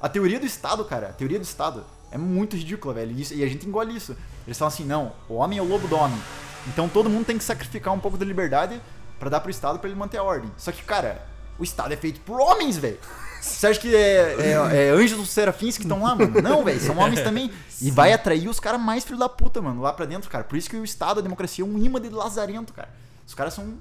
A 0.00 0.08
teoria 0.08 0.38
do 0.38 0.46
Estado, 0.46 0.84
cara, 0.84 1.08
a 1.08 1.12
teoria 1.12 1.38
do 1.38 1.44
Estado 1.44 1.84
é 2.10 2.18
muito 2.18 2.56
ridícula, 2.56 2.94
velho. 2.94 3.12
E 3.12 3.42
a 3.42 3.48
gente 3.48 3.66
engole 3.66 3.96
isso. 3.96 4.16
Eles 4.46 4.58
falam 4.58 4.72
assim, 4.72 4.84
não, 4.84 5.12
o 5.28 5.34
homem 5.34 5.58
é 5.58 5.62
o 5.62 5.68
lobo 5.68 5.88
do 5.88 5.96
homem. 5.96 6.18
Então 6.66 6.88
todo 6.88 7.10
mundo 7.10 7.26
tem 7.26 7.36
que 7.36 7.44
sacrificar 7.44 7.92
um 7.92 8.00
pouco 8.00 8.16
da 8.16 8.24
liberdade 8.24 8.80
pra 9.18 9.28
dar 9.28 9.40
pro 9.40 9.50
Estado 9.50 9.78
pra 9.78 9.88
ele 9.88 9.98
manter 9.98 10.18
a 10.18 10.22
ordem. 10.22 10.50
Só 10.56 10.72
que, 10.72 10.82
cara, 10.82 11.26
o 11.58 11.64
Estado 11.64 11.92
é 11.92 11.96
feito 11.96 12.20
por 12.20 12.40
homens, 12.40 12.76
velho. 12.76 12.98
Você 13.44 13.66
acha 13.66 13.80
que 13.80 13.94
é, 13.94 14.36
é, 14.40 14.86
é 14.86 14.90
anjos 14.90 15.18
dos 15.18 15.30
serafins 15.30 15.76
que 15.76 15.82
estão 15.84 16.02
lá, 16.02 16.14
mano? 16.14 16.40
Não, 16.40 16.64
velho, 16.64 16.80
são 16.80 16.96
homens 16.98 17.20
também. 17.22 17.50
E 17.80 17.90
vai 17.90 18.12
atrair 18.12 18.48
os 18.48 18.58
caras 18.58 18.80
mais 18.80 19.04
filho 19.04 19.18
da 19.18 19.28
puta, 19.28 19.60
mano, 19.60 19.82
lá 19.82 19.92
pra 19.92 20.06
dentro, 20.06 20.30
cara. 20.30 20.44
Por 20.44 20.56
isso 20.56 20.70
que 20.70 20.76
o 20.76 20.84
Estado, 20.84 21.20
a 21.20 21.22
democracia, 21.22 21.64
é 21.64 21.68
um 21.68 21.76
imã 21.78 22.00
de 22.00 22.08
lazarento, 22.08 22.72
cara. 22.72 22.88
Os 23.26 23.34
caras 23.34 23.54
são. 23.54 23.74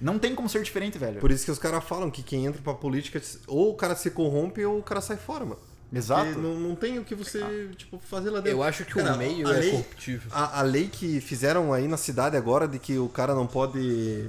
Não 0.00 0.18
tem 0.18 0.34
como 0.34 0.48
ser 0.48 0.62
diferente, 0.62 0.96
velho. 0.98 1.18
Por 1.20 1.30
isso 1.30 1.44
que 1.44 1.50
os 1.50 1.58
caras 1.58 1.82
falam 1.82 2.10
que 2.10 2.22
quem 2.22 2.46
entra 2.46 2.60
pra 2.62 2.74
política, 2.74 3.20
ou 3.46 3.70
o 3.70 3.74
cara 3.74 3.96
se 3.96 4.10
corrompe 4.10 4.64
ou 4.64 4.78
o 4.78 4.82
cara 4.82 5.00
sai 5.00 5.16
fora, 5.16 5.44
mano. 5.44 5.58
Exato. 5.92 6.38
Não, 6.38 6.54
não 6.54 6.74
tem 6.76 6.98
o 6.98 7.04
que 7.04 7.14
você, 7.14 7.40
tipo, 7.76 7.98
fazer 7.98 8.28
lá 8.30 8.40
dentro. 8.40 8.50
Eu 8.58 8.62
acho 8.62 8.84
que 8.84 8.92
Cara, 8.92 9.14
o 9.14 9.18
meio 9.18 9.48
a 9.48 9.54
é 9.56 9.58
lei- 9.60 9.70
corruptível. 9.70 10.30
A, 10.30 10.60
a 10.60 10.62
lei 10.62 10.86
que 10.86 11.20
fizeram 11.20 11.72
aí 11.72 11.88
na 11.88 11.96
cidade 11.96 12.36
agora 12.36 12.68
de 12.68 12.78
que 12.78 12.98
o 12.98 13.08
cara 13.08 13.34
não 13.34 13.46
pode. 13.46 14.28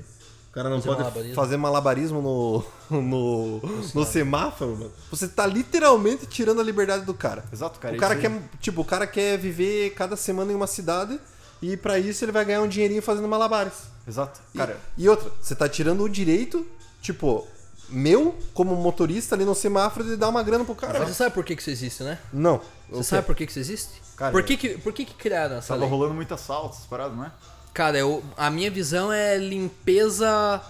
O 0.49 0.51
cara 0.51 0.67
não 0.69 0.77
Fazer 0.81 0.87
pode 0.89 0.99
malabarismo. 1.01 1.35
fazer 1.35 1.57
malabarismo 1.57 2.21
no, 2.21 2.63
no, 3.01 3.61
no 3.93 4.05
semáforo, 4.05 4.71
mano. 4.75 4.91
Você 5.11 5.27
tá 5.27 5.45
literalmente 5.45 6.25
tirando 6.25 6.59
a 6.59 6.63
liberdade 6.63 7.05
do 7.05 7.13
cara. 7.13 7.43
Exato, 7.53 7.79
cara. 7.79 7.95
o 7.95 7.99
cara 7.99 8.15
quer, 8.15 8.41
tipo, 8.59 8.81
o 8.81 8.85
cara 8.85 9.05
quer 9.05 9.37
viver 9.37 9.91
cada 9.91 10.15
semana 10.15 10.51
em 10.51 10.55
uma 10.55 10.65
cidade 10.67 11.19
e 11.61 11.77
pra 11.77 11.99
isso 11.99 12.25
ele 12.25 12.31
vai 12.31 12.43
ganhar 12.45 12.61
um 12.61 12.67
dinheirinho 12.67 13.01
fazendo 13.01 13.27
malabares. 13.27 13.73
Exato. 14.07 14.39
E- 14.53 14.57
Cara, 14.57 14.77
E, 14.97 15.07
outra, 15.07 15.31
você 15.39 15.53
tá 15.53 15.69
tirando 15.69 16.01
o 16.03 16.09
direito, 16.09 16.65
tipo, 16.99 17.47
meu, 17.87 18.35
como 18.53 18.75
motorista 18.75 19.35
ali 19.35 19.45
no 19.45 19.53
semáforo, 19.53 20.03
de 20.03 20.15
dar 20.17 20.29
uma 20.29 20.41
grana 20.41 20.65
pro 20.65 20.73
cara. 20.73 20.97
Mas 20.99 21.09
você 21.09 21.13
sabe 21.13 21.33
por 21.35 21.45
que 21.45 21.55
que 21.55 21.61
isso 21.61 21.69
existe, 21.69 22.01
né? 22.03 22.17
Não. 22.33 22.59
Você 22.89 23.03
sabe 23.03 23.27
por 23.27 23.35
que 23.35 23.45
que 23.45 23.51
isso 23.51 23.59
existe? 23.59 24.01
Cara, 24.17 24.31
por 24.31 24.41
que 24.43 24.57
que, 24.57 24.69
por 24.79 24.93
que 24.93 25.05
que 25.05 25.13
criaram 25.13 25.57
essa 25.57 25.69
tava 25.69 25.81
lei? 25.81 25.89
rolando 25.89 26.15
muito 26.15 26.33
assalto, 26.33 26.75
essas 26.75 26.87
paradas, 26.87 27.15
não 27.15 27.25
é? 27.25 27.31
Cara, 27.73 27.97
eu, 27.97 28.23
a 28.37 28.49
minha 28.49 28.69
visão 28.69 29.11
é 29.11 29.37
limpeza 29.37 30.61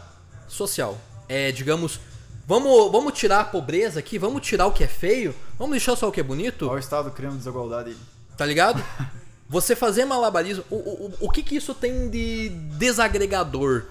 social. 0.47 0.97
É, 1.27 1.51
digamos, 1.51 1.99
vamos, 2.45 2.91
vamos 2.91 3.13
tirar 3.13 3.39
a 3.41 3.45
pobreza 3.45 3.99
aqui, 3.99 4.17
vamos 4.17 4.41
tirar 4.45 4.65
o 4.67 4.71
que 4.71 4.83
é 4.83 4.87
feio, 4.87 5.33
vamos 5.57 5.71
deixar 5.71 5.95
só 5.95 6.07
o 6.09 6.11
que 6.11 6.19
é 6.19 6.23
bonito, 6.23 6.65
Olha 6.67 6.75
o 6.75 6.79
Estado 6.79 7.11
criando 7.11 7.37
desigualdade 7.37 7.95
tá 8.37 8.45
ligado? 8.45 8.83
Você 9.49 9.75
fazer 9.75 10.05
malabarismo, 10.05 10.63
o, 10.69 10.75
o, 10.75 11.13
o- 11.21 11.29
que 11.31 11.41
que 11.41 11.55
isso 11.55 11.73
tem 11.73 12.09
de 12.09 12.49
desagregador? 12.77 13.83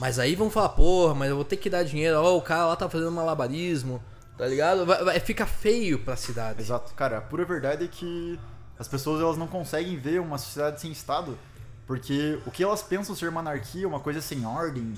Mas 0.00 0.18
aí 0.18 0.34
vão 0.34 0.50
falar, 0.50 0.70
porra, 0.70 1.14
mas 1.14 1.30
eu 1.30 1.36
vou 1.36 1.44
ter 1.44 1.56
que 1.56 1.70
dar 1.70 1.84
dinheiro, 1.84 2.18
ó, 2.20 2.36
o 2.36 2.42
cara 2.42 2.66
lá 2.66 2.74
tá 2.76 2.88
fazendo 2.90 3.12
malabarismo, 3.12 4.02
tá 4.36 4.46
ligado? 4.46 4.84
Vai, 4.84 5.04
vai- 5.04 5.20
fica 5.20 5.46
feio 5.46 6.00
pra 6.00 6.16
cidade. 6.16 6.60
Exato. 6.60 6.92
Cara, 6.94 7.18
a 7.18 7.20
pura 7.20 7.44
verdade 7.44 7.84
é 7.84 7.88
que 7.88 8.38
as 8.78 8.88
pessoas 8.88 9.20
elas 9.22 9.36
não 9.38 9.46
conseguem 9.46 9.96
ver 9.96 10.20
uma 10.20 10.36
sociedade 10.36 10.80
sem 10.80 10.90
Estado, 10.90 11.38
porque 11.86 12.40
o 12.46 12.50
que 12.50 12.62
elas 12.62 12.82
pensam 12.82 13.14
ser 13.14 13.28
uma 13.28 13.40
anarquia, 13.40 13.86
uma 13.86 14.00
coisa 14.00 14.20
sem 14.20 14.44
ordem, 14.46 14.94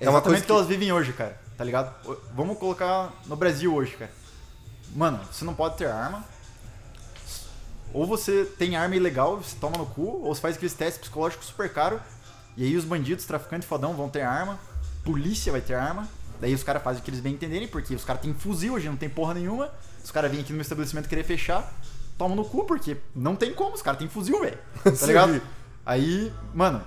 é 0.00 0.06
É 0.06 0.10
uma 0.10 0.20
coisa 0.20 0.42
o 0.42 0.46
que 0.46 0.50
elas 0.50 0.66
vivem 0.66 0.92
hoje, 0.92 1.12
cara. 1.12 1.40
Tá 1.56 1.64
ligado? 1.64 1.94
Vamos 2.34 2.58
colocar 2.58 3.12
no 3.26 3.36
Brasil 3.36 3.72
hoje, 3.72 3.96
cara. 3.96 4.10
Mano, 4.94 5.20
você 5.30 5.44
não 5.44 5.54
pode 5.54 5.76
ter 5.76 5.86
arma. 5.86 6.24
Ou 7.94 8.06
você 8.06 8.44
tem 8.58 8.74
arma 8.74 8.96
ilegal, 8.96 9.36
você 9.36 9.56
toma 9.60 9.78
no 9.78 9.86
cu, 9.86 10.22
ou 10.24 10.34
você 10.34 10.40
faz 10.40 10.56
aqueles 10.56 10.74
testes 10.74 11.00
psicológicos 11.00 11.46
super 11.46 11.72
caros, 11.72 12.00
e 12.56 12.64
aí 12.64 12.74
os 12.74 12.84
bandidos, 12.84 13.26
traficantes 13.26 13.68
fodão 13.68 13.94
vão 13.94 14.08
ter 14.08 14.22
arma, 14.22 14.58
polícia 15.04 15.52
vai 15.52 15.60
ter 15.60 15.74
arma, 15.74 16.08
daí 16.40 16.54
os 16.54 16.62
caras 16.62 16.82
fazem 16.82 17.02
o 17.02 17.04
que 17.04 17.10
eles 17.10 17.20
bem 17.20 17.34
entenderem, 17.34 17.68
porque 17.68 17.94
os 17.94 18.02
caras 18.02 18.22
têm 18.22 18.32
fuzil 18.32 18.74
hoje, 18.74 18.88
não 18.88 18.96
tem 18.96 19.10
porra 19.10 19.34
nenhuma, 19.34 19.70
os 20.02 20.10
caras 20.10 20.30
vêm 20.30 20.40
aqui 20.40 20.52
no 20.52 20.56
meu 20.56 20.62
estabelecimento 20.62 21.06
querer 21.06 21.22
fechar, 21.22 21.70
tomam 22.18 22.36
no 22.36 22.44
cu, 22.44 22.64
porque 22.64 22.96
não 23.14 23.34
tem 23.36 23.52
como, 23.54 23.74
os 23.74 23.82
caras 23.82 23.98
têm 23.98 24.08
fuzil, 24.08 24.40
velho. 24.40 24.58
Tá 24.98 25.06
ligado? 25.06 25.42
Aí, 25.84 26.32
mano, 26.54 26.82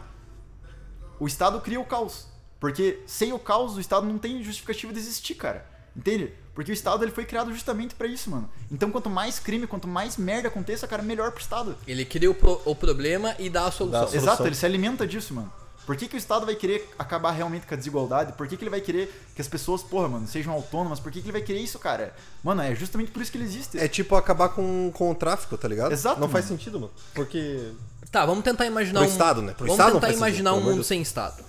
o 1.19 1.27
Estado 1.27 1.59
cria 1.61 1.79
o 1.79 1.85
caos. 1.85 2.27
Porque 2.59 3.01
sem 3.05 3.33
o 3.33 3.39
caos, 3.39 3.75
o 3.75 3.79
Estado 3.81 4.05
não 4.07 4.17
tem 4.17 4.41
justificativa 4.43 4.91
de 4.93 4.99
existir, 4.99 5.35
cara. 5.35 5.65
Entende? 5.95 6.33
Porque 6.53 6.71
o 6.71 6.73
Estado 6.73 7.03
ele 7.03 7.11
foi 7.11 7.25
criado 7.25 7.51
justamente 7.53 7.93
pra 7.95 8.07
isso, 8.07 8.29
mano. 8.29 8.49
Então, 8.71 8.89
quanto 8.89 9.09
mais 9.09 9.39
crime, 9.39 9.67
quanto 9.67 9.87
mais 9.87 10.15
merda 10.17 10.47
aconteça, 10.47 10.87
cara, 10.87 11.03
melhor 11.03 11.31
pro 11.31 11.41
Estado. 11.41 11.77
Ele 11.85 12.05
cria 12.05 12.31
o, 12.31 12.33
pro- 12.35 12.61
o 12.65 12.73
problema 12.75 13.35
e 13.37 13.49
dá 13.49 13.65
a 13.67 13.71
solução. 13.71 13.99
Dá 14.01 14.05
a 14.05 14.07
solução. 14.09 14.21
Exato, 14.33 14.47
ele 14.47 14.55
se 14.55 14.65
alimenta 14.65 15.05
disso, 15.05 15.33
mano. 15.33 15.51
Por 15.85 15.95
que, 15.95 16.07
que 16.07 16.15
o 16.15 16.17
Estado 16.17 16.45
vai 16.45 16.55
querer 16.55 16.89
acabar 16.97 17.31
realmente 17.31 17.67
com 17.67 17.73
a 17.73 17.77
desigualdade? 17.77 18.33
Por 18.33 18.47
que, 18.47 18.57
que 18.57 18.63
ele 18.63 18.71
vai 18.71 18.81
querer 18.81 19.13
que 19.35 19.41
as 19.41 19.47
pessoas, 19.47 19.83
porra, 19.83 20.07
mano, 20.07 20.27
sejam 20.27 20.51
autônomas? 20.53 20.99
Por 20.99 21.11
que, 21.11 21.21
que 21.21 21.25
ele 21.27 21.33
vai 21.33 21.41
querer 21.41 21.59
isso, 21.59 21.77
cara? 21.77 22.15
Mano, 22.43 22.61
é 22.63 22.73
justamente 22.73 23.11
por 23.11 23.21
isso 23.21 23.31
que 23.31 23.37
ele 23.37 23.45
existe. 23.45 23.77
É 23.77 23.87
tipo 23.87 24.15
acabar 24.15 24.49
com, 24.49 24.91
com 24.93 25.11
o 25.11 25.15
tráfico, 25.15 25.57
tá 25.57 25.67
ligado? 25.67 25.91
Exato, 25.91 26.19
Não 26.19 26.27
faz 26.27 26.45
mano. 26.45 26.57
sentido, 26.57 26.79
mano. 26.79 26.93
Porque. 27.13 27.71
Tá, 28.11 28.25
vamos 28.25 28.43
tentar 28.43 28.65
imaginar 28.65 29.01
Pro 29.01 29.09
um... 29.09 29.11
Estado, 29.11 29.41
né? 29.41 29.53
Pro 29.53 29.65
vamos 29.65 29.73
Estado 29.73 29.93
não 29.93 29.99
tentar 29.99 30.07
faz 30.07 30.15
sentido, 30.15 30.27
imaginar 30.29 30.51
pelo 30.51 30.61
um 30.61 30.63
mundo 30.65 30.75
Deus. 30.75 30.87
sem 30.87 31.01
Estado. 31.01 31.43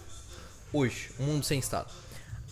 Hoje, 0.72 1.10
um 1.18 1.24
mundo 1.24 1.44
sem 1.44 1.58
Estado. 1.58 1.90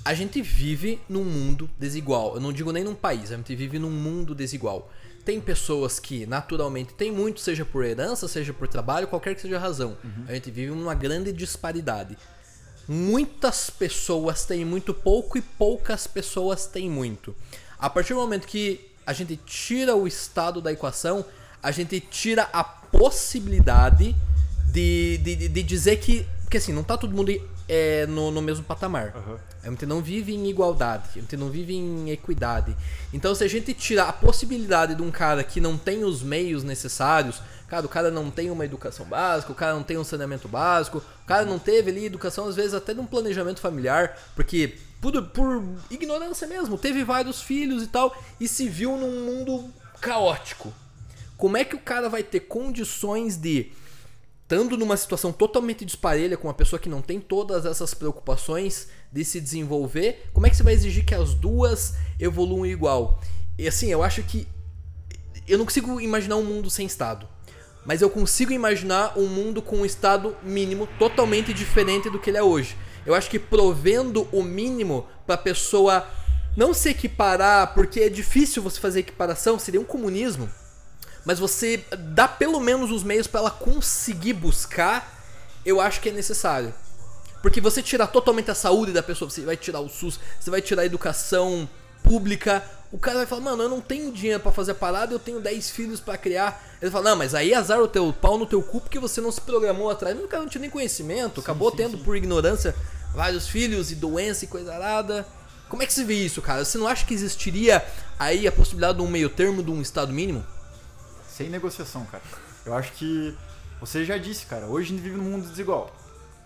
A 0.05 0.15
gente 0.15 0.41
vive 0.41 1.01
num 1.09 1.25
mundo 1.25 1.69
desigual. 1.79 2.35
Eu 2.35 2.41
não 2.41 2.53
digo 2.53 2.71
nem 2.73 2.85
num 2.85 2.95
país, 2.95 3.33
a 3.33 3.37
gente 3.37 3.55
vive 3.57 3.79
num 3.79 3.91
mundo 3.91 4.35
desigual. 4.35 4.91
Tem 5.25 5.41
pessoas 5.41 5.99
que 5.99 6.27
naturalmente 6.27 6.93
têm 6.95 7.11
muito, 7.11 7.41
seja 7.41 7.65
por 7.65 7.85
herança, 7.85 8.29
seja 8.29 8.53
por 8.53 8.69
trabalho, 8.69 9.07
qualquer 9.09 9.35
que 9.35 9.41
seja 9.41 9.57
a 9.57 9.61
razão. 9.61 9.97
Uhum. 10.05 10.25
A 10.29 10.35
gente 10.35 10.51
vive 10.51 10.71
numa 10.73 10.95
grande 10.95 11.33
disparidade. 11.33 12.17
Muitas 12.87 13.71
pessoas 13.71 14.45
têm 14.45 14.65
muito 14.65 14.93
pouco 14.93 15.39
e 15.39 15.41
poucas 15.41 16.07
pessoas 16.07 16.67
têm 16.67 16.91
muito. 16.91 17.35
A 17.79 17.89
partir 17.89 18.13
do 18.13 18.21
momento 18.21 18.47
que 18.47 18.91
a 19.07 19.13
gente 19.15 19.37
tira 19.47 19.97
o 19.97 20.07
Estado 20.07 20.61
da 20.61 20.71
equação, 20.73 21.25
a 21.63 21.71
gente 21.71 21.99
tira 22.01 22.49
a 22.53 22.63
possibilidade 22.63 24.15
de, 24.71 25.19
de, 25.19 25.37
de- 25.37 25.49
de 25.49 25.63
dizer 25.63 25.97
que. 25.97 26.27
Porque 26.43 26.59
assim, 26.59 26.73
não 26.73 26.85
tá 26.85 26.97
todo 26.99 27.15
mundo 27.15 27.33
é, 27.69 28.07
no, 28.07 28.31
no 28.31 28.43
mesmo 28.43 28.65
patamar. 28.65 29.15
A 29.63 29.71
gente 29.71 29.87
não 29.87 30.03
vive 30.03 30.35
em 30.35 30.49
igualdade, 30.49 31.05
a 31.17 31.21
gente 31.21 31.37
não 31.37 31.49
vive 31.49 31.75
em 31.75 32.11
equidade. 32.11 32.77
Então, 33.13 33.35
se 33.35 33.43
a 33.45 33.49
gente 33.49 33.73
tirar 33.73 34.09
a 34.09 34.13
possibilidade 34.13 34.95
de 34.95 35.03
um 35.03 35.11
cara 35.11 35.43
que 35.43 35.61
não 35.61 35.79
tem 35.79 36.05
os 36.05 36.23
meios 36.23 36.63
necessários, 36.63 37.41
cara, 37.69 37.87
o 37.87 37.89
cara 37.89 38.11
não 38.11 38.31
tem 38.31 38.51
uma 38.51 38.65
educação 38.65 39.07
básica, 39.07 39.53
o 39.53 39.55
cara 39.55 39.75
não 39.75 39.83
tem 39.83 39.97
um 39.97 40.05
saneamento 40.05 40.49
básico, 40.49 40.99
o 40.99 41.27
cara 41.27 41.45
não 41.45 41.59
teve 41.59 41.91
ali 41.91 42.05
educação, 42.05 42.47
às 42.47 42.57
vezes 42.57 42.75
até 42.75 42.93
de 42.93 43.01
um 43.01 43.07
planejamento 43.07 43.61
familiar, 43.61 44.19
porque 44.37 44.75
por, 45.01 45.23
por 45.29 45.63
ignorância 45.91 46.47
mesmo, 46.47 46.79
teve 46.79 47.05
vários 47.05 47.43
filhos 47.43 47.83
e 47.83 47.87
tal, 47.87 48.17
e 48.41 48.49
se 48.49 48.69
viu 48.69 48.97
num 48.97 49.27
mundo 49.27 49.71
caótico. 50.01 50.73
Como 51.37 51.57
é 51.57 51.65
que 51.65 51.75
o 51.75 51.81
cara 51.81 52.09
vai 52.09 52.23
ter 52.23 52.41
condições 52.41 53.37
de, 53.37 53.73
estando 54.55 54.77
numa 54.77 54.97
situação 54.97 55.33
totalmente 55.33 55.85
disparelha 55.85 56.37
com 56.37 56.47
uma 56.47 56.55
pessoa 56.55 56.79
que 56.79 56.89
não 56.89 57.03
tem 57.03 57.19
todas 57.19 57.67
essas 57.67 57.93
preocupações 57.93 58.87
de 59.11 59.25
se 59.25 59.41
desenvolver, 59.41 60.31
como 60.33 60.47
é 60.47 60.51
que 60.51 60.57
você 60.57 60.63
vai 60.63 60.75
exigir 60.75 61.05
que 61.05 61.15
as 61.15 61.35
duas 61.35 61.95
evoluam 62.21 62.65
igual? 62.65 63.21
E 63.59 63.67
assim, 63.67 63.89
eu 63.91 64.01
acho 64.01 64.23
que 64.23 64.47
eu 65.49 65.59
não 65.59 65.65
consigo 65.65 66.01
imaginar 66.01 66.37
um 66.37 66.45
mundo 66.45 66.71
sem 66.71 66.87
Estado. 66.87 67.27
Mas 67.85 68.01
eu 68.01 68.09
consigo 68.09 68.53
imaginar 68.53 69.19
um 69.19 69.27
mundo 69.27 69.61
com 69.61 69.79
um 69.79 69.85
Estado 69.85 70.37
mínimo 70.41 70.89
totalmente 71.01 71.53
diferente 71.53 72.09
do 72.09 72.21
que 72.21 72.31
ele 72.31 72.39
é 72.39 72.43
hoje. 72.43 72.77
Eu 73.05 73.13
acho 73.13 73.29
que 73.29 73.41
provendo 73.41 74.29
o 74.31 74.41
mínimo 74.41 75.05
pra 75.27 75.37
pessoa 75.37 76.07
não 76.57 76.73
se 76.73 76.91
equiparar, 76.91 77.75
porque 77.75 78.01
é 78.01 78.09
difícil 78.09 78.63
você 78.63 78.79
fazer 78.79 79.01
equiparação, 79.01 79.59
seria 79.59 79.81
um 79.81 79.85
comunismo. 79.85 80.49
Mas 81.25 81.39
você 81.39 81.85
dá 81.99 82.29
pelo 82.29 82.61
menos 82.61 82.91
os 82.91 83.03
meios 83.03 83.27
pra 83.27 83.41
ela 83.41 83.51
conseguir 83.51 84.35
buscar, 84.35 85.23
eu 85.65 85.81
acho 85.81 86.01
que 86.01 86.09
é 86.09 86.13
necessário. 86.13 86.75
Porque 87.43 87.61
você 87.61 87.83
tirar 87.83 88.07
totalmente 88.07 88.51
a 88.51 88.55
saúde 88.55 88.93
da 88.93 89.03
pessoa, 89.03 89.31
você 89.31 89.43
vai 89.43 89.57
tirar 89.57 89.81
o 89.81 89.89
SUS, 89.89 90.19
você 90.41 90.51
vai 90.51 90.63
tirar 90.63 90.83
a 90.83 90.87
educação 90.87 91.69
pública, 92.03 92.65
o 92.93 92.99
cara 92.99 93.19
vai 93.19 93.27
falar, 93.27 93.41
mano, 93.41 93.65
eu 93.65 93.69
não 93.69 93.81
tenho 93.81 94.13
dinheiro 94.13 94.41
pra 94.41 94.53
fazer 94.53 94.73
a 94.73 94.75
parada, 94.75 95.13
eu 95.13 95.19
tenho 95.19 95.41
10 95.41 95.71
filhos 95.71 96.01
pra 96.01 96.17
criar. 96.17 96.63
Ele 96.81 96.91
fala, 96.91 97.11
não, 97.11 97.17
mas 97.17 97.35
aí 97.35 97.53
azar 97.53 97.81
o 97.81 97.89
teu 97.89 98.13
pau 98.13 98.39
no 98.39 98.47
teu 98.47 98.63
cu 98.63 98.81
porque 98.81 98.99
você 98.99 99.21
não 99.21 99.33
se 99.33 99.41
programou 99.41 99.91
atrás. 99.91 100.15
Mas 100.15 100.25
o 100.25 100.29
cara 100.29 100.43
não 100.43 100.49
tinha 100.49 100.61
nem 100.61 100.71
conhecimento, 100.71 101.41
acabou 101.41 101.73
tendo 101.73 101.99
por 101.99 102.17
ignorância 102.17 102.75
vários 103.13 103.49
filhos 103.49 103.91
e 103.91 103.95
doença 103.95 104.45
e 104.45 104.49
coisa 104.49 104.73
arada. 104.73 105.27
Como 105.69 105.83
é 105.83 105.87
que 105.87 105.93
se 105.93 106.05
vê 106.05 106.15
isso, 106.15 106.41
cara? 106.41 106.65
Você 106.65 106.79
não 106.79 106.87
acha 106.87 107.05
que 107.05 107.15
existiria 107.15 107.85
aí 108.19 108.47
a 108.47 108.53
possibilidade 108.53 108.99
de 108.99 109.05
um 109.05 109.09
meio 109.09 109.29
termo, 109.29 109.63
de 109.63 109.71
um 109.71 109.83
estado 109.83 110.13
mínimo? 110.13 110.47
Sem 111.35 111.51
negociação, 111.51 112.07
cara. 112.07 112.23
Eu 112.65 112.75
acho 112.75 112.93
que 112.93 113.37
você 113.81 114.05
já 114.05 114.17
disse, 114.17 114.47
cara, 114.47 114.67
hoje 114.67 114.87
a 114.87 114.91
gente 114.95 115.03
vive 115.03 115.17
num 115.17 115.25
mundo 115.25 115.49
desigual. 115.49 115.93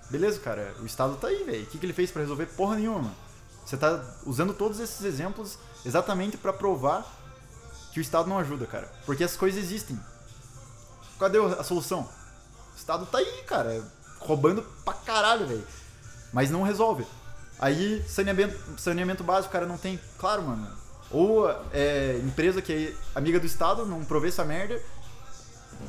Beleza, 0.08 0.40
cara, 0.40 0.74
o 0.80 0.86
Estado 0.86 1.14
tá 1.16 1.26
aí, 1.26 1.44
velho. 1.44 1.62
O 1.64 1.66
que, 1.66 1.78
que 1.78 1.84
ele 1.84 1.92
fez 1.92 2.10
pra 2.10 2.22
resolver? 2.22 2.46
Porra 2.46 2.76
nenhuma. 2.76 3.12
Você 3.66 3.76
tá 3.76 4.02
usando 4.24 4.54
todos 4.54 4.80
esses 4.80 5.04
exemplos 5.04 5.58
exatamente 5.84 6.38
pra 6.38 6.54
provar 6.54 7.04
que 7.92 8.00
o 8.00 8.02
Estado 8.02 8.30
não 8.30 8.38
ajuda, 8.38 8.66
cara. 8.66 8.90
Porque 9.04 9.22
as 9.22 9.36
coisas 9.36 9.62
existem. 9.62 10.00
Cadê 11.20 11.36
a 11.36 11.62
solução? 11.62 12.08
O 12.72 12.78
Estado 12.78 13.04
tá 13.04 13.18
aí, 13.18 13.42
cara, 13.46 13.84
roubando 14.20 14.62
pra 14.86 14.94
caralho, 14.94 15.46
velho. 15.46 15.66
Mas 16.32 16.50
não 16.50 16.62
resolve. 16.62 17.06
Aí, 17.58 18.02
saneamento, 18.08 18.80
saneamento 18.80 19.22
básico, 19.22 19.52
cara 19.52 19.66
não 19.66 19.76
tem. 19.76 20.00
Claro, 20.16 20.44
mano. 20.44 20.66
Ou 21.10 21.48
é 21.72 22.20
empresa 22.22 22.60
que 22.60 22.72
é 22.72 23.18
amiga 23.18 23.40
do 23.40 23.46
Estado, 23.46 23.86
não 23.86 24.04
provê 24.04 24.28
essa 24.28 24.44
merda. 24.44 24.80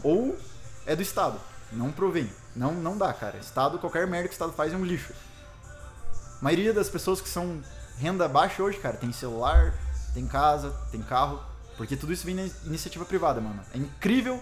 Ou 0.03 0.37
é 0.85 0.95
do 0.95 1.01
Estado, 1.01 1.39
não 1.71 1.91
provém. 1.91 2.29
Não, 2.55 2.73
não 2.73 2.97
dá, 2.97 3.13
cara. 3.13 3.37
Estado, 3.37 3.79
qualquer 3.79 4.07
merda 4.07 4.27
que 4.27 4.33
o 4.33 4.35
Estado 4.35 4.53
faz 4.53 4.73
é 4.73 4.75
um 4.77 4.85
lixo. 4.85 5.13
A 6.39 6.43
maioria 6.43 6.73
das 6.73 6.89
pessoas 6.89 7.19
que 7.19 7.29
são 7.29 7.61
renda 7.97 8.27
baixa 8.27 8.63
hoje, 8.63 8.79
cara, 8.79 8.97
tem 8.97 9.11
celular, 9.11 9.73
tem 10.13 10.25
casa, 10.25 10.73
tem 10.91 11.01
carro. 11.01 11.41
Porque 11.77 11.95
tudo 11.95 12.11
isso 12.11 12.25
vem 12.25 12.35
da 12.35 12.43
iniciativa 12.65 13.05
privada, 13.05 13.39
mano. 13.39 13.61
É 13.73 13.77
incrível 13.77 14.41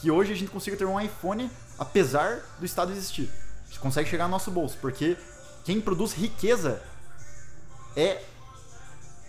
que 0.00 0.10
hoje 0.10 0.32
a 0.32 0.36
gente 0.36 0.50
consiga 0.50 0.76
ter 0.76 0.84
um 0.84 1.00
iPhone 1.00 1.50
apesar 1.78 2.40
do 2.58 2.64
Estado 2.64 2.92
existir. 2.92 3.30
Gente 3.66 3.80
consegue 3.80 4.08
chegar 4.08 4.24
no 4.24 4.30
nosso 4.30 4.50
bolso, 4.50 4.76
porque 4.80 5.16
quem 5.64 5.80
produz 5.80 6.12
riqueza 6.12 6.82
é 7.96 8.22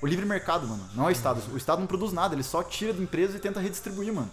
o 0.06 0.08
livre 0.08 0.26
mercado, 0.26 0.68
mano. 0.68 0.88
Não 0.94 1.06
é 1.06 1.08
o 1.08 1.12
Estado. 1.12 1.42
O 1.52 1.58
Estado 1.58 1.80
não 1.80 1.88
produz 1.88 2.14
nada, 2.14 2.36
ele 2.36 2.44
só 2.44 2.62
tira 2.62 2.94
da 2.94 3.02
empresa 3.02 3.38
e 3.38 3.40
tenta 3.40 3.60
redistribuir, 3.60 4.14
mano. 4.14 4.30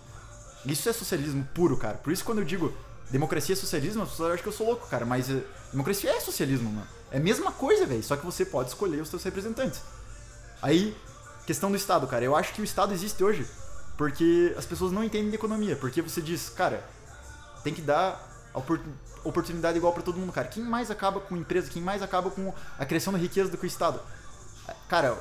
Isso 0.66 0.86
é 0.86 0.92
socialismo 0.92 1.48
puro, 1.54 1.78
cara. 1.78 1.94
Por 1.96 2.12
isso 2.12 2.24
quando 2.24 2.38
eu 2.38 2.44
digo 2.44 2.72
democracia 3.10 3.54
é 3.54 3.56
socialismo, 3.56 4.02
as 4.02 4.10
pessoas 4.10 4.32
acham 4.32 4.42
que 4.42 4.48
eu 4.48 4.52
sou 4.52 4.66
louco, 4.66 4.86
cara. 4.86 5.06
Mas 5.06 5.30
eh, 5.30 5.42
democracia 5.70 6.10
é 6.10 6.20
socialismo, 6.20 6.70
mano. 6.70 6.86
É 7.10 7.16
a 7.16 7.20
mesma 7.20 7.50
coisa, 7.50 7.86
velho. 7.86 8.02
Só 8.02 8.16
que 8.16 8.24
você 8.24 8.44
pode 8.44 8.68
escolher 8.68 9.00
os 9.00 9.08
seus 9.08 9.22
representantes. 9.22 9.80
Aí, 10.60 10.94
questão 11.46 11.70
do 11.70 11.76
Estado, 11.76 12.06
cara. 12.06 12.22
Eu 12.22 12.36
acho 12.36 12.52
que 12.52 12.60
o 12.60 12.64
Estado 12.64 12.92
existe 12.92 13.24
hoje 13.24 13.46
porque 13.96 14.54
as 14.58 14.66
pessoas 14.66 14.92
não 14.92 15.02
entendem 15.02 15.30
de 15.30 15.36
economia. 15.36 15.74
Porque 15.74 16.02
você 16.02 16.20
diz, 16.20 16.50
cara, 16.50 16.86
tem 17.64 17.72
que 17.72 17.80
dar 17.80 18.30
oportunidade 19.24 19.78
igual 19.78 19.94
pra 19.94 20.02
todo 20.02 20.18
mundo, 20.18 20.32
cara. 20.32 20.48
Quem 20.48 20.62
mais 20.62 20.90
acaba 20.90 21.18
com 21.18 21.34
empresa, 21.34 21.70
quem 21.70 21.80
mais 21.80 22.02
acaba 22.02 22.30
com 22.30 22.52
a 22.78 22.84
criação 22.84 23.10
da 23.10 23.18
riqueza 23.18 23.50
do 23.50 23.56
que 23.56 23.64
o 23.64 23.66
Estado? 23.66 24.00
Cara, 24.88 25.18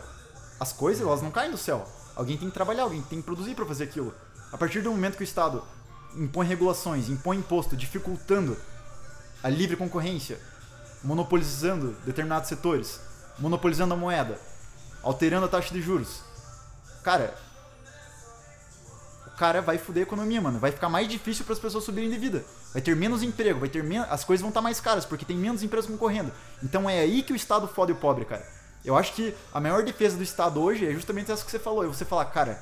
as 0.62 0.72
coisas, 0.72 1.02
elas 1.02 1.24
não 1.24 1.32
caem 1.32 1.50
do 1.50 1.58
céu. 1.58 1.88
Alguém 2.16 2.38
tem 2.38 2.48
que 2.48 2.54
trabalhar, 2.54 2.84
alguém 2.84 3.02
tem 3.02 3.18
que 3.18 3.26
produzir 3.26 3.56
pra 3.56 3.66
fazer 3.66 3.86
aquilo. 3.86 4.14
A 4.52 4.58
partir 4.60 4.82
do 4.82 4.92
momento 4.92 5.18
que 5.18 5.24
o 5.24 5.26
Estado 5.26 5.64
impõe 6.16 6.46
regulações, 6.46 7.10
impõe 7.10 7.38
imposto, 7.38 7.76
dificultando 7.76 8.56
a 9.42 9.50
livre 9.50 9.76
concorrência, 9.76 10.40
monopolizando 11.04 11.96
determinados 12.06 12.48
setores, 12.48 13.00
monopolizando 13.40 13.96
a 13.96 13.98
moeda, 13.98 14.40
alterando 15.02 15.48
a 15.48 15.50
taxa 15.50 15.74
de 15.74 15.82
juros. 15.82 16.20
Cara, 17.02 17.34
o 19.26 19.32
cara 19.32 19.64
vai 19.64 19.80
fuder 19.80 20.02
a 20.02 20.06
economia, 20.06 20.40
mano. 20.40 20.60
Vai 20.60 20.72
ficar 20.72 20.90
mais 20.90 21.08
difícil 21.08 21.44
para 21.44 21.54
as 21.54 21.60
pessoas 21.60 21.84
subirem 21.84 22.12
de 22.12 22.20
vida. 22.20 22.46
Vai 22.72 22.84
ter 22.84 22.96
menos 22.96 23.24
emprego, 23.24 23.60
vai 23.60 23.70
ter 23.70 23.84
menos, 23.84 24.08
as 24.12 24.24
coisas 24.24 24.42
vão 24.42 24.50
estar 24.50 24.62
mais 24.62 24.80
caras 24.80 25.06
porque 25.06 25.26
tem 25.26 25.36
menos 25.36 25.64
empresas 25.64 25.90
concorrendo. 25.90 26.32
Então 26.62 26.88
é 26.88 27.00
aí 27.00 27.24
que 27.24 27.34
o 27.34 27.36
Estado 27.36 27.68
fode 27.68 27.94
o 27.94 27.96
pobre, 27.96 28.26
cara. 28.26 28.61
Eu 28.84 28.98
acho 28.98 29.14
que 29.14 29.36
a 29.54 29.60
maior 29.60 29.84
defesa 29.84 30.18
do 30.18 30.24
Estado 30.24 30.62
hoje 30.62 30.88
é 30.88 30.92
justamente 30.92 31.32
essa 31.32 31.46
que 31.46 31.52
você 31.52 31.60
falou. 31.60 31.84
É 31.84 31.88
você 31.88 32.04
falar, 32.04 32.26
cara, 32.26 32.62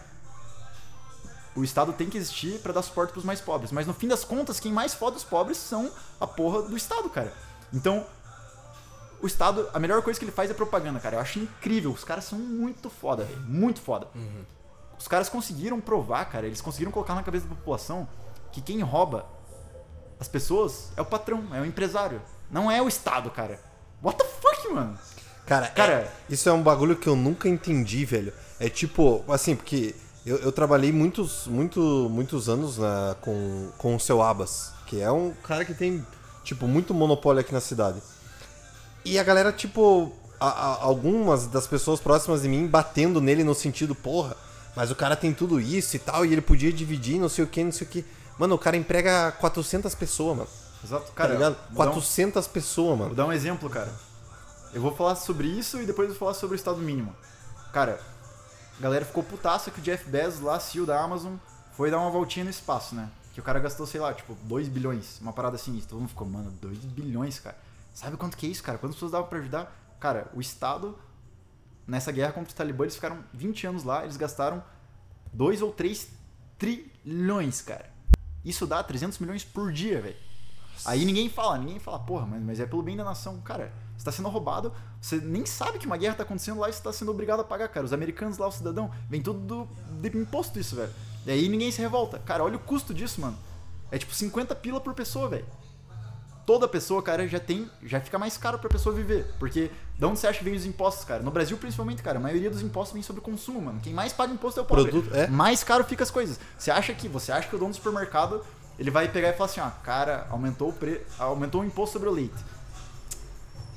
o 1.55 1.63
Estado 1.63 1.93
tem 1.93 2.09
que 2.09 2.17
existir 2.17 2.59
para 2.59 2.74
dar 2.74 2.82
suporte 2.82 3.11
pros 3.11 3.24
mais 3.24 3.41
pobres. 3.41 3.72
Mas 3.72 3.88
no 3.88 3.93
fim 3.93 4.07
das 4.07 4.24
contas, 4.24 4.59
quem 4.59 4.72
mais 4.72 4.93
fode 4.93 5.17
os 5.17 5.24
pobres 5.24 5.57
são 5.57 5.91
a 6.20 6.28
porra 6.28 6.63
do 6.63 6.76
Estado, 6.76 7.09
cara. 7.09 7.34
Então, 7.74 8.05
o 9.22 9.28
Estado, 9.28 9.70
a 9.74 9.80
melhor 9.80 10.01
coisa 10.01 10.20
que 10.20 10.26
ele 10.26 10.32
faz 10.32 10.49
é 10.49 10.53
propaganda, 10.53 10.99
cara. 10.99 11.17
Eu 11.17 11.22
acho 11.22 11.39
incrível. 11.39 11.91
Os 11.91 12.03
caras 12.03 12.26
são 12.26 12.38
muito 12.38 12.89
foda, 12.89 13.24
velho. 13.24 13.41
Muito 13.41 13.82
foda. 13.82 14.07
Os 14.97 15.07
caras 15.07 15.30
conseguiram 15.30 15.80
provar, 15.80 16.26
cara. 16.26 16.45
Eles 16.45 16.61
conseguiram 16.61 16.91
colocar 16.91 17.15
na 17.15 17.24
cabeça 17.24 17.45
da 17.47 17.55
população 17.55 18.07
que 18.51 18.61
quem 18.61 18.82
rouba 18.82 19.26
as 20.20 20.28
pessoas 20.28 20.91
é 20.97 21.01
o 21.01 21.05
patrão, 21.05 21.47
é 21.53 21.61
o 21.61 21.65
empresário. 21.65 22.22
Não 22.51 22.70
é 22.70 22.82
o 22.82 22.88
Estado, 22.88 23.30
cara. 23.30 23.59
What 24.03 24.17
the 24.17 24.26
fuck, 24.26 24.67
mano? 24.70 24.97
Cara, 25.50 25.68
Cara- 25.68 25.93
é- 25.93 26.12
isso 26.30 26.47
é 26.47 26.54
um 26.54 26.62
bagulho 26.64 26.95
que 26.95 27.08
eu 27.08 27.16
nunca 27.16 27.50
entendi, 27.50 28.06
velho. 28.06 28.32
É 28.60 28.70
tipo, 28.70 29.24
assim, 29.28 29.56
porque 29.56 29.95
eu, 30.26 30.38
eu 30.38 30.52
trabalhei 30.52 30.91
muitos, 30.91 31.47
muito, 31.47 31.80
muitos 32.10 32.47
anos 32.47 32.78
na- 32.78 33.16
com, 33.22 33.70
com 33.78 33.95
o 33.95 34.00
seu 34.00 34.22
Abas, 34.22 34.72
que 34.86 35.02
é 35.02 35.12
um 35.12 35.34
cara 35.43 35.66
que 35.66 35.74
tem, 35.74 36.06
tipo, 36.43 36.68
muito 36.68 36.93
monopólio 36.93 37.41
aqui 37.41 37.52
na 37.54 37.60
cidade. 37.62 38.02
E 39.04 39.18
a 39.18 39.24
galera, 39.24 39.52
tipo, 39.52 40.12
a- 40.39 40.47
a- 40.47 40.84
algumas 40.84 41.47
das 41.47 41.66
pessoas 41.68 42.00
próximas 42.00 42.41
de 42.43 42.47
mim 42.50 42.68
batendo 42.68 43.20
nele 43.22 43.43
no 43.43 43.56
sentido, 43.56 43.95
porra, 43.95 44.36
mas 44.76 44.91
o 44.91 44.95
cara 44.95 45.16
tem 45.16 45.34
tudo 45.34 45.60
isso 45.60 45.95
e 45.95 46.00
tal, 46.00 46.26
e 46.26 46.32
ele 46.32 46.41
podia 46.41 46.72
dividir, 46.72 47.18
não 47.20 47.28
sei 47.30 47.43
o 47.43 47.47
que, 47.47 47.64
não 47.64 47.72
sei 47.72 47.88
o 47.88 47.89
que. 47.89 48.06
Mano, 48.38 48.56
o 48.56 48.60
cara 48.60 48.78
emprega 48.78 49.32
400 49.39 49.95
pessoas, 49.95 50.38
mano. 50.38 50.50
Exato. 50.84 51.12
Cara, 51.14 51.14
Cara, 51.14 51.28
tá 51.30 51.34
ligado? 51.36 51.58
vou 51.72 51.86
dar 51.86 51.91
um- 51.91 51.93
400 51.95 52.47
pessoas, 52.47 52.88
Vou 52.89 52.97
mano. 52.97 53.16
dar 53.16 53.26
um 53.26 53.34
exemplo, 53.34 53.70
cara. 53.70 53.91
Eu 54.72 54.82
vou 54.82 54.95
falar 54.95 55.15
sobre 55.15 55.47
isso 55.47 55.82
e 55.82 55.86
depois 55.86 56.09
vou 56.09 56.17
falar 56.17 56.36
sobre 56.36 56.55
o 56.55 56.57
estado 56.57 56.78
mínimo. 56.78 57.15
Cara, 57.74 57.99
a 58.78 58.82
galera 58.82 59.03
ficou 59.03 59.24
putaça 59.24 59.72
que 59.72 59.80
o 59.80 59.84
Jeff 59.84 60.07
Bezos, 60.07 60.41
lá, 60.41 60.59
CEO 60.59 60.86
da 60.86 61.01
Amazon, 61.01 61.36
foi 61.72 61.89
dar 61.89 61.99
uma 61.99 62.11
voltinha 62.11 62.43
no 62.43 62.51
espaço, 62.51 62.93
né? 62.93 63.09
Que 63.34 63.39
o 63.39 63.43
cara 63.43 63.59
gastou, 63.59 63.88
sei 63.88 63.99
lá, 63.99 64.13
tipo, 64.13 64.36
2 64.43 64.67
bilhões, 64.67 65.20
uma 65.22 65.34
parada 65.34 65.55
assim. 65.55 65.80
Todo 65.88 65.99
mundo 65.99 66.09
ficou, 66.09 66.28
mano, 66.28 66.51
2 66.61 66.78
bilhões, 66.80 67.39
cara. 67.39 67.57
Sabe 67.95 68.15
quanto 68.15 68.38
que 68.38 68.45
é 68.45 68.49
isso, 68.49 68.61
cara? 68.61 68.78
Quantas 68.78 68.95
pessoas 68.95 69.11
dava 69.11 69.26
pra 69.26 69.39
ajudar? 69.39 69.76
Cara, 69.99 70.30
o 70.36 70.39
Estado, 70.39 70.97
nessa 71.88 72.11
guerra 72.11 72.32
contra 72.32 72.49
os 72.49 72.53
talibãs, 72.53 72.86
eles 72.86 72.95
ficaram 72.95 73.24
20 73.34 73.67
anos 73.67 73.84
lá, 73.84 74.03
eles 74.03 74.17
gastaram 74.17 74.63
2 75.34 75.63
ou 75.63 75.72
3 75.72 76.09
trilhões, 76.59 77.61
cara. 77.61 77.89
Isso 78.45 78.67
dá 78.67 78.84
300 78.84 79.17
milhões 79.17 79.43
por 79.43 79.72
dia, 79.72 79.99
velho. 79.99 80.17
Aí 80.86 81.03
ninguém 81.03 81.28
fala, 81.28 81.57
ninguém 81.57 81.80
fala, 81.80 81.99
porra, 81.99 82.26
mas, 82.26 82.41
mas 82.41 82.59
é 82.59 82.65
pelo 82.65 82.84
bem 82.84 82.95
da 82.95 83.03
nação. 83.03 83.41
Cara, 83.41 83.74
você 84.00 84.06
tá 84.06 84.12
sendo 84.14 84.30
roubado, 84.30 84.72
você 85.02 85.18
nem 85.18 85.45
sabe 85.45 85.78
que 85.78 85.86
uma 85.86 85.97
guerra 85.97 86.16
tá 86.16 86.24
acontecendo 86.24 86.58
lá 86.60 86.70
e 86.70 86.74
você 86.74 86.82
tá 86.82 86.93
sendo 86.93 87.12
obrigado 87.12 87.41
a 87.41 87.43
pagar, 87.43 87.68
cara. 87.68 87.86
Os 87.86 87.91
americanos 87.91 88.38
lá, 88.38 88.47
o 88.47 88.52
cidadão, 88.52 88.89
vem 89.10 89.22
tudo 89.22 89.39
do, 89.39 89.68
de 90.02 90.18
imposto 90.18 90.58
isso, 90.58 90.78
velho. 90.78 90.89
E 91.26 91.32
aí 91.32 91.50
ninguém 91.50 91.70
se 91.70 91.82
revolta. 91.82 92.18
Cara, 92.20 92.43
olha 92.45 92.56
o 92.56 92.60
custo 92.60 92.93
disso, 92.93 93.20
mano. 93.20 93.38
É 93.91 93.97
tipo 93.97 94.14
50 94.16 94.56
pila 94.56 94.80
por 94.80 94.93
pessoa, 94.93 95.28
velho. 95.28 95.45
Toda 96.45 96.66
pessoa, 96.68 97.04
cara, 97.04 97.28
já 97.28 97.39
tem. 97.39 97.70
Já 97.84 98.00
fica 98.00 98.18
mais 98.18 98.38
caro 98.38 98.58
pra 98.58 98.70
pessoa 98.70 98.95
viver. 98.95 99.36
Porque 99.38 99.70
de 99.97 100.06
onde 100.06 100.18
você 100.18 100.28
acha 100.28 100.39
que 100.39 100.45
vem 100.45 100.56
os 100.56 100.66
impostos, 100.66 101.04
cara? 101.04 101.22
No 101.22 101.30
Brasil, 101.30 101.58
principalmente, 101.58 102.02
cara, 102.02 102.18
a 102.18 102.22
maioria 102.22 102.50
dos 102.50 102.62
impostos 102.64 102.93
vem 102.93 103.04
sobre 103.04 103.20
o 103.20 103.24
consumo, 103.24 103.62
mano. 103.62 103.80
Quem 103.84 103.93
mais 103.93 104.14
paga 104.14 104.34
imposto 104.34 104.60
é 104.60 104.64
o 104.64 104.66
pobre. 104.66 104.86
Produto- 104.86 105.14
é. 105.14 105.28
Mais 105.28 105.64
caro 105.64 105.84
fica 105.84 106.04
as 106.04 106.10
coisas. 106.10 106.39
Você 106.58 106.72
acha 106.72 106.93
que. 106.93 107.08
Você 107.10 107.32
acha 107.32 107.47
que 107.50 107.56
o 107.56 107.60
dono 107.60 107.72
do 107.72 107.76
supermercado 107.76 108.43
ele 108.80 108.89
vai 108.89 109.08
pegar 109.10 109.30
e 109.30 109.34
falar 109.34 109.50
assim, 109.50 109.60
ó, 109.60 109.70
cara, 109.84 110.26
aumentou 110.30 110.70
o 110.70 110.74
pre... 110.74 111.02
aumentou 111.20 111.62
o 111.62 111.66
imposto 111.66 111.93
sobre 111.93 112.08
o 112.10 112.12
leite. 112.14 112.34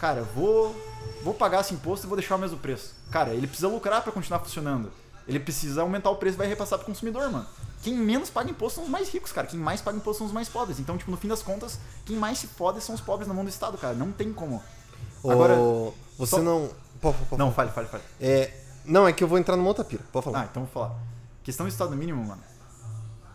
Cara, 0.03 0.24
vou 0.34 0.74
vou 1.22 1.32
pagar 1.32 1.61
esse 1.61 1.72
imposto 1.72 2.05
e 2.05 2.09
vou 2.09 2.16
deixar 2.16 2.34
o 2.34 2.38
mesmo 2.38 2.59
preço. 2.59 2.92
Cara, 3.09 3.32
ele 3.32 3.46
precisa 3.46 3.68
lucrar 3.68 4.03
pra 4.03 4.11
continuar 4.11 4.40
funcionando. 4.40 4.90
Ele 5.28 5.38
precisa 5.38 5.82
aumentar 5.82 6.11
o 6.11 6.16
preço 6.16 6.34
e 6.36 6.38
vai 6.38 6.48
repassar 6.48 6.76
pro 6.76 6.86
consumidor, 6.86 7.30
mano. 7.30 7.46
Quem 7.84 7.94
menos 7.94 8.28
paga 8.28 8.50
imposto 8.50 8.74
são 8.76 8.84
os 8.84 8.90
mais 8.90 9.09
ricos, 9.09 9.30
cara. 9.30 9.46
Quem 9.46 9.61
mais 9.61 9.80
paga 9.80 9.96
imposto 9.96 10.18
são 10.18 10.26
os 10.26 10.32
mais 10.32 10.48
pobres. 10.48 10.80
Então, 10.80 10.98
tipo, 10.98 11.09
no 11.09 11.16
fim 11.16 11.28
das 11.28 11.40
contas, 11.40 11.78
quem 12.05 12.16
mais 12.16 12.38
se 12.38 12.48
fode 12.48 12.80
são 12.82 12.96
os 12.96 13.00
pobres 13.00 13.28
na 13.28 13.32
mão 13.34 13.44
do 13.44 13.48
Estado, 13.48 13.78
cara. 13.78 13.94
Não 13.94 14.11
tem 14.11 14.32
como. 14.32 14.61
Agora. 15.24 15.55
Ô, 15.57 15.94
você 16.18 16.34
só- 16.34 16.42
não. 16.42 16.68
Pô, 17.00 17.12
pô, 17.12 17.24
pô, 17.30 17.36
Não, 17.36 17.53
fale, 17.53 17.70
fale, 17.70 17.86
fale. 17.86 18.03
É, 18.20 18.53
não, 18.84 19.07
é 19.07 19.12
que 19.12 19.22
eu 19.22 19.28
vou 19.28 19.38
entrar 19.38 19.57
numa 19.57 19.68
outra 19.68 19.84
pira. 19.84 20.03
Pode 20.11 20.24
falar. 20.24 20.40
Ah, 20.40 20.48
então 20.50 20.64
vou 20.64 20.72
falar. 20.72 20.96
Questão 21.44 21.64
do 21.64 21.68
estado 21.70 21.94
mínimo, 21.94 22.24
mano. 22.24 22.42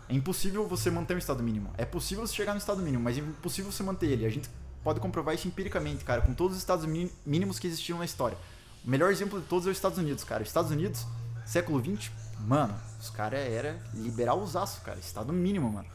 É 0.06 0.14
impossível 0.14 0.68
você 0.68 0.90
manter 0.90 1.14
um 1.14 1.18
estado 1.18 1.42
mínimo. 1.42 1.70
É 1.78 1.86
possível 1.86 2.26
você 2.26 2.34
chegar 2.34 2.52
no 2.52 2.58
estado 2.58 2.82
mínimo, 2.82 3.02
mas 3.04 3.16
é 3.16 3.20
impossível 3.20 3.72
você 3.72 3.82
manter 3.82 4.08
ele. 4.10 4.26
A 4.26 4.30
gente 4.30 4.50
pode 4.82 5.00
comprovar 5.00 5.34
isso 5.34 5.48
empiricamente, 5.48 6.04
cara, 6.04 6.20
com 6.20 6.34
todos 6.34 6.56
os 6.56 6.62
estados 6.62 6.84
mí- 6.86 7.10
mínimos 7.26 7.58
que 7.58 7.66
existiram 7.66 7.98
na 7.98 8.04
história. 8.04 8.36
O 8.84 8.90
melhor 8.90 9.10
exemplo 9.10 9.40
de 9.40 9.46
todos 9.46 9.66
é 9.66 9.70
os 9.70 9.76
Estados 9.76 9.98
Unidos, 9.98 10.24
cara. 10.24 10.42
Os 10.42 10.48
Estados 10.48 10.70
Unidos, 10.70 11.04
século 11.44 11.82
XX, 11.82 12.10
mano, 12.40 12.74
os 13.00 13.10
caras 13.10 13.40
era 13.40 13.78
liberal 13.92 14.40
usaço, 14.40 14.80
cara. 14.82 14.98
Estado 14.98 15.32
mínimo, 15.32 15.70
mano. 15.70 15.88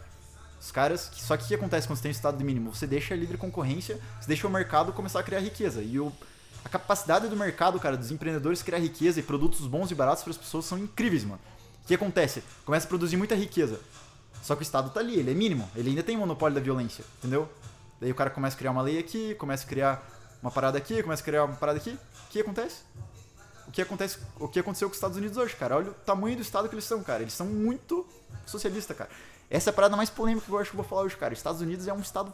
Os 0.59 0.71
caras. 0.71 1.09
Só 1.15 1.36
que 1.36 1.43
o 1.43 1.47
que 1.47 1.55
acontece 1.55 1.88
quando 1.88 1.97
você 1.97 2.03
tem 2.03 2.09
um 2.09 2.13
estado 2.13 2.43
mínimo? 2.43 2.73
Você 2.73 2.88
deixa 2.88 3.13
a 3.13 3.17
livre 3.17 3.38
concorrência, 3.38 3.99
você 4.19 4.27
deixa 4.27 4.47
o 4.47 4.49
mercado 4.49 4.93
começar 4.93 5.19
a 5.19 5.23
criar 5.23 5.39
riqueza. 5.39 5.81
E 5.81 5.99
o, 5.99 6.11
a 6.63 6.69
capacidade 6.69 7.27
do 7.27 7.36
mercado, 7.36 7.79
cara, 7.79 7.97
dos 7.97 8.11
empreendedores 8.11 8.61
criar 8.61 8.79
riqueza 8.79 9.19
e 9.19 9.23
produtos 9.23 9.65
bons 9.67 9.91
e 9.91 9.95
baratos 9.95 10.23
para 10.23 10.31
as 10.31 10.38
pessoas 10.38 10.65
são 10.65 10.77
incríveis, 10.77 11.23
mano. 11.23 11.41
O 11.84 11.88
que 11.88 11.95
acontece? 11.95 12.43
Começa 12.65 12.86
a 12.86 12.89
produzir 12.89 13.17
muita 13.17 13.36
riqueza. 13.36 13.79
Só 14.41 14.55
que 14.55 14.61
o 14.61 14.63
Estado 14.63 14.89
tá 14.89 14.99
ali, 14.99 15.15
ele 15.15 15.31
é 15.31 15.34
mínimo. 15.34 15.69
Ele 15.75 15.89
ainda 15.89 16.03
tem 16.03 16.15
monopólio 16.15 16.55
da 16.55 16.61
violência, 16.61 17.03
entendeu? 17.19 17.49
Daí 18.04 18.12
o 18.12 18.16
cara 18.16 18.30
começa 18.30 18.54
a 18.54 18.60
criar 18.60 18.72
uma 18.72 18.82
lei 18.82 18.99
aqui, 18.99 19.34
começa 19.36 19.64
a 19.64 19.68
criar 19.68 20.06
uma 20.41 20.51
parada 20.51 20.78
aqui, 20.78 21.01
começa 21.01 21.22
a 21.22 21.26
criar 21.26 21.45
uma 21.45 21.56
parada 21.56 21.78
aqui. 21.78 21.97
O 22.28 22.30
que 22.32 22.41
acontece? 22.41 22.82
O 23.66 23.72
que 23.72 23.82
acontece? 23.82 24.18
O 24.38 24.45
que 24.49 24.60
aconteceu 24.60 24.89
com 24.89 24.91
os 24.91 24.97
Estados 24.97 25.16
Unidos 25.16 25.38
hoje, 25.38 25.56
cara? 25.56 25.78
Olha 25.78 25.91
o 25.91 25.93
tamanho 25.93 26.36
do 26.36 26.41
estado 26.41 26.68
que 26.68 26.76
eles 26.76 26.84
são, 26.84 27.01
cara. 27.01 27.22
Eles 27.22 27.34
são 27.34 27.47
muito 27.47 28.06
socialistas, 28.45 28.97
cara. 28.97 29.10
Essa 29.49 29.70
é 29.70 29.72
a 29.72 29.74
parada 29.74 29.95
mais 29.95 30.10
polêmica 30.10 30.45
que 30.45 30.51
eu 30.51 30.60
acho 30.60 30.72
que 30.72 30.76
eu 30.76 30.82
vou 30.82 30.89
falar 30.89 31.04
hoje, 31.04 31.16
cara. 31.16 31.34
Estados 31.34 31.62
Unidos 31.62 31.88
é 31.88 31.93
um 31.93 32.01
estado 32.01 32.34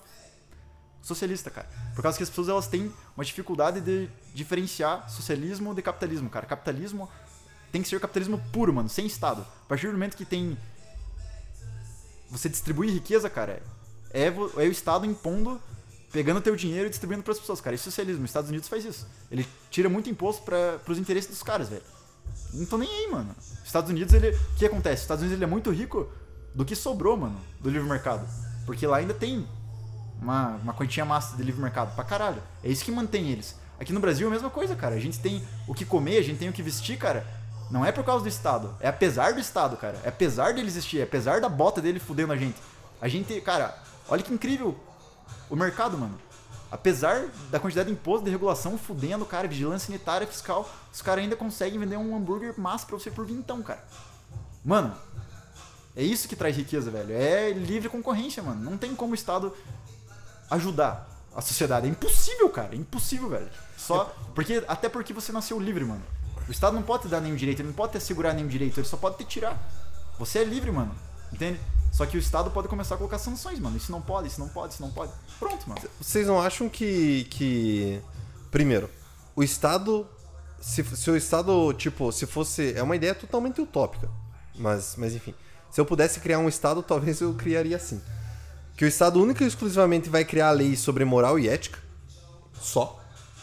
socialista, 1.04 1.52
cara. 1.52 1.70
Por 1.94 2.02
causa 2.02 2.18
que 2.18 2.24
as 2.24 2.30
pessoas 2.30 2.50
elas 2.50 2.66
têm 2.66 2.92
uma 3.16 3.24
dificuldade 3.24 3.80
de 3.80 4.10
diferenciar 4.34 5.08
socialismo 5.08 5.76
de 5.76 5.84
capitalismo, 5.84 6.32
cara. 6.32 6.48
Capitalismo 6.48 7.08
tem 7.72 7.84
que 7.84 7.88
ser 7.88 8.00
capitalismo 8.00 8.42
puro, 8.52 8.74
mano, 8.74 8.90
sem 8.90 9.06
estado. 9.06 9.46
A 9.66 9.68
partir 9.68 9.86
do 9.86 9.94
momento 9.94 10.18
que 10.18 10.26
tem 10.26 10.58
você 12.28 12.50
distribui 12.50 12.90
riqueza, 12.90 13.30
cara, 13.30 13.62
é, 14.12 14.28
é 14.28 14.68
o 14.68 14.72
Estado 14.72 15.06
impondo, 15.06 15.62
pegando 16.12 16.42
teu 16.42 16.56
dinheiro 16.56 16.88
e 16.88 16.90
distribuindo 16.90 17.24
pras 17.24 17.40
pessoas, 17.40 17.62
cara. 17.62 17.76
Isso 17.76 17.90
é 17.90 17.92
socialismo. 17.92 18.24
Os 18.24 18.30
Estados 18.30 18.50
Unidos 18.50 18.68
faz 18.68 18.86
isso. 18.86 19.08
Ele 19.32 19.48
tira 19.70 19.90
muito 19.90 20.10
imposto 20.10 20.44
para 20.44 20.80
pros 20.80 20.98
interesses 20.98 21.30
dos 21.30 21.44
caras, 21.44 21.70
velho. 21.70 21.84
Não 22.54 22.66
tô 22.66 22.78
nem 22.78 22.90
aí, 22.90 23.12
mano. 23.12 23.36
Os 23.40 23.66
Estados 23.66 23.90
Unidos, 23.90 24.14
ele. 24.14 24.30
O 24.30 24.56
que 24.56 24.66
acontece? 24.66 24.96
Os 24.96 25.02
Estados 25.02 25.22
Unidos 25.22 25.38
ele 25.38 25.44
é 25.44 25.48
muito 25.48 25.70
rico 25.72 26.10
do 26.54 26.66
que 26.66 26.76
sobrou, 26.76 27.16
mano, 27.16 27.40
do 27.60 27.70
livre 27.70 27.88
mercado. 27.88 28.28
Porque 28.66 28.86
lá 28.86 28.98
ainda 28.98 29.14
tem 29.14 29.48
uma, 30.22 30.56
uma 30.58 30.74
quantia 30.74 31.06
massa 31.06 31.38
de 31.38 31.44
livre 31.44 31.62
mercado 31.62 31.94
pra 31.96 32.04
caralho. 32.04 32.42
É 32.64 32.70
isso 32.70 32.84
que 32.84 32.92
mantém 32.92 33.30
eles. 33.30 33.56
Aqui 33.80 33.94
no 33.94 34.00
Brasil 34.00 34.28
é 34.28 34.30
a 34.30 34.34
mesma 34.34 34.50
coisa, 34.50 34.76
cara. 34.76 34.96
A 34.96 35.00
gente 35.00 35.20
tem 35.20 35.42
o 35.68 35.74
que 35.74 35.86
comer, 35.86 36.18
a 36.18 36.22
gente 36.22 36.38
tem 36.38 36.50
o 36.50 36.54
que 36.54 36.62
vestir, 36.62 36.98
cara. 36.98 37.26
Não 37.72 37.86
é 37.86 37.92
por 37.92 38.04
causa 38.04 38.24
do 38.24 38.28
Estado. 38.28 38.76
É 38.80 38.88
apesar 38.88 39.34
do 39.34 39.40
Estado, 39.40 39.78
cara. 39.78 39.98
É 40.04 40.10
apesar 40.10 40.54
dele 40.54 40.68
existir. 40.68 41.00
É 41.00 41.04
apesar 41.04 41.40
da 41.40 41.48
bota 41.48 41.82
dele 41.82 42.00
fudendo 42.00 42.34
a 42.34 42.36
gente. 42.36 42.58
A 43.00 43.08
gente, 43.08 43.40
cara, 43.42 43.78
olha 44.10 44.24
que 44.24 44.34
incrível 44.34 44.76
o 45.50 45.56
mercado, 45.56 45.98
mano. 45.98 46.20
Apesar 46.72 47.28
da 47.50 47.60
quantidade 47.60 47.88
de 47.88 47.94
imposto, 47.94 48.26
de 48.26 48.32
regulação 48.32 48.78
fudendo, 48.78 49.26
cara, 49.26 49.48
vigilância 49.48 49.88
sanitária, 49.88 50.28
fiscal, 50.28 50.70
os 50.94 51.02
caras 51.02 51.24
ainda 51.24 51.36
conseguem 51.36 51.80
vender 51.80 51.98
um 51.98 52.16
hambúrguer 52.16 52.54
massa 52.60 52.86
pra 52.86 52.98
você 52.98 53.10
por 53.10 53.26
vintão, 53.26 53.64
cara. 53.64 53.84
Mano, 54.64 54.96
é 55.96 56.04
isso 56.04 56.28
que 56.28 56.36
traz 56.36 56.56
riqueza, 56.56 56.92
velho. 56.92 57.12
É 57.12 57.52
livre 57.52 57.90
concorrência, 57.90 58.44
mano. 58.44 58.62
Não 58.62 58.78
tem 58.78 58.94
como 58.96 59.14
o 59.14 59.16
Estado 59.16 59.56
ajudar 60.52 61.10
a 61.36 61.42
sociedade. 61.42 61.88
É 61.88 61.90
impossível, 61.90 62.50
cara. 62.50 62.76
É 62.76 62.78
impossível, 62.78 63.30
velho. 63.30 63.50
Só 63.76 64.16
porque 64.36 64.64
até 64.68 64.88
porque 64.88 65.12
você 65.12 65.32
nasceu 65.32 65.60
livre, 65.60 65.84
mano. 65.84 66.04
O 66.48 66.52
Estado 66.52 66.74
não 66.74 66.84
pode 66.84 67.04
te 67.04 67.10
dar 67.10 67.20
nenhum 67.20 67.36
direito, 67.36 67.62
ele 67.62 67.70
não 67.70 67.76
pode 67.76 67.94
te 67.94 67.98
assegurar 67.98 68.34
nenhum 68.34 68.48
direito, 68.48 68.80
ele 68.80 68.88
só 68.88 68.98
pode 68.98 69.18
te 69.18 69.24
tirar. 69.24 69.58
Você 70.18 70.40
é 70.40 70.44
livre, 70.44 70.72
mano. 70.72 70.96
Entende? 71.32 71.60
Só 71.92 72.06
que 72.06 72.16
o 72.16 72.20
Estado 72.20 72.52
pode 72.52 72.68
começar 72.68 72.96
a 72.96 72.98
colocar 72.98 73.20
sanções, 73.20 73.60
mano. 73.60 73.76
Isso 73.76 73.92
não 73.92 74.02
pode, 74.02 74.28
isso 74.28 74.40
não 74.40 74.48
pode, 74.48 74.74
isso 74.74 74.82
não 74.82 74.92
pode. 74.92 75.12
Pronto, 75.40 75.68
mano. 75.68 75.82
Vocês 76.00 76.28
não 76.28 76.42
acham 76.42 76.70
que. 76.70 77.26
que. 77.30 78.02
Primeiro, 78.52 78.90
o 79.36 79.44
Estado. 79.44 80.08
Se, 80.62 80.84
se 80.84 81.10
o 81.10 81.16
Estado, 81.16 81.74
tipo, 81.74 82.12
se 82.12 82.26
fosse. 82.26 82.74
É 82.76 82.84
uma 82.84 82.96
ideia 82.96 83.16
totalmente 83.16 83.62
utópica. 83.62 84.10
Mas, 84.56 84.96
mas 84.98 85.16
enfim. 85.16 85.34
Se 85.72 85.80
eu 85.80 85.86
pudesse 85.86 86.20
criar 86.20 86.40
um 86.40 86.50
Estado, 86.50 86.82
talvez 86.82 87.22
eu 87.22 87.34
criaria 87.34 87.76
assim. 87.76 88.02
Que 88.76 88.86
o 88.86 88.88
Estado 88.88 89.22
único 89.22 89.44
e 89.44 89.48
exclusivamente 89.48 90.10
vai 90.10 90.24
criar 90.24 90.52
leis 90.52 90.80
sobre 90.80 91.04
moral 91.06 91.38
e 91.38 91.50
ética. 91.50 91.80
Só. 92.62 93.00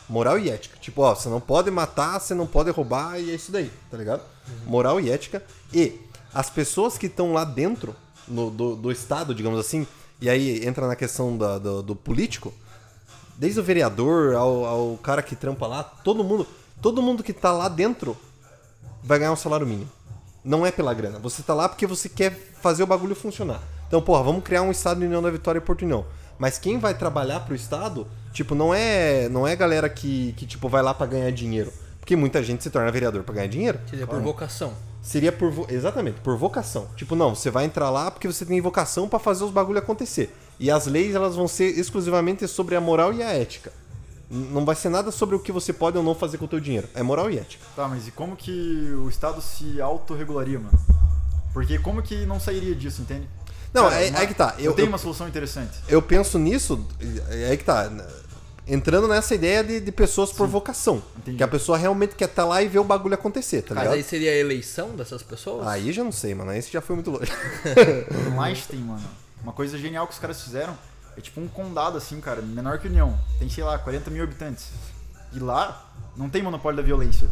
Moral 0.08 0.38
e 0.38 0.50
ética. 0.50 0.78
Tipo, 0.78 1.02
ó, 1.02 1.14
você 1.14 1.28
não 1.28 1.40
pode 1.40 1.70
matar, 1.70 2.18
você 2.18 2.34
não 2.34 2.46
pode 2.46 2.70
roubar 2.70 3.18
e 3.20 3.30
é 3.30 3.34
isso 3.34 3.50
daí, 3.50 3.70
tá 3.90 3.96
ligado? 3.96 4.22
Moral 4.64 5.00
e 5.00 5.10
ética. 5.10 5.44
E 5.72 6.00
as 6.32 6.50
pessoas 6.50 6.96
que 6.98 7.06
estão 7.06 7.32
lá 7.32 7.44
dentro 7.44 7.94
no- 8.28 8.50
do, 8.50 8.76
do 8.76 8.92
Estado, 8.92 9.34
digamos 9.34 9.58
assim, 9.58 9.86
e 10.20 10.28
aí 10.28 10.66
entra 10.66 10.86
na 10.86 10.96
questão 10.96 11.36
da- 11.36 11.58
do, 11.58 11.82
do 11.82 11.96
político, 11.96 12.52
desde 13.38 13.60
o 13.60 13.62
vereador 13.62 14.34
ao, 14.34 14.64
ao 14.64 14.96
cara 15.02 15.22
que 15.22 15.36
trampa 15.36 15.66
lá, 15.66 15.82
todo 15.84 16.24
mundo, 16.24 16.46
todo 16.80 17.02
mundo 17.02 17.22
que 17.22 17.32
tá 17.32 17.52
lá 17.52 17.68
dentro 17.68 18.16
vai 19.02 19.18
ganhar 19.18 19.32
um 19.32 19.36
salário 19.36 19.66
mínimo. 19.66 19.90
Não 20.44 20.64
é 20.64 20.70
pela 20.70 20.94
grana. 20.94 21.18
Você 21.18 21.42
tá 21.42 21.52
lá 21.54 21.68
porque 21.68 21.86
você 21.86 22.08
quer 22.08 22.32
fazer 22.62 22.82
o 22.82 22.86
bagulho 22.86 23.14
funcionar. 23.16 23.60
Então, 23.88 24.00
porra, 24.00 24.22
vamos 24.22 24.42
criar 24.44 24.62
um 24.62 24.70
estado 24.70 25.00
de 25.00 25.06
União 25.06 25.20
da 25.22 25.30
Vitória 25.30 25.58
e 25.58 25.60
Porto 25.62 25.82
União. 25.82 26.04
Mas 26.38 26.58
quem 26.58 26.78
vai 26.78 26.94
trabalhar 26.94 27.40
pro 27.40 27.54
estado, 27.54 28.06
tipo, 28.32 28.54
não 28.54 28.72
é, 28.74 29.28
não 29.28 29.46
é 29.46 29.56
galera 29.56 29.88
que, 29.88 30.32
que 30.36 30.46
tipo 30.46 30.68
vai 30.68 30.82
lá 30.82 30.92
pra 30.94 31.06
ganhar 31.06 31.30
dinheiro. 31.32 31.72
Porque 31.98 32.14
muita 32.14 32.42
gente 32.42 32.62
se 32.62 32.70
torna 32.70 32.90
vereador 32.92 33.22
pra 33.24 33.34
ganhar 33.34 33.48
dinheiro. 33.48 33.80
Seria 33.90 34.06
por 34.06 34.20
vocação. 34.20 34.72
Seria 35.06 35.30
por 35.30 35.52
vo- 35.52 35.66
exatamente, 35.70 36.18
por 36.20 36.36
vocação. 36.36 36.88
Tipo, 36.96 37.14
não, 37.14 37.32
você 37.32 37.48
vai 37.48 37.64
entrar 37.64 37.90
lá 37.90 38.10
porque 38.10 38.26
você 38.26 38.44
tem 38.44 38.60
vocação 38.60 39.08
pra 39.08 39.20
fazer 39.20 39.44
os 39.44 39.52
bagulho 39.52 39.78
acontecer. 39.78 40.34
E 40.58 40.68
as 40.68 40.86
leis 40.86 41.14
elas 41.14 41.36
vão 41.36 41.46
ser 41.46 41.78
exclusivamente 41.78 42.48
sobre 42.48 42.74
a 42.74 42.80
moral 42.80 43.12
e 43.12 43.22
a 43.22 43.30
ética. 43.30 43.72
Não 44.28 44.64
vai 44.64 44.74
ser 44.74 44.88
nada 44.88 45.12
sobre 45.12 45.36
o 45.36 45.38
que 45.38 45.52
você 45.52 45.72
pode 45.72 45.96
ou 45.96 46.02
não 46.02 46.12
fazer 46.12 46.38
com 46.38 46.46
o 46.46 46.48
teu 46.48 46.58
dinheiro. 46.58 46.88
É 46.92 47.04
moral 47.04 47.30
e 47.30 47.38
ética. 47.38 47.64
Tá, 47.76 47.86
mas 47.86 48.08
e 48.08 48.10
como 48.10 48.34
que 48.34 48.50
o 48.98 49.08
Estado 49.08 49.40
se 49.40 49.80
autorregularia, 49.80 50.58
mano? 50.58 50.76
Porque 51.52 51.78
como 51.78 52.02
que 52.02 52.26
não 52.26 52.40
sairia 52.40 52.74
disso, 52.74 53.00
entende? 53.02 53.28
Não, 53.72 53.84
Cara, 53.84 54.02
é- 54.04 54.10
uma- 54.10 54.18
aí 54.18 54.26
que 54.26 54.34
tá. 54.34 54.54
Eu, 54.58 54.64
Eu- 54.66 54.72
tenho 54.72 54.86
eu- 54.86 54.90
uma 54.90 54.98
solução 54.98 55.28
interessante. 55.28 55.78
Eu 55.88 56.02
penso 56.02 56.36
nisso, 56.36 56.84
é 57.30 57.50
aí 57.50 57.56
que 57.56 57.64
tá. 57.64 57.88
Entrando 58.66 59.06
nessa 59.06 59.34
ideia 59.34 59.62
de, 59.62 59.80
de 59.80 59.92
pessoas 59.92 60.32
por 60.32 60.46
vocação. 60.48 61.02
Entendi. 61.16 61.36
Que 61.36 61.42
a 61.42 61.48
pessoa 61.48 61.78
realmente 61.78 62.14
quer 62.14 62.24
estar 62.28 62.44
lá 62.44 62.62
e 62.62 62.68
ver 62.68 62.78
o 62.78 62.84
bagulho 62.84 63.14
acontecer, 63.14 63.62
tá 63.62 63.74
Mas 63.74 63.84
ligado? 63.84 63.96
aí 63.96 64.02
seria 64.02 64.30
a 64.30 64.36
eleição 64.36 64.96
dessas 64.96 65.22
pessoas? 65.22 65.66
Aí 65.66 65.92
já 65.92 66.02
não 66.02 66.12
sei, 66.12 66.34
mano. 66.34 66.50
Aí 66.50 66.58
isso 66.58 66.70
já 66.72 66.80
foi 66.80 66.96
muito 66.96 67.10
longe. 67.10 67.30
No 68.30 68.40
Einstein, 68.42 68.80
mano, 68.80 69.08
uma 69.42 69.52
coisa 69.52 69.78
genial 69.78 70.06
que 70.06 70.14
os 70.14 70.18
caras 70.18 70.42
fizeram 70.42 70.76
é 71.16 71.20
tipo 71.20 71.40
um 71.40 71.48
condado 71.48 71.96
assim, 71.96 72.20
cara, 72.20 72.42
menor 72.42 72.78
que 72.78 72.88
União. 72.88 73.18
Tem, 73.38 73.48
sei 73.48 73.64
lá, 73.64 73.78
40 73.78 74.10
mil 74.10 74.24
habitantes. 74.24 74.70
E 75.32 75.38
lá 75.38 75.92
não 76.16 76.28
tem 76.28 76.42
monopólio 76.42 76.76
da 76.76 76.82
violência. 76.82 77.28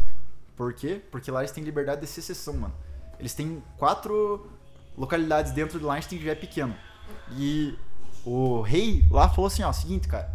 Por 0.55 0.73
quê? 0.73 1.01
Porque 1.11 1.29
lá 1.29 1.41
eles 1.41 1.51
têm 1.51 1.63
liberdade 1.63 2.01
de 2.01 2.07
secessão, 2.07 2.53
mano. 2.53 2.73
Eles 3.19 3.33
têm 3.33 3.61
quatro 3.77 4.49
localidades 4.97 5.51
dentro 5.51 5.79
do 5.79 5.89
Einstein 5.89 6.17
que 6.19 6.25
já 6.25 6.31
é 6.31 6.35
pequeno. 6.35 6.75
E 7.37 7.77
o 8.23 8.61
rei 8.61 9.05
lá 9.11 9.29
falou 9.29 9.47
assim, 9.47 9.63
ó, 9.63 9.71
seguinte, 9.71 10.07
cara. 10.07 10.29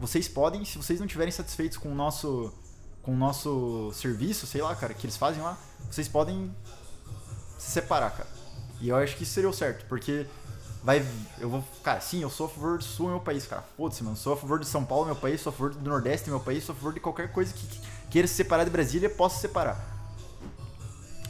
Vocês 0.00 0.28
podem, 0.28 0.64
se 0.64 0.76
vocês 0.76 0.98
não 0.98 1.06
estiverem 1.06 1.32
satisfeitos 1.32 1.78
com 1.78 1.90
o 1.90 1.94
nosso 1.94 2.52
com 3.02 3.12
o 3.12 3.16
nosso 3.16 3.92
serviço, 3.94 4.48
sei 4.48 4.60
lá, 4.60 4.74
cara, 4.74 4.92
que 4.92 5.06
eles 5.06 5.16
fazem 5.16 5.40
lá, 5.40 5.56
vocês 5.88 6.08
podem 6.08 6.52
se 7.56 7.70
separar, 7.70 8.10
cara. 8.10 8.28
E 8.80 8.88
eu 8.88 8.96
acho 8.96 9.16
que 9.16 9.22
isso 9.22 9.32
seria 9.32 9.48
o 9.48 9.52
certo, 9.52 9.86
porque 9.88 10.26
vai. 10.82 11.06
Eu 11.38 11.48
vou. 11.48 11.64
Cara, 11.84 12.00
sim, 12.00 12.20
eu 12.20 12.28
sou 12.28 12.46
a 12.46 12.48
favor 12.48 12.78
do 12.78 12.84
sul 12.84 13.08
meu 13.08 13.20
país, 13.20 13.46
cara. 13.46 13.62
Foda-se, 13.76 14.02
mano. 14.02 14.16
Sou 14.16 14.32
a 14.32 14.36
favor 14.36 14.58
de 14.58 14.66
São 14.66 14.84
Paulo, 14.84 15.06
meu 15.06 15.14
país, 15.16 15.40
sou 15.40 15.50
a 15.50 15.52
favor 15.52 15.72
do 15.72 15.88
Nordeste, 15.88 16.28
meu 16.28 16.40
país, 16.40 16.64
sou 16.64 16.72
a 16.74 16.76
favor 16.76 16.92
de 16.92 16.98
qualquer 17.00 17.30
coisa 17.32 17.54
que, 17.54 17.64
que 17.66 17.80
queira 18.10 18.26
se 18.26 18.34
separar 18.34 18.64
de 18.64 18.70
Brasília, 18.70 19.08
possa 19.08 19.36
se 19.36 19.42
separar. 19.42 19.94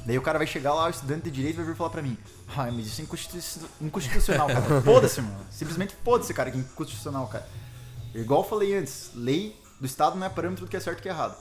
Daí 0.07 0.17
o 0.17 0.23
cara 0.23 0.39
vai 0.39 0.47
chegar 0.47 0.73
lá, 0.73 0.87
o 0.87 0.91
estudante 0.91 1.25
de 1.25 1.31
direito 1.31 1.57
vai 1.57 1.65
vir 1.67 1.77
falar 1.77 1.91
pra 1.91 2.01
mim: 2.01 2.17
Ai, 2.57 2.71
mas 2.71 2.87
isso 2.87 3.01
é 3.01 3.05
inconstitu- 3.05 3.69
inconstitucional, 3.81 4.47
cara. 4.49 4.81
Foda-se, 4.83 5.21
mano. 5.21 5.37
Simplesmente 5.51 5.95
foda-se, 6.05 6.33
cara, 6.33 6.51
que 6.51 6.57
é 6.57 6.61
inconstitucional, 6.61 7.27
cara. 7.29 7.47
Igual 8.21 8.43
eu 8.43 8.49
falei 8.49 8.77
antes, 8.77 9.11
lei 9.15 9.57
do 9.81 9.87
Estado 9.87 10.17
não 10.17 10.27
é 10.27 10.31
parâmetro 10.31 10.65
do 10.65 10.69
que 10.71 10.77
é 10.77 10.81
certo 10.81 10.99
e 11.01 11.03
que 11.03 11.09
é 11.09 11.13
errado. 11.13 11.37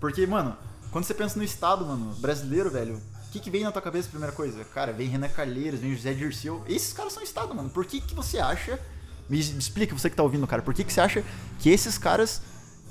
Porque, 0.00 0.26
mano, 0.26 0.56
quando 0.90 1.04
você 1.04 1.14
pensa 1.14 1.36
no 1.38 1.44
Estado, 1.44 1.84
mano, 1.86 2.14
brasileiro, 2.16 2.70
velho, 2.70 2.96
o 2.96 3.30
que, 3.32 3.40
que 3.40 3.50
vem 3.50 3.62
na 3.64 3.72
tua 3.72 3.82
cabeça 3.82 4.08
primeira 4.08 4.32
coisa? 4.34 4.64
Cara, 4.66 4.92
vem 4.92 5.08
Renan 5.08 5.28
Calheiros, 5.28 5.80
vem 5.80 5.94
José 5.94 6.12
Dirceu. 6.12 6.62
Esses 6.68 6.92
caras 6.92 7.12
são 7.12 7.22
Estado, 7.22 7.54
mano. 7.54 7.70
Por 7.70 7.84
que, 7.86 8.00
que 8.00 8.14
você 8.14 8.38
acha. 8.38 8.78
Me, 9.28 9.40
explica, 9.40 9.96
você 9.96 10.08
que 10.08 10.14
tá 10.16 10.22
ouvindo, 10.22 10.46
cara, 10.46 10.62
por 10.62 10.72
que, 10.72 10.84
que 10.84 10.92
você 10.92 11.00
acha 11.00 11.24
que 11.58 11.68
esses 11.70 11.98
caras 11.98 12.40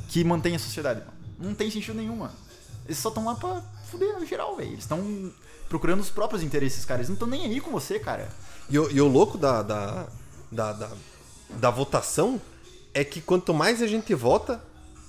que 0.10 0.24
mantêm 0.24 0.56
a 0.56 0.60
sociedade, 0.60 1.00
mano? 1.00 1.14
Não 1.40 1.54
tem 1.56 1.70
sentido 1.72 1.96
nenhum, 1.96 2.18
mano. 2.18 2.34
Eles 2.86 2.98
só 2.98 3.10
estão 3.10 3.26
lá 3.26 3.36
pra 3.36 3.62
fuder 3.90 4.20
no 4.20 4.26
geral, 4.26 4.56
velho. 4.56 4.70
Eles 4.72 4.80
estão 4.84 5.32
procurando 5.70 6.02
os 6.02 6.10
próprios 6.10 6.44
interesses, 6.44 6.84
cara. 6.86 7.00
Eles 7.00 7.10
não 7.10 7.14
estão 7.16 7.28
nem 7.28 7.46
aí 7.46 7.62
com 7.62 7.72
você, 7.72 8.00
cara. 8.00 8.30
E, 8.70 8.78
o- 8.78 8.92
e 8.92 9.00
o 9.02 9.08
louco 9.08 9.38
da, 9.38 9.62
da, 9.64 10.08
da, 10.52 10.74
da, 10.74 10.90
da 11.52 11.70
votação 11.72 12.40
é 12.96 13.04
que 13.04 13.20
quanto 13.22 13.54
mais 13.54 13.82
a 13.82 13.88
gente 13.88 14.16
vota, 14.16 14.60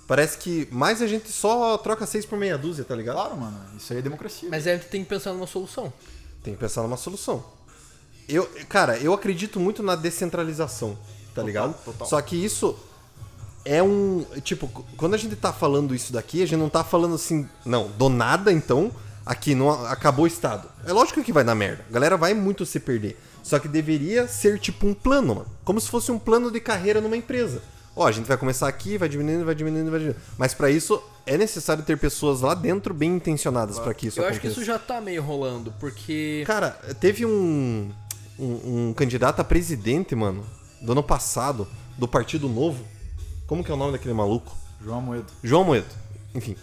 parece 0.08 0.36
que 0.36 0.68
mais 0.72 1.00
a 1.00 1.06
gente 1.06 1.30
só 1.30 1.78
troca 1.78 2.04
seis 2.04 2.26
por 2.26 2.36
meia 2.36 2.58
dúzia, 2.58 2.84
tá 2.84 2.96
ligado? 2.96 3.14
Claro, 3.14 3.36
mano. 3.36 3.58
Isso 3.78 3.92
aí 3.92 4.00
é 4.00 4.02
democracia. 4.02 4.48
Mas 4.50 4.66
aí 4.66 4.74
a 4.74 4.76
gente 4.76 4.88
tem 4.88 5.04
que 5.04 5.08
pensar 5.08 5.32
numa 5.32 5.46
solução. 5.46 5.92
Tem 6.42 6.52
que 6.52 6.60
pensar 6.60 6.82
numa 6.82 6.96
solução. 6.96 7.44
Eu, 8.28 8.48
cara, 8.68 8.98
eu 8.98 9.14
acredito 9.14 9.60
muito 9.60 9.84
na 9.84 9.94
descentralização, 9.94 10.96
tá 10.96 11.00
Total, 11.36 11.44
ligado? 11.46 11.84
total. 11.84 12.08
Só 12.08 12.20
que 12.20 12.34
isso 12.36 12.76
é 13.64 13.80
um. 13.80 14.26
Tipo, 14.42 14.66
quando 14.96 15.14
a 15.14 15.18
gente 15.18 15.36
tá 15.36 15.52
falando 15.52 15.94
isso 15.94 16.12
daqui, 16.12 16.42
a 16.42 16.46
gente 16.46 16.58
não 16.58 16.68
tá 16.68 16.82
falando 16.82 17.14
assim, 17.14 17.48
não, 17.64 17.86
do 17.92 18.08
nada 18.08 18.52
então, 18.52 18.90
aqui 19.24 19.54
não 19.54 19.70
acabou 19.86 20.24
o 20.24 20.28
Estado. 20.28 20.68
É 20.84 20.92
lógico 20.92 21.22
que 21.22 21.32
vai 21.32 21.44
dar 21.44 21.54
merda. 21.54 21.84
A 21.88 21.92
galera 21.92 22.16
vai 22.16 22.34
muito 22.34 22.66
se 22.66 22.80
perder. 22.80 23.16
Só 23.44 23.60
que 23.60 23.68
deveria 23.68 24.26
ser 24.26 24.58
tipo 24.58 24.88
um 24.88 24.92
plano, 24.92 25.36
mano. 25.36 25.46
Como 25.64 25.80
se 25.80 25.88
fosse 25.88 26.10
um 26.10 26.18
plano 26.18 26.50
de 26.50 26.58
carreira 26.58 27.00
numa 27.00 27.16
empresa. 27.16 27.62
Ó, 27.96 28.06
a 28.06 28.12
gente 28.12 28.26
vai 28.26 28.36
começar 28.36 28.68
aqui, 28.68 28.98
vai 28.98 29.08
diminuindo, 29.08 29.44
vai 29.44 29.54
diminuindo, 29.54 29.90
vai 29.90 29.98
diminuindo. 30.00 30.22
Mas 30.36 30.52
pra 30.52 30.70
isso 30.70 31.02
é 31.24 31.38
necessário 31.38 31.82
ter 31.82 31.96
pessoas 31.96 32.42
lá 32.42 32.52
dentro 32.52 32.92
bem 32.92 33.16
intencionadas 33.16 33.78
pra 33.78 33.94
que 33.94 34.08
isso 34.08 34.20
Eu 34.20 34.24
aconteça. 34.24 34.46
acho 34.46 34.54
que 34.54 34.60
isso 34.60 34.64
já 34.66 34.78
tá 34.78 35.00
meio 35.00 35.22
rolando, 35.22 35.72
porque. 35.80 36.44
Cara, 36.46 36.70
teve 37.00 37.24
um, 37.24 37.90
um, 38.38 38.88
um 38.88 38.92
candidato 38.94 39.40
a 39.40 39.44
presidente, 39.44 40.14
mano, 40.14 40.44
do 40.82 40.92
ano 40.92 41.02
passado, 41.02 41.66
do 41.96 42.06
Partido 42.06 42.48
Novo. 42.50 42.84
Como 43.46 43.64
que 43.64 43.70
é 43.70 43.74
o 43.74 43.78
nome 43.78 43.92
daquele 43.92 44.12
maluco? 44.12 44.54
João 44.84 45.00
Moedo. 45.00 45.26
João 45.42 45.64
Moedo. 45.64 45.86
Enfim. 46.34 46.54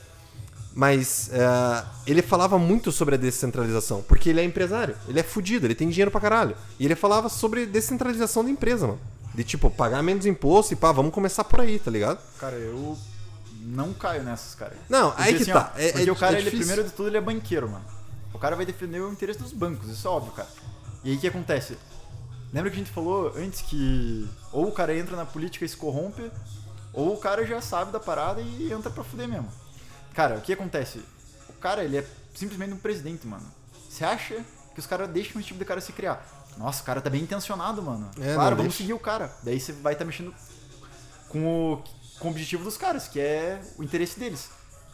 Mas 0.75 1.29
é, 1.31 1.83
ele 2.05 2.21
falava 2.21 2.57
muito 2.57 2.91
sobre 2.91 3.15
a 3.15 3.17
descentralização, 3.17 4.03
porque 4.07 4.29
ele 4.29 4.39
é 4.41 4.43
empresário, 4.43 4.95
ele 5.07 5.19
é 5.19 5.23
fudido, 5.23 5.67
ele 5.67 5.75
tem 5.75 5.87
dinheiro 5.89 6.09
pra 6.09 6.19
caralho. 6.19 6.55
E 6.79 6.85
ele 6.85 6.95
falava 6.95 7.29
sobre 7.29 7.65
descentralização 7.65 8.43
da 8.43 8.49
empresa, 8.49 8.87
mano. 8.87 8.99
De 9.33 9.43
tipo, 9.43 9.69
pagar 9.69 10.03
menos 10.03 10.25
imposto 10.25 10.73
e 10.73 10.75
pá, 10.75 10.91
vamos 10.91 11.13
começar 11.13 11.43
por 11.43 11.59
aí, 11.61 11.79
tá 11.79 11.89
ligado? 11.89 12.19
Cara, 12.39 12.55
eu 12.55 12.97
não 13.61 13.93
caio 13.93 14.23
nessas, 14.23 14.53
cara. 14.55 14.75
Não, 14.87 15.09
Porque, 15.11 15.23
aí 15.23 15.35
que 15.35 15.41
assim, 15.43 15.51
tá. 15.51 15.71
ó, 15.75 15.79
É- 15.79 15.91
porque 15.91 16.09
é- 16.09 16.11
o 16.11 16.15
cara, 16.15 16.35
é 16.37 16.39
ele, 16.39 16.51
primeiro 16.51 16.83
de 16.83 16.91
tudo, 16.91 17.09
ele 17.09 17.17
é 17.17 17.21
banqueiro, 17.21 17.69
mano. 17.69 17.85
O 18.33 18.37
cara 18.39 18.55
vai 18.55 18.65
defender 18.65 18.99
o 18.99 19.11
interesse 19.11 19.39
dos 19.39 19.51
bancos, 19.53 19.89
isso 19.89 20.07
é 20.07 20.11
óbvio, 20.11 20.33
cara. 20.33 20.49
E 21.03 21.11
aí 21.11 21.17
o 21.17 21.19
que 21.19 21.27
acontece? 21.27 21.77
Lembra 22.51 22.69
que 22.69 22.75
a 22.75 22.79
gente 22.79 22.91
falou 22.91 23.33
antes 23.35 23.61
que 23.61 24.29
ou 24.51 24.67
o 24.67 24.71
cara 24.71 24.95
entra 24.95 25.15
na 25.15 25.25
política 25.25 25.65
e 25.65 25.69
se 25.69 25.75
corrompe, 25.77 26.31
ou 26.93 27.13
o 27.13 27.17
cara 27.17 27.45
já 27.45 27.59
sabe 27.61 27.91
da 27.91 27.99
parada 27.99 28.39
e 28.41 28.71
entra 28.71 28.91
pra 28.91 29.03
fuder 29.03 29.27
mesmo. 29.27 29.49
Cara, 30.13 30.35
o 30.37 30.41
que 30.41 30.53
acontece? 30.53 30.99
O 31.49 31.53
cara, 31.53 31.83
ele 31.83 31.97
é 31.97 32.05
simplesmente 32.35 32.73
um 32.73 32.77
presidente, 32.77 33.25
mano. 33.25 33.45
Você 33.89 34.05
acha 34.05 34.43
que 34.73 34.79
os 34.79 34.85
caras 34.85 35.09
deixam 35.09 35.39
esse 35.39 35.47
tipo 35.47 35.59
de 35.59 35.65
cara 35.65 35.81
se 35.81 35.91
criar? 35.91 36.42
Nossa, 36.57 36.81
o 36.81 36.85
cara 36.85 37.01
tá 37.01 37.09
bem 37.09 37.21
intencionado, 37.21 37.81
mano. 37.81 38.09
É, 38.19 38.33
claro, 38.35 38.51
não 38.51 38.57
vamos 38.57 38.63
deixa. 38.63 38.77
seguir 38.77 38.93
o 38.93 38.99
cara. 38.99 39.31
Daí 39.43 39.59
você 39.59 39.71
vai 39.73 39.93
estar 39.93 40.05
mexendo 40.05 40.33
com 41.29 41.73
o, 41.73 41.83
com 42.19 42.27
o 42.27 42.31
objetivo 42.31 42.63
dos 42.63 42.77
caras, 42.77 43.07
que 43.07 43.19
é 43.19 43.61
o 43.77 43.83
interesse 43.83 44.19
deles. 44.19 44.49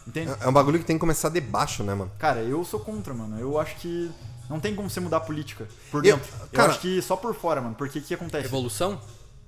Entende? 0.07 0.31
É 0.39 0.45
é 0.45 0.47
um 0.47 0.53
bagulho 0.53 0.79
que 0.79 0.85
tem 0.85 0.95
que 0.95 0.99
começar 1.01 1.29
de 1.29 1.41
baixo, 1.41 1.83
né, 1.83 1.93
mano? 1.93 2.11
Cara, 2.17 2.41
eu 2.41 2.63
sou 2.63 2.79
contra, 2.79 3.13
mano. 3.13 3.37
Eu 3.39 3.59
acho 3.59 3.75
que 3.75 4.09
não 4.49 4.59
tem 4.59 4.73
como 4.73 4.89
você 4.89 4.99
mudar 4.99 5.17
a 5.17 5.21
política 5.21 5.67
por 5.91 6.03
Eu- 6.05 6.15
dentro. 6.17 6.31
Eu, 6.41 6.47
cara- 6.57 6.71
acho 6.71 6.79
que 6.79 7.01
só 7.01 7.15
por 7.15 7.35
fora, 7.35 7.61
mano. 7.61 7.75
Porque 7.75 7.99
o 7.99 8.01
que 8.01 8.13
acontece? 8.13 8.43
Revolução? 8.43 8.99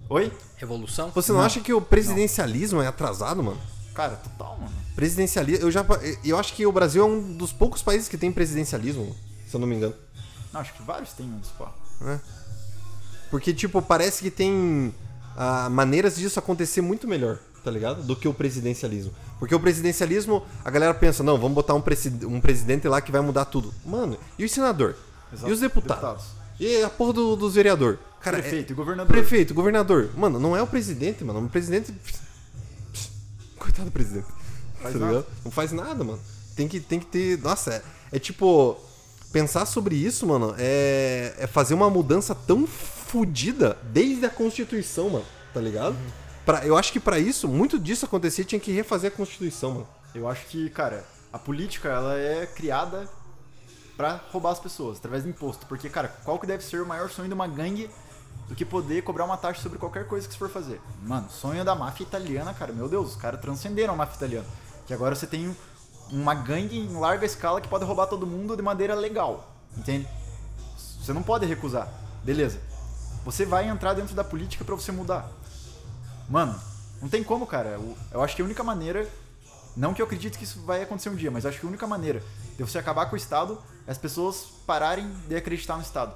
Oi? 0.09 0.31
Revolução? 0.57 1.09
Você 1.11 1.31
não, 1.31 1.39
Não. 1.39 1.45
acha 1.45 1.61
que 1.61 1.73
o 1.73 1.81
presidencialismo 1.81 2.81
é 2.81 2.87
atrasado, 2.87 3.41
mano? 3.41 3.59
Cara, 3.95 4.15
total, 4.17 4.57
mano. 4.57 4.71
Presidencialismo. 4.95 5.65
Eu 5.65 5.71
já. 5.71 5.85
Eu 6.23 6.37
acho 6.37 6.53
que 6.53 6.65
o 6.65 6.71
Brasil 6.71 7.01
é 7.03 7.05
um 7.05 7.33
dos 7.37 7.51
poucos 7.53 7.81
países 7.81 8.07
que 8.07 8.17
tem 8.17 8.31
presidencialismo, 8.31 9.15
se 9.47 9.55
eu 9.55 9.59
não 9.59 9.67
me 9.67 9.75
engano. 9.75 9.95
Não, 10.53 10.59
acho 10.61 10.73
que 10.73 10.83
vários 10.83 11.13
têm, 11.13 11.25
mano. 11.25 11.41
Né? 12.01 12.19
Porque, 13.29 13.53
tipo, 13.53 13.81
parece 13.81 14.21
que 14.21 14.29
tem 14.29 14.93
ah, 15.37 15.69
maneiras 15.69 16.15
disso 16.17 16.37
acontecer 16.37 16.81
muito 16.81 17.07
melhor, 17.07 17.39
tá 17.63 17.71
ligado? 17.71 18.03
Do 18.03 18.15
que 18.15 18.27
o 18.27 18.33
presidencialismo. 18.33 19.13
Porque 19.39 19.55
o 19.55 19.59
presidencialismo, 19.59 20.45
a 20.63 20.69
galera 20.69 20.93
pensa, 20.93 21.23
não, 21.23 21.37
vamos 21.37 21.55
botar 21.55 21.73
um, 21.73 21.81
presi- 21.81 22.25
um 22.25 22.41
presidente 22.41 22.87
lá 22.87 22.99
que 23.01 23.11
vai 23.11 23.21
mudar 23.21 23.45
tudo. 23.45 23.73
Mano, 23.85 24.17
e 24.37 24.43
o 24.45 24.49
senador? 24.49 24.95
Exato. 25.33 25.49
E 25.49 25.53
os 25.53 25.59
deputados? 25.61 26.01
Deputados. 26.01 26.41
E 26.59 26.83
a 26.83 26.89
porra 26.89 27.13
do- 27.13 27.35
dos 27.35 27.55
vereador? 27.55 27.97
Cara, 28.19 28.37
é- 28.37 28.41
Prefeito 28.41 28.71
e 28.71 28.75
governador. 28.75 29.07
Prefeito, 29.07 29.53
governador. 29.53 30.09
Mano, 30.15 30.39
não 30.39 30.55
é 30.55 30.61
o 30.61 30.67
presidente, 30.67 31.23
mano. 31.23 31.43
O 31.45 31.49
presidente. 31.49 31.91
Coitado 33.57 33.85
do 33.85 33.91
presidente. 33.91 34.27
Faz 34.81 34.93
tá? 34.93 35.23
Não 35.43 35.51
faz 35.51 35.71
nada, 35.71 36.03
mano. 36.03 36.19
Tem 36.55 36.67
que, 36.67 36.79
tem 36.79 36.99
que 36.99 37.05
ter. 37.05 37.39
Nossa, 37.39 37.73
é, 37.73 37.81
é 38.11 38.19
tipo. 38.19 38.77
Pensar 39.31 39.65
sobre 39.65 39.95
isso, 39.95 40.27
mano, 40.27 40.53
é, 40.57 41.33
é 41.37 41.47
fazer 41.47 41.73
uma 41.73 41.89
mudança 41.89 42.35
tão 42.35 42.67
fodida 42.67 43.77
desde 43.83 44.25
a 44.25 44.29
Constituição, 44.29 45.09
mano. 45.09 45.25
Tá 45.53 45.61
ligado? 45.61 45.95
Pra, 46.45 46.65
eu 46.65 46.77
acho 46.77 46.91
que 46.91 46.99
pra 46.99 47.19
isso, 47.19 47.47
muito 47.47 47.79
disso 47.79 48.05
acontecer, 48.05 48.45
tinha 48.45 48.59
que 48.59 48.71
refazer 48.71 49.11
a 49.11 49.15
Constituição, 49.15 49.71
mano. 49.71 49.87
Eu 50.13 50.27
acho 50.27 50.45
que, 50.47 50.69
cara, 50.69 51.05
a 51.31 51.39
política, 51.39 51.87
ela 51.87 52.17
é 52.17 52.45
criada 52.45 53.07
pra 53.95 54.19
roubar 54.31 54.51
as 54.51 54.59
pessoas, 54.59 54.97
através 54.97 55.23
do 55.23 55.29
imposto. 55.29 55.65
Porque, 55.65 55.89
cara, 55.89 56.09
qual 56.25 56.37
que 56.37 56.47
deve 56.47 56.63
ser 56.63 56.81
o 56.81 56.85
maior 56.85 57.09
sonho 57.09 57.27
de 57.27 57.33
uma 57.33 57.47
gangue 57.47 57.89
do 58.49 58.55
que 58.55 58.65
poder 58.65 59.01
cobrar 59.03 59.23
uma 59.23 59.37
taxa 59.37 59.61
sobre 59.61 59.77
qualquer 59.77 60.07
coisa 60.07 60.27
que 60.27 60.33
você 60.33 60.39
for 60.39 60.49
fazer? 60.49 60.81
Mano, 61.03 61.29
sonho 61.29 61.63
da 61.63 61.73
máfia 61.75 62.03
italiana, 62.03 62.53
cara, 62.53 62.73
meu 62.73 62.89
Deus, 62.89 63.11
os 63.11 63.15
caras 63.15 63.39
transcenderam 63.39 63.93
a 63.93 63.97
máfia 63.97 64.15
italiana. 64.17 64.47
Que 64.87 64.93
agora 64.93 65.15
você 65.15 65.25
tem 65.27 65.55
uma 66.11 66.33
gangue 66.33 66.77
em 66.77 66.93
larga 66.93 67.25
escala 67.25 67.61
que 67.61 67.67
pode 67.67 67.85
roubar 67.85 68.07
todo 68.07 68.27
mundo 68.27 68.55
de 68.55 68.61
maneira 68.61 68.93
legal, 68.93 69.55
entende? 69.77 70.07
Você 71.01 71.13
não 71.13 71.23
pode 71.23 71.45
recusar. 71.45 71.87
Beleza. 72.23 72.59
Você 73.25 73.45
vai 73.45 73.67
entrar 73.67 73.93
dentro 73.93 74.15
da 74.15 74.23
política 74.23 74.63
pra 74.63 74.75
você 74.75 74.91
mudar. 74.91 75.29
Mano, 76.29 76.59
não 77.01 77.09
tem 77.09 77.23
como, 77.23 77.47
cara. 77.47 77.79
Eu, 78.11 78.21
acho 78.21 78.35
que 78.35 78.41
a 78.41 78.45
única 78.45 78.63
maneira. 78.63 79.07
Não 79.75 79.93
que 79.93 80.01
eu 80.01 80.05
acredite 80.05 80.37
que 80.37 80.43
isso 80.43 80.61
vai 80.61 80.83
acontecer 80.83 81.09
um 81.09 81.15
dia, 81.15 81.31
mas 81.31 81.45
acho 81.45 81.57
que 81.59 81.65
a 81.65 81.69
única 81.69 81.87
maneira 81.87 82.21
de 82.57 82.63
você 82.63 82.77
acabar 82.77 83.05
com 83.05 83.13
o 83.13 83.17
Estado 83.17 83.57
é 83.87 83.91
as 83.91 83.97
pessoas 83.97 84.47
pararem 84.67 85.09
de 85.27 85.35
acreditar 85.35 85.77
no 85.77 85.81
Estado. 85.81 86.13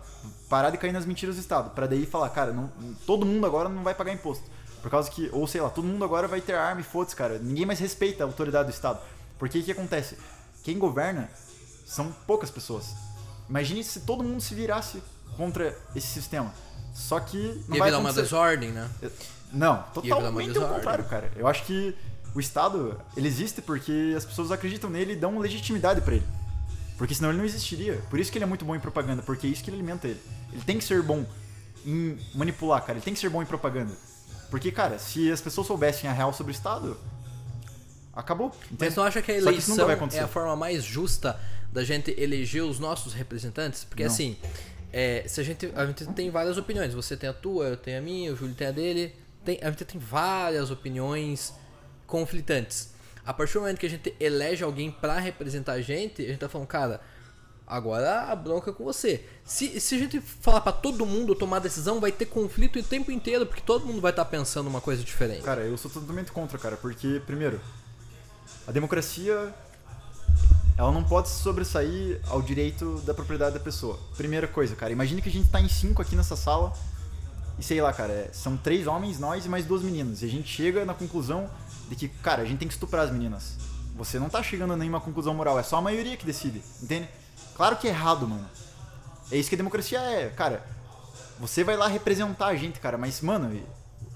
Parar 0.50 0.72
de 0.72 0.78
cair 0.78 0.92
nas 0.92 1.06
mentiras 1.06 1.36
do 1.36 1.42
Estado. 1.42 1.70
Pra 1.70 1.88
daí 1.88 2.06
falar, 2.06 2.30
cara, 2.30 2.52
não, 2.52 2.70
todo 3.06 3.26
mundo 3.26 3.46
agora 3.46 3.70
não 3.70 3.82
vai 3.82 3.96
pagar 3.96 4.12
imposto. 4.12 4.44
Por 4.82 4.92
causa 4.92 5.10
que, 5.10 5.30
ou 5.32 5.48
sei 5.48 5.62
lá, 5.62 5.70
todo 5.70 5.86
mundo 5.86 6.04
agora 6.04 6.28
vai 6.28 6.42
ter 6.42 6.54
arma 6.54 6.82
e 6.82 6.84
foda-se, 6.84 7.16
cara. 7.16 7.40
Ninguém 7.40 7.66
mais 7.66 7.80
respeita 7.80 8.24
a 8.24 8.28
autoridade 8.28 8.70
do 8.70 8.74
Estado. 8.74 9.00
Porque 9.38 9.60
o 9.60 9.64
que 9.64 9.72
acontece? 9.72 10.18
Quem 10.64 10.80
governa 10.80 11.30
são 11.86 12.12
poucas 12.26 12.50
pessoas. 12.50 12.94
Imagine 13.50 13.84
se 13.84 14.02
todo 14.02 14.24
mundo 14.24 14.42
se 14.42 14.56
virasse 14.56 15.02
contra 15.38 15.78
esse 15.96 16.08
sistema. 16.08 16.54
Só 16.94 17.20
que 17.20 17.64
não 17.68 17.76
Ia 17.76 17.80
vai 17.80 17.90
virar 17.90 18.00
uma 18.00 18.14
desordem, 18.14 18.72
né? 18.72 18.90
Não, 19.52 19.84
totalmente 19.94 20.58
ao 20.58 20.68
contrário, 20.70 21.06
cara. 21.06 21.32
Eu 21.36 21.48
acho 21.48 21.64
que 21.64 21.96
o 22.34 22.40
Estado, 22.40 23.00
ele 23.16 23.28
existe 23.28 23.62
porque 23.62 24.14
as 24.16 24.26
pessoas 24.26 24.52
acreditam 24.52 24.90
nele 24.90 25.14
e 25.14 25.16
dão 25.16 25.38
legitimidade 25.38 26.02
pra 26.02 26.16
ele. 26.16 26.26
Porque 26.98 27.14
senão 27.14 27.30
ele 27.30 27.38
não 27.38 27.46
existiria. 27.46 28.02
Por 28.10 28.20
isso 28.20 28.32
que 28.32 28.38
ele 28.38 28.46
é 28.46 28.48
muito 28.48 28.66
bom 28.66 28.76
em 28.76 28.80
propaganda, 28.80 29.22
porque 29.22 29.46
é 29.48 29.50
isso 29.50 29.64
que 29.64 29.70
ele 29.70 29.78
alimenta 29.78 30.08
ele. 30.08 30.22
Ele 30.52 30.62
tem 30.64 30.78
que 30.78 30.84
ser 30.84 31.02
bom 31.02 31.26
em 31.86 32.18
manipular, 32.34 32.82
cara. 32.82 32.94
Ele 32.94 33.06
tem 33.06 33.14
que 33.14 33.20
ser 33.20 33.30
bom 33.30 33.44
em 33.44 33.46
propaganda. 33.46 33.94
Porque, 34.50 34.72
cara, 34.72 34.98
se 34.98 35.32
as 35.32 35.42
pessoas 35.42 35.68
soubessem 35.68 36.10
a 36.10 36.14
real 36.14 36.34
sobre 36.34 36.52
o 36.52 36.56
Estado, 36.56 36.98
acabou. 38.16 38.50
Mas 38.50 38.72
entende? 38.72 38.96
não 38.96 39.04
acha 39.04 39.22
que 39.22 39.32
a 39.32 39.36
que 39.36 39.42
eleição 39.42 39.76
vai 39.76 39.98
é 40.14 40.20
a 40.20 40.28
forma 40.28 40.56
mais 40.56 40.84
justa 40.84 41.40
da 41.72 41.84
gente 41.84 42.16
eleger 42.18 42.64
os 42.64 42.80
nossos 42.80 43.14
representantes? 43.14 43.84
Porque 43.84 44.04
Não. 44.04 44.12
assim, 44.12 44.38
é, 44.94 45.26
se 45.28 45.42
a 45.42 45.44
gente, 45.44 45.70
a 45.76 45.86
gente 45.86 46.06
tem 46.08 46.30
várias 46.30 46.58
opiniões. 46.58 46.94
Você 46.94 47.18
tem 47.18 47.30
a 47.30 47.34
tua, 47.34 47.66
eu 47.66 47.78
tenho 47.78 48.00
a 48.00 48.02
minha, 48.02 48.32
o 48.32 48.36
Júlio 48.36 48.56
tem 48.56 48.68
a 48.68 48.72
dele. 48.72 49.14
Tem, 49.44 49.60
a 49.62 49.70
gente 49.70 49.84
tem 49.84 50.00
várias 50.00 50.72
opiniões 50.72 51.54
conflitantes. 52.08 52.94
A 53.26 53.34
partir 53.34 53.54
do 53.54 53.62
momento 53.62 53.80
que 53.80 53.86
a 53.86 53.90
gente 53.90 54.16
elege 54.20 54.64
alguém 54.64 54.90
pra 54.90 55.20
representar 55.20 55.74
a 55.74 55.82
gente, 55.82 56.22
a 56.22 56.28
gente 56.28 56.40
tá 56.40 56.48
falando, 56.48 56.68
cara, 56.68 57.02
agora 57.68 58.22
a 58.32 58.36
bronca 58.36 58.70
é 58.70 58.74
com 58.74 58.84
você. 58.84 59.26
Se, 59.44 59.80
se 59.82 59.96
a 59.96 59.98
gente 59.98 60.22
falar 60.22 60.62
pra 60.62 60.72
todo 60.72 61.06
mundo 61.06 61.36
tomar 61.36 61.60
decisão, 61.60 62.00
vai 62.00 62.12
ter 62.12 62.26
conflito 62.26 62.80
o 62.80 62.84
tempo 62.84 63.12
inteiro, 63.12 63.46
porque 63.46 63.62
todo 63.62 63.86
mundo 63.86 64.00
vai 64.00 64.12
estar 64.12 64.26
pensando 64.26 64.68
uma 64.68 64.80
coisa 64.80 65.04
diferente. 65.04 65.42
Cara, 65.42 65.62
eu 65.62 65.78
sou 65.78 65.90
totalmente 65.90 66.32
contra, 66.32 66.58
cara, 66.58 66.78
porque, 66.78 67.22
primeiro, 67.26 67.60
a 68.68 68.72
democracia 68.72 69.54
ela 70.78 70.92
não 70.92 71.04
pode 71.04 71.30
se 71.30 71.42
sobressair 71.42 72.20
ao 72.28 72.42
direito 72.42 73.00
da 73.06 73.14
propriedade 73.14 73.54
da 73.54 73.60
pessoa. 73.62 73.98
Primeira 74.18 74.48
coisa, 74.48 74.76
cara, 74.76 74.92
imagine 74.92 75.22
que 75.22 75.30
a 75.30 75.32
gente 75.32 75.50
tá 75.50 75.62
em 75.62 75.70
cinco 75.70 76.02
aqui 76.02 76.16
nessa 76.16 76.36
sala 76.36 76.74
e 77.58 77.64
sei 77.64 77.82
lá, 77.82 77.94
cara, 77.94 78.12
é- 78.12 78.30
são 78.34 78.58
três 78.58 78.86
homens, 78.86 79.18
nós 79.18 79.46
e 79.46 79.50
mais 79.50 79.66
duas 79.66 79.82
meninas. 79.82 80.22
E 80.22 80.26
a 80.26 80.28
gente 80.28 80.50
chega 80.50 80.84
na 80.84 80.94
conclusão 80.94 81.50
de 81.90 81.96
que, 81.96 82.10
cara, 82.10 82.42
a 82.42 82.46
gente 82.46 82.60
tem 82.60 82.68
que 82.68 82.74
estuprar 82.74 83.06
as 83.06 83.12
meninas. 83.12 83.56
Você 83.96 84.20
não 84.20 84.28
tá 84.30 84.44
chegando 84.44 84.74
a 84.74 84.76
nenhuma 84.76 85.00
conclusão 85.00 85.34
moral, 85.34 85.58
é 85.58 85.64
só 85.64 85.78
a 85.78 85.82
maioria 85.82 86.18
que 86.18 86.26
decide, 86.26 86.62
entende? 86.84 87.08
Claro 87.56 87.78
que 87.78 87.88
é 87.88 87.92
errado, 87.92 88.28
mano. 88.28 88.46
É 89.32 89.38
isso 89.38 89.48
que 89.48 89.56
a 89.56 89.58
democracia 89.58 90.00
é, 90.00 90.30
cara. 90.30 90.66
Você 91.40 91.64
vai 91.64 91.78
lá 91.78 91.88
representar 91.88 92.48
a 92.48 92.56
gente, 92.56 92.80
cara, 92.82 92.98
mas, 92.98 93.22
mano, 93.22 93.58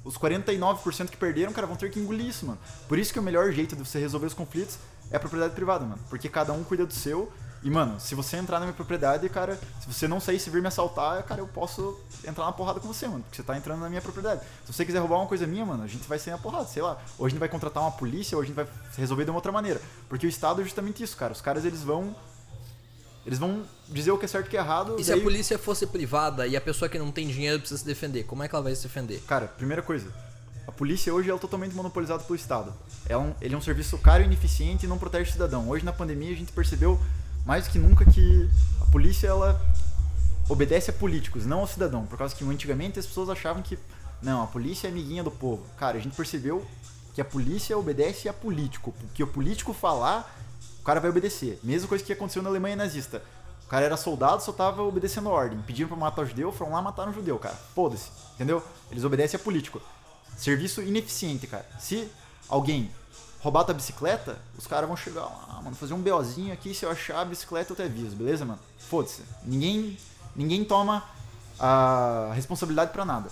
os 0.10 0.18
49% 0.18 1.08
que 1.08 1.18
perderam, 1.18 1.54
cara, 1.54 1.68
vão 1.68 1.76
ter 1.76 1.92
que 1.92 2.00
engolir 2.00 2.26
isso, 2.26 2.44
mano. 2.48 2.58
Por 2.88 2.98
isso 2.98 3.14
que 3.14 3.20
o 3.20 3.22
melhor 3.22 3.52
jeito 3.52 3.76
de 3.76 3.86
você 3.86 4.00
resolver 4.00 4.26
os 4.26 4.34
conflitos 4.34 4.80
é 5.12 5.18
a 5.18 5.20
propriedade 5.20 5.54
privada, 5.54 5.86
mano. 5.86 6.02
Porque 6.10 6.28
cada 6.28 6.52
um 6.52 6.64
cuida 6.64 6.84
do 6.84 6.94
seu. 6.94 7.32
E, 7.62 7.70
mano, 7.70 8.00
se 8.00 8.16
você 8.16 8.38
entrar 8.38 8.58
na 8.60 8.66
minha 8.66 8.76
propriedade, 8.76 9.30
cara, 9.30 9.60
se 9.80 9.94
você 9.94 10.08
não 10.08 10.20
sair 10.20 10.40
se 10.40 10.50
vir 10.50 10.64
me 10.64 10.68
assaltar, 10.68 11.22
cara, 11.24 11.42
eu 11.42 11.48
posso 11.48 12.00
entrar 12.26 12.46
na 12.46 12.52
porrada 12.52 12.80
com 12.80 12.88
você, 12.88 13.08
mano. 13.08 13.22
Porque 13.22 13.36
você 13.36 13.44
tá 13.44 13.56
entrando 13.56 13.82
na 13.82 13.90
minha 13.90 14.02
propriedade. 14.02 14.42
Se 14.66 14.74
você 14.74 14.84
quiser 14.84 14.98
roubar 14.98 15.18
uma 15.18 15.28
coisa 15.28 15.46
minha, 15.46 15.64
mano, 15.64 15.84
a 15.84 15.88
gente 15.88 16.08
vai 16.08 16.18
sair 16.18 16.32
na 16.32 16.40
porrada, 16.40 16.66
sei 16.66 16.82
lá. 16.82 16.98
Ou 17.20 17.28
a 17.28 17.30
gente 17.30 17.38
vai 17.38 17.50
contratar 17.50 17.84
uma 17.84 17.92
polícia, 17.92 18.36
ou 18.36 18.42
a 18.42 18.46
gente 18.46 18.56
vai 18.56 18.66
resolver 18.98 19.26
de 19.26 19.30
uma 19.30 19.38
outra 19.38 19.52
maneira. 19.52 19.80
Porque 20.08 20.26
o 20.26 20.30
Estado 20.30 20.62
é 20.62 20.64
justamente 20.64 21.04
isso, 21.04 21.16
cara. 21.16 21.34
Os 21.34 21.42
caras, 21.42 21.66
eles 21.66 21.84
vão. 21.84 22.16
Eles 23.30 23.38
vão 23.38 23.62
dizer 23.88 24.10
o 24.10 24.18
que 24.18 24.26
é 24.26 24.28
certo 24.28 24.46
e 24.46 24.48
o 24.48 24.50
que 24.50 24.58
é 24.58 24.60
errado. 24.60 24.96
E 24.98 25.04
se 25.04 25.12
a 25.12 25.14
daí- 25.16 25.24
polícia 25.24 25.60
fosse 25.60 25.86
privada 25.86 26.48
e 26.48 26.58
a 26.58 26.62
pessoa 26.62 26.90
que 26.90 26.98
não 26.98 27.12
tem 27.12 27.28
dinheiro 27.28 27.60
precisa 27.60 27.80
se 27.80 27.86
defender, 27.86 28.24
como 28.24 28.42
é 28.42 28.48
que 28.48 28.56
ela 28.56 28.64
vai 28.64 28.74
se 28.76 28.82
defender? 28.82 29.20
Cara, 29.28 29.46
primeira 29.46 29.84
coisa. 29.84 30.08
A 30.68 30.72
polícia 30.72 31.14
hoje 31.14 31.30
é 31.30 31.38
totalmente 31.38 31.76
monopolizada 31.76 32.24
pelo 32.24 32.36
Estado. 32.36 32.74
É 33.08 33.16
um, 33.16 33.36
ele 33.40 33.54
é 33.54 33.58
um 33.58 33.62
serviço 33.62 34.00
caro 34.00 34.24
e 34.24 34.26
ineficiente 34.26 34.88
e 34.88 34.90
não 34.90 34.98
protege 34.98 35.30
o 35.30 35.34
cidadão. 35.34 35.70
Hoje 35.70 35.86
na 35.86 35.94
pandemia 35.94 36.32
a 36.32 36.36
gente 36.36 36.52
percebeu 36.52 37.00
mais 37.46 37.66
do 37.66 37.70
que 37.70 37.78
nunca 37.78 38.04
que 38.04 38.50
a 38.82 38.86
polícia 38.88 39.28
ela 39.28 39.62
obedece 40.48 40.90
a 40.90 40.94
políticos, 40.94 41.46
não 41.46 41.60
ao 41.60 41.68
cidadão. 41.68 42.08
Por 42.08 42.18
causa 42.18 42.36
que 42.36 42.44
antigamente 42.44 42.98
as 42.98 43.06
pessoas 43.06 43.30
achavam 43.30 43.62
que 43.62 43.78
não, 44.24 44.42
a 44.42 44.48
polícia 44.48 44.88
é 44.88 44.92
amiguinha 44.92 45.24
do 45.24 45.30
povo. 45.32 45.64
Cara, 45.78 45.98
a 46.00 46.02
gente 46.02 46.16
percebeu 46.16 46.66
que 47.14 47.22
a 47.22 47.26
polícia 47.26 47.78
obedece 47.78 48.28
a 48.28 48.34
político. 48.34 48.92
Que 49.14 49.22
o 49.24 49.28
político 49.28 49.72
falar, 49.72 50.39
o 50.80 50.84
cara 50.84 51.00
vai 51.00 51.10
obedecer. 51.10 51.60
Mesma 51.64 51.88
coisa 51.88 52.04
que 52.04 52.14
aconteceu 52.14 52.42
na 52.42 52.50
Alemanha 52.50 52.76
nazista. 52.76 53.22
O 53.66 53.70
cara 53.70 53.86
era 53.86 53.98
soldado, 53.98 54.42
só 54.42 54.52
tava 54.52 54.82
obedecendo 54.82 55.30
a 55.30 55.32
ordem. 55.32 55.62
Pediram 55.62 55.88
pra 55.88 55.98
matar 55.98 56.24
o 56.24 56.26
judeu, 56.26 56.52
foram 56.52 56.72
lá 56.72 56.82
matar 56.82 57.08
um 57.08 57.14
judeu, 57.14 57.38
cara. 57.38 57.56
Foda-se, 57.76 58.10
entendeu? 58.34 58.64
Eles 58.90 59.04
obedecem 59.04 59.40
a 59.40 59.44
político. 59.44 59.82
Serviço 60.36 60.82
ineficiente, 60.82 61.46
cara. 61.46 61.68
Se 61.80 62.10
alguém 62.48 62.90
roubar 63.42 63.64
tua 63.64 63.74
bicicleta, 63.74 64.38
os 64.58 64.66
caras 64.66 64.88
vão 64.88 64.98
chegar 64.98 65.22
lá, 65.22 65.62
mano, 65.64 65.76
fazer 65.76 65.94
um 65.94 66.02
BOzinho 66.02 66.52
aqui, 66.52 66.74
se 66.74 66.86
eu 66.86 66.92
achar 66.92 67.22
a 67.22 67.26
bicicleta 67.26 67.72
eu 67.72 67.76
te 67.76 67.82
aviso, 67.84 68.16
beleza, 68.16 68.44
mano? 68.44 68.60
Foda-se. 68.78 69.22
Ninguém, 69.44 69.98
ninguém 70.36 70.64
toma 70.66 71.04
a 71.60 72.32
responsabilidade 72.34 72.92
pra 72.92 73.06
nada. 73.06 73.30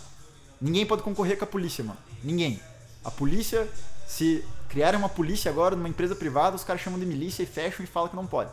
Ninguém 0.62 0.86
pode 0.86 1.02
concorrer 1.02 1.38
com 1.38 1.46
a 1.46 1.48
polícia, 1.48 1.84
mano. 1.84 2.00
Ninguém. 2.24 2.62
A 3.04 3.12
polícia, 3.12 3.70
se 4.08 4.44
criarem 4.70 5.00
uma 5.00 5.10
polícia 5.10 5.50
agora 5.50 5.76
numa 5.76 5.90
empresa 5.90 6.16
privada, 6.16 6.56
os 6.56 6.64
caras 6.64 6.82
chamam 6.82 7.00
de 7.00 7.06
milícia 7.06 7.44
e 7.44 7.46
fecham 7.46 7.84
e 7.84 7.88
falam 7.88 8.10
que 8.10 8.16
não 8.16 8.28
pode. 8.28 8.52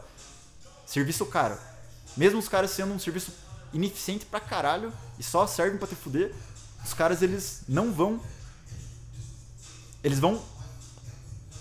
Serviço 0.87 1.27
caro. 1.27 1.59
Mesmo 2.17 2.39
os 2.39 2.49
caras 2.49 2.71
sendo 2.71 2.95
um 2.95 2.99
serviço 2.99 3.33
ineficiente 3.73 4.25
pra 4.25 4.41
caralho 4.41 4.93
e 5.19 5.23
só 5.23 5.47
servem 5.47 5.79
pra 5.79 5.89
te 5.89 5.95
fuder, 5.95 6.33
os 6.85 6.95
caras 6.95 7.23
eles 7.23 7.63
não 7.69 7.93
vão. 7.93 8.21
Eles 10.03 10.19
vão 10.19 10.41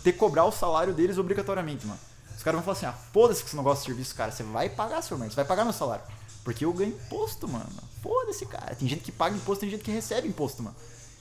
ter 0.04 0.12
que 0.12 0.20
cobrar 0.20 0.46
o 0.46 0.52
salário 0.52 0.94
deles 0.94 1.18
obrigatoriamente, 1.18 1.88
mano. 1.88 2.00
Os 2.36 2.44
caras 2.44 2.58
vão 2.58 2.64
falar 2.64 2.78
assim: 2.78 2.86
ah, 2.86 3.04
foda-se 3.14 3.44
que 3.44 3.50
você 3.50 3.56
não 3.56 3.64
gosta 3.64 3.82
de 3.82 3.86
serviço, 3.88 4.16
cara. 4.16 4.32
Você 4.32 4.44
vai 4.44 4.70
pagar, 4.70 5.02
seu 5.02 5.18
merda. 5.18 5.32
Você 5.32 5.38
vai 5.38 5.46
pagar 5.46 5.64
meu 5.64 5.74
salário. 5.74 6.04
Porque 6.44 6.66
eu 6.66 6.74
ganho 6.74 6.92
imposto, 6.92 7.48
mano. 7.48 7.70
Foda-se, 8.02 8.46
cara. 8.46 8.76
Tem 8.76 8.88
gente 8.88 9.02
que 9.02 9.12
paga 9.12 9.36
imposto, 9.36 9.62
tem 9.62 9.70
gente 9.70 9.84
que 9.84 9.92
recebe 9.92 10.28
imposto, 10.28 10.62
mano. 10.62 10.76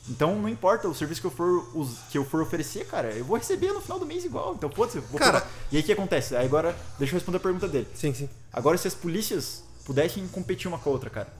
Então 0.08 0.34
não 0.36 0.48
importa 0.48 0.88
o 0.88 0.94
serviço 0.94 1.20
que 1.20 1.26
eu 1.26 1.30
for, 1.30 1.64
que 2.10 2.18
eu 2.18 2.24
for 2.24 2.42
oferecer, 2.42 2.86
cara, 2.86 3.10
eu 3.12 3.24
vou 3.24 3.36
receber 3.36 3.72
no 3.72 3.80
final 3.80 3.98
do 4.00 4.06
mês 4.06 4.24
igual. 4.24 4.54
Então 4.54 4.68
eu 4.68 4.74
vou 4.74 4.86
Cara- 5.18 5.40
cobrar. 5.40 5.50
E 5.70 5.76
aí 5.76 5.82
o 5.82 5.84
que 5.86 5.92
acontece? 5.92 6.34
Aí 6.34 6.44
agora, 6.44 6.76
deixa 6.98 7.12
eu 7.14 7.18
responder 7.18 7.36
a 7.36 7.40
pergunta 7.40 7.68
dele. 7.68 7.86
Sim, 7.94 8.12
sim. 8.12 8.28
Agora, 8.52 8.76
se 8.76 8.88
as 8.88 8.94
polícias 8.94 9.62
pudessem 9.84 10.26
competir 10.28 10.66
uma 10.66 10.78
com 10.78 10.90
a 10.90 10.92
outra, 10.92 11.08
cara, 11.08 11.32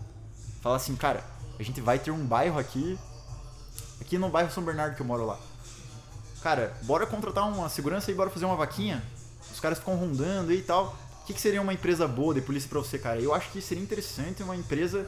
falar 0.61 0.77
assim, 0.77 0.95
cara, 0.95 1.25
a 1.59 1.63
gente 1.63 1.81
vai 1.81 1.99
ter 1.99 2.13
um 2.13 2.25
bairro 2.25 2.59
aqui, 2.59 2.97
aqui 4.01 4.17
no 4.17 4.29
bairro 4.29 4.51
São 4.53 4.63
Bernardo 4.63 4.95
que 4.95 5.03
eu 5.03 5.07
moro 5.07 5.27
lá. 5.27 5.39
Cara, 6.41 6.77
bora 6.83 7.07
contratar 7.07 7.49
uma 7.49 7.69
segurança 7.69 8.11
e 8.11 8.15
bora 8.15 8.31
fazer 8.31 8.45
uma 8.45 8.57
vaquinha. 8.57 9.03
Os 9.53 9.59
caras 9.61 9.79
ficam 9.79 9.97
rondando 9.97 10.51
aí 10.53 10.59
e 10.59 10.63
tal. 10.63 10.97
O 11.23 11.25
que, 11.25 11.35
que 11.35 11.41
seria 11.41 11.63
uma 11.63 11.73
empresa 11.75 12.07
boa 12.09 12.35
de 12.35 12.41
polícia 12.41 12.69
pra 12.69 12.79
você, 12.81 12.99
cara? 12.99 13.21
Eu 13.21 13.33
acho 13.35 13.51
que 13.51 13.61
seria 13.61 13.83
interessante 13.83 14.43
uma 14.43 14.57
empresa 14.57 15.07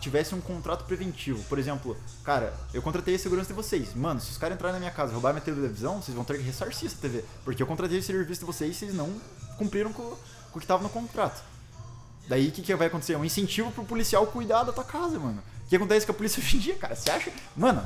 tivesse 0.00 0.34
um 0.34 0.40
contrato 0.40 0.84
preventivo. 0.84 1.42
Por 1.44 1.58
exemplo, 1.58 1.96
cara, 2.24 2.52
eu 2.74 2.80
contratei 2.82 3.14
a 3.14 3.18
segurança 3.18 3.48
de 3.48 3.54
vocês. 3.54 3.94
Mano, 3.94 4.20
se 4.20 4.30
os 4.30 4.38
caras 4.38 4.56
entrarem 4.56 4.74
na 4.74 4.80
minha 4.80 4.90
casa 4.90 5.10
e 5.10 5.14
roubar 5.14 5.32
minha 5.32 5.44
televisão, 5.44 6.00
vocês 6.02 6.14
vão 6.14 6.24
ter 6.24 6.36
que 6.38 6.42
ressarcir 6.42 6.86
essa 6.86 6.96
TV. 6.96 7.24
Porque 7.44 7.62
eu 7.62 7.66
contratei 7.66 7.98
o 7.98 8.02
serviço 8.02 8.40
de 8.40 8.46
vocês 8.46 8.74
e 8.76 8.78
vocês 8.78 8.94
não 8.94 9.08
cumpriram 9.58 9.92
com, 9.92 10.02
com 10.02 10.58
o 10.58 10.60
que 10.60 10.66
tava 10.66 10.82
no 10.82 10.88
contrato. 10.88 11.42
Daí 12.28 12.48
o 12.48 12.52
que, 12.52 12.62
que 12.62 12.74
vai 12.74 12.86
acontecer? 12.86 13.16
Um 13.16 13.24
incentivo 13.24 13.70
pro 13.72 13.84
policial 13.84 14.26
cuidar 14.26 14.62
da 14.64 14.72
tua 14.72 14.84
casa, 14.84 15.18
mano. 15.18 15.42
O 15.66 15.68
que 15.68 15.76
acontece 15.76 16.06
com 16.06 16.12
a 16.12 16.14
polícia 16.14 16.40
hoje 16.42 16.56
em 16.56 16.60
dia, 16.60 16.74
cara? 16.76 16.94
Você 16.96 17.10
acha? 17.10 17.30
Mano, 17.56 17.82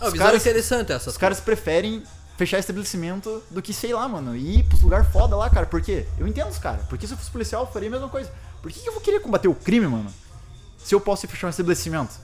Ah, 0.00 0.08
Os 0.08 0.14
caras- 0.14 0.40
interessante 0.42 0.92
essa. 0.92 1.08
os 1.10 1.16
caras 1.16 1.40
preferem 1.40 2.02
fechar 2.36 2.58
estabelecimento 2.58 3.42
do 3.50 3.60
que, 3.60 3.72
sei 3.72 3.92
lá, 3.92 4.08
mano, 4.08 4.36
ir 4.36 4.62
pros 4.64 4.80
lugar 4.82 5.04
foda 5.10 5.34
lá, 5.34 5.50
cara. 5.50 5.66
Por 5.66 5.80
quê? 5.82 6.06
Eu 6.18 6.26
entendo 6.28 6.48
os 6.50 6.58
caras. 6.58 6.86
Porque 6.86 7.04
se 7.06 7.12
eu 7.14 7.18
fosse 7.18 7.30
policial, 7.32 7.62
eu 7.64 7.72
faria 7.72 7.88
a 7.88 7.92
mesma 7.92 8.08
coisa. 8.08 8.30
Por 8.62 8.70
que, 8.70 8.78
que 8.80 8.88
eu 8.88 8.92
vou 8.92 9.02
querer 9.02 9.20
combater 9.20 9.48
o 9.48 9.54
crime, 9.54 9.86
mano? 9.88 10.12
Se 10.82 10.94
eu 10.94 11.00
posso 11.00 11.26
fechar 11.26 11.46
um 11.46 11.50
estabelecimento? 11.50 12.14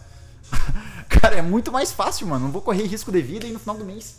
cara, 1.09 1.37
é 1.37 1.43
muito 1.43 1.71
mais 1.73 1.93
fácil, 1.93 2.27
mano. 2.27 2.47
Não 2.47 2.53
vou 2.53 2.63
correr 2.63 2.85
risco 2.85 3.11
de 3.13 3.21
vida 3.21 3.47
e 3.47 3.53
no 3.53 3.59
final 3.59 3.77
do 3.77 3.85
mês. 3.85 4.17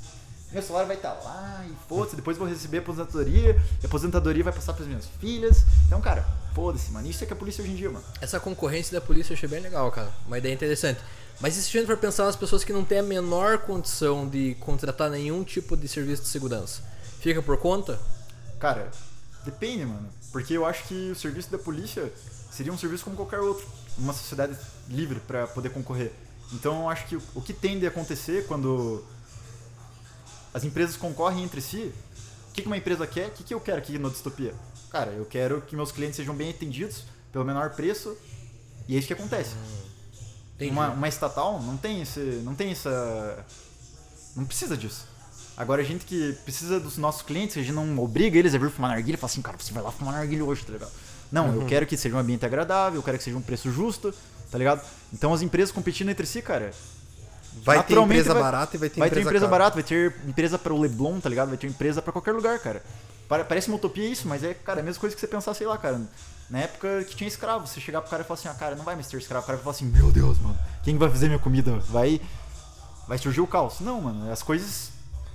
Meu 0.52 0.62
salário 0.62 0.88
vai 0.88 0.95
estar 0.95 1.14
lá 1.24 1.66
e 1.70 1.74
foda-se. 1.90 2.16
Depois 2.16 2.38
eu 2.38 2.44
vou 2.44 2.53
receber 2.53 2.78
aposentadoria. 2.78 3.62
E 3.82 3.86
a 3.86 3.88
aposentadoria 3.88 4.44
vai 4.44 4.53
passar 4.53 4.74
pras 4.74 4.88
minhas 4.88 5.06
filhas. 5.20 5.66
Então, 5.88 5.99
cara, 5.99 6.26
foda-se, 6.53 6.91
mano. 6.91 7.10
Isso 7.10 7.24
é 7.24 7.28
que 7.28 7.34
é 7.34 7.36
a 7.36 7.40
polícia 7.40 7.62
hoje 7.62 7.74
em 7.74 7.76
dia, 7.76 7.90
mano. 7.90 8.06
Essa 8.22 8.40
concorrência 8.40 8.98
da 8.98 9.06
polícia 9.06 9.34
eu 9.34 9.36
achei 9.36 9.49
bem 9.49 9.60
legal, 9.60 9.91
cara. 9.91 10.10
Uma 10.28 10.38
ideia 10.38 10.53
interessante. 10.53 10.99
Mas 11.41 11.57
e 11.57 11.64
se 11.64 11.70
a 11.70 11.82
gente 11.82 11.88
for 11.88 11.98
pensar 11.98 12.26
nas 12.26 12.36
pessoas 12.36 12.64
que 12.64 12.72
não 12.72 12.86
têm 12.86 12.99
a 12.99 13.03
menor 13.03 13.57
condição 13.60 14.28
de 14.28 14.56
contratar 14.62 15.10
nenhum 15.10 15.44
tipo 15.44 15.76
de 15.76 15.88
serviço 15.88 16.22
de 16.22 16.30
segurança? 16.30 16.82
Fica 17.20 17.41
por 17.41 17.57
conta? 17.57 17.99
Cara, 18.60 18.90
depende, 19.44 19.86
mano. 19.86 20.07
Porque 20.32 20.53
eu 20.53 20.66
acho 20.66 20.84
que 20.86 21.12
o 21.12 21.16
serviço 21.16 21.52
da 21.52 21.57
polícia 21.57 22.12
seria 22.49 22.72
um 22.72 22.78
serviço 22.78 23.03
como 23.03 23.18
qualquer 23.18 23.40
outro. 23.40 23.68
Uma 23.98 24.14
sociedade 24.14 24.58
livre 24.90 25.20
pra 25.22 25.48
poder 25.48 25.70
concorrer. 25.70 26.12
Então 26.54 26.82
eu 26.84 26.90
acho 26.90 27.08
que 27.08 27.16
o- 27.16 27.42
que 27.42 27.54
tende 27.54 27.86
a 27.86 27.90
acontecer 27.90 28.46
quando 28.48 29.04
as 30.54 30.64
empresas 30.64 30.96
concorrem 30.96 31.44
entre 31.44 31.62
si, 31.62 31.92
o 32.50 32.54
que 32.54 32.62
uma 32.64 32.78
empresa 32.78 33.06
quer? 33.08 33.28
O 33.28 33.32
que 33.32 33.44
que 33.44 33.54
eu 33.54 33.60
quero 33.60 33.78
aqui 33.80 33.98
na 33.98 34.10
distopia? 34.10 34.54
Cara, 34.90 35.12
eu 35.12 35.26
quero 35.26 35.62
que 35.62 35.76
meus 35.76 35.92
clientes 35.92 36.16
sejam 36.16 36.36
bem 36.36 36.50
atendidos 36.52 37.04
pelo 37.32 37.44
menor 37.44 37.72
preço 37.72 38.16
e 38.88 38.96
é 38.96 39.00
isso 39.00 39.08
que 39.08 39.14
acontece. 39.14 39.56
Entendi. 40.56 40.72
Uma, 40.72 40.90
uma 40.90 41.08
estatal 41.08 41.62
não 41.62 41.76
tem 41.76 42.02
esse. 42.02 42.20
não 42.44 42.56
tem 42.56 42.72
essa. 42.72 43.46
não 44.36 44.46
precisa 44.46 44.78
disso. 44.78 45.06
Agora 45.58 45.82
a 45.82 45.86
gente 45.86 46.06
que 46.06 46.34
precisa 46.44 46.80
dos 46.80 46.98
nossos 46.98 47.22
clientes, 47.22 47.58
a 47.58 47.62
gente 47.62 47.72
não 47.74 47.98
obriga 48.00 48.38
eles 48.38 48.54
a 48.54 48.58
vir 48.58 48.70
fumar 48.70 48.92
narguilha 48.92 49.16
e 49.16 49.18
fala 49.18 49.32
assim, 49.32 49.42
cara, 49.42 49.58
você 49.58 49.72
vai 49.74 49.82
lá 49.84 49.92
fumar 49.92 50.14
narguilha 50.14 50.44
hoje, 50.44 50.66
tá 50.66 50.74
ligado? 50.74 50.92
Não, 51.31 51.53
eu 51.53 51.65
quero 51.65 51.85
que 51.85 51.97
seja 51.97 52.15
um 52.15 52.19
ambiente 52.19 52.45
agradável, 52.45 52.99
eu 52.99 53.03
quero 53.03 53.18
que 53.18 53.23
seja 53.23 53.38
um 53.38 53.41
preço 53.41 53.72
justo, 53.72 54.14
tá 54.52 54.57
ligado? 54.57 54.81
Então 55.14 55.34
as 55.34 55.41
empresas 55.41 55.72
competindo 55.72 56.10
entre 56.10 56.26
si, 56.26 56.41
cara, 56.41 56.72
Vai 57.64 57.81
ter 57.84 57.97
empresa 57.97 58.34
vai- 58.34 58.43
barata 58.43 58.76
e 58.76 58.80
vai 58.80 58.89
ter 58.89 58.99
vai 58.99 59.10
ter 59.10 59.14
empresa 59.14 59.30
empresa 59.30 59.45
cara. 59.45 59.52
barata, 59.60 59.73
vai 59.76 59.84
ter 59.84 60.14
empresa 60.27 60.57
para 60.60 60.73
o 60.73 60.80
Leblon, 60.80 61.19
tá 61.22 61.30
ligado? 61.30 61.47
Vai 61.49 61.57
ter 61.57 61.68
empresa 61.68 62.02
pra 62.02 62.11
qualquer 62.11 62.34
lugar, 62.34 62.60
cara. 62.60 62.84
Pare- 63.30 63.43
Parece 63.45 63.69
uma 63.69 63.77
utopia 63.77 64.07
isso, 64.07 64.27
mas 64.27 64.43
é, 64.43 64.53
cara, 64.53 64.81
a 64.81 64.84
mesma 64.84 64.99
coisa 64.99 65.15
que 65.15 65.19
você 65.22 65.27
pensar, 65.27 65.53
sei 65.53 65.65
lá, 65.65 65.77
cara. 65.77 66.02
Na 66.49 66.60
época 66.60 67.03
que 67.06 67.15
tinha 67.15 67.27
escravo, 67.27 67.65
você 67.65 67.80
chegar 67.81 68.02
pro 68.02 68.10
cara 68.11 68.22
e 68.23 68.26
falar 68.26 68.39
assim, 68.39 68.49
ah, 68.49 68.53
cara, 68.53 68.76
não 68.76 68.84
vai 68.84 68.93
mais 68.93 69.07
ter 69.07 69.18
escravo. 69.18 69.43
O 69.43 69.47
cara 69.47 69.56
vai 69.57 69.64
falar 69.64 69.76
assim, 69.76 69.85
meu 69.85 70.11
Deus, 70.11 70.38
mano, 70.38 70.56
quem 70.84 70.95
vai 70.97 71.10
fazer 71.10 71.27
minha 71.27 71.39
comida? 71.39 71.72
Vai, 71.89 72.22
vai 73.07 73.18
surgir 73.18 73.41
o 73.41 73.47
caos. 73.47 73.80
Não, 73.80 73.99
mano, 74.02 74.31
as 74.31 74.43
coisas 74.43 74.91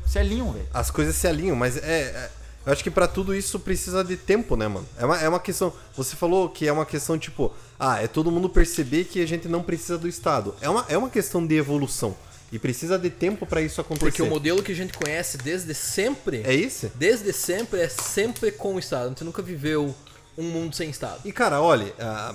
se 0.07 0.19
alinham, 0.19 0.53
velho. 0.53 0.67
As 0.73 0.91
coisas 0.91 1.17
se 1.17 1.27
alinham, 1.27 1.57
mas 1.57 1.77
é. 1.79 2.31
Eu 2.67 2.73
acho 2.73 2.83
que 2.83 2.91
pra 2.91 3.09
tudo 3.09 3.35
isso 3.35 3.59
precisa 3.59 4.05
de 4.05 4.17
tempo, 4.17 4.55
né, 4.57 4.69
mano? 4.69 4.87
É 4.99 5.05
uma, 5.05 5.21
é 5.21 5.29
uma 5.29 5.41
questão. 5.41 5.73
Você 5.97 6.15
falou 6.15 6.49
que 6.49 6.69
é 6.69 6.73
uma 6.73 6.85
questão 6.85 7.19
tipo. 7.19 7.53
Ah, 7.79 8.03
é 8.03 8.07
todo 8.07 8.31
mundo 8.31 8.51
perceber 8.51 9.05
que 9.05 9.23
a 9.23 9.27
gente 9.27 9.49
não 9.49 9.63
precisa 9.63 9.97
do 9.97 10.07
Estado. 10.07 10.55
É 10.61 10.69
uma, 10.69 10.85
é 10.89 10.99
uma 10.99 11.09
questão 11.09 11.47
de 11.47 11.57
evolução. 11.57 12.15
E 12.53 12.59
precisa 12.59 12.99
de 12.99 13.09
tempo 13.09 13.47
pra 13.47 13.63
isso 13.63 13.81
acontecer. 13.81 14.07
Porque 14.07 14.23
o 14.23 14.27
modelo 14.27 14.63
que 14.63 14.73
a 14.73 14.75
gente 14.75 14.93
conhece 14.93 15.39
desde 15.39 15.73
sempre, 15.73 16.43
É 16.45 16.53
isso? 16.53 16.91
desde 16.97 17.33
sempre, 17.33 17.81
é 17.81 17.89
sempre 17.89 18.51
com 18.51 18.75
o 18.75 18.79
Estado. 18.79 19.07
A 19.07 19.09
gente 19.11 19.25
nunca 19.25 19.41
viveu 19.41 19.95
um 20.37 20.43
mundo 20.43 20.75
sem 20.75 20.91
Estado. 20.91 21.21
E 21.25 21.33
cara, 21.33 21.63
olha, 21.63 21.95
ah, 21.99 22.35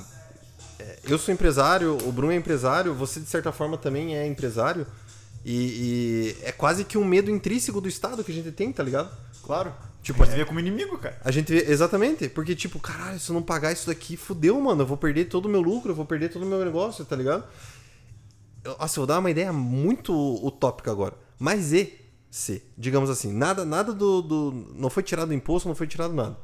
é, 0.80 1.00
eu 1.04 1.18
sou 1.20 1.34
empresário, 1.34 1.98
o 2.04 2.12
Bruno 2.12 2.32
é 2.32 2.36
empresário, 2.36 2.94
você 2.94 3.20
de 3.20 3.30
certa 3.30 3.52
forma 3.52 3.78
também 3.78 4.18
é 4.18 4.26
empresário. 4.26 4.88
E, 5.44 5.54
e 5.54 6.38
é 6.44 6.52
quase 6.52 6.84
que 6.84 6.98
um 6.98 7.06
medo 7.06 7.30
intrínseco 7.30 7.80
do 7.80 7.88
Estado 7.88 8.24
que 8.24 8.32
a 8.32 8.36
gente 8.36 8.52
tem, 8.52 8.72
tá 8.72 8.82
ligado? 8.82 9.16
Claro. 9.44 9.74
Tipo, 10.06 10.20
Tipo, 10.20 10.30
você 10.32 10.38
vê 10.38 10.46
como 10.46 10.60
inimigo, 10.60 11.00
cara. 11.00 11.20
A 11.24 11.32
gente 11.32 11.52
vê, 11.52 11.66
exatamente, 11.72 12.30
porque 12.30 12.56
tipo, 12.56 12.80
caralho, 12.80 13.20
se 13.20 13.28
eu 13.30 13.34
não 13.34 13.42
pagar 13.42 13.72
isso 13.74 13.88
daqui, 13.88 14.16
fudeu, 14.16 14.62
mano, 14.62 14.84
eu 14.84 14.86
vou 14.86 14.98
perder 14.98 15.26
todo 15.26 15.48
o 15.48 15.50
meu 15.50 15.62
lucro, 15.62 15.90
eu 15.92 15.96
vou 15.96 16.06
perder 16.06 16.30
todo 16.30 16.44
o 16.44 16.46
meu 16.46 16.64
negócio, 16.64 17.04
tá 17.04 17.16
ligado? 17.16 17.44
Eu- 18.64 18.78
eu 18.80 18.88
vou 18.98 19.06
dar 19.08 19.18
uma 19.18 19.32
ideia 19.32 19.52
muito 19.52 20.14
utópica 20.46 20.92
agora. 20.92 21.16
Mas 21.40 21.74
e 21.74 21.92
se, 22.30 22.62
digamos 22.78 23.10
assim, 23.10 23.34
nada, 23.34 23.66
nada 23.66 23.92
do, 23.94 24.22
do- 24.22 24.52
Não 24.76 24.92
foi 24.92 25.02
tirado 25.02 25.30
o 25.30 25.34
imposto, 25.34 25.68
não 25.68 25.76
foi 25.76 25.88
tirado 25.88 26.14
nada. 26.14 26.38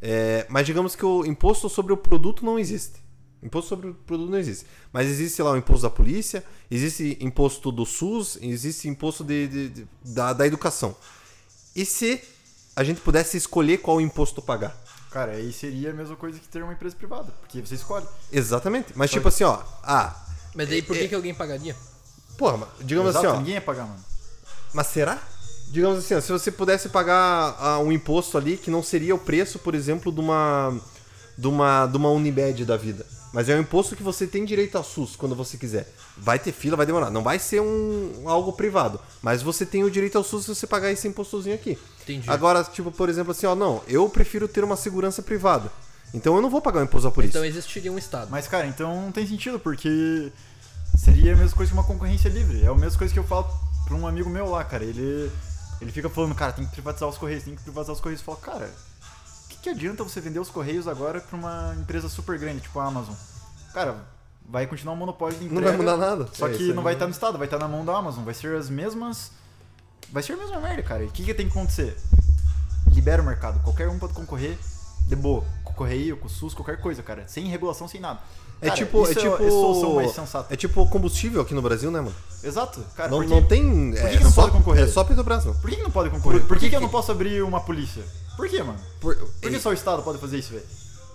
É, 0.00 0.46
mas 0.48 0.66
digamos 0.66 0.96
que 0.96 1.04
o 1.04 1.26
imposto 1.26 1.68
sobre 1.68 1.92
o 1.92 1.96
produto 1.98 2.42
não 2.44 2.58
existe. 2.58 3.02
Imposto 3.42 3.68
sobre 3.68 3.90
o 3.90 3.94
produto 3.94 4.30
não 4.30 4.38
existe. 4.38 4.64
Mas 4.90 5.08
existe 5.08 5.42
lá 5.42 5.50
o 5.52 5.56
imposto 5.58 5.82
da 5.82 5.90
polícia, 5.90 6.42
existe 6.70 7.18
imposto 7.20 7.70
do 7.70 7.84
SUS, 7.84 8.38
existe 8.40 8.88
imposto 8.88 9.22
de, 9.22 9.46
de- 9.46 9.68
de- 9.68 9.86
da, 10.04 10.32
da 10.32 10.46
educação. 10.46 10.96
E 11.76 11.84
se 11.84 12.22
a 12.76 12.82
gente 12.84 13.00
pudesse 13.00 13.36
escolher 13.36 13.78
qual 13.78 14.00
imposto 14.00 14.40
pagar? 14.42 14.74
Cara, 15.10 15.32
aí 15.32 15.52
seria 15.52 15.90
a 15.90 15.94
mesma 15.94 16.16
coisa 16.16 16.38
que 16.40 16.48
ter 16.48 16.62
uma 16.62 16.72
empresa 16.72 16.96
privada, 16.96 17.32
porque 17.40 17.60
você 17.60 17.74
escolhe. 17.76 18.06
Exatamente. 18.32 18.88
Mas 18.96 19.10
Só 19.10 19.14
tipo 19.18 19.22
que- 19.22 19.28
assim, 19.28 19.44
ó. 19.44 19.60
Ah, 19.82 20.14
Mas 20.54 20.68
daí 20.68 20.82
por 20.82 20.96
que, 20.96 21.04
É- 21.04 21.08
que 21.08 21.14
alguém 21.14 21.34
pagaria? 21.34 21.76
porra, 22.36 22.56
mas 22.58 22.68
digamos 22.80 23.10
Exato, 23.10 23.26
assim, 23.26 23.36
ó. 23.36 23.38
ninguém 23.38 23.54
ia 23.54 23.60
pagar, 23.60 23.84
mano. 23.86 24.04
Mas 24.72 24.88
será? 24.88 25.18
Digamos 25.68 25.98
assim, 26.00 26.14
ó, 26.14 26.20
se 26.20 26.30
você 26.32 26.50
pudesse 26.50 26.88
pagar 26.88 27.56
ah, 27.58 27.78
um 27.78 27.90
imposto 27.92 28.36
ali 28.36 28.56
que 28.56 28.70
não 28.70 28.82
seria 28.82 29.14
o 29.14 29.18
preço, 29.18 29.58
por 29.58 29.74
exemplo, 29.74 30.10
de 30.12 30.20
uma. 30.20 30.76
de 31.38 31.46
uma. 31.48 31.86
de 31.86 31.96
uma 31.96 32.10
Unimed 32.10 32.64
da 32.64 32.76
vida. 32.76 33.06
Mas 33.34 33.48
é 33.48 33.56
um 33.56 33.60
imposto 33.62 33.96
que 33.96 34.02
você 34.02 34.28
tem 34.28 34.44
direito 34.44 34.78
a 34.78 34.82
SUS 34.84 35.16
quando 35.16 35.34
você 35.34 35.56
quiser. 35.56 35.92
Vai 36.16 36.38
ter 36.38 36.52
fila, 36.52 36.76
vai 36.76 36.86
demorar. 36.86 37.10
Não 37.10 37.20
vai 37.20 37.40
ser 37.40 37.60
um 37.60 38.28
algo 38.28 38.52
privado. 38.52 39.00
Mas 39.20 39.42
você 39.42 39.66
tem 39.66 39.82
o 39.82 39.90
direito 39.90 40.16
ao 40.16 40.22
SUS 40.22 40.44
se 40.44 40.54
você 40.54 40.68
pagar 40.68 40.92
esse 40.92 41.08
impostozinho 41.08 41.56
aqui. 41.56 41.76
Entendi. 42.04 42.30
Agora, 42.30 42.62
tipo, 42.62 42.92
por 42.92 43.08
exemplo, 43.08 43.32
assim, 43.32 43.44
ó, 43.46 43.56
não, 43.56 43.82
eu 43.88 44.08
prefiro 44.08 44.46
ter 44.46 44.62
uma 44.62 44.76
segurança 44.76 45.20
privada. 45.20 45.68
Então 46.14 46.36
eu 46.36 46.40
não 46.40 46.48
vou 46.48 46.62
pagar 46.62 46.78
o 46.78 46.84
imposto 46.84 47.08
da 47.08 47.12
polícia. 47.12 47.38
Então 47.38 47.44
existiria 47.44 47.90
um 47.90 47.98
Estado. 47.98 48.28
Mas, 48.30 48.46
cara, 48.46 48.68
então 48.68 49.02
não 49.02 49.10
tem 49.10 49.26
sentido, 49.26 49.58
porque 49.58 50.30
seria 50.96 51.32
a 51.32 51.36
mesma 51.36 51.56
coisa 51.56 51.72
que 51.72 51.76
uma 51.76 51.84
concorrência 51.84 52.28
livre. 52.28 52.62
É 52.62 52.68
a 52.68 52.74
mesma 52.76 52.96
coisa 52.96 53.12
que 53.12 53.18
eu 53.18 53.24
falo 53.24 53.48
pra 53.84 53.96
um 53.96 54.06
amigo 54.06 54.30
meu 54.30 54.48
lá, 54.48 54.62
cara. 54.62 54.84
Ele, 54.84 55.28
ele 55.80 55.90
fica 55.90 56.08
falando, 56.08 56.36
cara, 56.36 56.52
tem 56.52 56.64
que 56.64 56.70
privatizar 56.70 57.08
os 57.08 57.18
Correios, 57.18 57.42
tem 57.42 57.56
que 57.56 57.62
privatizar 57.62 57.96
os 57.96 58.00
Correios. 58.00 58.20
Eu 58.20 58.26
falo, 58.26 58.38
cara, 58.38 58.70
que, 59.64 59.70
que 59.70 59.76
adianta 59.76 60.04
você 60.04 60.20
vender 60.20 60.38
os 60.40 60.50
Correios 60.50 60.86
agora 60.86 61.20
pra 61.20 61.36
uma 61.36 61.74
empresa 61.80 62.08
super 62.08 62.38
grande, 62.38 62.60
tipo 62.60 62.78
a 62.78 62.84
Amazon? 62.86 63.14
Cara, 63.72 64.04
vai 64.48 64.66
continuar 64.66 64.94
um 64.94 64.96
monopólio 64.98 65.38
de 65.38 65.44
Não 65.46 65.52
entrega. 65.60 65.70
vai 65.70 65.78
mudar 65.78 65.96
nada. 65.96 66.28
Só 66.32 66.48
É, 66.48 66.52
que 66.52 66.72
não 66.72 66.82
vai 66.82 66.92
estar 66.94 67.06
no 67.06 67.12
Estado, 67.12 67.38
vai 67.38 67.46
estar 67.46 67.58
na 67.58 67.66
mão 67.68 67.84
da 67.84 67.96
Amazon. 67.96 68.24
Vai 68.24 68.34
ser 68.34 68.54
as 68.56 68.68
mesmas. 68.68 69.32
Vai 70.12 70.22
ser 70.22 70.34
a 70.34 70.36
mesma 70.36 70.60
merda, 70.60 70.82
cara. 70.82 71.02
E 71.02 71.06
o 71.06 71.10
que, 71.10 71.24
que 71.24 71.34
tem 71.34 71.46
que 71.48 71.52
acontecer? 71.56 71.96
Libera 72.92 73.22
o 73.22 73.24
mercado. 73.24 73.60
Qualquer 73.62 73.88
um 73.88 73.98
pode 73.98 74.12
concorrer 74.12 74.56
de 75.08 75.16
boa. 75.16 75.44
Com 75.64 75.72
o 75.72 75.74
Correio, 75.74 76.16
com 76.16 76.26
o 76.26 76.30
SUS, 76.30 76.54
qualquer 76.54 76.80
coisa, 76.80 77.02
cara. 77.02 77.26
Sem 77.26 77.46
regulação, 77.48 77.88
sem 77.88 78.00
nada. 78.00 78.20
É 78.64 78.68
Cara, 78.70 78.76
tipo, 78.76 78.98
é 79.06 79.10
isso 79.10 79.20
tipo, 79.20 79.36
solução 79.36 79.94
mais 79.94 80.12
sensata. 80.12 80.52
é 80.52 80.56
tipo 80.56 80.86
combustível 80.88 81.42
aqui 81.42 81.52
no 81.54 81.60
Brasil, 81.62 81.90
né, 81.90 82.00
mano? 82.00 82.14
Exato, 82.42 82.80
cara. 82.96 83.10
não, 83.10 83.18
por 83.18 83.26
que, 83.26 83.34
não 83.34 83.42
tem, 83.42 83.90
por 83.92 83.98
é, 83.98 84.10
que 84.10 84.18
que 84.18 84.24
não 84.24 84.30
só, 84.30 84.42
pode 84.42 84.52
concorrer? 84.52 84.84
é 84.84 84.88
só 84.88 85.04
Petrobras, 85.04 85.44
não. 85.44 85.54
por 85.54 85.70
que, 85.70 85.76
que 85.76 85.82
não 85.82 85.90
pode 85.90 86.10
concorrer? 86.10 86.40
Por, 86.40 86.48
Por- 86.48 86.58
que, 86.58 86.68
que 86.70 86.74
eu 86.74 86.80
que- 86.80 86.84
não 86.84 86.90
posso 86.90 87.12
abrir 87.12 87.42
uma 87.42 87.60
polícia? 87.60 88.02
Por 88.36 88.48
que, 88.48 88.62
mano? 88.62 88.78
Por, 89.00 89.14
Por 89.16 89.50
que 89.50 89.58
só 89.60 89.70
o 89.70 89.72
Estado 89.72 90.02
pode 90.02 90.18
fazer 90.18 90.38
isso, 90.38 90.52
velho? 90.52 90.64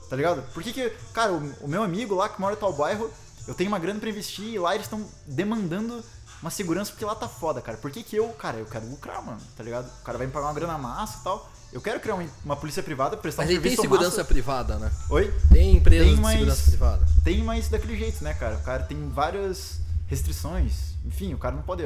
Tá 0.09 0.15
ligado? 0.15 0.41
Por 0.53 0.63
que 0.63 0.71
que... 0.73 0.89
Cara, 1.13 1.33
o, 1.33 1.53
o 1.61 1.67
meu 1.67 1.83
amigo 1.83 2.15
lá 2.15 2.29
que 2.29 2.39
mora 2.39 2.55
em 2.55 2.57
tal 2.57 2.71
bairro, 2.73 3.09
eu 3.47 3.53
tenho 3.53 3.69
uma 3.69 3.77
grana 3.79 3.99
pra 3.99 4.09
investir 4.09 4.45
e 4.45 4.59
lá 4.59 4.73
eles 4.73 4.85
estão 4.87 5.05
demandando 5.27 6.03
uma 6.41 6.49
segurança 6.49 6.91
porque 6.91 7.05
lá 7.05 7.13
tá 7.15 7.27
foda, 7.27 7.61
cara. 7.61 7.77
Por 7.77 7.91
que 7.91 8.01
que 8.03 8.15
eu... 8.15 8.27
Cara, 8.29 8.57
eu 8.57 8.65
quero 8.65 8.87
lucrar, 8.89 9.23
mano, 9.25 9.39
tá 9.57 9.63
ligado? 9.63 9.87
O 9.87 10.03
cara 10.03 10.17
vai 10.17 10.25
me 10.27 10.33
pagar 10.33 10.47
uma 10.47 10.53
grana 10.53 10.77
massa 10.77 11.17
e 11.19 11.23
tal. 11.23 11.49
Eu 11.71 11.79
quero 11.81 11.99
criar 11.99 12.15
uma, 12.43 12.55
polícia 12.55 12.81
privada, 12.81 13.15
prestar 13.15 13.43
Mas 13.43 13.49
um 13.49 13.53
ele 13.53 13.61
tem 13.61 13.69
serviço 13.71 13.81
segurança 13.83 14.17
massa. 14.17 14.25
privada, 14.25 14.77
né? 14.79 14.91
Oi? 15.09 15.31
Tem 15.51 15.75
empresas 15.75 16.07
Tem, 16.07 16.15
de 16.15 16.21
mas- 16.21 16.33
segurança 16.33 16.63
privada. 16.71 17.05
Tem, 17.23 17.43
mas 17.43 17.67
daquele 17.69 17.95
jeito, 17.97 18.23
né, 18.23 18.33
cara? 18.33 18.55
O 18.55 18.61
cara 18.63 18.83
tem 18.83 19.07
várias 19.09 19.79
restrições. 20.07 20.95
Enfim, 21.05 21.33
o 21.33 21.37
cara 21.37 21.55
não 21.55 21.61
pode 21.61 21.83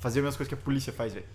fazer 0.00 0.18
as 0.20 0.24
mesmas 0.24 0.36
coisas 0.36 0.48
que 0.48 0.54
a 0.54 0.62
polícia 0.62 0.92
faz, 0.92 1.12
velho. 1.14 1.26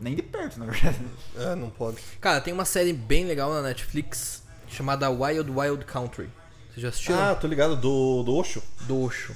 Nem 0.00 0.14
de 0.14 0.22
perto, 0.22 0.58
na 0.58 0.66
verdade. 0.66 0.98
É, 1.36 1.54
não 1.54 1.70
pode. 1.70 1.96
Cara, 2.20 2.40
tem 2.40 2.52
uma 2.52 2.64
série 2.66 2.92
bem 2.92 3.24
legal 3.26 3.50
na 3.52 3.62
Netflix 3.62 4.42
chamada 4.68 5.08
Wild 5.10 5.50
Wild 5.50 5.84
Country. 5.86 6.28
Vocês 6.68 6.82
já 6.82 6.88
assistiram? 6.90 7.18
Ah, 7.18 7.34
tô 7.34 7.46
ligado, 7.46 7.76
do, 7.76 8.22
do 8.22 8.34
Osho. 8.34 8.62
do 8.82 9.00
Osho. 9.00 9.34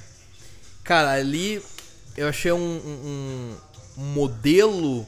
Cara, 0.83 1.13
ali 1.13 1.63
eu 2.15 2.27
achei 2.29 2.51
um, 2.51 2.57
um- 2.59 3.57
um 3.97 4.03
modelo 4.13 5.05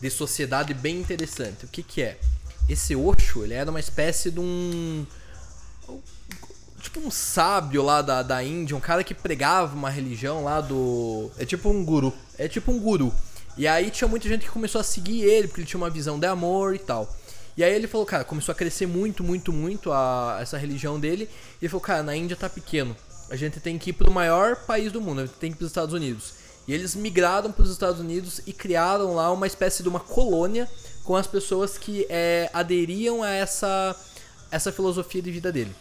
de 0.00 0.10
sociedade 0.10 0.74
bem 0.74 1.00
interessante. 1.00 1.64
O 1.64 1.68
que 1.68 1.82
que 1.82 2.02
é? 2.02 2.18
Esse 2.68 2.96
Osho, 2.96 3.44
ele 3.44 3.54
era 3.54 3.70
uma 3.70 3.80
espécie 3.80 4.30
de 4.30 4.40
um... 4.40 5.06
Tipo 6.80 7.00
um 7.00 7.10
sábio 7.10 7.82
lá 7.82 8.02
da, 8.02 8.22
da 8.22 8.42
Índia, 8.42 8.76
um 8.76 8.80
cara 8.80 9.02
que 9.02 9.14
pregava 9.14 9.74
uma 9.74 9.90
religião 9.90 10.44
lá 10.44 10.60
do... 10.60 11.30
É 11.38 11.44
tipo 11.44 11.68
um 11.68 11.84
guru. 11.84 12.12
É 12.38 12.48
tipo 12.48 12.70
um 12.70 12.78
guru. 12.78 13.12
E 13.56 13.66
aí 13.66 13.90
tinha 13.90 14.06
muita 14.06 14.28
gente 14.28 14.44
que 14.44 14.50
começou 14.50 14.80
a 14.80 14.84
seguir 14.84 15.22
ele, 15.22 15.48
porque 15.48 15.62
ele 15.62 15.68
tinha 15.68 15.78
uma 15.78 15.90
visão 15.90 16.18
de 16.18 16.26
amor 16.26 16.74
e 16.74 16.78
tal. 16.78 17.16
E 17.56 17.64
aí 17.64 17.72
ele 17.72 17.86
falou, 17.86 18.06
cara, 18.06 18.22
começou 18.22 18.52
a 18.52 18.54
crescer 18.54 18.86
muito, 18.86 19.24
muito, 19.24 19.52
muito 19.52 19.90
a, 19.90 20.38
essa 20.40 20.58
religião 20.58 21.00
dele. 21.00 21.28
E 21.60 21.64
ele 21.64 21.68
falou, 21.70 21.80
cara, 21.80 22.02
na 22.02 22.14
Índia 22.14 22.36
tá 22.36 22.50
pequeno. 22.50 22.94
A 23.30 23.36
gente 23.36 23.58
tem 23.58 23.78
que 23.78 23.90
ir 23.90 23.92
pro 23.94 24.12
maior 24.12 24.56
país 24.56 24.92
do 24.92 25.00
mundo, 25.00 25.22
a 25.22 25.26
gente 25.26 25.36
tem 25.36 25.50
que 25.50 25.56
ir 25.56 25.58
pros 25.58 25.70
Estados 25.70 25.94
Unidos. 25.94 26.34
E 26.66 26.74
eles 26.74 26.94
migraram 26.94 27.52
pros 27.52 27.70
Estados 27.70 28.00
Unidos 28.00 28.40
e 28.46 28.52
criaram 28.52 29.14
lá 29.14 29.32
uma 29.32 29.46
espécie 29.46 29.82
de 29.82 29.88
uma 29.88 30.00
colônia 30.00 30.68
com 31.04 31.14
as 31.14 31.26
pessoas 31.26 31.78
que 31.78 32.06
é, 32.10 32.50
aderiam 32.52 33.22
a 33.22 33.30
essa, 33.30 33.94
essa 34.50 34.72
filosofia 34.72 35.22
de 35.22 35.30
vida 35.30 35.52
dele. 35.52 35.74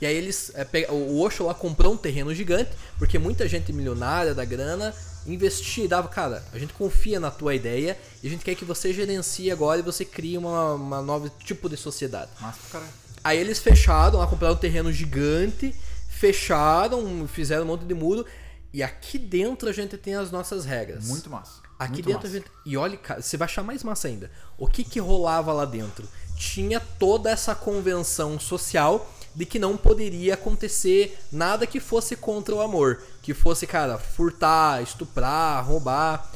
E 0.00 0.06
aí 0.06 0.16
eles. 0.16 0.50
é, 0.54 0.90
o 0.90 1.20
Osho 1.20 1.44
lá 1.44 1.52
comprou 1.52 1.92
um 1.92 1.96
terreno 1.96 2.34
gigante, 2.34 2.70
porque 2.98 3.18
muita 3.18 3.46
gente 3.46 3.70
milionária 3.72 4.34
da 4.34 4.44
grana 4.44 4.94
investia 5.26 5.84
e 5.84 5.88
dava, 5.88 6.08
cara, 6.08 6.42
a 6.52 6.58
gente 6.58 6.72
confia 6.72 7.20
na 7.20 7.30
tua 7.30 7.54
ideia 7.54 7.98
e 8.22 8.26
a 8.26 8.30
gente 8.30 8.42
quer 8.42 8.54
que 8.54 8.64
você 8.64 8.94
gerencie 8.94 9.50
agora 9.50 9.80
e 9.80 9.82
você 9.82 10.04
crie 10.04 10.38
uma, 10.38 10.72
uma 10.72 11.02
nova 11.02 11.30
tipo 11.44 11.68
de 11.68 11.76
sociedade. 11.76 12.30
Massa 12.40 12.58
pra 12.62 12.80
caralho. 12.80 12.92
Aí 13.22 13.38
eles 13.38 13.58
fecharam 13.58 14.18
lá, 14.18 14.26
compraram 14.26 14.54
um 14.54 14.58
terreno 14.58 14.90
gigante, 14.90 15.74
fecharam, 16.08 17.28
fizeram 17.28 17.64
um 17.64 17.66
monte 17.66 17.84
de 17.84 17.92
muro. 17.92 18.24
E 18.72 18.82
aqui 18.82 19.18
dentro 19.18 19.68
a 19.68 19.72
gente 19.72 19.96
tem 19.96 20.14
as 20.14 20.30
nossas 20.30 20.64
regras. 20.64 21.06
Muito 21.06 21.28
massa. 21.28 21.60
Aqui 21.78 21.94
Muito 21.94 22.06
dentro 22.06 22.22
massa. 22.22 22.36
a 22.36 22.40
gente. 22.40 22.50
E 22.64 22.76
olha, 22.76 22.96
cara, 22.96 23.22
você 23.22 23.36
vai 23.36 23.46
achar 23.46 23.62
mais 23.62 23.82
massa 23.82 24.08
ainda. 24.08 24.30
O 24.58 24.66
que 24.66 24.84
que 24.84 25.00
rolava 25.00 25.52
lá 25.52 25.64
dentro? 25.64 26.06
Tinha 26.36 26.78
toda 26.78 27.30
essa 27.30 27.54
convenção 27.54 28.38
social 28.38 29.10
de 29.34 29.44
que 29.46 29.58
não 29.58 29.76
poderia 29.76 30.34
acontecer 30.34 31.18
nada 31.30 31.66
que 31.66 31.80
fosse 31.80 32.16
contra 32.16 32.54
o 32.54 32.60
amor. 32.60 33.02
Que 33.22 33.34
fosse, 33.34 33.66
cara, 33.66 33.98
furtar, 33.98 34.82
estuprar, 34.82 35.66
roubar. 35.66 36.30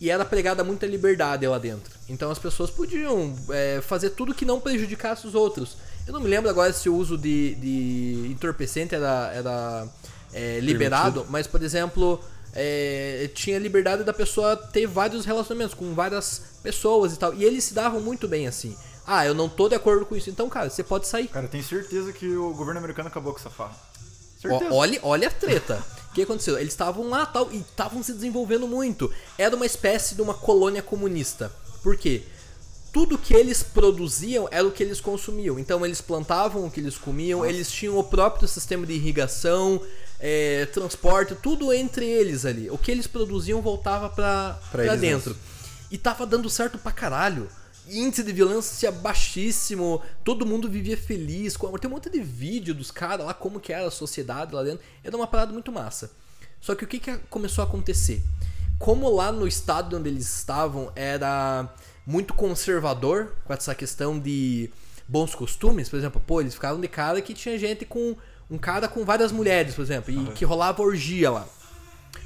E 0.00 0.10
era 0.10 0.24
pregada 0.24 0.64
muita 0.64 0.86
liberdade 0.86 1.46
lá 1.46 1.58
dentro. 1.58 1.92
Então 2.08 2.30
as 2.30 2.38
pessoas 2.38 2.70
podiam 2.70 3.34
é, 3.50 3.80
fazer 3.80 4.10
tudo 4.10 4.34
que 4.34 4.44
não 4.44 4.60
prejudicasse 4.60 5.26
os 5.26 5.34
outros. 5.34 5.76
Eu 6.06 6.12
não 6.12 6.20
me 6.20 6.28
lembro 6.28 6.50
agora 6.50 6.72
se 6.72 6.88
o 6.88 6.96
uso 6.96 7.16
de, 7.16 7.54
de 7.54 8.28
entorpecente 8.30 8.94
era, 8.94 9.32
era 9.34 9.88
é, 10.34 10.58
liberado, 10.60 11.24
mas, 11.30 11.46
por 11.46 11.62
exemplo, 11.62 12.20
é, 12.52 13.30
tinha 13.34 13.58
liberdade 13.58 14.04
da 14.04 14.12
pessoa 14.12 14.56
ter 14.56 14.86
vários 14.86 15.24
relacionamentos 15.24 15.74
com 15.74 15.94
várias 15.94 16.42
pessoas 16.62 17.14
e 17.14 17.18
tal. 17.18 17.32
E 17.34 17.44
eles 17.44 17.64
se 17.64 17.74
davam 17.74 18.00
muito 18.00 18.28
bem 18.28 18.46
assim. 18.46 18.76
Ah, 19.06 19.26
eu 19.26 19.34
não 19.34 19.48
tô 19.48 19.68
de 19.68 19.74
acordo 19.74 20.06
com 20.06 20.16
isso. 20.16 20.30
Então, 20.30 20.48
cara, 20.48 20.70
você 20.70 20.82
pode 20.82 21.06
sair. 21.06 21.28
Cara, 21.28 21.46
tenho 21.46 21.64
certeza 21.64 22.12
que 22.12 22.26
o 22.36 22.54
governo 22.54 22.78
americano 22.78 23.08
acabou 23.08 23.32
com 23.32 23.38
essa 23.38 23.50
farra. 23.50 23.76
Ó, 24.46 24.48
Certeza. 24.48 24.74
olha, 24.74 25.00
olha 25.02 25.28
a 25.28 25.30
treta. 25.30 25.84
O 26.04 26.14
que 26.14 26.22
aconteceu? 26.22 26.56
Eles 26.56 26.72
estavam 26.72 27.08
lá 27.08 27.26
tal 27.26 27.50
e 27.50 27.56
estavam 27.56 28.00
se 28.00 28.12
desenvolvendo 28.12 28.68
muito. 28.68 29.12
Era 29.36 29.56
uma 29.56 29.66
espécie 29.66 30.14
de 30.14 30.22
uma 30.22 30.32
colônia 30.32 30.80
comunista. 30.80 31.50
Por 31.82 31.96
quê? 31.96 32.22
Tudo 32.92 33.18
que 33.18 33.34
eles 33.34 33.64
produziam 33.64 34.46
era 34.48 34.64
o 34.64 34.70
que 34.70 34.84
eles 34.84 35.00
consumiam. 35.00 35.58
Então 35.58 35.84
eles 35.84 36.00
plantavam 36.00 36.64
o 36.64 36.70
que 36.70 36.78
eles 36.78 36.96
comiam, 36.96 37.44
eles 37.44 37.68
tinham 37.68 37.98
o 37.98 38.04
próprio 38.04 38.46
sistema 38.46 38.86
de 38.86 38.92
irrigação, 38.92 39.82
é, 40.26 40.64
transporte, 40.64 41.34
tudo 41.34 41.70
entre 41.70 42.06
eles 42.06 42.46
ali. 42.46 42.70
O 42.70 42.78
que 42.78 42.90
eles 42.90 43.06
produziam 43.06 43.60
voltava 43.60 44.08
pra, 44.08 44.58
pra, 44.72 44.86
eles 44.86 44.98
dentro. 44.98 45.36
E 45.90 45.98
tava 45.98 46.26
dando 46.26 46.48
certo 46.48 46.78
pra 46.78 46.90
caralho. 46.90 47.46
Índice 47.86 48.22
de 48.22 48.32
violência 48.32 48.90
baixíssimo, 48.90 50.00
todo 50.24 50.46
mundo 50.46 50.66
vivia 50.66 50.96
feliz. 50.96 51.58
Tem 51.78 51.90
um 51.90 51.92
monte 51.92 52.08
de 52.08 52.22
vídeo 52.22 52.74
dos 52.74 52.90
caras 52.90 53.26
lá, 53.26 53.34
como 53.34 53.60
que 53.60 53.70
era 53.70 53.86
a 53.86 53.90
sociedade 53.90 54.54
lá 54.54 54.62
dentro. 54.62 54.82
Era 55.04 55.14
uma 55.14 55.26
parada 55.26 55.52
muito 55.52 55.70
massa. 55.70 56.10
Só 56.58 56.74
que 56.74 56.84
o 56.84 56.88
que, 56.88 56.98
que 56.98 57.18
começou 57.28 57.62
a 57.62 57.66
acontecer? 57.66 58.22
Como 58.78 59.10
lá 59.10 59.30
no 59.30 59.46
estado 59.46 59.98
onde 59.98 60.08
eles 60.08 60.38
estavam 60.38 60.90
era 60.96 61.68
muito 62.06 62.32
conservador 62.32 63.34
com 63.44 63.52
essa 63.52 63.74
questão 63.74 64.18
de 64.18 64.70
bons 65.06 65.34
costumes, 65.34 65.90
por 65.90 65.98
exemplo, 65.98 66.18
pô, 66.26 66.40
eles 66.40 66.54
ficavam 66.54 66.80
de 66.80 66.88
cara 66.88 67.20
que 67.20 67.34
tinha 67.34 67.58
gente 67.58 67.84
com 67.84 68.16
um 68.50 68.58
cara 68.58 68.88
com 68.88 69.04
várias 69.04 69.32
mulheres, 69.32 69.74
por 69.74 69.82
exemplo, 69.82 70.12
e 70.12 70.26
que 70.32 70.44
rolava 70.44 70.82
orgia 70.82 71.30
lá. 71.30 71.46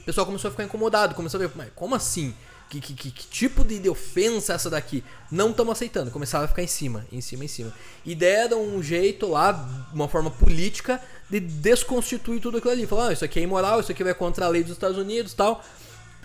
O 0.01 0.05
pessoal 0.05 0.27
começou 0.27 0.49
a 0.49 0.51
ficar 0.51 0.65
incomodado, 0.65 1.15
começou 1.15 1.39
a 1.39 1.47
ver, 1.47 1.53
mas 1.55 1.69
como 1.75 1.95
assim? 1.95 2.35
Que, 2.69 2.81
que, 2.81 2.93
que, 2.93 3.11
que 3.11 3.27
tipo 3.29 3.65
de, 3.65 3.79
de 3.79 3.89
ofensa 3.89 4.53
é 4.53 4.57
essa 4.57 4.69
daqui? 4.69 5.03
Não 5.31 5.51
estamos 5.51 5.73
aceitando. 5.73 6.11
Começaram 6.11 6.45
a 6.45 6.49
ficar 6.49 6.63
em 6.63 6.67
cima, 6.67 7.07
em 7.11 7.21
cima, 7.21 7.45
em 7.45 7.49
cima. 7.49 7.73
E 8.05 8.15
deram 8.15 8.63
um 8.63 8.83
jeito 8.83 9.27
lá, 9.27 9.89
uma 9.93 10.07
forma 10.07 10.31
política, 10.31 11.01
de 11.31 11.41
desconstituir 11.41 12.41
tudo 12.41 12.59
aquilo 12.59 12.73
ali. 12.73 12.87
Falaram, 12.87 13.11
ah, 13.11 13.13
isso 13.15 13.25
aqui 13.25 13.41
é 13.41 13.43
imoral, 13.43 13.81
isso 13.81 13.91
aqui 13.91 14.05
vai 14.05 14.13
contra 14.13 14.45
a 14.45 14.49
lei 14.49 14.63
dos 14.63 14.73
Estados 14.73 14.99
Unidos 14.99 15.33
tal. 15.33 15.65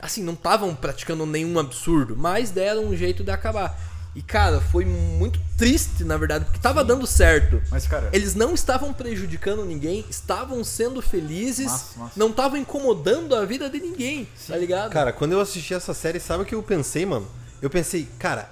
Assim, 0.01 0.21
não 0.21 0.33
estavam 0.33 0.75
praticando 0.75 1.25
nenhum 1.25 1.57
absurdo, 1.57 2.17
mas 2.17 2.51
deram 2.51 2.87
um 2.87 2.95
jeito 2.95 3.23
de 3.23 3.31
acabar. 3.31 3.79
E, 4.15 4.21
cara, 4.21 4.61
foi 4.61 4.85
muito 4.85 5.39
triste, 5.57 6.03
na 6.03 6.17
verdade, 6.17 6.45
porque 6.45 6.59
tava 6.59 6.83
dando 6.83 7.07
certo. 7.07 7.59
Mas, 7.71 7.87
cara, 7.87 8.09
Eles 8.13 8.35
não 8.35 8.53
estavam 8.53 8.93
prejudicando 8.93 9.65
ninguém, 9.65 10.05
estavam 10.07 10.63
sendo 10.63 11.01
felizes, 11.01 11.65
Massa, 11.65 11.99
massa. 11.99 12.13
não 12.15 12.29
estavam 12.29 12.57
incomodando 12.57 13.35
a 13.35 13.43
vida 13.43 13.67
de 13.69 13.79
ninguém, 13.79 14.27
tá 14.47 14.55
ligado? 14.55 14.91
Cara, 14.91 15.11
quando 15.11 15.31
eu 15.31 15.41
assisti 15.41 15.73
essa 15.73 15.93
série, 15.95 16.19
sabe 16.19 16.43
o 16.43 16.45
que 16.45 16.53
eu 16.53 16.61
pensei, 16.61 17.05
mano? 17.07 17.27
Eu 17.59 17.69
pensei, 17.71 18.07
cara, 18.19 18.51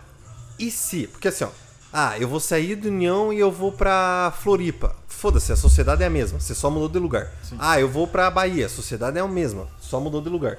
e 0.58 0.72
se? 0.72 1.06
Porque 1.08 1.28
assim, 1.28 1.44
ó. 1.44 1.50
Ah, 1.94 2.18
eu 2.18 2.28
vou 2.28 2.40
sair 2.40 2.76
do 2.76 2.88
União 2.88 3.34
e 3.34 3.38
eu 3.40 3.52
vou 3.52 3.72
pra 3.74 4.34
Floripa. 4.42 4.96
Foda-se, 5.10 5.52
a 5.52 5.58
sociedade 5.58 6.02
é 6.02 6.06
a 6.06 6.10
mesma, 6.10 6.40
você 6.40 6.56
só 6.56 6.70
mudou 6.72 6.88
de 6.88 6.98
lugar. 6.98 7.30
Ah, 7.60 7.80
eu 7.80 7.90
vou 7.90 8.08
pra 8.08 8.32
Bahia, 8.32 8.66
a 8.66 8.70
sociedade 8.70 9.18
é 9.18 9.22
a 9.22 9.28
mesma, 9.28 9.68
só 9.80 10.00
mudou 10.00 10.22
de 10.22 10.30
lugar. 10.30 10.58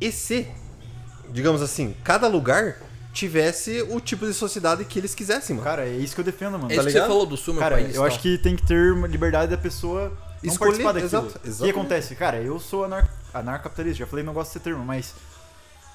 E 0.00 0.10
se, 0.12 0.48
digamos 1.30 1.62
assim, 1.62 1.94
cada 2.02 2.26
lugar 2.26 2.76
tivesse 3.12 3.82
o 3.90 4.00
tipo 4.00 4.26
de 4.26 4.32
sociedade 4.34 4.84
que 4.84 4.98
eles 4.98 5.14
quisessem, 5.14 5.56
mano? 5.56 5.64
cara, 5.68 5.86
é 5.86 5.92
isso 5.96 6.14
que 6.14 6.20
eu 6.20 6.24
defendo, 6.24 6.52
mano. 6.58 6.70
é 6.70 6.74
isso 6.76 6.84
que 6.84 6.92
você 6.92 7.00
falou 7.00 7.26
do 7.26 7.36
sul, 7.36 7.54
meu 7.54 7.62
Cara, 7.62 7.76
país. 7.76 7.88
eu 7.94 8.02
tal. 8.02 8.06
acho 8.06 8.20
que 8.20 8.38
tem 8.38 8.54
que 8.54 8.66
ter 8.66 8.92
uma 8.92 9.06
liberdade 9.08 9.50
da 9.50 9.58
pessoa 9.58 10.12
não 10.42 10.52
Escolher, 10.52 10.82
participar 10.82 10.92
daquilo. 10.92 11.40
exato, 11.44 11.62
O 11.62 11.64
que 11.64 11.70
acontece? 11.70 12.14
Cara, 12.14 12.38
eu 12.40 12.60
sou 12.60 12.84
anar 12.84 13.08
anarcapitalista, 13.34 13.98
já 13.98 14.06
falei, 14.06 14.24
não 14.24 14.32
gosto 14.32 14.50
desse 14.52 14.60
termo, 14.60 14.84
mas 14.84 15.14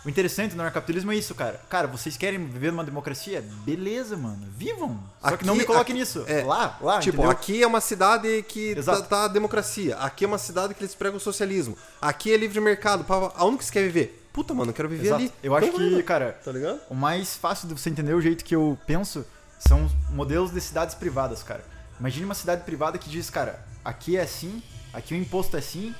o 0.05 0.09
interessante 0.09 0.53
do 0.53 0.59
anarcapitalismo 0.59 1.13
é 1.13 1.15
isso, 1.15 1.33
cara. 1.33 1.61
Cara, 1.69 1.87
vocês 1.87 2.17
querem 2.17 2.45
viver 2.45 2.71
numa 2.71 2.83
democracia? 2.83 3.41
Beleza, 3.63 4.17
mano. 4.17 4.45
Vivam. 4.57 4.99
Só 5.21 5.37
que 5.37 5.45
não 5.45 5.53
Aqui- 5.53 5.61
me 5.61 5.65
coloquem 5.65 5.93
aqui- 5.93 5.99
nisso. 6.01 6.25
é, 6.27 6.43
lá, 6.43 6.77
lá, 6.81 6.99
Tipo, 6.99 7.17
entendeu? 7.19 7.31
aqui 7.31 7.63
é 7.63 7.67
uma 7.67 7.79
cidade 7.79 8.43
que 8.49 8.75
tá, 8.83 9.01
tá 9.01 9.23
a 9.23 9.27
democracia. 9.29 9.95
Aqui 9.97 10.25
é 10.25 10.27
uma 10.27 10.37
cidade 10.37 10.73
que 10.73 10.81
eles 10.83 10.93
pregam 10.93 11.17
o 11.17 11.21
socialismo. 11.21 11.77
Aqui 12.01 12.33
é 12.33 12.37
livre 12.37 12.59
mercado. 12.59 13.05
pá. 13.05 13.31
Aonde 13.35 13.59
que 13.59 13.65
você 13.65 13.71
quer 13.71 13.83
viver? 13.83 14.22
Puta, 14.33 14.51
mano, 14.53 14.71
eu 14.71 14.73
quero 14.73 14.89
viver 14.89 15.05
Exato. 15.05 15.21
ali. 15.21 15.31
Eu 15.43 15.55
acho 15.55 15.71
que, 15.71 16.03
cara, 16.03 16.33
Tá 16.43 16.51
ligado? 16.51 16.81
o 16.89 16.95
mais 16.95 17.35
fácil 17.35 17.67
de 17.67 17.79
você 17.79 17.89
entender 17.89 18.13
o 18.15 18.21
jeito 18.21 18.43
que 18.43 18.55
eu 18.55 18.77
penso 18.87 19.23
são 19.59 19.85
os 19.85 19.91
modelos 20.09 20.51
de 20.51 20.59
cidades 20.59 20.95
privadas, 20.95 21.43
cara. 21.43 21.63
Imagine 21.99 22.25
uma 22.25 22.33
cidade 22.35 22.63
privada 22.63 22.97
que 22.97 23.07
diz, 23.07 23.29
cara, 23.29 23.63
aqui 23.85 24.17
é 24.17 24.21
assim, 24.21 24.61
aqui 24.91 25.13
o 25.13 25.17
imposto 25.17 25.55
é 25.55 25.59
assim, 25.59 25.93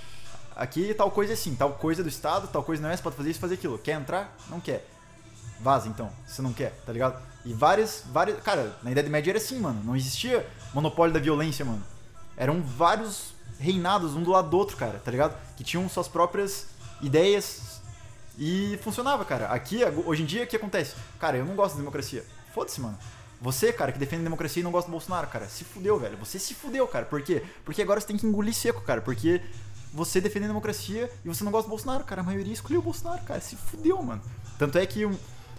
aqui 0.56 0.94
tal 0.96 1.12
coisa 1.12 1.34
é 1.34 1.36
assim, 1.36 1.56
tal 1.56 1.74
coisa 1.74 2.02
é 2.02 2.04
do 2.04 2.10
Estado, 2.10 2.48
tal 2.48 2.64
coisa 2.64 2.82
não 2.82 2.90
é, 2.90 2.98
você 2.98 3.04
pode 3.04 3.16
fazer 3.16 3.30
isso, 3.30 3.40
fazer 3.40 3.54
aquilo. 3.54 3.78
Quer 3.78 3.94
entrar? 3.94 4.36
Não 4.50 4.60
quer. 4.60 4.90
Vaza 5.60 5.88
então, 5.88 6.10
se 6.26 6.42
não 6.42 6.52
quer, 6.52 6.74
tá 6.86 6.92
ligado? 6.92 7.22
E 7.46 7.54
várias, 7.54 8.04
várias. 8.12 8.42
Cara, 8.42 8.76
na 8.82 8.92
Idade 8.92 9.10
Média 9.10 9.32
era 9.32 9.38
assim, 9.38 9.60
mano. 9.60 9.82
Não 9.84 9.96
existia 9.96 10.46
monopólio 10.74 11.14
da 11.14 11.20
violência, 11.20 11.64
mano. 11.64 11.84
Eram 12.36 12.62
vários 12.64 13.34
reinados, 13.60 14.16
um 14.16 14.24
do 14.24 14.32
lado 14.32 14.50
do 14.50 14.58
outro, 14.58 14.76
cara, 14.76 15.00
tá 15.06 15.12
ligado? 15.12 15.38
Que 15.56 15.64
tinham 15.64 15.88
suas 15.88 16.08
próprias 16.08 16.66
ideias 17.02 17.73
e 18.38 18.80
funcionava, 18.82 19.24
cara. 19.26 19.48
Aqui, 19.48 19.82
hoje 20.06 20.24
em 20.24 20.26
dia, 20.26 20.44
o 20.44 20.48
que 20.48 20.56
acontece? 20.56 20.96
Cara, 21.20 21.38
eu 21.38 21.46
não 21.46 21.56
gosto 21.56 21.74
de 21.74 21.80
democracia. 21.80 22.26
Foda-se, 22.54 22.82
mano. 22.82 22.98
Você, 23.42 23.74
cara, 23.74 23.92
que 23.92 24.00
defende 24.00 24.22
a 24.22 24.24
democracia 24.24 24.62
e 24.62 24.64
não 24.64 24.72
gosta 24.72 24.90
do 24.90 24.92
Bolsonaro, 24.92 25.28
cara, 25.28 25.48
se 25.48 25.64
fudeu, 25.64 26.00
velho. 26.00 26.18
Você 26.18 26.40
se 26.40 26.54
fudeu, 26.54 26.88
cara. 26.88 27.06
Por 27.06 27.22
quê? 27.22 27.44
Porque 27.66 27.82
agora 27.82 28.00
você 28.00 28.08
tem 28.08 28.18
que 28.18 28.26
engolir 28.26 28.54
seco, 28.54 28.82
cara. 28.82 29.02
Porque 29.02 29.42
você 29.94 30.22
defende 30.22 30.46
a 30.46 30.48
democracia 30.48 31.12
e 31.24 31.28
você 31.28 31.44
não 31.44 31.52
gosta 31.52 31.68
do 31.68 31.70
Bolsonaro, 31.70 32.04
cara. 32.06 32.22
A 32.22 32.24
maioria 32.24 32.54
escolheu 32.54 32.80
o 32.80 32.84
Bolsonaro, 32.84 33.22
cara. 33.24 33.42
Se 33.42 33.56
fudeu, 33.56 34.02
mano. 34.02 34.22
Tanto 34.58 34.78
é 34.78 34.86
que 34.86 35.02
eu, 35.02 35.12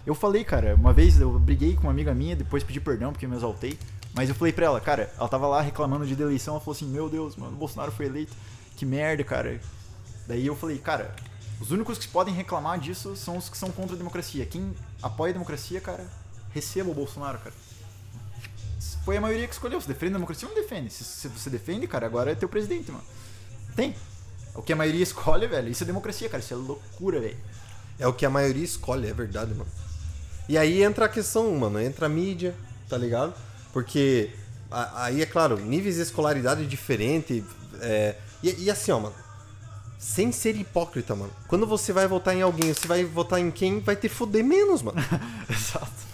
eu 0.05 0.15
falei, 0.15 0.43
cara, 0.43 0.75
uma 0.75 0.91
vez 0.91 1.19
eu 1.19 1.37
briguei 1.37 1.75
com 1.75 1.83
uma 1.83 1.91
amiga 1.91 2.13
minha, 2.13 2.35
depois 2.35 2.63
pedi 2.63 2.79
perdão 2.79 3.11
porque 3.11 3.25
eu 3.25 3.29
me 3.29 3.35
exaltei. 3.35 3.77
Mas 4.15 4.29
eu 4.29 4.35
falei 4.35 4.51
pra 4.51 4.65
ela, 4.65 4.81
cara, 4.81 5.13
ela 5.17 5.27
tava 5.27 5.45
lá 5.45 5.61
reclamando 5.61 6.07
de 6.07 6.19
eleição, 6.19 6.55
ela 6.55 6.61
falou 6.61 6.75
assim, 6.75 6.87
meu 6.87 7.09
Deus, 7.09 7.35
mano, 7.35 7.53
o 7.53 7.57
Bolsonaro 7.57 7.91
foi 7.91 8.07
eleito. 8.07 8.33
Que 8.75 8.85
merda, 8.85 9.23
cara. 9.23 9.59
Daí 10.27 10.47
eu 10.47 10.55
falei, 10.55 10.77
cara, 10.79 11.13
os 11.59 11.71
únicos 11.71 11.97
que 11.97 12.07
podem 12.07 12.33
reclamar 12.33 12.79
disso 12.79 13.15
são 13.15 13.37
os 13.37 13.49
que 13.49 13.57
são 13.57 13.71
contra 13.71 13.95
a 13.95 13.97
democracia. 13.97 14.45
Quem 14.45 14.73
apoia 15.01 15.31
a 15.31 15.33
democracia, 15.33 15.79
cara, 15.79 16.05
receba 16.53 16.89
o 16.89 16.93
Bolsonaro, 16.93 17.39
cara. 17.39 17.55
Foi 19.03 19.17
a 19.17 19.21
maioria 19.21 19.47
que 19.47 19.53
escolheu. 19.53 19.79
Se 19.79 19.87
defende 19.87 20.13
a 20.13 20.17
democracia, 20.17 20.47
não 20.47 20.55
defende. 20.55 20.89
Se, 20.89 21.03
se 21.03 21.27
você 21.27 21.49
defende, 21.49 21.87
cara, 21.87 22.05
agora 22.05 22.31
é 22.31 22.35
teu 22.35 22.49
presidente, 22.49 22.91
mano. 22.91 23.03
Tem. 23.75 23.95
O 24.55 24.61
que 24.61 24.73
a 24.73 24.75
maioria 24.75 25.03
escolhe, 25.03 25.47
velho. 25.47 25.69
Isso 25.69 25.83
é 25.83 25.85
democracia, 25.85 26.27
cara. 26.27 26.41
Isso 26.41 26.53
é 26.53 26.57
loucura, 26.57 27.19
velho. 27.19 27.37
É 27.99 28.07
o 28.07 28.13
que 28.13 28.25
a 28.25 28.29
maioria 28.29 28.63
escolhe, 28.63 29.07
é 29.07 29.13
verdade, 29.13 29.53
mano. 29.53 29.69
E 30.49 30.57
aí 30.57 30.83
entra 30.83 31.05
a 31.05 31.09
questão, 31.09 31.53
mano, 31.55 31.79
entra 31.79 32.07
a 32.07 32.09
mídia, 32.09 32.55
tá 32.89 32.97
ligado? 32.97 33.33
Porque 33.71 34.31
aí, 34.69 35.21
é 35.21 35.25
claro, 35.25 35.57
níveis 35.59 35.95
de 35.95 36.01
escolaridade 36.01 36.65
diferente. 36.65 37.43
é, 37.81 38.15
e, 38.43 38.63
e 38.63 38.71
assim, 38.71 38.91
ó, 38.91 38.99
mano. 38.99 39.24
Sem 39.97 40.31
ser 40.31 40.55
hipócrita, 40.55 41.15
mano. 41.15 41.31
Quando 41.47 41.65
você 41.65 41.91
vai 41.93 42.07
votar 42.07 42.35
em 42.35 42.41
alguém, 42.41 42.73
você 42.73 42.87
vai 42.87 43.03
votar 43.03 43.39
em 43.39 43.49
quem 43.51 43.79
vai 43.79 43.95
te 43.95 44.07
fuder 44.09 44.43
menos, 44.43 44.81
mano. 44.81 44.97
Exato. 45.49 46.05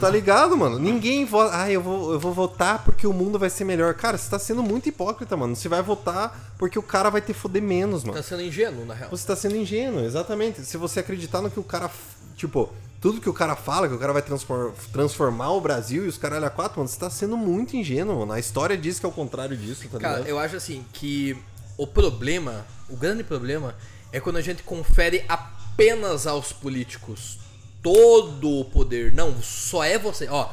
Tá 0.00 0.08
ligado, 0.08 0.56
mano? 0.56 0.78
Ninguém 0.78 1.24
vota. 1.24 1.56
Ah, 1.56 1.68
eu 1.70 1.82
vou, 1.82 2.12
eu 2.12 2.20
vou 2.20 2.32
votar 2.32 2.84
porque 2.84 3.06
o 3.08 3.12
mundo 3.12 3.38
vai 3.40 3.50
ser 3.50 3.64
melhor. 3.64 3.92
Cara, 3.94 4.16
você 4.16 4.30
tá 4.30 4.38
sendo 4.38 4.62
muito 4.62 4.88
hipócrita, 4.88 5.36
mano. 5.36 5.56
Você 5.56 5.68
vai 5.68 5.82
votar 5.82 6.54
porque 6.56 6.78
o 6.78 6.82
cara 6.82 7.10
vai 7.10 7.20
te 7.20 7.34
fuder 7.34 7.60
menos, 7.60 8.04
mano. 8.04 8.16
Tá 8.16 8.22
sendo 8.22 8.42
ingênuo, 8.42 8.86
na 8.86 8.94
real. 8.94 9.10
Você 9.10 9.26
tá 9.26 9.34
sendo 9.34 9.56
ingênuo, 9.56 10.04
exatamente. 10.04 10.64
Se 10.64 10.76
você 10.76 11.00
acreditar 11.00 11.40
no 11.40 11.50
que 11.50 11.58
o 11.58 11.64
cara. 11.64 11.90
Tipo, 12.36 12.72
tudo 13.00 13.20
que 13.20 13.28
o 13.28 13.34
cara 13.34 13.56
fala, 13.56 13.88
que 13.88 13.94
o 13.94 13.98
cara 13.98 14.12
vai 14.12 14.22
transfor- 14.22 14.72
transformar 14.92 15.50
o 15.50 15.60
Brasil 15.60 16.04
e 16.04 16.08
os 16.08 16.16
caralho 16.16 16.46
a 16.46 16.50
quatro, 16.50 16.78
mano, 16.78 16.88
você 16.88 16.98
tá 16.98 17.10
sendo 17.10 17.36
muito 17.36 17.76
ingênuo, 17.76 18.20
mano. 18.20 18.32
A 18.32 18.38
história 18.38 18.76
diz 18.78 19.00
que 19.00 19.06
é 19.06 19.08
o 19.08 19.12
contrário 19.12 19.56
disso, 19.56 19.88
tá 19.90 19.98
Cara, 19.98 20.14
ligado? 20.18 20.28
eu 20.28 20.38
acho 20.38 20.54
assim 20.56 20.84
que 20.92 21.36
o 21.76 21.86
problema, 21.86 22.64
o 22.88 22.96
grande 22.96 23.22
problema, 23.24 23.74
é 24.12 24.20
quando 24.20 24.36
a 24.36 24.40
gente 24.42 24.62
confere 24.62 25.24
apenas 25.28 26.26
aos 26.26 26.52
políticos 26.52 27.38
todo 27.82 28.60
o 28.60 28.64
poder. 28.64 29.12
Não, 29.12 29.40
só 29.42 29.84
é 29.84 29.98
você. 29.98 30.28
Ó, 30.28 30.48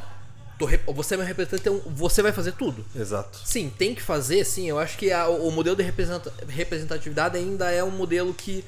rep- 0.65 0.85
você 0.93 1.13
é 1.13 1.17
meu 1.17 1.25
representante, 1.25 1.61
então 1.61 1.79
você 1.93 2.21
vai 2.21 2.31
fazer 2.31 2.53
tudo. 2.53 2.85
Exato. 2.95 3.39
Sim, 3.45 3.69
tem 3.69 3.95
que 3.95 4.01
fazer, 4.01 4.43
sim. 4.45 4.67
Eu 4.69 4.77
acho 4.79 4.97
que 4.97 5.11
a- 5.11 5.27
o 5.27 5.49
modelo 5.51 5.75
de 5.75 5.83
representa- 5.83 6.33
representatividade 6.47 7.37
ainda 7.37 7.71
é 7.71 7.83
um 7.83 7.91
modelo 7.91 8.33
que 8.33 8.63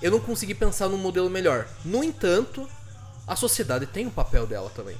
eu 0.00 0.10
não 0.10 0.18
consegui 0.20 0.54
pensar 0.54 0.88
num 0.88 0.96
modelo 0.96 1.30
melhor. 1.30 1.66
No 1.84 2.02
entanto, 2.02 2.68
a 3.26 3.36
sociedade 3.36 3.86
tem 3.86 4.06
o 4.06 4.10
papel 4.10 4.46
dela 4.46 4.70
também. 4.74 4.96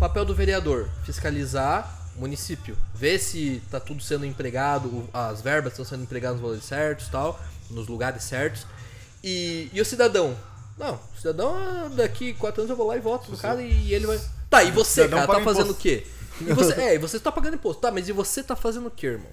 Papel 0.00 0.24
do 0.24 0.34
vereador: 0.34 0.88
fiscalizar 1.04 1.98
o 2.00 2.01
município, 2.16 2.76
ver 2.94 3.18
se 3.18 3.62
tá 3.70 3.80
tudo 3.80 4.02
sendo 4.02 4.26
empregado, 4.26 5.08
as 5.12 5.40
verbas 5.40 5.72
estão 5.72 5.84
sendo 5.84 6.02
empregadas 6.02 6.36
nos 6.36 6.42
valores 6.42 6.64
certos, 6.64 7.08
tal, 7.08 7.40
nos 7.70 7.88
lugares 7.88 8.24
certos. 8.24 8.66
E, 9.22 9.70
e 9.72 9.80
o 9.80 9.84
cidadão? 9.84 10.36
Não, 10.76 10.94
o 10.94 11.18
cidadão 11.18 11.54
ah, 11.54 11.90
daqui 11.94 12.34
quatro 12.34 12.62
anos 12.62 12.70
eu 12.70 12.76
vou 12.76 12.86
lá 12.86 12.96
e 12.96 13.00
voto 13.00 13.30
no 13.30 13.36
cara 13.36 13.62
e 13.62 13.94
ele 13.94 14.06
vai. 14.06 14.20
Tá, 14.48 14.62
e 14.64 14.70
você, 14.70 15.08
cara, 15.08 15.26
tá 15.26 15.40
fazendo 15.40 15.70
imposto. 15.70 15.72
o 15.72 15.76
quê? 15.76 16.06
E 16.40 16.52
você, 16.52 16.72
é, 16.80 16.94
e 16.94 16.98
você 16.98 17.20
tá 17.20 17.30
pagando 17.30 17.54
imposto. 17.54 17.80
Tá, 17.80 17.90
mas 17.90 18.08
e 18.08 18.12
você 18.12 18.42
tá 18.42 18.56
fazendo 18.56 18.86
o 18.86 18.90
quê, 18.90 19.08
irmão? 19.08 19.30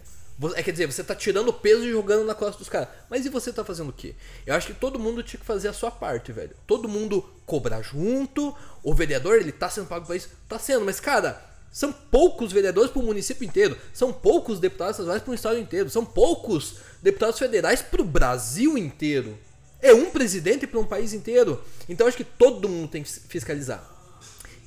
É, 0.56 0.64
quer 0.64 0.72
dizer, 0.72 0.86
você 0.86 1.04
tá 1.04 1.14
tirando 1.14 1.52
peso 1.52 1.84
e 1.84 1.92
jogando 1.92 2.26
na 2.26 2.34
costa 2.34 2.58
dos 2.58 2.70
caras. 2.70 2.88
Mas 3.10 3.26
e 3.26 3.30
você 3.30 3.52
tá 3.52 3.66
fazendo 3.66 3.90
o 3.90 3.94
quê? 3.94 4.16
Eu 4.46 4.56
acho 4.56 4.68
que 4.68 4.74
todo 4.74 4.98
mundo 4.98 5.22
tinha 5.22 5.40
que 5.40 5.46
fazer 5.46 5.68
a 5.68 5.74
sua 5.74 5.92
parte, 5.92 6.32
velho. 6.32 6.56
Todo 6.66 6.88
mundo 6.88 7.30
cobrar 7.46 7.82
junto. 7.82 8.56
O 8.82 8.94
vereador, 8.94 9.36
ele 9.36 9.52
tá 9.52 9.70
sendo 9.70 9.88
pago 9.88 10.06
pra 10.06 10.16
isso? 10.16 10.30
Tá 10.48 10.58
sendo, 10.58 10.86
mas 10.86 11.02
cara, 11.02 11.49
São 11.72 11.92
poucos 11.92 12.52
vereadores 12.52 12.92
para 12.92 13.02
o 13.02 13.06
município 13.06 13.46
inteiro. 13.46 13.78
São 13.94 14.12
poucos 14.12 14.60
deputados 14.60 14.96
estaduais 14.96 15.22
para 15.22 15.32
o 15.32 15.36
estado 15.36 15.60
inteiro. 15.60 15.90
São 15.90 16.04
poucos 16.04 16.76
deputados 17.02 17.38
federais 17.38 17.82
para 17.82 18.02
o 18.02 18.06
Brasil 18.06 18.78
inteiro. 18.78 19.38
É 19.82 19.94
um 19.94 20.10
presidente 20.10 20.68
para 20.68 20.80
um 20.80 20.86
país 20.86 21.14
inteiro. 21.14 21.64
Então 21.88 22.08
acho 22.08 22.18
que 22.18 22.24
todo 22.24 22.68
mundo 22.68 22.90
tem 22.90 23.04
que 23.04 23.12
fiscalizar. 23.12 23.88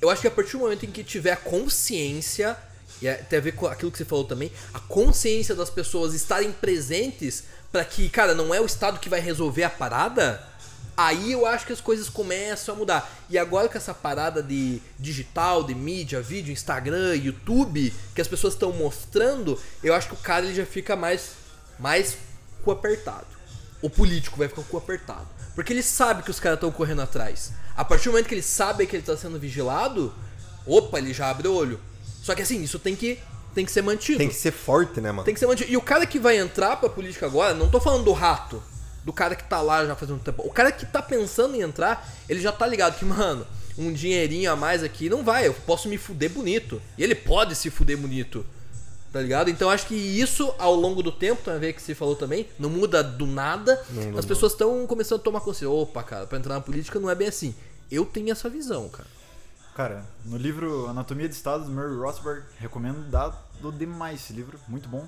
Eu 0.01 0.09
acho 0.09 0.21
que 0.21 0.27
a 0.27 0.31
partir 0.31 0.53
do 0.53 0.59
momento 0.59 0.85
em 0.85 0.91
que 0.91 1.03
tiver 1.03 1.35
consciência, 1.37 2.57
e 3.01 3.07
é, 3.07 3.15
tem 3.15 3.39
a 3.39 3.41
ver 3.41 3.53
com 3.53 3.67
aquilo 3.67 3.91
que 3.91 3.97
você 3.97 4.05
falou 4.05 4.25
também, 4.25 4.51
a 4.73 4.79
consciência 4.79 5.55
das 5.55 5.69
pessoas 5.69 6.13
estarem 6.13 6.51
presentes 6.51 7.43
para 7.71 7.83
que, 7.85 8.09
cara, 8.09 8.35
não 8.35 8.53
é 8.53 8.61
o 8.61 8.65
Estado 8.65 8.99
que 8.99 9.09
vai 9.09 9.19
resolver 9.19 9.63
a 9.63 9.69
parada, 9.69 10.45
aí 10.95 11.31
eu 11.31 11.45
acho 11.45 11.65
que 11.65 11.73
as 11.73 11.81
coisas 11.81 12.09
começam 12.09 12.75
a 12.75 12.77
mudar. 12.77 13.11
E 13.29 13.37
agora 13.37 13.67
com 13.69 13.77
essa 13.77 13.93
parada 13.93 14.41
de 14.41 14.81
digital, 14.99 15.63
de 15.63 15.73
mídia, 15.73 16.21
vídeo, 16.21 16.51
Instagram, 16.51 17.15
YouTube, 17.15 17.93
que 18.13 18.21
as 18.21 18.27
pessoas 18.27 18.53
estão 18.53 18.71
mostrando, 18.71 19.59
eu 19.83 19.93
acho 19.93 20.07
que 20.07 20.13
o 20.13 20.17
cara 20.17 20.45
ele 20.45 20.55
já 20.55 20.65
fica 20.65 20.95
mais, 20.95 21.31
mais 21.79 22.17
cu 22.63 22.71
apertado. 22.71 23.27
O 23.81 23.89
político 23.89 24.37
vai 24.37 24.47
ficar 24.47 24.61
com 24.61 24.67
o 24.67 24.71
cu 24.71 24.77
apertado. 24.77 25.27
Porque 25.55 25.73
ele 25.73 25.83
sabe 25.83 26.23
que 26.23 26.31
os 26.31 26.39
caras 26.39 26.57
estão 26.57 26.71
correndo 26.71 27.01
atrás. 27.01 27.51
A 27.75 27.83
partir 27.83 28.05
do 28.05 28.11
momento 28.11 28.27
que 28.27 28.35
ele 28.35 28.41
sabe 28.41 28.87
que 28.87 28.95
ele 28.95 29.03
está 29.03 29.17
sendo 29.17 29.37
vigilado, 29.39 30.13
opa, 30.65 30.97
ele 30.97 31.13
já 31.13 31.29
abre 31.29 31.47
o 31.47 31.53
olho. 31.53 31.79
Só 32.21 32.33
que 32.33 32.41
assim, 32.41 32.63
isso 32.63 32.79
tem 32.79 32.95
que, 32.95 33.19
tem 33.53 33.65
que 33.65 33.71
ser 33.71 33.81
mantido. 33.81 34.17
Tem 34.17 34.29
que 34.29 34.35
ser 34.35 34.51
forte, 34.51 35.01
né, 35.01 35.11
mano? 35.11 35.23
Tem 35.23 35.33
que 35.33 35.39
ser 35.39 35.47
mantido. 35.47 35.69
E 35.69 35.77
o 35.77 35.81
cara 35.81 36.05
que 36.05 36.19
vai 36.19 36.37
entrar 36.37 36.77
pra 36.77 36.89
política 36.89 37.25
agora, 37.25 37.53
não 37.53 37.69
tô 37.69 37.79
falando 37.79 38.05
do 38.05 38.13
rato, 38.13 38.63
do 39.03 39.11
cara 39.11 39.35
que 39.35 39.43
tá 39.43 39.61
lá 39.61 39.85
já 39.85 39.95
fazendo 39.95 40.19
tempo. 40.19 40.43
O 40.45 40.51
cara 40.51 40.71
que 40.71 40.85
tá 40.85 41.01
pensando 41.01 41.55
em 41.55 41.61
entrar, 41.61 42.07
ele 42.27 42.39
já 42.39 42.51
tá 42.51 42.65
ligado 42.65 42.97
que, 42.97 43.05
mano, 43.05 43.45
um 43.77 43.91
dinheirinho 43.91 44.51
a 44.51 44.55
mais 44.55 44.83
aqui 44.83 45.09
não 45.09 45.23
vai, 45.23 45.47
eu 45.47 45.53
posso 45.53 45.87
me 45.87 45.97
fuder 45.97 46.29
bonito. 46.29 46.81
E 46.97 47.03
ele 47.03 47.15
pode 47.15 47.55
se 47.55 47.69
fuder 47.69 47.97
bonito. 47.97 48.45
Tá 49.11 49.21
ligado? 49.21 49.49
Então 49.49 49.69
acho 49.69 49.85
que 49.85 49.93
isso 49.93 50.55
ao 50.57 50.73
longo 50.73 51.03
do 51.03 51.11
tempo, 51.11 51.43
tem 51.43 51.53
a 51.53 51.57
ver 51.57 51.73
que 51.73 51.81
você 51.81 51.93
falou 51.93 52.15
também, 52.15 52.47
não 52.57 52.69
muda 52.69 53.03
do 53.03 53.27
nada. 53.27 53.83
Não, 53.91 54.11
não, 54.11 54.19
As 54.19 54.25
pessoas 54.25 54.53
estão 54.53 54.87
começando 54.87 55.19
a 55.19 55.23
tomar 55.23 55.41
consciência. 55.41 55.69
Opa, 55.69 56.01
cara, 56.01 56.25
pra 56.25 56.39
entrar 56.39 56.55
na 56.55 56.61
política 56.61 56.99
não 56.99 57.09
é 57.09 57.15
bem 57.15 57.27
assim. 57.27 57.53
Eu 57.91 58.05
tenho 58.05 58.31
essa 58.31 58.49
visão, 58.49 58.89
cara. 58.89 59.07
Cara, 59.75 60.05
no 60.25 60.37
livro 60.37 60.87
Anatomia 60.87 61.27
de 61.27 61.35
Estado, 61.35 61.65
do 61.65 61.71
Murray 61.71 61.95
Rothbard, 61.95 62.43
recomendo 62.59 63.09
dado 63.09 63.37
demais 63.77 64.21
esse 64.21 64.33
livro, 64.33 64.59
muito 64.67 64.87
bom. 64.89 65.07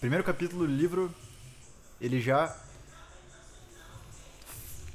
Primeiro 0.00 0.24
capítulo 0.24 0.66
do 0.66 0.72
livro, 0.72 1.12
ele 2.00 2.20
já 2.20 2.56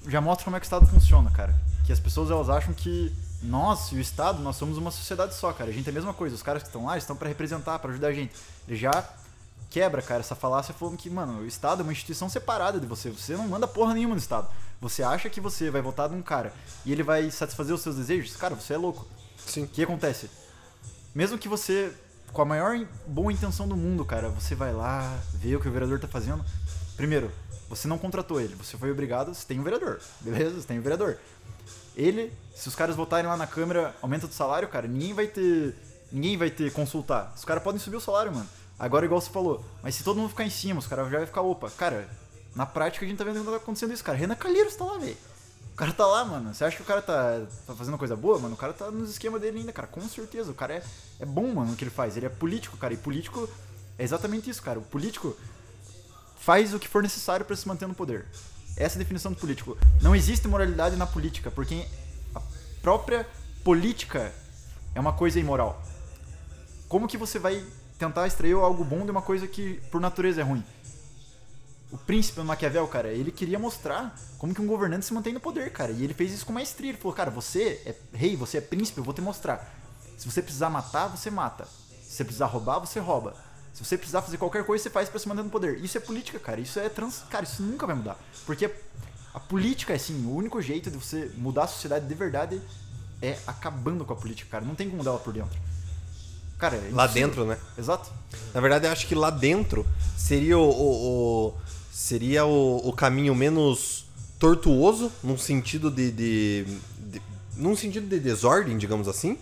já 0.07 0.22
mostra 0.22 0.45
como 0.45 0.56
é 0.56 0.60
que 0.60 0.65
o 0.65 0.68
Estado 0.68 0.86
funciona, 0.86 1.30
cara. 1.32 1.56
Que 1.86 1.91
as 1.91 1.99
pessoas 1.99 2.30
elas 2.32 2.49
acham 2.49 2.73
que 2.73 3.14
nós 3.41 3.91
e 3.91 3.95
o 3.95 3.99
Estado, 3.99 4.41
nós 4.41 4.56
somos 4.56 4.78
uma 4.78 4.91
sociedade 4.91 5.34
só, 5.36 5.52
cara. 5.52 5.69
A 5.69 5.73
gente 5.73 5.88
é 5.88 5.91
a 5.91 5.94
mesma 5.94 6.14
coisa. 6.14 6.36
Os 6.36 6.44
caras 6.44 6.61
que 6.61 6.69
estão 6.69 6.86
lá 6.86 6.98
estão 6.98 7.15
para 7.15 7.28
representar, 7.28 7.80
para 7.80 7.91
ajudar 7.91 8.10
a 8.10 8.14
gente. 8.14 8.34
Ele 8.68 8.78
já 8.78 8.91
quebra, 9.69 10.02
cara, 10.02 10.19
essa 10.19 10.36
falácia 10.36 10.73
falando 10.73 10.98
que, 10.98 11.10
mano, 11.10 11.40
o 11.40 11.48
Estado 11.48 11.82
é 11.82 11.84
uma 11.84 11.91
instituição 11.91 12.30
separada 12.30 12.80
de 12.80 12.86
você. 12.86 13.10
Você 13.10 13.36
não 13.36 13.48
manda 13.48 13.68
porra 13.68 13.94
nenhuma 13.94 14.15
no 14.15 14.19
Estado. 14.19 14.48
Você 14.80 15.02
acha 15.02 15.30
que 15.30 15.40
você 15.40 15.72
vai 15.72 15.82
votar 15.82 16.10
num 16.10 16.22
cara 16.22 16.53
e 16.86 16.91
ele 16.91 17.03
vai 17.03 17.30
satisfazer 17.32 17.73
os 17.73 17.82
seus 17.82 17.95
desejos? 17.95 18.36
Cara, 18.36 18.56
você 18.56 18.73
é 18.73 18.78
louco. 18.78 19.07
Sim. 19.45 19.64
O 19.64 19.68
que 19.68 19.84
acontece? 19.84 20.30
Mesmo 21.15 21.38
que 21.38 21.48
você, 21.48 21.94
com 22.34 22.41
a 22.41 22.45
maior 22.45 22.86
boa 23.07 23.32
intenção 23.32 23.68
do 23.68 23.76
mundo, 23.76 24.03
cara, 24.06 24.30
você 24.30 24.56
vai 24.56 24.73
lá, 24.73 25.19
vê 25.34 25.56
o 25.56 25.60
que 25.60 25.68
o 25.68 25.72
vereador 25.72 25.99
tá 25.99 26.07
fazendo. 26.07 26.44
Primeiro, 26.95 27.32
você 27.72 27.88
não 27.88 27.98
contratou 27.98 28.39
ele, 28.39 28.53
você 28.56 28.77
foi 28.77 28.91
obrigado, 28.91 29.34
você 29.34 29.48
tem 29.48 29.60
um 29.60 29.64
vereador, 29.64 29.99
beleza? 30.19 30.60
Você 30.60 30.68
tem 30.68 30.77
um 30.77 30.81
vereador. 30.81 31.18
Ele, 31.95 32.31
se 32.53 32.68
os 32.68 32.76
caras 32.76 32.95
votarem 32.95 33.30
lá 33.30 33.38
na 33.38 33.48
Câmara, 33.48 33.95
aumenta 34.02 34.27
do 34.27 34.34
salário, 34.34 34.68
cara, 34.68 34.88
ninguém 34.88 35.14
vai 35.14 35.27
ter. 35.27 35.76
Ninguém 36.11 36.35
vai 36.35 36.49
ter 36.49 36.72
consultar. 36.73 37.34
Os 37.35 37.45
caras 37.45 37.64
podem 37.64 37.80
subir 37.80 37.95
o 37.95 38.02
salário, 38.02 38.34
mano. 38.34 38.48
Agora, 38.77 39.06
igual 39.06 39.22
você 39.22 39.30
falou, 39.30 39.64
mas 39.81 39.95
se 39.95 40.03
todo 40.03 40.18
mundo 40.18 40.30
ficar 40.30 40.43
em 40.43 40.49
cima, 40.49 40.80
os 40.80 40.88
caras 40.88 41.10
já 41.10 41.18
vai 41.18 41.26
ficar, 41.26 41.41
opa, 41.41 41.69
cara, 41.69 42.10
na 42.53 42.65
prática 42.65 43.06
a 43.06 43.07
gente 43.07 43.18
tá 43.18 43.23
vendo 43.23 43.39
que 43.39 43.49
tá 43.49 43.56
acontecendo 43.56 43.93
isso, 43.93 44.03
cara. 44.03 44.18
Renan 44.18 44.35
Calheiros 44.35 44.76
tá 44.76 44.84
lá, 44.84 44.98
velho. 44.98 45.18
O 45.72 45.76
cara 45.76 45.93
tá 45.93 46.06
lá, 46.06 46.26
mano. 46.26 46.53
Você 46.53 46.65
acha 46.65 46.76
que 46.76 46.81
o 46.81 46.85
cara 46.85 47.02
tá, 47.02 47.41
tá 47.65 47.73
fazendo 47.73 47.98
coisa 47.98 48.15
boa, 48.15 48.38
mano? 48.38 48.56
O 48.56 48.57
cara 48.57 48.73
tá 48.73 48.91
nos 48.91 49.11
esquemas 49.11 49.39
dele 49.39 49.60
ainda, 49.60 49.72
cara. 49.72 49.88
Com 49.88 50.02
certeza. 50.10 50.52
O 50.52 50.53
cara 50.53 50.73
é, 50.73 50.84
é 51.19 51.26
bom, 51.26 51.48
mano, 51.48 51.72
no 51.72 51.77
que 51.77 51.85
ele 51.85 51.91
faz. 51.91 52.18
Ele 52.18 52.26
é 52.26 52.30
político, 52.30 52.76
cara. 52.76 52.93
E 52.93 52.98
político 52.98 53.49
é 53.98 54.03
exatamente 54.03 54.49
isso, 54.49 54.61
cara. 54.61 54.80
O 54.80 54.84
político 54.84 55.35
faz 56.41 56.73
o 56.73 56.80
que 56.80 56.88
for 56.88 57.03
necessário 57.03 57.45
pra 57.45 57.55
se 57.55 57.68
manter 57.68 57.88
no 57.88 57.93
poder. 57.93 58.26
Essa 58.76 58.95
é 58.95 58.97
a 58.97 59.03
definição 59.03 59.31
do 59.31 59.38
político. 59.38 59.77
Não 60.01 60.15
existe 60.15 60.47
moralidade 60.47 60.95
na 60.95 61.05
política, 61.05 61.51
porque 61.51 61.85
a 62.34 62.41
própria 62.81 63.27
política 63.63 64.34
é 64.95 64.99
uma 64.99 65.13
coisa 65.13 65.39
imoral. 65.39 65.81
Como 66.89 67.07
que 67.07 67.15
você 67.15 67.38
vai 67.38 67.63
tentar 67.99 68.26
extrair 68.26 68.55
algo 68.55 68.84
bom 68.84 69.05
de 69.05 69.11
uma 69.11 69.22
coisa 69.22 69.47
que 69.47 69.76
por 69.91 70.01
natureza 70.01 70.41
é 70.41 70.43
ruim? 70.43 70.63
O 71.91 71.97
príncipe 71.97 72.41
Maquiavel, 72.41 72.88
cara, 72.88 73.09
ele 73.09 73.31
queria 73.31 73.59
mostrar 73.59 74.18
como 74.39 74.53
que 74.53 74.61
um 74.61 74.68
governante 74.68 75.05
se 75.05 75.13
mantém 75.13 75.34
no 75.34 75.39
poder, 75.39 75.72
cara. 75.72 75.91
E 75.91 76.03
ele 76.03 76.13
fez 76.13 76.31
isso 76.31 76.45
com 76.45 76.53
maestria. 76.53 76.89
Ele 76.89 76.97
falou, 76.97 77.13
cara, 77.13 77.30
você 77.30 77.81
é 77.85 77.95
rei, 78.18 78.35
você 78.35 78.57
é 78.57 78.61
príncipe, 78.61 78.97
eu 78.97 79.03
vou 79.03 79.13
te 79.13 79.22
mostrar. 79.22 79.76
Se 80.18 80.26
você 80.26 80.41
precisar 80.41 80.69
matar, 80.69 81.07
você 81.07 81.30
mata. 81.30 81.68
Se 82.01 82.15
você 82.15 82.23
precisar 82.23 82.47
roubar, 82.47 82.80
você 82.80 82.99
rouba. 82.99 83.35
Se 83.73 83.84
você 83.85 83.98
precisar 83.98 84.22
fazer 84.22 84.38
qualquer 84.38 84.64
coisa, 84.65 84.84
você 84.84 84.89
faz 84.89 85.10
pra 85.10 85.19
se 85.19 85.27
manter 85.27 85.43
no 85.43 85.49
poder. 85.49 85.77
Isso 85.84 85.98
é 85.98 86.02
política, 86.02 86.38
cara. 86.39 86.60
Isso 86.60 86.80
é 86.80 86.89
trans... 86.89 87.23
Cara, 87.30 87.43
isso 87.45 87.64
nunca 87.64 87.88
vai 87.88 87.95
mudar. 87.95 88.18
Porque 88.45 88.69
a 89.34 89.39
política 89.39 89.93
é 89.93 89.95
assim, 89.95 90.26
o 90.26 90.35
único 90.35 90.61
jeito 90.61 90.91
de 90.91 90.98
você 90.98 91.31
mudar 91.38 91.64
a 91.64 91.68
sociedade 91.68 92.06
de 92.06 92.14
verdade 92.14 92.61
é 93.22 93.38
acabando 93.48 94.03
com 94.03 94.14
a 94.14 94.15
política, 94.15 94.49
cara. 94.52 94.65
Não 94.65 94.76
tem 94.76 94.88
como 94.88 94.98
mudar 94.98 95.11
ela 95.11 95.19
por 95.19 95.34
dentro. 95.34 95.57
Cara, 96.60 96.76
é 96.76 96.89
Lá 96.91 97.07
dentro, 97.07 97.45
né? 97.45 97.57
Exato. 97.77 98.11
Na 98.53 98.60
verdade, 98.61 98.85
eu 98.85 98.91
acho 98.91 99.07
que 99.07 99.15
lá 99.15 99.30
dentro 99.30 99.85
seria 100.18 100.57
o, 100.57 100.69
o- 100.69 101.48
o- 101.48 101.53
seria 101.91 102.45
o, 102.45 102.88
o 102.89 102.93
caminho 102.93 103.34
menos 103.34 104.06
tortuoso, 104.38 105.11
num 105.23 105.38
sentido 105.38 105.89
de, 105.89 106.11
de, 106.11 106.65
de- 106.99 107.22
num 107.56 107.76
sentido 107.76 108.07
de 108.07 108.19
desordem, 108.19 108.77
digamos 108.77 109.07
assim. 109.07 109.38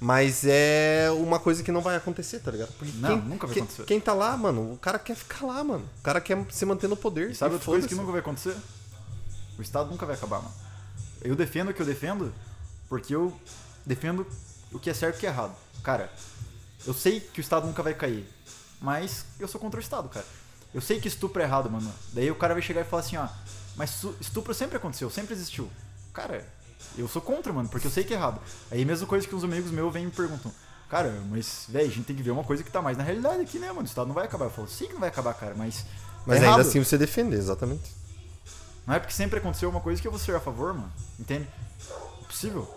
Mas 0.00 0.44
é 0.44 1.08
uma 1.16 1.38
coisa 1.38 1.62
que 1.62 1.72
não 1.72 1.80
vai 1.80 1.96
acontecer, 1.96 2.40
tá 2.40 2.50
ligado? 2.50 2.72
Porque 2.78 2.92
Não, 2.98 3.16
nunca 3.16 3.46
vai 3.46 3.54
quem, 3.54 3.62
acontecer. 3.62 3.84
Quem 3.84 4.00
tá 4.00 4.12
lá, 4.12 4.36
mano, 4.36 4.72
o 4.72 4.78
cara 4.78 4.98
quer 4.98 5.16
ficar 5.16 5.46
lá, 5.46 5.62
mano. 5.64 5.88
O 5.98 6.02
cara 6.02 6.20
quer 6.20 6.44
se 6.50 6.66
manter 6.66 6.88
no 6.88 6.96
poder. 6.96 7.30
E 7.30 7.34
sabe 7.34 7.54
outra 7.54 7.66
coisa 7.66 7.88
que 7.88 7.94
nunca 7.94 8.12
vai 8.12 8.20
acontecer? 8.20 8.56
O 9.58 9.62
Estado 9.62 9.90
nunca 9.90 10.04
vai 10.04 10.16
acabar, 10.16 10.38
mano. 10.42 10.54
Eu 11.22 11.34
defendo 11.34 11.70
o 11.70 11.74
que 11.74 11.80
eu 11.80 11.86
defendo 11.86 12.34
porque 12.88 13.14
eu 13.14 13.32
defendo 13.86 14.26
o 14.72 14.78
que 14.78 14.90
é 14.90 14.94
certo 14.94 15.14
e 15.14 15.18
o 15.18 15.20
que 15.20 15.26
é 15.26 15.30
errado. 15.30 15.54
Cara, 15.82 16.12
eu 16.86 16.92
sei 16.92 17.20
que 17.20 17.40
o 17.40 17.42
Estado 17.42 17.66
nunca 17.66 17.82
vai 17.82 17.94
cair, 17.94 18.28
mas 18.80 19.24
eu 19.38 19.48
sou 19.48 19.60
contra 19.60 19.78
o 19.78 19.82
Estado, 19.82 20.08
cara. 20.08 20.26
Eu 20.74 20.80
sei 20.80 21.00
que 21.00 21.06
estupro 21.06 21.40
é 21.40 21.44
errado, 21.44 21.70
mano. 21.70 21.92
Daí 22.12 22.30
o 22.30 22.34
cara 22.34 22.52
vai 22.52 22.62
chegar 22.62 22.80
e 22.80 22.84
falar 22.84 23.02
assim, 23.02 23.16
ó, 23.16 23.28
mas 23.76 24.04
estupro 24.20 24.52
sempre 24.52 24.76
aconteceu, 24.76 25.08
sempre 25.08 25.32
existiu. 25.32 25.70
Cara, 26.12 26.44
eu 26.96 27.08
sou 27.08 27.20
contra, 27.22 27.52
mano, 27.52 27.68
porque 27.68 27.86
eu 27.86 27.90
sei 27.90 28.04
que 28.04 28.12
é 28.14 28.16
errado. 28.16 28.40
Aí 28.70 28.84
mesma 28.84 29.06
coisa 29.06 29.26
que 29.26 29.34
uns 29.34 29.44
amigos 29.44 29.70
meus 29.70 29.92
vêm 29.92 30.02
e 30.04 30.06
me 30.06 30.12
perguntam, 30.12 30.52
cara, 30.88 31.10
mas, 31.30 31.64
velho, 31.68 31.86
a 31.86 31.90
gente 31.90 32.04
tem 32.04 32.16
que 32.16 32.22
ver 32.22 32.30
uma 32.30 32.44
coisa 32.44 32.62
que 32.62 32.70
tá 32.70 32.80
mais 32.82 32.96
na 32.96 33.04
realidade 33.04 33.42
aqui, 33.42 33.58
né, 33.58 33.68
mano? 33.68 33.82
O 33.82 33.84
Estado 33.84 34.06
não 34.06 34.14
vai 34.14 34.24
acabar. 34.26 34.46
Eu 34.46 34.50
falo, 34.50 34.68
sei 34.68 34.86
que 34.86 34.92
não 34.94 35.00
vai 35.00 35.08
acabar, 35.08 35.34
cara, 35.34 35.54
mas. 35.56 35.84
Mas 36.26 36.36
é 36.36 36.40
ainda 36.40 36.46
errado. 36.46 36.60
assim 36.60 36.82
você 36.82 36.96
defender, 36.96 37.36
exatamente. 37.36 37.90
Não 38.86 38.94
é 38.94 38.98
porque 38.98 39.12
sempre 39.14 39.38
aconteceu 39.38 39.68
uma 39.70 39.80
coisa 39.80 40.00
que 40.00 40.06
eu 40.06 40.12
vou 40.12 40.20
ser 40.20 40.34
a 40.34 40.40
favor, 40.40 40.72
mano. 40.74 40.92
Entende? 41.18 41.48
Impossível. 42.22 42.68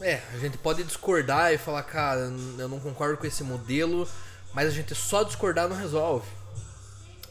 É, 0.00 0.20
a 0.34 0.38
gente 0.38 0.58
pode 0.58 0.82
discordar 0.82 1.52
e 1.52 1.58
falar, 1.58 1.82
cara, 1.84 2.20
eu 2.58 2.68
não 2.68 2.80
concordo 2.80 3.16
com 3.16 3.26
esse 3.26 3.44
modelo, 3.44 4.08
mas 4.52 4.66
a 4.66 4.70
gente 4.70 4.94
só 4.96 5.22
discordar 5.22 5.68
não 5.68 5.76
resolve. 5.76 6.26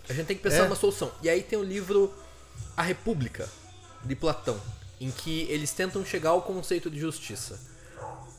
A 0.09 0.13
gente 0.13 0.25
tem 0.27 0.37
que 0.37 0.43
pensar 0.43 0.59
É. 0.59 0.63
numa 0.63 0.75
solução. 0.75 1.11
E 1.21 1.29
aí 1.29 1.43
tem 1.43 1.59
o 1.59 1.63
livro 1.63 2.13
A 2.77 2.81
República, 2.81 3.47
de 4.03 4.15
Platão, 4.15 4.57
em 5.01 5.09
que 5.11 5.41
eles 5.49 5.71
tentam 5.73 6.05
chegar 6.05 6.29
ao 6.29 6.41
conceito 6.43 6.89
de 6.89 6.99
justiça. 6.99 7.59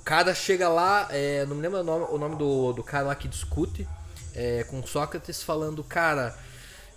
O 0.01 0.03
cara 0.05 0.35
chega 0.35 0.69
lá, 0.69 1.09
é, 1.11 1.45
não 1.47 1.57
me 1.57 1.63
lembro 1.63 1.81
o 1.81 1.85
nome, 1.85 2.07
o 2.11 2.19
nome 2.19 2.37
do, 2.37 2.73
do 2.73 2.83
cara 2.83 3.07
lá 3.09 3.15
que 3.15 3.29
discute 3.29 3.87
é, 4.35 4.65
com 4.65 4.85
Sócrates, 4.87 5.43
falando, 5.43 5.83
cara, 5.85 6.37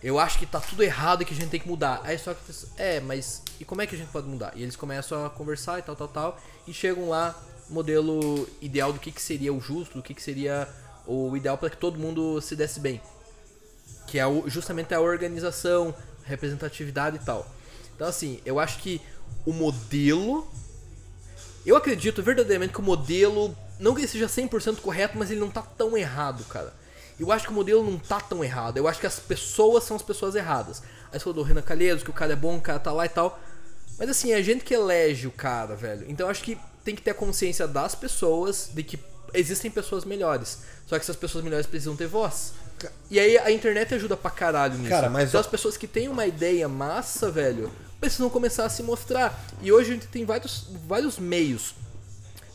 eu 0.04 0.20
acho 0.20 0.38
que 0.38 0.46
tá 0.46 0.60
tudo 0.60 0.84
errado 0.84 1.22
e 1.24 1.26
que 1.26 1.34
a 1.34 1.36
gente 1.38 1.50
tem 1.50 1.60
que 1.60 1.68
mudar. 1.68 2.00
Aí 2.04 2.18
Sócrates, 2.18 2.68
é, 2.78 3.00
mas 3.00 3.42
e 3.60 3.66
como 3.66 3.82
é 3.82 3.88
que 3.88 3.96
a 3.96 3.98
gente 3.98 4.12
pode 4.12 4.28
mudar? 4.28 4.54
E 4.56 4.62
eles 4.64 4.76
começam 4.76 5.26
a 5.26 5.30
conversar 5.30 5.80
e 5.80 5.82
tal, 5.82 5.96
tal, 5.96 6.08
tal, 6.08 6.40
e 6.68 6.74
chegam 6.74 7.10
lá, 7.10 7.36
modelo 7.70 8.48
ideal 8.62 8.94
do 8.94 9.00
que, 9.00 9.12
que 9.12 9.22
seria 9.22 9.52
o 9.52 9.60
justo, 9.60 9.96
do 9.98 10.04
que, 10.04 10.14
que 10.14 10.22
seria 10.22 10.68
o 11.08 11.36
ideal 11.36 11.58
para 11.58 11.70
que 11.72 11.78
todo 11.78 12.00
mundo 12.00 12.40
se 12.40 12.56
desse 12.56 12.80
bem. 12.80 13.02
Que 14.08 14.20
é 14.20 14.28
o- 14.28 14.48
justamente 14.48 14.94
a 14.94 15.00
organização, 15.00 15.94
representatividade 16.24 17.18
e 17.18 17.20
tal. 17.20 17.48
Então, 17.96 18.08
assim, 18.08 18.42
eu 18.46 18.60
acho 18.60 18.80
que 18.80 19.02
o 19.46 19.54
modelo. 19.54 20.48
Eu 21.66 21.76
acredito 21.76 22.22
verdadeiramente 22.22 22.74
que 22.74 22.80
o 22.80 22.84
modelo. 22.84 23.56
Não 23.80 23.94
que 23.94 24.02
ele 24.02 24.08
seja 24.08 24.28
100% 24.28 24.78
correto, 24.78 25.18
mas 25.18 25.32
ele 25.32 25.40
não 25.40 25.50
tá 25.50 25.62
tão 25.62 25.98
errado, 25.98 26.44
cara. 26.46 26.74
Eu 27.20 27.32
acho 27.32 27.46
que 27.46 27.52
o 27.52 27.56
modelo 27.56 27.84
não 27.84 27.98
tá 27.98 28.20
tão 28.20 28.44
errado. 28.44 28.78
Eu 28.78 28.88
acho 28.88 29.00
que 29.00 29.08
as 29.08 29.20
pessoas 29.20 29.84
são 29.84 29.96
as 29.96 30.02
pessoas 30.02 30.36
erradas. 30.36 30.82
Aí 31.12 31.20
você 31.20 31.20
falou 31.20 31.36
do 31.36 31.44
Renan 31.44 31.62
Calheiros, 31.62 32.04
que 32.04 32.10
o 32.10 32.14
cara 32.14 32.34
é 32.34 32.36
bom, 32.36 32.58
o 32.58 32.62
cara 32.62 32.80
tá 32.80 32.92
lá 32.92 33.06
e 33.06 33.10
tal. 33.10 33.40
Mas 33.98 34.10
assim, 34.10 34.32
é 34.32 34.36
a 34.36 34.42
gente 34.42 34.64
que 34.64 34.74
elege 34.74 35.28
o 35.28 35.32
cara, 35.32 35.76
velho. 35.76 36.06
Então 36.10 36.28
eu 36.28 36.32
acho 36.32 36.44
que 36.44 36.58
tem 36.84 36.96
que 36.96 37.02
ter 37.02 37.12
a 37.12 37.16
consciência 37.16 37.68
das 37.68 37.96
pessoas 37.96 38.70
de 38.74 38.84
que 38.84 39.00
existem 39.34 39.72
pessoas 39.72 40.06
melhores. 40.06 40.60
Só 40.86 40.98
que 40.98 41.04
essas 41.04 41.16
pessoas 41.16 41.44
melhores 41.44 41.66
precisam 41.66 41.96
ter 41.96 42.08
voz. 42.08 42.54
E 43.10 43.20
aí 43.20 43.38
a 43.38 43.52
internet 43.52 43.94
ajuda 43.94 44.18
pra 44.18 44.30
caralho 44.30 44.78
nisso. 44.78 44.90
Cara, 44.90 45.10
mas 45.10 45.30
então 45.30 45.40
as 45.40 45.48
pessoas 45.48 45.78
que 45.78 45.88
têm 45.88 46.10
uma 46.10 46.26
ideia 46.28 46.68
massa, 46.68 47.32
velho, 47.32 47.72
precisam 48.00 48.30
começar 48.30 48.66
a 48.66 48.70
se 48.70 48.84
mostrar. 48.84 49.40
E 49.62 49.72
hoje 49.72 49.92
a 49.92 49.94
gente 49.94 50.08
tem 50.08 50.26
vários, 50.26 50.68
vários 50.88 51.18
meios 51.18 51.76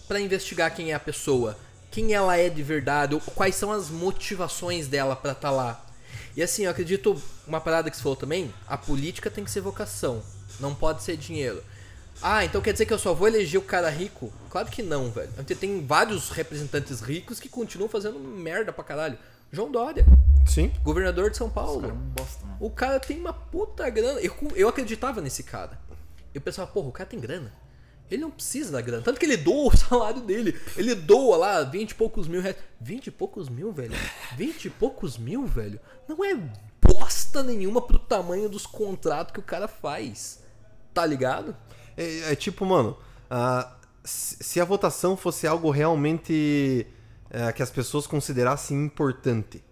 pra 0.06 0.20
investigar 0.20 0.74
quem 0.74 0.90
é 0.90 0.94
a 0.94 1.00
pessoa, 1.00 1.56
quem 1.90 2.12
ela 2.12 2.36
é 2.36 2.48
de 2.48 2.62
verdade, 2.62 3.20
quais 3.34 3.54
são 3.54 3.70
as 3.70 3.88
motivações 3.88 4.88
dela 4.88 5.14
pra 5.14 5.32
estar 5.32 5.50
lá. 5.50 5.84
E 6.36 6.42
assim, 6.42 6.64
eu 6.64 6.70
acredito, 6.70 7.20
uma 7.46 7.60
parada 7.60 7.90
que 7.90 7.96
você 7.96 8.02
falou 8.02 8.16
também, 8.16 8.52
a 8.66 8.76
política 8.76 9.30
tem 9.30 9.44
que 9.44 9.50
ser 9.50 9.60
vocação, 9.60 10.22
não 10.58 10.74
pode 10.74 11.02
ser 11.02 11.16
dinheiro. 11.16 11.62
Ah, 12.22 12.44
então 12.44 12.60
quer 12.60 12.72
dizer 12.72 12.86
que 12.86 12.92
eu 12.92 12.98
só 12.98 13.14
vou 13.14 13.28
eleger 13.28 13.58
o 13.58 13.64
cara 13.64 13.88
rico? 13.88 14.32
Claro 14.50 14.68
que 14.68 14.82
não, 14.82 15.10
velho. 15.10 15.30
A 15.36 15.40
gente 15.40 15.54
tem 15.54 15.86
vários 15.86 16.30
representantes 16.30 17.00
ricos 17.00 17.40
que 17.40 17.48
continuam 17.48 17.88
fazendo 17.88 18.18
merda 18.18 18.72
pra 18.72 18.84
caralho. 18.84 19.18
João 19.50 19.70
Dória, 19.70 20.04
Sim. 20.50 20.72
governador 20.82 21.30
de 21.30 21.36
São 21.36 21.48
Paulo. 21.48 21.80
Cara, 21.80 21.92
é 21.92 21.96
um 21.96 22.08
bosta, 22.10 22.44
mano. 22.44 22.56
O 22.58 22.70
cara 22.70 22.98
tem 22.98 23.18
uma 23.18 23.32
puta 23.32 23.88
grana. 23.88 24.20
Eu, 24.20 24.34
eu 24.56 24.68
acreditava 24.68 25.20
nesse 25.20 25.44
cara. 25.44 25.78
Eu 26.34 26.40
pensava, 26.40 26.70
porra, 26.70 26.88
o 26.88 26.92
cara 26.92 27.08
tem 27.08 27.20
grana. 27.20 27.52
Ele 28.10 28.22
não 28.22 28.30
precisa 28.30 28.72
da 28.72 28.80
grana. 28.80 29.02
Tanto 29.02 29.20
que 29.20 29.24
ele 29.24 29.36
doa 29.36 29.72
o 29.72 29.76
salário 29.78 30.20
dele. 30.20 30.58
Ele 30.76 30.94
doa 30.96 31.36
lá 31.36 31.62
20 31.62 31.90
e 31.90 31.94
poucos 31.94 32.26
mil 32.26 32.40
reais. 32.42 32.56
20 32.80 33.06
e 33.06 33.10
poucos 33.12 33.48
mil, 33.48 33.72
velho? 33.72 33.92
20 34.36 34.64
e 34.64 34.70
poucos 34.70 35.16
mil, 35.16 35.46
velho? 35.46 35.78
Não 36.08 36.24
é 36.24 36.36
bosta 36.82 37.42
nenhuma 37.42 37.80
pro 37.80 37.98
tamanho 37.98 38.48
dos 38.48 38.66
contratos 38.66 39.32
que 39.32 39.38
o 39.38 39.44
cara 39.44 39.68
faz. 39.68 40.42
Tá 40.92 41.06
ligado? 41.06 41.56
É, 41.96 42.32
é 42.32 42.34
tipo, 42.34 42.66
mano, 42.66 42.96
ah, 43.30 43.76
se 44.02 44.60
a 44.60 44.64
votação 44.64 45.16
fosse 45.16 45.46
algo 45.46 45.70
realmente 45.70 46.86
é, 47.30 47.52
que 47.52 47.62
as 47.62 47.70
pessoas 47.70 48.08
considerassem 48.08 48.84
importante, 48.84 49.62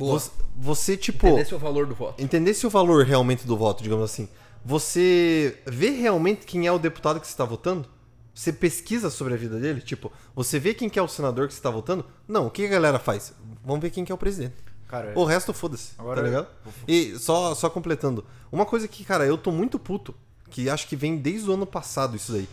Boa. 0.00 0.18
você, 0.18 0.30
você, 0.56 0.96
tipo, 0.96 1.26
Entendesse 1.28 1.54
o 1.54 1.58
valor 1.58 1.86
do 1.86 1.94
voto. 1.94 2.22
entendesse 2.22 2.66
o 2.66 2.70
valor 2.70 3.04
realmente 3.04 3.46
do 3.46 3.56
voto, 3.56 3.82
digamos 3.82 4.04
assim, 4.04 4.28
você 4.64 5.58
vê 5.66 5.90
realmente 5.90 6.44
quem 6.46 6.66
é 6.66 6.72
o 6.72 6.78
deputado 6.78 7.20
que 7.20 7.26
você 7.26 7.32
está 7.32 7.44
votando? 7.44 7.88
Você 8.34 8.52
pesquisa 8.52 9.10
sobre 9.10 9.34
a 9.34 9.36
vida 9.36 9.58
dele? 9.58 9.80
Tipo, 9.80 10.10
você 10.34 10.58
vê 10.58 10.72
quem 10.74 10.88
que 10.88 10.98
é 10.98 11.02
o 11.02 11.08
senador 11.08 11.46
que 11.46 11.52
você 11.54 11.58
está 11.58 11.70
votando? 11.70 12.04
Não, 12.26 12.46
o 12.46 12.50
que 12.50 12.64
a 12.64 12.68
galera 12.68 12.98
faz? 12.98 13.32
Vamos 13.64 13.80
ver 13.82 13.90
quem 13.90 14.04
que 14.04 14.12
é 14.12 14.14
o 14.14 14.18
presidente. 14.18 14.54
Cara, 14.88 15.12
O 15.14 15.24
resto, 15.24 15.52
foda-se, 15.52 15.92
Agora 15.98 16.20
tá 16.20 16.26
ligado? 16.26 16.48
E 16.88 17.16
só, 17.18 17.54
só 17.54 17.70
completando. 17.70 18.24
Uma 18.50 18.66
coisa 18.66 18.88
que, 18.88 19.04
cara, 19.04 19.24
eu 19.24 19.38
tô 19.38 19.52
muito 19.52 19.78
puto, 19.78 20.14
que 20.50 20.68
acho 20.68 20.88
que 20.88 20.96
vem 20.96 21.16
desde 21.16 21.48
o 21.48 21.54
ano 21.54 21.66
passado 21.66 22.16
isso 22.16 22.32
daí. 22.32 22.48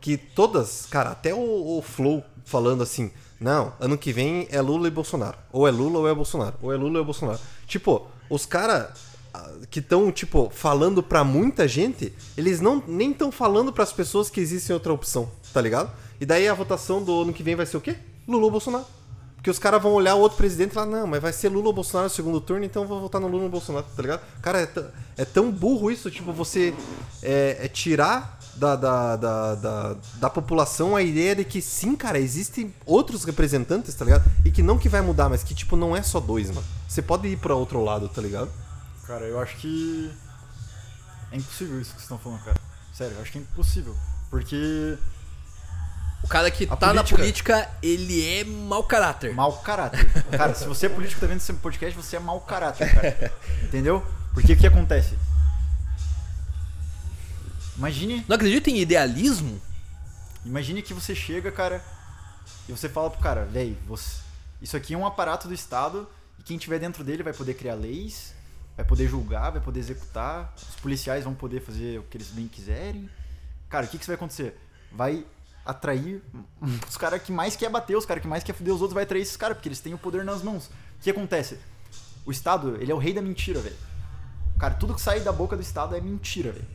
Que 0.00 0.16
todas, 0.16 0.86
cara, 0.90 1.10
até 1.10 1.32
o, 1.34 1.78
o 1.78 1.82
Flow 1.82 2.24
falando 2.44 2.82
assim, 2.82 3.10
não, 3.40 3.72
ano 3.80 3.98
que 3.98 4.12
vem 4.12 4.46
é 4.50 4.60
Lula 4.60 4.88
e 4.88 4.90
Bolsonaro. 4.90 5.36
Ou 5.52 5.66
é 5.68 5.70
Lula 5.70 5.98
ou 6.00 6.08
é 6.08 6.14
Bolsonaro. 6.14 6.54
Ou 6.62 6.72
é 6.72 6.76
Lula 6.76 6.98
ou 6.98 7.02
é 7.02 7.04
Bolsonaro. 7.04 7.38
Tipo, 7.66 8.06
os 8.30 8.46
caras 8.46 8.88
que 9.70 9.80
estão, 9.80 10.10
tipo, 10.10 10.50
falando 10.54 11.02
pra 11.02 11.22
muita 11.22 11.68
gente, 11.68 12.12
eles 12.38 12.60
não 12.60 12.82
nem 12.86 13.10
estão 13.10 13.30
falando 13.30 13.70
pras 13.72 13.92
pessoas 13.92 14.30
que 14.30 14.40
existe 14.40 14.72
outra 14.72 14.92
opção, 14.92 15.30
tá 15.52 15.60
ligado? 15.60 15.90
E 16.18 16.24
daí 16.24 16.48
a 16.48 16.54
votação 16.54 17.02
do 17.02 17.20
ano 17.22 17.32
que 17.34 17.42
vem 17.42 17.54
vai 17.54 17.66
ser 17.66 17.76
o 17.76 17.80
quê? 17.80 17.96
Lula 18.26 18.44
ou 18.46 18.50
Bolsonaro. 18.50 18.86
Porque 19.36 19.50
os 19.50 19.58
caras 19.58 19.80
vão 19.82 19.92
olhar 19.92 20.14
o 20.14 20.20
outro 20.20 20.38
presidente 20.38 20.70
e 20.70 20.74
falar, 20.74 20.86
não, 20.86 21.06
mas 21.06 21.20
vai 21.20 21.32
ser 21.32 21.50
Lula 21.50 21.66
ou 21.66 21.72
Bolsonaro 21.74 22.08
no 22.08 22.14
segundo 22.14 22.40
turno, 22.40 22.64
então 22.64 22.82
eu 22.82 22.88
vou 22.88 22.98
votar 23.00 23.20
no 23.20 23.28
Lula 23.28 23.44
ou 23.44 23.50
Bolsonaro, 23.50 23.84
tá 23.94 24.02
ligado? 24.02 24.20
Cara, 24.40 24.60
é, 24.62 24.66
tão- 24.66 24.86
é 25.18 25.24
tão 25.26 25.50
burro 25.52 25.90
isso, 25.90 26.10
tipo, 26.10 26.32
você 26.32 26.74
é, 27.22 27.58
é 27.60 27.68
tirar 27.68 28.35
da, 28.56 28.74
da, 28.76 29.16
da, 29.16 29.54
da, 29.54 29.96
da 30.14 30.30
população 30.30 30.96
a 30.96 31.02
ideia 31.02 31.36
de 31.36 31.44
que 31.44 31.60
sim, 31.60 31.94
cara, 31.94 32.18
existem 32.18 32.72
outros 32.84 33.24
representantes, 33.24 33.94
tá 33.94 34.04
ligado? 34.04 34.24
E 34.44 34.50
que 34.50 34.62
não 34.62 34.78
que 34.78 34.88
vai 34.88 35.00
mudar, 35.00 35.28
mas 35.28 35.42
que, 35.42 35.54
tipo, 35.54 35.76
não 35.76 35.94
é 35.96 36.02
só 36.02 36.18
dois, 36.20 36.48
mano. 36.50 36.66
Você 36.88 37.02
pode 37.02 37.28
ir 37.28 37.36
pra 37.38 37.54
outro 37.54 37.82
lado, 37.84 38.08
tá 38.08 38.20
ligado? 38.22 38.50
Cara, 39.06 39.24
eu 39.24 39.38
acho 39.38 39.56
que. 39.56 40.10
É 41.30 41.36
impossível 41.36 41.80
isso 41.80 41.90
que 41.90 41.96
vocês 41.96 42.02
estão 42.02 42.18
falando, 42.18 42.42
cara. 42.44 42.56
Sério, 42.92 43.14
eu 43.16 43.22
acho 43.22 43.32
que 43.32 43.38
é 43.38 43.40
impossível. 43.42 43.94
Porque. 44.30 44.96
O 46.24 46.28
cara 46.28 46.50
que 46.50 46.64
A 46.68 46.74
tá 46.76 46.92
na 46.94 47.04
política- 47.04 47.16
política, 47.58 47.70
ele 47.82 48.26
é 48.40 48.42
mau 48.44 48.82
caráter. 48.82 49.32
Mau 49.34 49.52
caráter. 49.58 50.10
Cara, 50.30 50.54
se 50.54 50.66
você 50.66 50.86
é 50.86 50.88
político 50.88 51.18
e 51.18 51.20
tá 51.20 51.26
vendo 51.26 51.36
esse 51.38 51.52
podcast, 51.52 51.96
você 51.96 52.16
é 52.16 52.18
mau 52.20 52.40
caráter, 52.40 52.92
cara. 52.92 53.32
Entendeu? 53.62 54.02
Porque 54.34 54.54
o 54.54 54.56
que 54.56 54.66
acontece? 54.66 55.16
Imagine, 57.76 58.24
Não 58.26 58.36
acredita 58.36 58.70
em 58.70 58.78
idealismo? 58.80 59.60
imagine 60.44 60.80
que 60.80 60.94
você 60.94 61.14
chega, 61.14 61.50
cara, 61.50 61.84
e 62.68 62.72
você 62.72 62.88
fala 62.88 63.10
pro 63.10 63.20
cara, 63.20 63.44
véi, 63.44 63.76
você... 63.86 64.20
isso 64.62 64.76
aqui 64.76 64.94
é 64.94 64.98
um 64.98 65.04
aparato 65.04 65.48
do 65.48 65.54
Estado 65.54 66.08
e 66.38 66.42
quem 66.42 66.56
tiver 66.56 66.78
dentro 66.78 67.02
dele 67.02 67.22
vai 67.22 67.32
poder 67.32 67.54
criar 67.54 67.74
leis, 67.74 68.32
vai 68.76 68.84
poder 68.84 69.08
julgar, 69.08 69.50
vai 69.50 69.60
poder 69.60 69.80
executar, 69.80 70.54
os 70.56 70.76
policiais 70.76 71.24
vão 71.24 71.34
poder 71.34 71.60
fazer 71.60 71.98
o 71.98 72.04
que 72.04 72.16
eles 72.16 72.28
bem 72.28 72.46
quiserem. 72.46 73.10
Cara, 73.68 73.86
o 73.86 73.88
que, 73.88 73.98
que 73.98 74.04
isso 74.04 74.10
vai 74.10 74.16
acontecer? 74.16 74.56
Vai 74.92 75.26
atrair 75.64 76.22
os 76.88 76.96
caras 76.96 77.20
que 77.20 77.32
mais 77.32 77.56
quer 77.56 77.68
bater, 77.68 77.96
os 77.96 78.06
caras 78.06 78.22
que 78.22 78.28
mais 78.28 78.44
quer 78.44 78.52
fuder 78.52 78.72
os 78.72 78.80
outros, 78.80 78.94
vai 78.94 79.02
atrair 79.02 79.22
esses 79.22 79.36
caras, 79.36 79.56
porque 79.56 79.68
eles 79.68 79.80
têm 79.80 79.92
o 79.94 79.98
poder 79.98 80.24
nas 80.24 80.42
mãos. 80.42 80.66
O 80.66 81.02
que 81.02 81.10
acontece? 81.10 81.58
O 82.24 82.30
Estado, 82.30 82.76
ele 82.80 82.92
é 82.92 82.94
o 82.94 82.98
rei 82.98 83.12
da 83.12 83.20
mentira, 83.20 83.60
velho. 83.60 83.76
Cara, 84.58 84.74
tudo 84.74 84.94
que 84.94 85.00
sai 85.00 85.20
da 85.20 85.32
boca 85.32 85.56
do 85.56 85.62
Estado 85.62 85.94
é 85.94 86.00
mentira, 86.00 86.52
velho. 86.52 86.66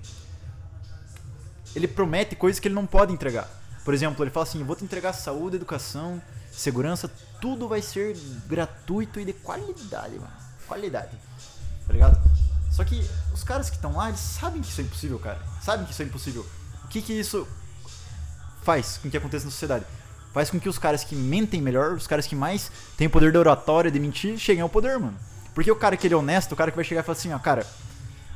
Ele 1.76 1.88
promete 1.88 2.36
coisas 2.36 2.60
que 2.60 2.68
ele 2.68 2.76
não 2.76 2.86
pode 2.86 3.14
entregar. 3.14 3.50
Por 3.84 3.94
exemplo, 3.94 4.24
ele 4.24 4.32
fala 4.32 4.46
assim: 4.46 4.64
vou 4.64 4.76
te 4.76 4.84
entregar 4.84 5.14
saúde, 5.14 5.56
educação, 5.56 6.22
segurança, 6.52 7.10
tudo 7.40 7.68
vai 7.68 7.82
ser 7.82 8.16
gratuito 8.48 9.20
e 9.20 9.26
de 9.26 9.34
qualidade, 9.34 10.16
mano. 10.16 10.32
Qualidade. 10.68 11.18
Tá 11.88 11.94
ligado? 11.94 12.32
Só 12.72 12.84
que 12.84 13.06
os 13.34 13.44
caras 13.44 13.70
que 13.70 13.76
estão 13.76 13.96
lá, 13.96 14.10
eles 14.10 14.20
sabem 14.20 14.62
que 14.62 14.70
isso 14.70 14.82
é 14.82 14.84
impossível, 14.84 15.20
cara. 15.20 15.40
Sabem 15.62 15.86
que 15.86 15.92
isso 15.92 16.02
é 16.02 16.06
impossível. 16.06 16.46
O 16.86 16.88
que 16.88 17.02
que 17.02 17.14
isso 17.14 17.48
faz 18.64 18.98
com 18.98 19.10
que 19.10 19.18
aconteça 19.18 19.46
na 19.46 19.52
sociedade? 19.52 19.86
Faz 20.34 20.50
com 20.50 20.60
que 20.60 20.70
os 20.70 20.78
caras 20.78 21.04
que 21.04 21.16
mentem 21.16 21.62
melhor, 21.62 21.94
os 21.94 22.08
caras 22.08 22.26
que 22.26 22.36
mais 22.36 22.72
têm 22.96 23.08
o 23.08 23.10
poder 23.10 23.34
da 23.34 23.40
oratória, 23.40 23.92
de 23.92 24.00
mentir, 24.00 24.38
cheguem 24.38 24.62
ao 24.62 24.70
poder, 24.70 24.98
mano. 24.98 25.18
Porque 25.54 25.70
o 25.70 25.76
cara 25.76 25.98
que 25.98 26.08
ele 26.08 26.14
é 26.14 26.18
honesto, 26.18 26.54
o 26.54 26.56
cara 26.56 26.72
que 26.72 26.78
vai 26.78 26.86
chegar 26.86 27.02
e 27.02 27.04
falar 27.04 27.18
assim, 27.18 27.34
ó, 27.34 27.40
cara, 27.40 27.66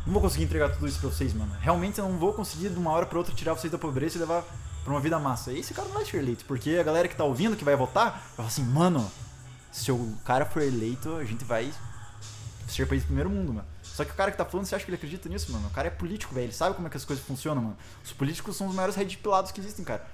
não 0.06 0.14
vou 0.14 0.22
conseguir 0.22 0.44
entregar 0.45 0.69
tudo 0.69 0.88
isso 0.88 0.99
pra 0.99 1.10
vocês, 1.10 1.34
mano. 1.34 1.52
Realmente 1.60 1.99
eu 1.99 2.07
não 2.07 2.18
vou 2.18 2.34
conseguir 2.34 2.69
de 2.69 2.77
uma 2.77 2.91
hora 2.91 3.06
pra 3.06 3.18
outra 3.18 3.34
tirar 3.34 3.53
vocês 3.53 3.72
da 3.72 3.77
pobreza 3.77 4.18
e 4.18 4.19
levar 4.19 4.44
pra 4.84 4.94
uma 4.94 4.99
vida 4.99 5.18
massa. 5.19 5.52
E 5.52 5.60
esse 5.60 5.73
cara 5.73 5.88
não 5.88 5.95
vai 5.95 6.06
ser 6.06 6.18
eleito, 6.18 6.45
porque 6.45 6.77
a 6.80 6.84
galera 6.84 7.07
que 7.07 7.15
tá 7.15 7.23
ouvindo, 7.23 7.56
que 7.56 7.64
vai 7.64 7.76
votar, 7.76 8.11
vai 8.11 8.36
falar 8.38 8.48
assim, 8.49 8.64
mano, 8.64 9.10
se 9.72 9.91
o 9.91 10.15
cara 10.23 10.45
for 10.45 10.61
eleito, 10.61 11.15
a 11.15 11.23
gente 11.26 11.44
vai 11.44 11.72
ser 12.68 12.86
país 12.88 13.03
do 13.03 13.07
primeiro 13.07 13.30
mundo, 13.30 13.53
mano. 13.53 13.68
Só 13.84 14.03
que 14.03 14.11
o 14.11 14.15
cara 14.15 14.30
que 14.32 14.38
tá 14.38 14.44
falando, 14.45 14.65
você 14.65 14.76
acha 14.76 14.84
que 14.84 14.90
ele 14.91 14.98
acredita 14.98 15.30
nisso, 15.30 15.52
mano? 15.52 15.68
O 15.68 15.69
cara 15.72 15.88
é 15.88 15.91
político, 15.91 16.34
velho. 16.36 16.45
Ele 16.45 16.53
sabe 16.53 16.76
como 16.76 16.86
é 16.88 16.90
que 16.90 16.98
as 16.98 17.06
coisas 17.06 17.23
funcionam, 17.23 17.61
mano. 17.61 17.77
Os 18.03 18.11
políticos 18.11 18.56
são 18.57 18.68
os 18.68 18.76
maiores 18.76 18.95
red 18.95 19.06
pilados 19.06 19.52
que 19.52 19.60
existem, 19.61 19.86
cara. 19.86 20.06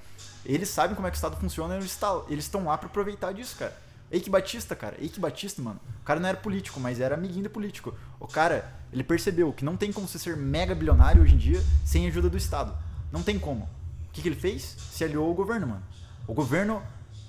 Eles 0.46 0.70
sabem 0.70 0.96
como 0.96 1.08
é 1.08 1.12
que 1.12 1.16
o 1.16 1.18
Estado 1.18 1.36
funciona 1.38 1.74
e 1.76 1.78
eles 1.78 1.96
tá- 1.96 2.22
estão 2.30 2.66
lá 2.66 2.78
pra 2.78 2.88
aproveitar 2.88 3.32
disso, 3.34 3.56
cara. 3.58 3.76
Eike 4.12 4.30
Batista, 4.30 4.76
cara. 4.76 4.96
Eike 5.00 5.20
Batista, 5.20 5.62
mano. 5.62 5.80
O 6.02 6.04
cara 6.04 6.20
não 6.20 6.28
era 6.28 6.38
político, 6.38 6.80
mas 6.80 7.00
era 7.00 7.16
amiguinho 7.16 7.44
de 7.44 7.50
político. 7.50 7.96
O 8.20 8.28
cara, 8.28 8.72
ele 8.92 9.04
percebeu 9.04 9.54
que 9.54 9.64
não 9.64 9.78
tem 9.78 9.92
como 9.92 10.08
você 10.08 10.20
ser 10.20 10.36
mega 10.36 10.76
bilionário 10.76 11.22
hoje 11.22 11.36
em 11.36 11.38
dia 11.38 11.64
sem 11.86 12.08
ajuda 12.08 12.30
do 12.30 12.38
Estado. 12.38 12.78
Não 13.12 13.24
tem 13.24 13.40
como. 13.40 13.64
O 13.64 14.12
que, 14.12 14.22
que 14.22 14.28
ele 14.28 14.36
fez? 14.36 14.76
Se 14.92 15.04
aliou 15.04 15.28
ao 15.28 15.34
governo, 15.34 15.68
mano. 15.68 15.84
O 16.28 16.34
governo. 16.34 16.82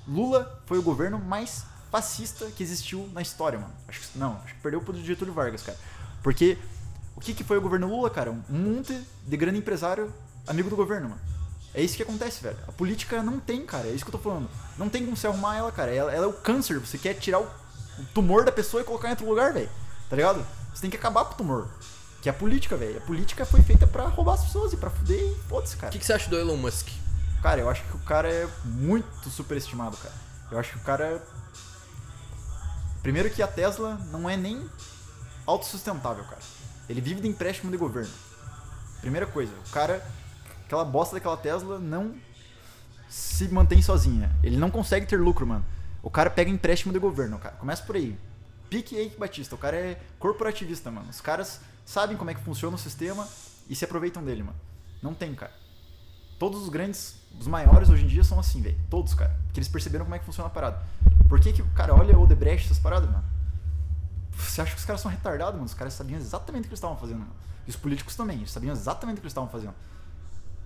Lula 0.07 0.61
foi 0.67 0.79
o 0.79 0.83
governo 0.83 1.17
mais 1.17 1.65
fascista 1.93 2.47
que 2.47 2.63
existiu 2.63 3.09
na 3.13 3.23
história, 3.23 3.57
mano. 3.57 3.73
Acho 3.87 4.01
que, 4.01 4.19
não, 4.19 4.37
acho 4.45 4.55
que 4.55 4.61
perdeu 4.61 4.81
pro 4.81 4.93
Getúlio 4.97 5.33
Vargas, 5.33 5.63
cara. 5.63 5.79
Porque 6.25 6.59
o 7.15 7.21
que, 7.21 7.33
que 7.33 7.45
foi 7.45 7.57
o 7.57 7.61
governo 7.61 7.89
Lula, 7.89 8.11
cara? 8.11 8.33
Um 8.33 8.43
monte 8.51 9.01
de 9.25 9.37
grande 9.37 9.59
empresário 9.59 10.13
amigo 10.47 10.69
do 10.69 10.75
governo, 10.75 11.11
mano. 11.11 11.21
É 11.75 11.81
isso 11.83 11.97
que 11.97 12.03
acontece, 12.03 12.43
velho. 12.43 12.57
A 12.69 12.73
política 12.73 13.23
não 13.23 13.41
tem, 13.41 13.65
cara. 13.65 13.87
É 13.89 13.93
isso 13.93 14.05
que 14.05 14.11
eu 14.15 14.19
tô 14.19 14.19
falando. 14.19 14.49
Não 14.77 14.89
tem 14.89 15.05
como 15.05 15.17
você 15.17 15.27
arrumar 15.27 15.57
ela, 15.57 15.73
cara. 15.73 15.91
Ela, 15.95 16.13
ela 16.13 16.25
é 16.27 16.29
o 16.29 16.33
câncer. 16.33 16.79
Você 16.79 16.99
quer 16.99 17.15
tirar 17.15 17.41
o, 17.41 17.45
o 17.45 18.05
tumor 18.15 18.45
da 18.45 18.53
pessoa 18.53 18.83
e 18.83 18.85
colocar 18.85 19.09
em 19.09 19.13
outro 19.13 19.27
lugar, 19.27 19.53
velho. 19.55 19.71
Tá 20.11 20.17
ligado? 20.17 20.45
Você 20.75 20.83
tem 20.83 20.91
que 20.91 20.97
acabar 20.97 21.25
com 21.25 21.33
o 21.35 21.37
tumor. 21.37 21.69
Que 22.21 22.29
é 22.29 22.33
a 22.33 22.35
política, 22.35 22.77
velho. 22.77 22.99
A 22.99 23.01
política 23.01 23.47
foi 23.47 23.63
feita 23.63 23.87
pra 23.87 24.05
roubar 24.07 24.35
as 24.35 24.45
pessoas 24.45 24.73
e 24.73 24.77
pra 24.77 24.91
fuder 24.91 25.19
e 25.19 25.35
foda-se, 25.49 25.75
O 25.77 25.79
cara. 25.79 25.93
que, 25.93 25.99
que 25.99 26.05
você 26.05 26.13
acha 26.13 26.29
do 26.29 26.39
Elon 26.39 26.57
Musk? 26.57 26.89
Cara, 27.43 27.61
eu 27.61 27.69
acho 27.71 27.83
que 27.85 27.97
o 27.97 28.01
cara 28.01 28.29
é 28.29 28.47
muito 28.65 29.29
superestimado, 29.31 29.97
cara. 29.97 30.15
Eu 30.51 30.59
acho 30.59 30.73
que 30.73 30.79
o 30.79 30.83
cara. 30.83 31.05
é- 31.05 31.21
Primeiro 33.03 33.31
que 33.31 33.43
a 33.43 33.49
Tesla 33.49 33.99
não 34.11 34.29
é 34.31 34.37
nem 34.37 34.69
autossustentável, 35.47 36.23
cara. 36.25 36.41
Ele 36.89 37.01
vive 37.01 37.21
de 37.21 37.29
empréstimo 37.29 37.71
de 37.71 37.77
governo. 37.77 38.11
Primeira 39.01 39.27
coisa, 39.27 39.53
o 39.67 39.71
cara. 39.73 40.05
Aquela 40.73 40.87
bosta 40.87 41.17
daquela 41.17 41.37
Tesla 41.37 41.79
não 41.79 42.15
se 43.07 43.47
mantém 43.49 43.83
sozinha. 43.83 44.35
Ele 44.43 44.57
não 44.57 44.71
consegue 44.71 45.05
ter 45.05 45.21
lucro, 45.21 45.47
mano. 45.47 45.63
O 46.03 46.09
cara 46.09 46.31
pega 46.31 46.51
empréstimo 46.51 46.95
de 46.95 46.99
governo, 46.99 47.39
cara. 47.39 47.55
Começa 47.57 47.83
por 47.83 47.95
aí. 47.95 48.19
Pique 48.71 48.97
Eike 48.97 49.19
Batista. 49.19 49.55
O 49.55 49.59
cara 49.59 49.77
é 49.77 50.01
corporativista, 50.19 50.91
mano. 50.91 51.11
Os 51.11 51.21
caras 51.21 51.61
sabem 51.85 52.17
como 52.17 52.31
é 52.31 52.35
que 52.35 52.41
funciona 52.41 52.75
o 52.75 52.79
sistema 52.79 53.29
e 53.69 53.77
se 53.77 53.85
aproveitam 53.85 54.25
dele, 54.25 54.45
mano. 54.45 54.57
Não 55.03 55.13
tem, 55.13 55.35
cara. 55.35 55.53
todos 56.39 56.63
os 56.63 56.71
grandes, 56.71 57.17
os 57.39 57.47
maiores 57.47 57.91
hoje 57.91 58.05
em 58.05 58.09
dia 58.09 58.25
são 58.25 58.41
assim, 58.41 58.63
velho. 58.63 58.79
Todos, 58.89 59.13
cara. 59.13 59.37
Porque 59.49 59.61
eles 59.61 59.69
perceberam 59.69 60.07
como 60.07 60.15
é 60.15 60.19
que 60.21 60.25
funciona 60.25 60.47
a 60.49 60.51
parada. 60.51 60.83
Por 61.29 61.39
que 61.39 61.53
que, 61.53 61.63
cara, 61.75 61.95
olha 61.95 62.19
o 62.19 62.27
Debrecht, 62.27 62.65
essas 62.65 62.79
paradas, 62.79 63.11
mano. 63.11 63.25
Você 64.39 64.63
acha 64.63 64.73
que 64.73 64.79
os 64.79 64.87
caras 64.87 65.03
são 65.03 65.11
retardados, 65.11 65.53
mano? 65.57 65.67
Os 65.67 65.75
caras 65.75 65.93
sabiam 65.93 66.19
exatamente 66.19 66.61
o 66.61 66.63
que 66.63 66.71
eles 66.71 66.79
estavam 66.79 66.97
fazendo, 66.97 67.19
mano. 67.19 67.33
E 67.67 67.71
os 67.71 67.77
políticos 67.77 68.17
também, 68.17 68.39
eles 68.39 68.51
sabiam 68.51 68.73
exatamente 68.73 69.19
o 69.19 69.21
que 69.21 69.27
eles 69.27 69.33
estavam 69.33 69.51
fazendo. 69.51 69.75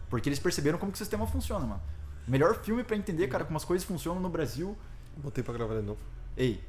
Porque 0.09 0.29
eles 0.29 0.39
perceberam 0.39 0.79
como 0.79 0.93
que 0.93 0.97
o 0.97 0.99
sistema 0.99 1.27
funciona, 1.27 1.67
mano. 1.67 1.83
O 2.27 2.31
melhor 2.31 2.57
filme 2.63 2.83
pra 2.83 2.97
entender, 2.97 3.29
cara, 3.29 3.45
como 3.45 3.57
as 3.57 3.65
coisas 3.65 3.87
funcionam 3.87 4.21
no 4.21 4.29
Brasil. 4.29 4.77
Botei 5.17 5.43
pra 5.43 5.55
gravar 5.55 5.75
de 5.77 5.83
novo. 5.83 5.99
Ei, 6.37 6.63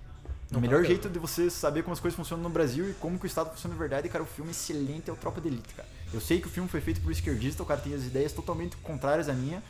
Não, 0.50 0.60
o 0.60 0.62
melhor 0.62 0.82
tá 0.82 0.88
jeito 0.88 1.10
de 1.10 1.20
você 1.20 1.50
saber 1.50 1.84
como 1.84 1.94
as 1.94 2.00
coisas 2.00 2.16
funcionam 2.16 2.44
no 2.44 2.50
Brasil 2.50 2.90
e 2.90 2.94
como 2.94 3.20
que 3.20 3.26
o 3.26 3.28
Estado 3.28 3.50
funciona 3.52 3.74
de 3.74 3.80
verdade, 3.80 4.08
cara, 4.08 4.24
o 4.24 4.28
filme 4.28 4.52
excelente 4.52 5.10
é 5.10 5.14
o 5.14 5.16
Tropa 5.16 5.42
de 5.42 5.50
Elite, 5.50 5.74
cara. 5.74 5.88
Eu 6.14 6.22
sei 6.22 6.40
que 6.40 6.48
o 6.48 6.50
filme 6.50 6.70
foi 6.70 6.80
feito 6.80 7.02
por 7.02 7.10
um 7.10 7.12
esquerdista, 7.12 7.62
o 7.62 7.66
cara 7.66 7.82
tem 7.82 7.94
as 7.94 8.04
ideias 8.04 8.32
totalmente 8.32 8.78
contrárias 8.78 9.28
à 9.28 9.34
minha, 9.34 9.62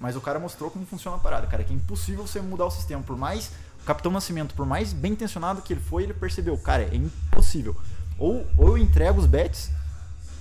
mas 0.00 0.16
o 0.16 0.20
cara 0.20 0.38
mostrou 0.38 0.70
como 0.70 0.86
funciona 0.86 1.16
a 1.16 1.20
parada, 1.20 1.46
cara, 1.46 1.62
que 1.62 1.72
é 1.72 1.76
impossível 1.76 2.26
você 2.26 2.40
mudar 2.40 2.64
o 2.64 2.70
sistema. 2.70 3.02
Por 3.02 3.18
mais 3.18 3.50
o 3.82 3.84
Capitão 3.84 4.10
Nascimento, 4.10 4.54
por 4.54 4.64
mais 4.64 4.92
bem 4.94 5.12
intencionado 5.12 5.60
que 5.60 5.74
ele 5.74 5.80
foi, 5.80 6.04
ele 6.04 6.14
percebeu, 6.14 6.56
cara, 6.56 6.84
é 6.84 6.94
impossível. 6.94 7.76
Ou, 8.18 8.46
ou 8.56 8.68
eu 8.68 8.78
entrego 8.78 9.20
os 9.20 9.26
bets, 9.26 9.70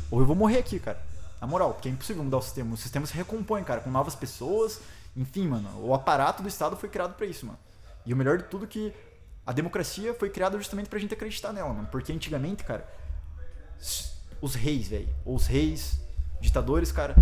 ou 0.10 0.22
eu 0.22 0.26
vou 0.26 0.36
morrer 0.36 0.60
aqui, 0.60 0.80
cara. 0.80 1.06
Na 1.40 1.48
moral, 1.48 1.74
porque 1.74 1.88
é 1.88 1.92
impossível 1.92 2.24
mudar 2.24 2.38
o 2.38 2.42
sistema. 2.42 2.74
O 2.74 2.78
sistema 2.78 3.06
se 3.06 3.14
recompõe, 3.14 3.64
cara, 3.64 3.82
com 3.82 3.92
novas 3.92 4.16
pessoas. 4.16 4.82
Enfim, 5.16 5.48
mano, 5.48 5.70
o 5.82 5.94
aparato 5.94 6.42
do 6.42 6.50
Estado 6.50 6.76
foi 6.76 6.90
criado 6.90 7.14
pra 7.16 7.26
isso, 7.26 7.46
mano. 7.46 7.60
E 8.06 8.14
o 8.14 8.18
melhor 8.18 8.38
de 8.38 8.46
tudo 8.46 8.66
é 8.66 8.68
que 8.68 8.94
a 9.46 9.52
democracia 9.52 10.14
foi 10.14 10.30
criada 10.30 10.58
justamente 10.58 10.90
pra 10.90 11.00
gente 11.00 11.14
acreditar 11.14 11.54
nela, 11.54 11.74
mano. 11.74 11.88
Porque 11.92 12.12
antigamente, 12.12 12.64
cara, 12.64 12.88
os 14.42 14.56
reis, 14.56 14.88
velho, 14.88 15.10
os 15.26 15.48
reis, 15.48 16.00
ditadores, 16.40 16.92
cara, 16.92 17.16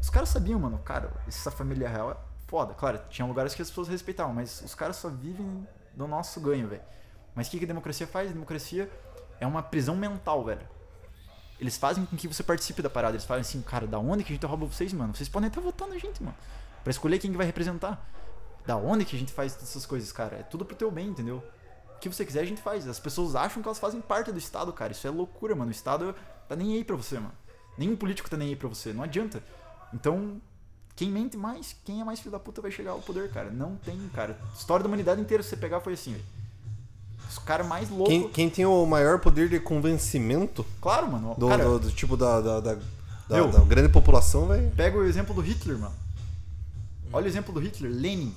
os 0.00 0.10
caras 0.10 0.28
sabiam, 0.28 0.58
mano, 0.58 0.78
cara, 0.78 1.12
essa 1.26 1.50
família 1.50 1.88
real 1.88 2.10
é 2.10 2.16
foda. 2.46 2.74
Claro, 2.74 3.00
tinha 3.08 3.26
lugares 3.26 3.54
que 3.54 3.62
as 3.62 3.68
pessoas 3.68 3.88
respeitavam, 3.88 4.34
mas 4.34 4.60
os 4.62 4.74
caras 4.74 4.96
só 4.96 5.08
vivem 5.08 5.66
do 5.94 6.06
nosso 6.06 6.40
ganho, 6.40 6.68
velho. 6.68 6.82
Mas 7.34 7.46
o 7.46 7.50
que, 7.50 7.58
que 7.58 7.64
a 7.64 7.68
democracia 7.68 8.06
faz? 8.06 8.30
A 8.30 8.32
democracia 8.32 8.90
é 9.40 9.46
uma 9.46 9.62
prisão 9.62 9.96
mental, 9.96 10.44
velho. 10.44 10.66
Eles 11.62 11.76
fazem 11.76 12.04
com 12.04 12.16
que 12.16 12.26
você 12.26 12.42
participe 12.42 12.82
da 12.82 12.90
parada. 12.90 13.14
Eles 13.14 13.24
falam 13.24 13.40
assim, 13.40 13.62
cara, 13.62 13.86
da 13.86 13.96
onde 13.96 14.24
que 14.24 14.32
a 14.32 14.34
gente 14.34 14.44
rouba 14.44 14.66
vocês, 14.66 14.92
mano? 14.92 15.14
Vocês 15.14 15.28
podem 15.28 15.46
estar 15.46 15.60
votando 15.60 15.94
a 15.94 15.98
gente, 15.98 16.20
mano. 16.20 16.36
Pra 16.82 16.90
escolher 16.90 17.20
quem 17.20 17.30
que 17.30 17.36
vai 17.36 17.46
representar. 17.46 18.04
Da 18.66 18.76
onde 18.76 19.04
que 19.04 19.14
a 19.14 19.18
gente 19.18 19.32
faz 19.32 19.56
essas 19.62 19.86
coisas, 19.86 20.10
cara? 20.10 20.38
É 20.38 20.42
tudo 20.42 20.64
pro 20.64 20.74
teu 20.74 20.90
bem, 20.90 21.06
entendeu? 21.06 21.40
O 21.94 22.00
que 22.00 22.08
você 22.08 22.24
quiser 22.24 22.40
a 22.40 22.44
gente 22.44 22.60
faz. 22.60 22.88
As 22.88 22.98
pessoas 22.98 23.36
acham 23.36 23.62
que 23.62 23.68
elas 23.68 23.78
fazem 23.78 24.00
parte 24.00 24.32
do 24.32 24.38
Estado, 24.40 24.72
cara. 24.72 24.90
Isso 24.90 25.06
é 25.06 25.10
loucura, 25.10 25.54
mano. 25.54 25.68
O 25.68 25.72
Estado 25.72 26.16
tá 26.48 26.56
nem 26.56 26.74
aí 26.74 26.82
pra 26.82 26.96
você, 26.96 27.14
mano. 27.14 27.32
Nenhum 27.78 27.94
político 27.94 28.28
tá 28.28 28.36
nem 28.36 28.48
aí 28.48 28.56
pra 28.56 28.68
você. 28.68 28.92
Não 28.92 29.04
adianta. 29.04 29.40
Então, 29.94 30.42
quem 30.96 31.12
mente 31.12 31.36
mais, 31.36 31.76
quem 31.84 32.00
é 32.00 32.04
mais 32.04 32.18
filho 32.18 32.32
da 32.32 32.40
puta 32.40 32.60
vai 32.60 32.72
chegar 32.72 32.90
ao 32.90 33.00
poder, 33.00 33.30
cara. 33.30 33.52
Não 33.52 33.76
tem, 33.76 33.96
cara. 34.08 34.36
História 34.52 34.82
da 34.82 34.88
humanidade 34.88 35.20
inteira, 35.20 35.44
se 35.44 35.50
você 35.50 35.56
pegar, 35.56 35.80
foi 35.80 35.92
assim, 35.92 36.14
velho. 36.14 36.41
Os 37.30 37.38
caras 37.38 37.66
mais 37.66 37.88
loucos. 37.90 38.08
Quem, 38.08 38.28
quem 38.28 38.50
tem 38.50 38.66
o 38.66 38.84
maior 38.86 39.18
poder 39.18 39.48
de 39.48 39.58
convencimento 39.58 40.64
Claro, 40.80 41.10
mano. 41.10 41.34
do, 41.36 41.48
cara, 41.48 41.64
do- 41.64 41.78
do 41.78 41.90
tipo 41.92 42.16
da, 42.16 42.40
da, 42.40 42.60
da, 42.60 42.74
da- 42.74 43.46
da 43.46 43.58
grande 43.64 43.88
população, 43.88 44.46
velho. 44.48 44.70
Pega 44.76 44.96
o 44.98 45.04
exemplo 45.04 45.34
do 45.34 45.40
Hitler, 45.40 45.78
mano. 45.78 45.94
Olha 47.12 47.24
o 47.24 47.28
exemplo 47.28 47.52
do 47.52 47.60
Hitler, 47.60 47.90
Lenin. 47.92 48.34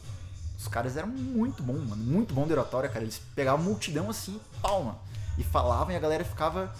Os 0.57 0.67
caras 0.67 0.95
eram 0.97 1.07
muito 1.09 1.61
bons, 1.61 1.87
mano. 1.87 2.03
Muito 2.03 2.33
bom 2.33 2.45
de 2.47 2.53
oratória, 2.53 2.89
cara. 2.89 3.03
Eles 3.03 3.21
pegavam 3.35 3.63
multidão 3.63 4.09
assim, 4.09 4.39
pau, 4.61 4.83
mano. 4.83 4.99
E 5.37 5.43
falavam 5.43 5.91
e 5.93 5.97
a 5.97 5.99
galera 5.99 6.23
ficava 6.23 6.73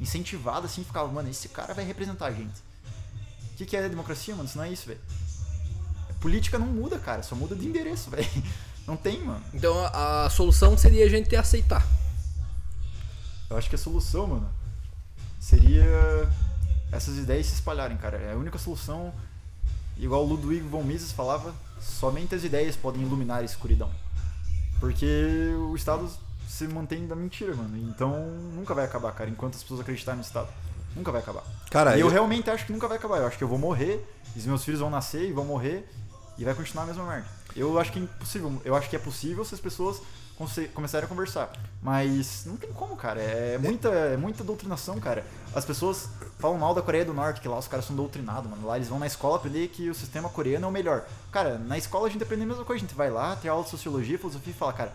incentivada 0.00 0.66
assim, 0.66 0.84
ficava, 0.84 1.08
mano, 1.08 1.28
esse 1.28 1.48
cara 1.48 1.74
vai 1.74 1.84
representar 1.84 2.26
a 2.26 2.30
gente. 2.32 2.54
O 3.52 3.56
que, 3.56 3.66
que 3.66 3.76
é 3.76 3.84
a 3.84 3.88
democracia, 3.88 4.34
mano? 4.34 4.46
Isso 4.48 4.56
não 4.58 4.64
é 4.64 4.70
isso, 4.70 4.86
velho. 4.86 5.00
Política 6.20 6.58
não 6.58 6.66
muda, 6.66 6.98
cara. 6.98 7.22
Só 7.22 7.34
muda 7.34 7.54
de 7.54 7.66
endereço, 7.66 8.10
velho. 8.10 8.26
Não 8.86 8.96
tem, 8.96 9.20
mano. 9.24 9.42
Então 9.52 9.76
a, 9.86 10.26
a 10.26 10.30
solução 10.30 10.76
seria 10.78 11.04
a 11.04 11.08
gente 11.08 11.34
aceitar. 11.34 11.86
Eu 13.50 13.56
acho 13.56 13.68
que 13.68 13.74
a 13.74 13.78
solução, 13.78 14.26
mano, 14.26 14.48
seria 15.40 16.28
essas 16.92 17.16
ideias 17.16 17.46
se 17.46 17.54
espalharem, 17.54 17.96
cara. 17.96 18.16
É 18.18 18.32
a 18.32 18.36
única 18.36 18.58
solução, 18.58 19.12
igual 19.96 20.24
o 20.24 20.28
Ludwig 20.28 20.60
von 20.66 20.82
Mises 20.82 21.12
falava, 21.12 21.54
somente 21.80 22.34
as 22.34 22.44
ideias 22.44 22.76
podem 22.76 23.02
iluminar 23.02 23.38
a 23.40 23.44
escuridão. 23.44 23.90
Porque 24.80 25.52
o 25.70 25.74
Estado 25.74 26.08
se 26.48 26.66
mantém 26.68 27.06
da 27.06 27.14
mentira, 27.16 27.54
mano. 27.54 27.76
Então 27.88 28.10
nunca 28.54 28.74
vai 28.74 28.84
acabar, 28.84 29.12
cara, 29.12 29.30
enquanto 29.30 29.54
as 29.56 29.62
pessoas 29.62 29.80
acreditarem 29.80 30.18
no 30.18 30.24
Estado. 30.24 30.48
Nunca 30.94 31.12
vai 31.12 31.20
acabar. 31.20 31.42
Cara, 31.70 31.96
e 31.96 32.00
eu 32.00 32.06
eu- 32.06 32.12
realmente 32.12 32.48
acho 32.50 32.64
que 32.66 32.72
nunca 32.72 32.88
vai 32.88 32.96
acabar. 32.96 33.18
Eu 33.18 33.26
acho 33.26 33.36
que 33.38 33.44
eu 33.44 33.48
vou 33.48 33.58
morrer, 33.58 34.04
os 34.34 34.44
meus 34.46 34.64
filhos 34.64 34.80
vão 34.80 34.90
nascer 34.90 35.28
e 35.28 35.32
vão 35.32 35.44
morrer, 35.44 35.88
e 36.38 36.44
vai 36.44 36.54
continuar 36.54 36.84
a 36.84 36.86
mesma 36.86 37.06
merda. 37.06 37.28
Eu 37.56 37.78
acho 37.78 37.92
que 37.92 37.98
é 37.98 38.02
impossível. 38.02 38.62
Eu 38.64 38.74
acho 38.74 38.90
que 38.90 38.96
é 38.96 38.98
possível 38.98 39.44
se 39.44 39.54
as 39.54 39.60
pessoas 39.60 40.00
começarem 40.74 41.06
a 41.06 41.08
conversar. 41.08 41.50
Mas 41.82 42.44
não 42.44 42.56
tem 42.56 42.70
como, 42.72 42.96
cara. 42.96 43.20
É 43.20 43.56
muita, 43.58 43.88
é 43.88 44.16
muita 44.16 44.44
doutrinação, 44.44 45.00
cara. 45.00 45.24
As 45.54 45.64
pessoas 45.64 46.08
falam 46.38 46.58
mal 46.58 46.74
da 46.74 46.82
Coreia 46.82 47.04
do 47.04 47.14
Norte, 47.14 47.40
que 47.40 47.48
lá 47.48 47.58
os 47.58 47.66
caras 47.66 47.86
são 47.86 47.96
doutrinados, 47.96 48.50
mano. 48.50 48.66
Lá 48.66 48.76
eles 48.76 48.88
vão 48.88 48.98
na 48.98 49.06
escola 49.06 49.36
aprender 49.36 49.68
que 49.68 49.88
o 49.88 49.94
sistema 49.94 50.28
coreano 50.28 50.66
é 50.66 50.68
o 50.68 50.72
melhor. 50.72 51.06
Cara, 51.32 51.58
na 51.58 51.78
escola 51.78 52.06
a 52.06 52.10
gente 52.10 52.22
aprende 52.22 52.42
a 52.42 52.46
mesma 52.46 52.64
coisa. 52.64 52.84
A 52.84 52.86
gente 52.86 52.96
vai 52.96 53.10
lá, 53.10 53.34
tem 53.36 53.50
aula 53.50 53.64
de 53.64 53.70
sociologia, 53.70 54.18
filosofia 54.18 54.52
e 54.52 54.56
fala, 54.56 54.72
cara, 54.74 54.92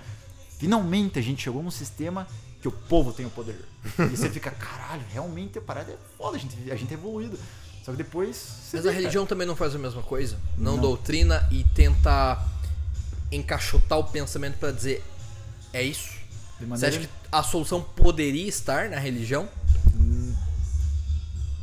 finalmente 0.60 1.18
a 1.18 1.22
gente 1.22 1.42
chegou 1.42 1.64
num 1.64 1.72
sistema 1.72 2.28
que 2.62 2.68
o 2.68 2.72
povo 2.72 3.12
tem 3.12 3.26
o 3.26 3.30
poder. 3.32 3.66
E 3.98 4.16
você 4.16 4.30
fica, 4.30 4.52
caralho, 4.52 5.04
realmente 5.12 5.58
a 5.58 5.62
parada 5.62 5.92
é 5.92 5.98
foda, 6.16 6.38
a 6.38 6.40
gente, 6.40 6.72
a 6.72 6.76
gente 6.76 6.92
é 6.92 6.94
evoluído. 6.94 7.40
Só 7.84 7.92
que 7.92 7.98
depois. 7.98 8.48
Mas 8.72 8.72
vê, 8.72 8.78
a 8.80 8.82
cara. 8.84 8.96
religião 8.96 9.26
também 9.26 9.46
não 9.48 9.56
faz 9.56 9.76
a 9.76 9.80
mesma 9.80 10.02
coisa. 10.04 10.38
Não, 10.58 10.74
Não. 10.76 10.82
doutrina 10.82 11.48
e 11.52 11.64
tenta 11.64 12.44
encaixotar 13.32 13.98
o 13.98 14.04
pensamento 14.04 14.58
pra 14.58 14.72
dizer 14.72 15.04
é 15.74 15.82
isso. 15.82 16.10
De 16.60 16.66
Você 16.66 16.66
maneira- 16.68 16.98
acha 16.98 17.08
que 17.08 17.14
a 17.32 17.42
solução 17.44 17.82
poderia 17.82 18.48
estar 18.48 18.90
na 18.90 19.00
religião? 19.00 19.50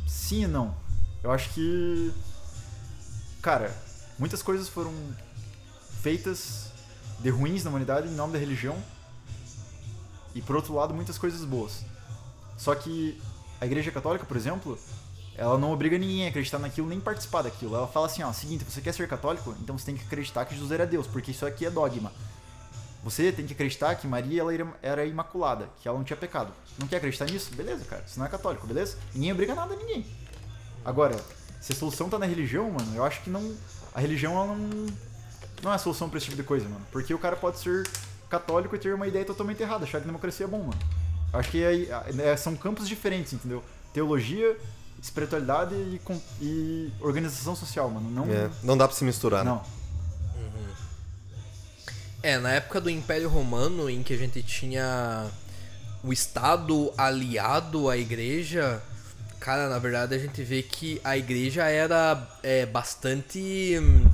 Sim 0.07 0.43
e 0.43 0.47
não. 0.47 0.75
Eu 1.23 1.31
acho 1.31 1.49
que. 1.51 2.11
Cara, 3.41 3.75
muitas 4.17 4.41
coisas 4.41 4.67
foram 4.67 4.93
feitas 6.01 6.69
de 7.19 7.29
ruins 7.29 7.63
na 7.63 7.69
humanidade 7.69 8.07
em 8.07 8.11
nome 8.11 8.33
da 8.33 8.39
religião. 8.39 8.77
E 10.35 10.41
por 10.41 10.55
outro 10.55 10.73
lado, 10.73 10.93
muitas 10.93 11.17
coisas 11.17 11.43
boas. 11.43 11.83
Só 12.57 12.75
que 12.75 13.19
a 13.59 13.65
Igreja 13.65 13.91
Católica, 13.91 14.25
por 14.25 14.37
exemplo, 14.37 14.77
ela 15.39 15.57
não 15.57 15.71
obriga 15.71 15.97
ninguém 15.97 16.25
a 16.25 16.29
acreditar 16.29 16.59
naquilo 16.59 16.87
nem 16.87 16.99
participar 16.99 17.41
daquilo. 17.43 17.75
Ela 17.75 17.87
fala 17.87 18.05
assim: 18.07 18.21
ó, 18.23 18.31
seguinte, 18.33 18.63
você 18.65 18.81
quer 18.81 18.93
ser 18.93 19.07
católico? 19.07 19.55
Então 19.61 19.77
você 19.77 19.85
tem 19.85 19.95
que 19.95 20.03
acreditar 20.03 20.45
que 20.45 20.53
Jesus 20.53 20.71
era 20.71 20.85
Deus, 20.85 21.07
porque 21.07 21.31
isso 21.31 21.45
aqui 21.45 21.65
é 21.65 21.69
dogma. 21.71 22.11
Você 23.03 23.31
tem 23.31 23.45
que 23.47 23.53
acreditar 23.53 23.95
que 23.95 24.05
Maria 24.05 24.41
ela 24.41 24.51
era- 24.81 25.05
imaculada, 25.05 25.69
que 25.81 25.87
ela 25.87 25.97
não 25.97 26.03
tinha 26.03 26.17
pecado. 26.17 26.51
Não 26.77 26.85
quer 26.87 26.97
acreditar 26.97 27.25
nisso? 27.25 27.49
Beleza, 27.55 27.85
cara. 27.85 28.03
Você 28.05 28.19
não 28.19 28.25
é 28.25 28.29
católico, 28.29 28.67
beleza? 28.67 28.97
Ninguém 29.13 29.31
obriga 29.31 29.55
nada 29.55 29.73
a 29.73 29.77
ninguém. 29.77 30.05
Agora, 30.83 31.15
se 31.61 31.71
a 31.71 31.75
solução 31.75 32.09
tá 32.09 32.19
na 32.19 32.25
religião, 32.25 32.69
mano, 32.69 32.93
eu 32.95 33.03
acho 33.05 33.21
que 33.21 33.29
não. 33.29 33.55
A 33.95 34.01
religião 34.01 34.33
ela 34.33 34.47
não. 34.47 34.87
Não 35.63 35.71
é 35.71 35.75
a 35.75 35.77
solução 35.77 36.09
pra 36.09 36.17
esse 36.17 36.25
tipo 36.25 36.37
de 36.37 36.43
coisa, 36.43 36.67
mano. 36.67 36.85
Porque 36.91 37.13
o 37.13 37.17
cara 37.19 37.35
pode 37.37 37.59
ser 37.59 37.87
católico 38.29 38.75
e 38.75 38.79
ter 38.79 38.93
uma 38.93 39.07
ideia 39.07 39.23
totalmente 39.25 39.61
errada, 39.63 39.85
achar 39.85 39.99
que 40.01 40.05
democracia 40.05 40.45
é 40.45 40.49
bom, 40.49 40.59
mano. 40.59 40.79
Acho 41.31 41.51
que 41.51 41.63
aí, 41.63 41.89
é- 42.19 42.35
são 42.35 42.55
campos 42.55 42.87
diferentes, 42.87 43.31
entendeu? 43.33 43.63
Teologia, 43.93 44.57
espiritualidade 45.01 45.73
e, 45.75 45.99
com- 46.03 46.21
e 46.41 46.91
organização 46.99 47.55
social, 47.55 47.89
mano. 47.89 48.09
Não. 48.09 48.25
É, 48.33 48.49
não 48.63 48.77
dá 48.77 48.87
pra 48.87 48.95
se 48.97 49.03
misturar, 49.03 49.43
né? 49.43 49.51
Não. 49.51 49.79
É, 52.21 52.37
na 52.37 52.51
época 52.51 52.81
do 52.81 52.89
Império 52.89 53.29
Romano, 53.29 53.89
em 53.89 54.03
que 54.03 54.13
a 54.13 54.17
gente 54.17 54.43
tinha 54.43 55.27
o 56.03 56.11
Estado 56.11 56.91
aliado 56.97 57.89
à 57.89 57.97
igreja, 57.97 58.81
cara, 59.39 59.69
na 59.69 59.79
verdade 59.79 60.15
a 60.15 60.17
gente 60.19 60.43
vê 60.43 60.61
que 60.61 60.99
a 61.03 61.17
igreja 61.17 61.63
era 61.69 62.27
é, 62.43 62.65
bastante 62.65 63.77
hum, 63.81 64.05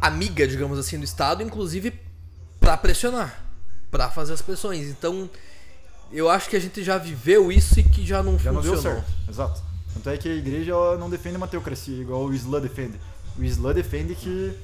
amiga, 0.00 0.46
digamos 0.48 0.78
assim, 0.78 0.98
do 0.98 1.04
Estado, 1.04 1.42
inclusive 1.42 2.00
pra 2.58 2.78
pressionar, 2.78 3.42
pra 3.90 4.10
fazer 4.10 4.32
as 4.32 4.40
pressões. 4.40 4.86
Então, 4.88 5.28
eu 6.12 6.28
acho 6.30 6.48
que 6.48 6.56
a 6.56 6.60
gente 6.60 6.82
já 6.82 6.98
viveu 6.98 7.50
isso 7.50 7.78
e 7.80 7.82
que 7.82 8.04
já 8.06 8.22
não 8.22 8.38
Já 8.38 8.52
não 8.52 8.62
funcionou. 8.62 8.82
deu 8.82 9.02
certo, 9.02 9.12
exato. 9.28 9.62
Tanto 9.94 10.10
é 10.10 10.16
que 10.16 10.28
a 10.28 10.34
igreja 10.34 10.74
não 10.98 11.08
defende 11.08 11.36
uma 11.36 11.48
teocracia, 11.48 12.00
igual 12.00 12.24
o 12.24 12.34
Islã 12.34 12.60
defende. 12.60 12.98
O 13.38 13.44
Islã 13.44 13.72
defende 13.72 14.14
que 14.14 14.56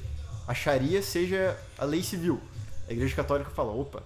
a 0.47 0.53
Sharia 0.53 1.01
seja 1.01 1.57
a 1.77 1.85
lei 1.85 2.03
civil. 2.03 2.41
A 2.87 2.91
igreja 2.93 3.15
católica 3.15 3.49
fala, 3.51 3.71
opa, 3.71 4.03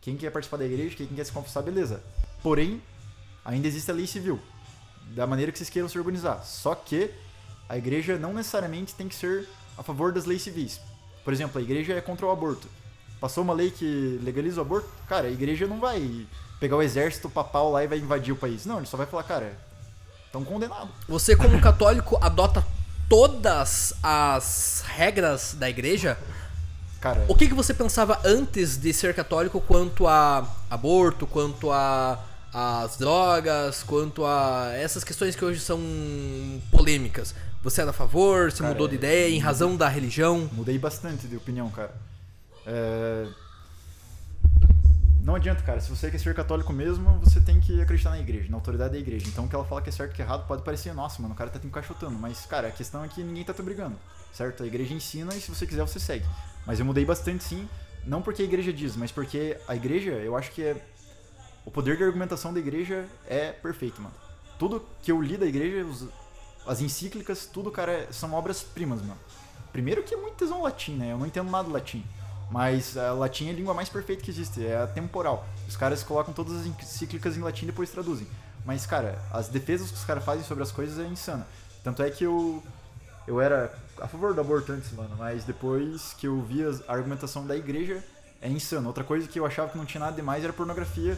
quem 0.00 0.16
quer 0.16 0.30
participar 0.30 0.58
da 0.58 0.66
igreja, 0.66 0.94
quem 0.96 1.06
quer 1.06 1.24
se 1.24 1.32
confessar, 1.32 1.62
beleza. 1.62 2.02
Porém, 2.42 2.82
ainda 3.44 3.66
existe 3.68 3.90
a 3.90 3.94
lei 3.94 4.06
civil, 4.06 4.38
da 5.14 5.26
maneira 5.26 5.50
que 5.52 5.58
vocês 5.58 5.70
queiram 5.70 5.88
se 5.88 5.98
organizar. 5.98 6.42
Só 6.44 6.74
que 6.74 7.10
a 7.68 7.78
igreja 7.78 8.18
não 8.18 8.34
necessariamente 8.34 8.94
tem 8.94 9.08
que 9.08 9.14
ser 9.14 9.48
a 9.78 9.82
favor 9.82 10.12
das 10.12 10.24
leis 10.26 10.42
civis. 10.42 10.80
Por 11.24 11.32
exemplo, 11.32 11.58
a 11.58 11.62
igreja 11.62 11.94
é 11.94 12.00
contra 12.00 12.26
o 12.26 12.30
aborto. 12.30 12.68
Passou 13.22 13.44
uma 13.44 13.54
lei 13.54 13.70
que 13.70 14.18
legaliza 14.20 14.58
o 14.58 14.62
aborto, 14.62 14.88
cara, 15.08 15.28
a 15.28 15.30
igreja 15.30 15.64
não 15.64 15.78
vai 15.78 16.26
pegar 16.58 16.76
o 16.76 16.82
exército 16.82 17.30
papal 17.30 17.70
lá 17.70 17.84
e 17.84 17.86
vai 17.86 17.98
invadir 17.98 18.32
o 18.32 18.36
país. 18.36 18.66
Não, 18.66 18.78
ele 18.78 18.86
só 18.86 18.96
vai 18.96 19.06
falar, 19.06 19.22
cara, 19.22 19.56
estão 20.26 20.42
condenados. 20.42 20.90
Você, 21.08 21.36
como 21.36 21.60
católico, 21.60 22.18
adota 22.20 22.66
todas 23.08 23.94
as 24.02 24.82
regras 24.88 25.54
da 25.54 25.70
igreja? 25.70 26.18
Cara, 27.00 27.24
O 27.28 27.36
que, 27.36 27.46
que 27.46 27.54
você 27.54 27.72
pensava 27.72 28.20
antes 28.24 28.76
de 28.76 28.92
ser 28.92 29.14
católico 29.14 29.60
quanto 29.60 30.08
a 30.08 30.44
aborto, 30.68 31.24
quanto 31.24 31.70
a 31.70 32.18
as 32.52 32.96
drogas, 32.96 33.84
quanto 33.84 34.26
a 34.26 34.72
essas 34.74 35.04
questões 35.04 35.36
que 35.36 35.44
hoje 35.44 35.60
são 35.60 35.78
polêmicas? 36.72 37.36
Você 37.62 37.80
era 37.82 37.90
a 37.90 37.94
favor? 37.94 38.50
Você 38.50 38.58
Cara, 38.64 38.72
mudou 38.72 38.88
de 38.88 38.96
ideia 38.96 39.32
em 39.32 39.38
razão 39.38 39.76
da 39.76 39.86
religião? 39.88 40.50
mudei 40.52 40.76
bastante 40.76 41.28
de 41.28 41.36
opinião, 41.36 41.70
cara. 41.70 41.94
É, 42.66 43.26
Não 45.22 45.34
adianta, 45.36 45.62
cara. 45.62 45.80
Se 45.80 45.88
você 45.90 46.10
quer 46.10 46.18
ser 46.18 46.34
católico 46.34 46.72
mesmo, 46.72 47.18
você 47.20 47.40
tem 47.40 47.60
que 47.60 47.80
acreditar 47.80 48.10
na 48.10 48.18
igreja, 48.18 48.50
na 48.50 48.56
autoridade 48.56 48.92
da 48.94 48.98
igreja. 48.98 49.26
Então, 49.28 49.44
o 49.44 49.48
que 49.48 49.54
ela 49.54 49.64
fala 49.64 49.80
que 49.80 49.88
é 49.88 49.92
certo 49.92 50.12
e 50.12 50.14
que 50.16 50.22
é 50.22 50.24
errado 50.24 50.46
pode 50.46 50.62
parecer, 50.62 50.92
nossa, 50.92 51.22
mano, 51.22 51.34
o 51.34 51.36
cara 51.36 51.48
tá 51.50 51.58
te 51.58 51.66
encaixotando. 51.66 52.18
Mas, 52.18 52.44
cara, 52.46 52.68
a 52.68 52.72
questão 52.72 53.04
é 53.04 53.08
que 53.08 53.22
ninguém 53.22 53.44
tá 53.44 53.54
te 53.54 53.60
obrigando, 53.60 53.96
certo? 54.32 54.62
A 54.62 54.66
igreja 54.66 54.92
ensina 54.94 55.34
e 55.34 55.40
se 55.40 55.48
você 55.48 55.66
quiser, 55.66 55.82
você 55.82 56.00
segue. 56.00 56.26
Mas 56.66 56.80
eu 56.80 56.84
mudei 56.84 57.04
bastante, 57.04 57.44
sim. 57.44 57.68
Não 58.04 58.20
porque 58.20 58.42
a 58.42 58.44
igreja 58.44 58.72
diz, 58.72 58.96
mas 58.96 59.12
porque 59.12 59.56
a 59.68 59.76
igreja, 59.76 60.10
eu 60.10 60.36
acho 60.36 60.50
que 60.50 60.62
é. 60.62 60.76
O 61.64 61.70
poder 61.70 61.96
de 61.96 62.02
argumentação 62.02 62.52
da 62.52 62.58
igreja 62.58 63.06
é 63.28 63.52
perfeito, 63.52 64.02
mano. 64.02 64.14
Tudo 64.58 64.84
que 65.00 65.12
eu 65.12 65.22
li 65.22 65.36
da 65.36 65.46
igreja, 65.46 65.84
os- 65.86 66.08
as 66.66 66.80
encíclicas, 66.80 67.46
tudo, 67.46 67.70
cara, 67.70 68.08
são 68.12 68.34
obras-primas, 68.34 69.00
mano. 69.00 69.18
Primeiro 69.72 70.02
que 70.02 70.12
é 70.12 70.16
muito 70.16 70.34
tesão 70.34 70.62
latim, 70.62 70.96
né? 70.96 71.12
Eu 71.12 71.18
não 71.18 71.26
entendo 71.26 71.48
nada 71.48 71.64
do 71.68 71.72
latim. 71.72 72.04
Mas 72.52 72.98
a 72.98 73.14
latim 73.14 73.48
é 73.48 73.50
a 73.50 73.54
língua 73.54 73.72
mais 73.72 73.88
perfeita 73.88 74.22
que 74.22 74.30
existe, 74.30 74.64
é 74.64 74.76
a 74.76 74.86
temporal. 74.86 75.46
Os 75.66 75.74
caras 75.74 76.02
colocam 76.02 76.34
todas 76.34 76.60
as 76.60 76.66
encíclicas 76.66 77.34
em 77.34 77.40
latim 77.40 77.64
e 77.64 77.68
depois 77.68 77.90
traduzem. 77.90 78.26
Mas, 78.62 78.84
cara, 78.84 79.18
as 79.32 79.48
defesas 79.48 79.90
que 79.90 79.96
os 79.96 80.04
caras 80.04 80.22
fazem 80.22 80.44
sobre 80.44 80.62
as 80.62 80.70
coisas 80.70 80.98
é 80.98 81.08
insana. 81.08 81.46
Tanto 81.82 82.02
é 82.02 82.10
que 82.10 82.24
eu, 82.24 82.62
eu 83.26 83.40
era 83.40 83.74
a 83.98 84.06
favor 84.06 84.34
do 84.34 84.40
aborto 84.42 84.70
antes, 84.70 84.92
mano, 84.92 85.16
mas 85.18 85.44
depois 85.44 86.12
que 86.12 86.26
eu 86.26 86.42
vi 86.42 86.62
a 86.62 86.92
argumentação 86.92 87.46
da 87.46 87.56
igreja, 87.56 88.04
é 88.42 88.50
insano. 88.50 88.86
Outra 88.86 89.02
coisa 89.02 89.26
que 89.26 89.40
eu 89.40 89.46
achava 89.46 89.70
que 89.70 89.78
não 89.78 89.86
tinha 89.86 90.00
nada 90.00 90.14
demais 90.14 90.44
era 90.44 90.52
pornografia. 90.52 91.16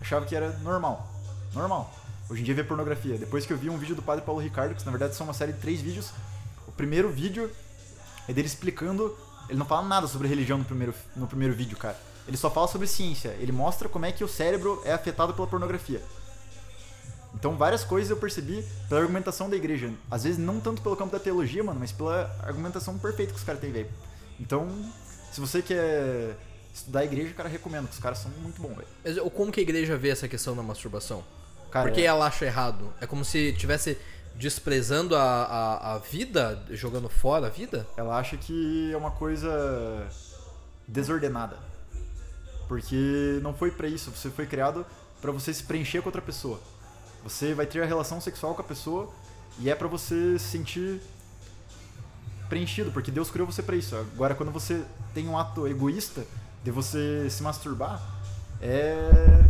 Achava 0.00 0.26
que 0.26 0.34
era 0.34 0.58
normal. 0.58 1.08
Normal. 1.54 1.94
Hoje 2.28 2.42
em 2.42 2.44
dia 2.44 2.54
ver 2.54 2.66
pornografia. 2.66 3.16
Depois 3.16 3.46
que 3.46 3.52
eu 3.52 3.56
vi 3.56 3.70
um 3.70 3.78
vídeo 3.78 3.94
do 3.94 4.02
Padre 4.02 4.24
Paulo 4.24 4.40
Ricardo, 4.40 4.74
que 4.74 4.84
na 4.84 4.90
verdade 4.90 5.14
são 5.14 5.24
uma 5.24 5.34
série 5.34 5.52
de 5.52 5.60
três 5.60 5.80
vídeos. 5.80 6.10
O 6.66 6.72
primeiro 6.72 7.10
vídeo 7.10 7.48
é 8.28 8.32
dele 8.32 8.48
explicando. 8.48 9.16
Ele 9.48 9.58
não 9.58 9.66
fala 9.66 9.86
nada 9.86 10.06
sobre 10.06 10.28
religião 10.28 10.58
no 10.58 10.64
primeiro, 10.64 10.94
no 11.14 11.26
primeiro 11.26 11.54
vídeo, 11.54 11.76
cara. 11.76 11.96
Ele 12.26 12.36
só 12.36 12.50
fala 12.50 12.66
sobre 12.68 12.86
ciência. 12.86 13.36
Ele 13.38 13.52
mostra 13.52 13.88
como 13.88 14.06
é 14.06 14.12
que 14.12 14.24
o 14.24 14.28
cérebro 14.28 14.80
é 14.84 14.92
afetado 14.92 15.34
pela 15.34 15.46
pornografia. 15.46 16.00
Então, 17.34 17.56
várias 17.56 17.84
coisas 17.84 18.10
eu 18.10 18.16
percebi 18.16 18.64
pela 18.88 19.00
argumentação 19.00 19.50
da 19.50 19.56
igreja. 19.56 19.90
Às 20.10 20.24
vezes, 20.24 20.38
não 20.38 20.60
tanto 20.60 20.80
pelo 20.80 20.96
campo 20.96 21.12
da 21.12 21.18
teologia, 21.18 21.62
mano, 21.64 21.80
mas 21.80 21.92
pela 21.92 22.34
argumentação 22.42 22.96
perfeita 22.98 23.32
que 23.32 23.38
os 23.38 23.44
caras 23.44 23.60
têm, 23.60 23.72
velho. 23.72 23.88
Então, 24.38 24.68
se 25.32 25.40
você 25.40 25.60
quer 25.60 26.36
estudar 26.72 27.00
a 27.00 27.04
igreja, 27.04 27.34
cara, 27.34 27.48
recomendo, 27.48 27.88
que 27.88 27.94
os 27.94 27.98
caras 27.98 28.18
são 28.18 28.30
muito 28.40 28.62
bons, 28.62 28.76
velho. 28.76 28.88
Mas 29.04 29.18
como 29.32 29.50
que 29.52 29.60
a 29.60 29.62
igreja 29.62 29.96
vê 29.96 30.10
essa 30.10 30.28
questão 30.28 30.54
da 30.56 30.62
masturbação? 30.62 31.24
Cara, 31.70 31.88
Porque 31.88 32.02
é- 32.02 32.04
ela 32.04 32.26
acha 32.26 32.46
errado? 32.46 32.92
É 33.00 33.06
como 33.06 33.24
se 33.24 33.50
estivesse 33.50 33.98
desprezando 34.36 35.16
a, 35.16 35.22
a, 35.22 35.94
a 35.94 35.98
vida, 35.98 36.62
jogando 36.70 37.08
fora 37.08 37.46
a 37.46 37.50
vida? 37.50 37.86
ela 37.96 38.18
acha 38.18 38.36
que 38.36 38.92
é 38.92 38.96
uma 38.96 39.10
coisa 39.10 40.06
desordenada. 40.86 41.58
Porque 42.68 43.38
não 43.42 43.54
foi 43.54 43.70
pra 43.70 43.86
isso, 43.86 44.10
você 44.10 44.30
foi 44.30 44.46
criado 44.46 44.84
pra 45.20 45.30
você 45.30 45.52
se 45.52 45.62
preencher 45.62 46.00
com 46.00 46.08
outra 46.08 46.22
pessoa. 46.22 46.60
Você 47.22 47.54
vai 47.54 47.66
ter 47.66 47.82
a 47.82 47.86
relação 47.86 48.20
sexual 48.20 48.54
com 48.54 48.60
a 48.60 48.64
pessoa 48.64 49.12
e 49.58 49.70
é 49.70 49.74
pra 49.74 49.88
você 49.88 50.38
se 50.38 50.46
sentir 50.46 51.00
preenchido, 52.48 52.90
porque 52.90 53.10
Deus 53.10 53.30
criou 53.30 53.46
você 53.46 53.62
pra 53.62 53.76
isso. 53.76 53.96
Agora 53.96 54.34
quando 54.34 54.52
você 54.52 54.84
tem 55.14 55.28
um 55.28 55.38
ato 55.38 55.66
egoísta 55.66 56.26
de 56.62 56.70
você 56.70 57.28
se 57.30 57.42
masturbar, 57.42 58.02
é 58.60 59.44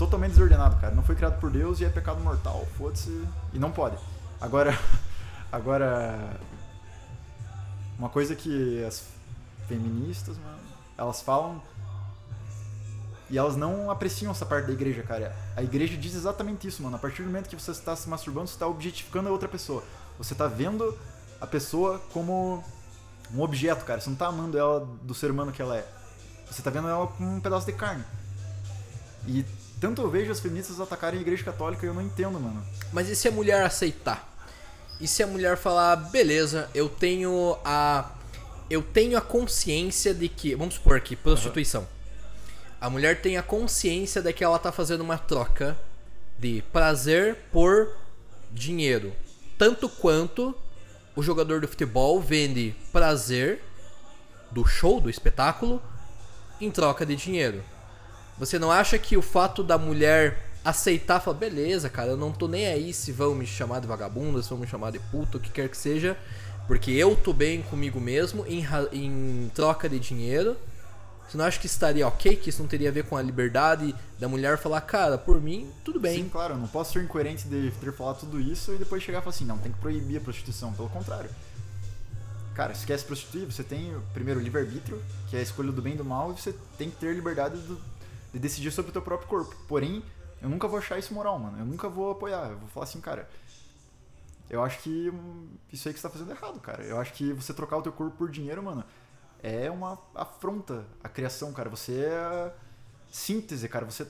totalmente 0.00 0.30
desordenado, 0.30 0.76
cara. 0.80 0.94
Não 0.94 1.02
foi 1.02 1.14
criado 1.14 1.38
por 1.38 1.50
Deus 1.50 1.78
e 1.80 1.84
é 1.84 1.90
pecado 1.90 2.20
mortal. 2.20 2.66
Foda-se 2.78 3.22
e 3.52 3.58
não 3.58 3.70
pode. 3.70 3.98
Agora 4.40 4.76
agora 5.52 6.40
uma 7.98 8.08
coisa 8.08 8.34
que 8.34 8.82
as 8.82 9.04
feministas, 9.68 10.38
mano, 10.38 10.58
elas 10.96 11.20
falam 11.20 11.62
e 13.28 13.36
elas 13.36 13.56
não 13.56 13.90
apreciam 13.90 14.32
essa 14.32 14.46
parte 14.46 14.68
da 14.68 14.72
igreja, 14.72 15.02
cara. 15.02 15.36
A 15.54 15.62
igreja 15.62 15.98
diz 15.98 16.14
exatamente 16.14 16.66
isso, 16.66 16.82
mano. 16.82 16.96
A 16.96 16.98
partir 16.98 17.22
do 17.22 17.26
momento 17.26 17.50
que 17.50 17.54
você 17.54 17.70
está 17.70 17.94
se 17.94 18.08
masturbando, 18.08 18.48
você 18.48 18.54
está 18.54 18.66
objetificando 18.66 19.28
a 19.28 19.32
outra 19.32 19.50
pessoa. 19.50 19.84
Você 20.16 20.32
está 20.32 20.46
vendo 20.46 20.98
a 21.38 21.46
pessoa 21.46 22.00
como 22.10 22.64
um 23.34 23.42
objeto, 23.42 23.84
cara. 23.84 24.00
Você 24.00 24.08
não 24.08 24.16
tá 24.16 24.28
amando 24.28 24.58
ela 24.58 24.80
do 25.02 25.14
ser 25.14 25.30
humano 25.30 25.52
que 25.52 25.60
ela 25.60 25.76
é. 25.76 25.86
Você 26.50 26.62
tá 26.62 26.70
vendo 26.70 26.88
ela 26.88 27.06
como 27.06 27.36
um 27.36 27.40
pedaço 27.40 27.66
de 27.66 27.72
carne. 27.74 28.02
E 29.26 29.44
tanto 29.80 30.02
eu 30.02 30.10
vejo 30.10 30.30
as 30.30 30.38
feministas 30.38 30.78
atacarem 30.78 31.18
a 31.18 31.22
igreja 31.22 31.42
católica 31.42 31.84
e 31.84 31.88
eu 31.88 31.94
não 31.94 32.02
entendo, 32.02 32.38
mano. 32.38 32.62
Mas 32.92 33.08
e 33.08 33.16
se 33.16 33.26
a 33.26 33.30
mulher 33.32 33.64
aceitar? 33.64 34.28
E 35.00 35.08
se 35.08 35.22
a 35.22 35.26
mulher 35.26 35.56
falar, 35.56 35.96
beleza, 35.96 36.68
eu 36.74 36.88
tenho 36.88 37.58
a. 37.64 38.10
Eu 38.68 38.82
tenho 38.82 39.16
a 39.16 39.20
consciência 39.20 40.12
de 40.12 40.28
que. 40.28 40.54
Vamos 40.54 40.74
supor 40.74 40.96
aqui, 40.96 41.16
prostituição. 41.16 41.88
A 42.78 42.90
mulher 42.90 43.20
tem 43.22 43.38
a 43.38 43.42
consciência 43.42 44.20
de 44.20 44.32
que 44.32 44.44
ela 44.44 44.58
tá 44.58 44.70
fazendo 44.70 45.00
uma 45.00 45.16
troca 45.16 45.76
de 46.38 46.62
prazer 46.70 47.36
por 47.50 47.88
dinheiro. 48.52 49.14
Tanto 49.58 49.88
quanto 49.88 50.54
o 51.16 51.22
jogador 51.22 51.60
de 51.60 51.66
futebol 51.66 52.20
vende 52.20 52.74
prazer 52.92 53.62
do 54.50 54.66
show, 54.66 55.00
do 55.00 55.10
espetáculo, 55.10 55.82
em 56.60 56.70
troca 56.70 57.04
de 57.06 57.16
dinheiro. 57.16 57.62
Você 58.40 58.58
não 58.58 58.72
acha 58.72 58.98
que 58.98 59.18
o 59.18 59.22
fato 59.22 59.62
da 59.62 59.76
mulher 59.76 60.46
aceitar, 60.64 61.20
falar, 61.20 61.36
beleza, 61.36 61.90
cara, 61.90 62.12
eu 62.12 62.16
não 62.16 62.32
tô 62.32 62.48
nem 62.48 62.66
aí 62.68 62.92
se 62.92 63.12
vão 63.12 63.34
me 63.34 63.46
chamar 63.46 63.80
de 63.80 63.86
vagabunda, 63.86 64.42
se 64.42 64.48
vão 64.48 64.58
me 64.58 64.66
chamar 64.66 64.90
de 64.92 64.98
puta, 64.98 65.36
o 65.36 65.40
que 65.40 65.50
quer 65.50 65.68
que 65.68 65.76
seja, 65.76 66.16
porque 66.66 66.90
eu 66.90 67.14
tô 67.14 67.34
bem 67.34 67.60
comigo 67.60 68.00
mesmo 68.00 68.46
em, 68.46 68.66
em 68.92 69.50
troca 69.54 69.88
de 69.90 69.98
dinheiro. 70.00 70.56
Você 71.28 71.36
não 71.36 71.44
acha 71.44 71.60
que 71.60 71.66
estaria 71.66 72.08
ok, 72.08 72.34
que 72.34 72.48
isso 72.48 72.62
não 72.62 72.68
teria 72.68 72.88
a 72.88 72.92
ver 72.92 73.04
com 73.04 73.14
a 73.16 73.22
liberdade 73.22 73.94
da 74.18 74.26
mulher 74.26 74.56
falar, 74.56 74.80
cara, 74.80 75.18
por 75.18 75.40
mim, 75.40 75.70
tudo 75.84 76.00
bem. 76.00 76.24
Sim, 76.24 76.28
claro, 76.30 76.54
eu 76.54 76.58
não 76.58 76.66
posso 76.66 76.94
ser 76.94 77.04
incoerente 77.04 77.46
de 77.46 77.70
ter 77.72 77.92
falado 77.92 78.20
tudo 78.20 78.40
isso 78.40 78.72
e 78.72 78.78
depois 78.78 79.02
chegar 79.02 79.18
e 79.18 79.22
falar 79.22 79.34
assim, 79.36 79.44
não, 79.44 79.58
tem 79.58 79.70
que 79.70 79.78
proibir 79.78 80.16
a 80.16 80.20
prostituição, 80.20 80.72
pelo 80.72 80.88
contrário. 80.88 81.28
Cara, 82.54 82.74
se 82.74 82.84
quer 82.84 83.00
prostituir, 83.02 83.44
você 83.46 83.62
tem 83.62 83.94
primeiro 84.12 84.40
o 84.40 84.42
livre-arbítrio, 84.42 85.00
que 85.28 85.36
é 85.36 85.40
a 85.40 85.42
escolha 85.42 85.70
do 85.70 85.80
bem 85.80 85.92
e 85.94 85.96
do 85.96 86.04
mal, 86.04 86.32
e 86.32 86.40
você 86.40 86.54
tem 86.78 86.90
que 86.90 86.96
ter 86.96 87.14
liberdade 87.14 87.56
do- 87.58 87.89
de 88.32 88.38
decidir 88.38 88.70
sobre 88.70 88.90
o 88.90 88.92
teu 88.92 89.02
próprio 89.02 89.28
corpo. 89.28 89.54
Porém, 89.66 90.02
eu 90.40 90.48
nunca 90.48 90.68
vou 90.68 90.78
achar 90.78 90.98
isso 90.98 91.12
moral, 91.12 91.38
mano. 91.38 91.58
Eu 91.58 91.64
nunca 91.64 91.88
vou 91.88 92.12
apoiar. 92.12 92.50
Eu 92.50 92.58
vou 92.58 92.68
falar 92.68 92.84
assim, 92.84 93.00
cara, 93.00 93.28
eu 94.48 94.62
acho 94.62 94.80
que 94.80 95.12
isso 95.72 95.88
aí 95.88 95.94
que 95.94 96.00
você 96.00 96.08
tá 96.08 96.10
fazendo 96.10 96.30
é 96.32 96.34
errado, 96.34 96.60
cara. 96.60 96.82
Eu 96.82 96.98
acho 96.98 97.12
que 97.12 97.32
você 97.32 97.52
trocar 97.52 97.76
o 97.76 97.82
teu 97.82 97.92
corpo 97.92 98.16
por 98.16 98.30
dinheiro, 98.30 98.62
mano, 98.62 98.84
é 99.42 99.70
uma 99.70 99.98
afronta 100.14 100.84
à 101.02 101.08
criação, 101.08 101.52
cara. 101.52 101.68
Você 101.68 102.04
é 102.04 102.52
síntese, 103.10 103.68
cara. 103.68 103.84
Você 103.84 104.04
é 104.04 104.06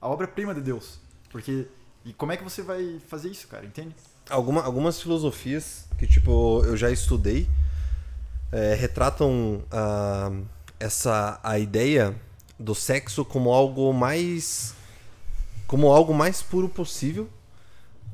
a 0.00 0.08
obra-prima 0.08 0.54
de 0.54 0.60
Deus. 0.60 0.98
Porque. 1.30 1.66
E 2.02 2.14
como 2.14 2.32
é 2.32 2.36
que 2.36 2.42
você 2.42 2.62
vai 2.62 2.98
fazer 3.08 3.28
isso, 3.28 3.46
cara? 3.46 3.66
Entende? 3.66 3.94
Alguma, 4.30 4.62
algumas 4.62 5.02
filosofias 5.02 5.86
que, 5.98 6.06
tipo, 6.06 6.64
eu 6.64 6.74
já 6.74 6.90
estudei 6.90 7.46
é, 8.52 8.74
retratam 8.74 9.62
ah, 9.70 10.30
essa 10.78 11.38
a 11.42 11.58
ideia 11.58 12.14
do 12.60 12.74
sexo 12.74 13.24
como 13.24 13.50
algo 13.52 13.92
mais 13.92 14.74
como 15.66 15.88
algo 15.90 16.12
mais 16.12 16.42
puro 16.42 16.68
possível 16.68 17.28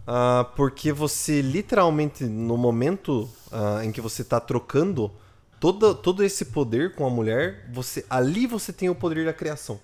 ah, 0.07 0.47
porque 0.55 0.93
você 0.93 1.43
literalmente 1.43 2.25
no 2.25 2.57
momento 2.57 3.29
ah, 3.51 3.85
em 3.85 3.91
que 3.91 4.01
você 4.01 4.23
está 4.23 4.39
trocando 4.39 5.11
todo, 5.59 5.95
todo 5.95 6.23
esse 6.23 6.45
poder 6.47 6.95
com 6.95 7.05
a 7.07 7.11
mulher 7.11 7.69
você 7.73 8.05
ali 8.09 8.47
você 8.47 8.73
tem 8.73 8.89
o 8.89 8.95
poder 8.95 9.25
da 9.27 9.33
criação. 9.33 9.81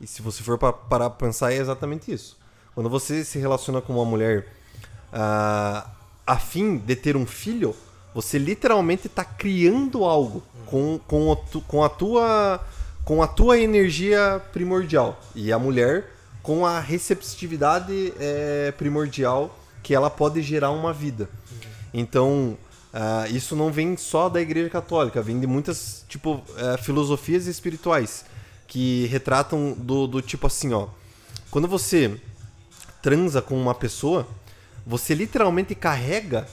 E 0.00 0.06
se 0.06 0.22
você 0.22 0.42
for 0.42 0.58
pa- 0.58 0.72
parar 0.72 1.10
pra 1.10 1.26
pensar 1.28 1.52
é 1.52 1.56
exatamente 1.56 2.10
isso. 2.12 2.36
Quando 2.74 2.88
você 2.90 3.24
se 3.24 3.38
relaciona 3.38 3.80
com 3.80 3.92
uma 3.92 4.04
mulher 4.04 4.48
ah, 5.12 5.86
a 6.26 6.38
fim 6.38 6.78
de 6.78 6.96
ter 6.96 7.16
um 7.16 7.26
filho, 7.26 7.76
você 8.14 8.38
literalmente 8.38 9.06
está 9.08 9.24
criando 9.24 10.04
algo 10.04 10.42
com, 10.66 10.98
com, 11.06 11.36
tu- 11.52 11.60
com 11.60 11.84
a 11.84 11.88
tua 11.88 12.60
com 13.04 13.22
a 13.22 13.26
tua 13.26 13.58
energia 13.58 14.42
primordial 14.52 15.20
e 15.34 15.52
a 15.52 15.58
mulher 15.58 16.10
com 16.42 16.64
a 16.64 16.80
receptividade 16.80 18.12
eh, 18.18 18.72
primordial 18.76 19.58
que 19.82 19.94
ela 19.94 20.10
pode 20.10 20.42
gerar 20.42 20.70
uma 20.70 20.92
vida. 20.92 21.28
Então 21.92 22.56
ah, 22.96 23.26
isso 23.28 23.56
não 23.56 23.72
vem 23.72 23.96
só 23.96 24.28
da 24.28 24.40
Igreja 24.40 24.70
Católica, 24.70 25.20
vem 25.20 25.40
de 25.40 25.48
muitas 25.48 26.04
tipo 26.08 26.40
eh, 26.56 26.76
filosofias 26.76 27.48
espirituais 27.48 28.24
que 28.68 29.06
retratam 29.06 29.72
do, 29.72 30.06
do 30.06 30.22
tipo 30.22 30.46
assim, 30.46 30.72
ó, 30.72 30.86
quando 31.50 31.66
você 31.66 32.20
transa 33.02 33.42
com 33.42 33.60
uma 33.60 33.74
pessoa, 33.74 34.28
você 34.86 35.12
literalmente 35.12 35.74
carrega 35.74 36.46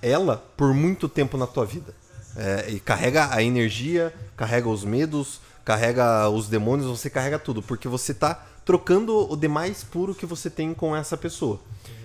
ela 0.00 0.36
por 0.56 0.72
muito 0.72 1.08
tempo 1.08 1.36
na 1.36 1.48
tua 1.48 1.66
vida. 1.66 1.92
É, 2.36 2.70
e 2.70 2.80
carrega 2.80 3.32
a 3.32 3.42
energia, 3.42 4.12
carrega 4.36 4.68
os 4.68 4.84
medos, 4.84 5.40
carrega 5.64 6.28
os 6.28 6.48
demônios, 6.48 6.88
você 6.88 7.08
carrega 7.08 7.38
tudo, 7.38 7.62
porque 7.62 7.88
você 7.88 8.12
tá 8.12 8.44
trocando 8.64 9.30
o 9.30 9.36
demais 9.36 9.84
puro 9.84 10.14
que 10.14 10.26
você 10.26 10.48
tem 10.48 10.72
com 10.72 10.96
essa 10.96 11.16
pessoa. 11.16 11.60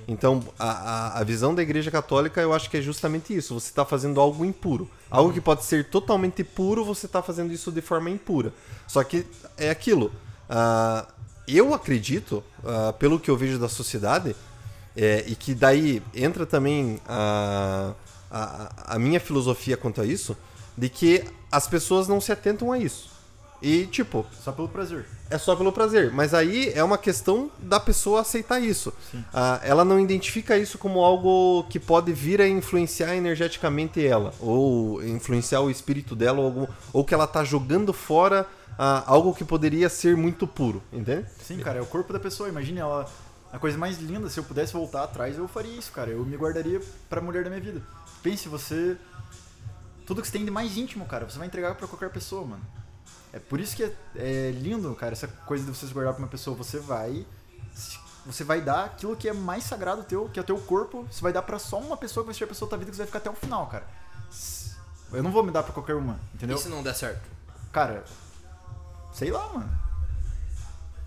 Então, 0.08 0.44
a, 0.58 0.70
a, 0.70 1.20
a 1.20 1.24
visão 1.24 1.54
da 1.54 1.62
Igreja 1.62 1.92
Católica 1.92 2.42
eu 2.42 2.52
acho 2.52 2.70
que 2.70 2.78
é 2.78 2.82
justamente 2.82 3.36
isso. 3.36 3.54
Você 3.54 3.70
está 3.70 3.86
fazendo 3.86 4.20
algo 4.20 4.44
impuro. 4.44 4.90
Algo 5.10 5.32
que 5.32 5.40
pode 5.40 5.64
ser 5.64 5.86
totalmente 5.86 6.44
puro, 6.44 6.84
você 6.84 7.06
está 7.06 7.22
fazendo 7.22 7.54
isso 7.54 7.72
de 7.72 7.80
forma 7.80 8.10
impura. 8.10 8.52
Só 8.88 9.04
que 9.04 9.26
é 9.56 9.70
aquilo. 9.70 10.12
ah, 10.50 11.06
eu 11.48 11.74
acredito, 11.74 12.44
ah, 12.66 12.94
pelo 12.98 13.20
que 13.20 13.30
eu 13.30 13.38
vejo 13.38 13.60
da 13.60 13.70
sociedade, 13.70 14.36
é, 14.96 15.24
e 15.28 15.36
que 15.36 15.54
daí 15.54 16.02
entra 16.14 16.46
também 16.46 17.00
a, 17.08 17.94
a, 18.30 18.96
a 18.96 19.00
minha 19.00 19.20
filosofia 19.20 19.78
quanto 19.78 20.02
a 20.02 20.06
isso, 20.06 20.36
de 20.78 20.90
que 20.90 21.24
as 21.52 21.68
pessoas 21.68 22.08
não 22.08 22.20
se 22.22 22.32
atentam 22.32 22.72
a 22.72 22.78
isso. 22.80 23.10
E, 23.62 23.86
tipo, 23.88 24.26
Só 24.42 24.54
pelo 24.54 24.70
prazer. 24.70 25.06
é 25.30 25.38
só 25.38 25.54
pelo 25.54 25.74
prazer. 25.74 26.14
Mas 26.14 26.34
aí 26.34 26.72
é 26.74 26.82
uma 26.82 26.98
questão 26.98 27.52
da 27.60 27.78
pessoa 27.78 28.22
aceitar 28.22 28.62
isso. 28.62 28.94
Ah, 29.34 29.60
ela 29.64 29.84
não 29.84 30.00
identifica 30.00 30.58
isso 30.58 30.78
como 30.78 31.02
algo 31.02 31.66
que 31.70 31.78
pode 31.78 32.14
vir 32.14 32.40
a 32.42 32.48
influenciar 32.48 33.14
energeticamente 33.18 34.06
ela, 34.06 34.34
ou 34.40 35.04
influenciar 35.04 35.60
o 35.60 35.70
espírito 35.70 36.16
dela, 36.16 36.40
ou, 36.40 36.46
algum- 36.46 36.68
ou 36.94 37.04
que 37.04 37.14
ela 37.14 37.28
tá 37.28 37.44
jogando 37.44 37.92
fora 37.92 38.48
ah, 38.78 39.04
algo 39.06 39.34
que 39.34 39.44
poderia 39.44 39.90
ser 39.90 40.16
muito 40.16 40.48
puro, 40.48 40.82
entende? 40.94 41.26
Sim, 41.44 41.58
cara, 41.60 41.80
é 41.80 41.82
o 41.82 41.86
corpo 41.86 42.14
da 42.14 42.20
pessoa. 42.20 42.48
Imagine 42.48 42.80
ela. 42.80 43.06
A 43.52 43.60
coisa 43.60 43.78
mais 43.78 44.00
linda, 44.00 44.30
se 44.30 44.40
eu 44.40 44.44
pudesse 44.46 44.72
voltar 44.72 45.04
atrás, 45.04 45.38
eu 45.38 45.50
faria 45.50 45.76
isso, 45.78 45.92
cara. 45.92 46.12
Eu 46.12 46.24
me 46.24 46.38
guardaria 46.38 46.80
pra 47.10 47.20
mulher 47.20 47.44
da 47.44 47.50
minha 47.50 47.62
vida. 47.62 47.82
Pense, 48.24 48.48
você. 48.48 48.96
Tudo 50.10 50.24
que 50.24 50.28
você 50.28 50.34
tem 50.34 50.44
de 50.44 50.50
mais 50.50 50.76
íntimo, 50.76 51.06
cara, 51.06 51.30
você 51.30 51.38
vai 51.38 51.46
entregar 51.46 51.76
pra 51.76 51.88
qualquer 51.88 52.10
pessoa, 52.10 52.44
mano. 52.44 52.66
É 53.32 53.38
por 53.38 53.60
isso 53.60 53.76
que 53.76 53.84
é, 53.84 53.94
é 54.16 54.50
lindo, 54.50 54.96
cara, 54.96 55.12
essa 55.12 55.28
coisa 55.28 55.64
de 55.64 55.70
você 55.70 55.86
se 55.86 55.94
guardar 55.94 56.16
pra 56.16 56.24
uma 56.24 56.28
pessoa. 56.28 56.58
Você 56.58 56.80
vai. 56.80 57.28
Você 58.26 58.44
vai 58.44 58.60
dar 58.60 58.86
aquilo 58.86 59.16
que 59.16 59.30
é 59.30 59.34
mais 59.34 59.66
sagrado 59.66 60.04
teu, 60.04 60.28
que 60.28 60.40
é 60.40 60.42
o 60.42 60.46
teu 60.46 60.58
corpo. 60.62 61.06
Você 61.12 61.22
vai 61.22 61.32
dar 61.32 61.44
pra 61.44 61.60
só 61.60 61.78
uma 61.78 61.96
pessoa 61.96 62.24
que 62.24 62.30
vai 62.30 62.34
ser 62.34 62.46
a 62.46 62.48
pessoa 62.48 62.68
da 62.68 62.70
tua 62.72 62.80
vida 62.80 62.90
que 62.90 62.98
você 62.98 63.04
vai 63.04 63.06
ficar 63.06 63.20
até 63.20 63.30
o 63.30 63.36
final, 63.36 63.68
cara. 63.68 63.86
Eu 65.14 65.22
não 65.22 65.32
vou 65.32 65.44
me 65.44 65.52
dar 65.52 65.62
pra 65.62 65.74
qualquer 65.74 65.94
uma, 65.94 66.20
entendeu? 66.34 66.58
E 66.58 66.60
se 66.60 66.70
não 66.70 66.82
der 66.82 66.96
certo? 66.96 67.30
Cara, 67.72 68.04
sei 69.14 69.30
lá, 69.30 69.48
mano. 69.54 69.80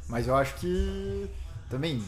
Mas 0.07 0.29
eu 0.29 0.37
acho 0.37 0.55
que 0.55 1.29
também 1.69 2.05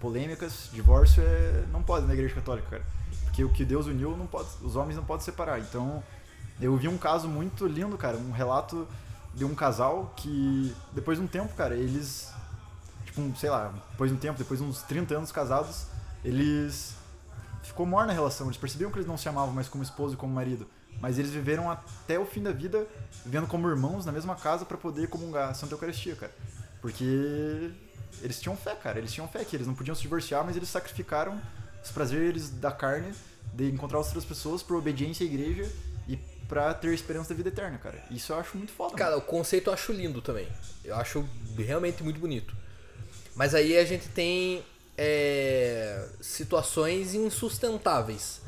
polêmicas, 0.00 0.70
divórcio 0.72 1.22
é 1.22 1.66
não 1.70 1.82
pode 1.82 2.06
na 2.06 2.14
igreja 2.14 2.34
católica, 2.34 2.66
cara. 2.70 2.84
Porque 3.24 3.44
o 3.44 3.50
que 3.50 3.62
Deus 3.62 3.84
uniu 3.84 4.16
não 4.16 4.26
pode, 4.26 4.48
os 4.62 4.74
homens 4.74 4.96
não 4.96 5.04
podem 5.04 5.22
separar. 5.22 5.60
Então, 5.60 6.02
eu 6.60 6.76
vi 6.76 6.88
um 6.88 6.98
caso 6.98 7.28
muito 7.28 7.66
lindo, 7.66 7.96
cara, 7.96 8.16
um 8.16 8.32
relato 8.32 8.86
de 9.34 9.44
um 9.44 9.54
casal 9.54 10.12
que 10.16 10.74
depois 10.92 11.18
de 11.18 11.24
um 11.24 11.26
tempo, 11.26 11.54
cara, 11.54 11.74
eles 11.74 12.32
tipo, 13.04 13.32
sei 13.36 13.50
lá, 13.50 13.72
depois 13.90 14.10
de 14.10 14.16
um 14.16 14.20
tempo, 14.20 14.38
depois 14.38 14.60
de 14.60 14.66
uns 14.66 14.82
30 14.82 15.16
anos 15.16 15.32
casados, 15.32 15.86
eles 16.24 16.94
ficou 17.62 17.86
morna 17.86 18.12
a 18.12 18.14
relação, 18.14 18.46
eles 18.46 18.56
percebiam 18.56 18.90
que 18.90 18.98
eles 18.98 19.06
não 19.06 19.16
se 19.16 19.28
amavam 19.28 19.52
mais 19.52 19.68
como 19.68 19.82
esposo 19.82 20.14
e 20.14 20.16
como 20.16 20.32
marido, 20.32 20.66
mas 21.00 21.18
eles 21.18 21.30
viveram 21.30 21.70
até 21.70 22.18
o 22.18 22.26
fim 22.26 22.42
da 22.42 22.52
vida 22.52 22.86
vivendo 23.24 23.46
como 23.46 23.68
irmãos 23.68 24.04
na 24.04 24.12
mesma 24.12 24.34
casa 24.34 24.64
pra 24.64 24.76
poder 24.76 25.08
comungar 25.08 25.50
a 25.50 25.54
Santa 25.54 25.74
Eucaristia, 25.74 26.16
cara. 26.16 26.32
Porque 26.80 27.70
eles 28.22 28.40
tinham 28.40 28.56
fé, 28.56 28.74
cara, 28.74 28.98
eles 28.98 29.12
tinham 29.12 29.28
fé 29.28 29.44
que 29.44 29.54
eles 29.54 29.66
não 29.66 29.74
podiam 29.74 29.94
se 29.94 30.02
divorciar, 30.02 30.44
mas 30.44 30.56
eles 30.56 30.68
sacrificaram 30.68 31.40
os 31.82 31.90
prazeres 31.90 32.50
da 32.50 32.70
carne 32.70 33.12
de 33.54 33.70
encontrar 33.70 33.98
outras 33.98 34.24
pessoas 34.24 34.62
por 34.62 34.76
obediência 34.76 35.24
à 35.24 35.26
igreja 35.26 35.70
pra 36.50 36.74
ter 36.74 36.92
esperança 36.92 37.28
da 37.28 37.36
vida 37.36 37.48
eterna, 37.48 37.78
cara. 37.78 38.02
Isso 38.10 38.32
eu 38.32 38.36
acho 38.40 38.58
muito 38.58 38.72
foda. 38.72 38.96
Cara, 38.96 39.16
o 39.16 39.22
conceito 39.22 39.70
eu 39.70 39.72
acho 39.72 39.92
lindo 39.92 40.20
também. 40.20 40.48
Eu 40.84 40.96
acho 40.96 41.24
realmente 41.56 42.02
muito 42.02 42.18
bonito. 42.18 42.52
Mas 43.36 43.54
aí 43.54 43.78
a 43.78 43.84
gente 43.84 44.08
tem 44.08 44.64
é, 44.98 46.08
situações 46.20 47.14
insustentáveis. 47.14 48.40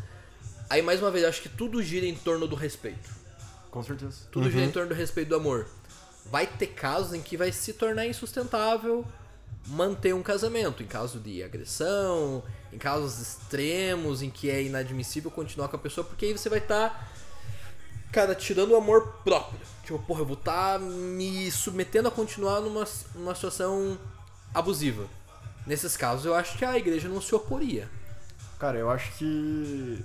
Aí, 0.69 0.83
mais 0.83 1.01
uma 1.01 1.13
vez, 1.13 1.23
eu 1.23 1.29
acho 1.29 1.43
que 1.43 1.49
tudo 1.49 1.81
gira 1.81 2.05
em 2.05 2.17
torno 2.17 2.49
do 2.49 2.57
respeito. 2.57 3.09
mano. 3.09 3.23
Com 3.71 3.83
certeza. 3.85 4.17
Tudo 4.33 4.51
gira 4.51 4.65
em 4.65 4.73
torno 4.73 4.89
do 4.89 4.95
respeito 4.97 5.29
do 5.29 5.37
amor. 5.37 5.69
Vai 6.27 6.49
ter 6.49 6.69
casos 6.69 7.15
em 7.15 7.23
que 7.23 7.37
vai 7.37 7.53
se 7.53 7.73
tornar 7.73 8.05
insustentável 8.07 9.07
manter 9.67 10.13
um 10.13 10.23
casamento. 10.23 10.83
Em 10.83 10.87
caso 10.87 11.21
de 11.21 11.43
agressão, 11.43 12.43
em 12.73 12.79
casos 12.79 13.21
extremos, 13.21 14.23
em 14.23 14.31
que 14.31 14.51
é 14.51 14.63
inadmissível 14.63 15.31
continuar 15.31 15.69
com 15.69 15.77
a 15.77 15.79
pessoa, 15.79 16.05
porque 16.05 16.27
aí 16.27 16.33
você 16.33 16.49
vai 16.49 16.59
estar, 16.59 17.12
cara, 18.13 18.35
tirando 18.35 18.73
o 18.73 18.77
amor 18.77 19.15
próprio. 19.25 19.59
Tipo, 19.83 19.99
porra, 20.01 20.21
eu 20.21 20.27
vou 20.27 20.37
estar 20.37 20.79
me 20.79 21.51
submetendo 21.51 22.09
a 22.09 22.11
continuar 22.11 22.61
numa, 22.61 22.85
numa 23.15 23.35
situação 23.35 23.99
abusiva. 24.55 25.07
Nesses 25.67 25.97
casos, 25.97 26.27
eu 26.27 26.35
acho 26.35 26.59
que 26.59 26.65
a 26.65 26.77
igreja 26.77 27.09
não 27.09 27.21
se 27.21 27.35
oporia. 27.35 27.89
Cara, 28.59 28.79
eu 28.79 28.91
acho 28.91 29.11
que 29.17 30.05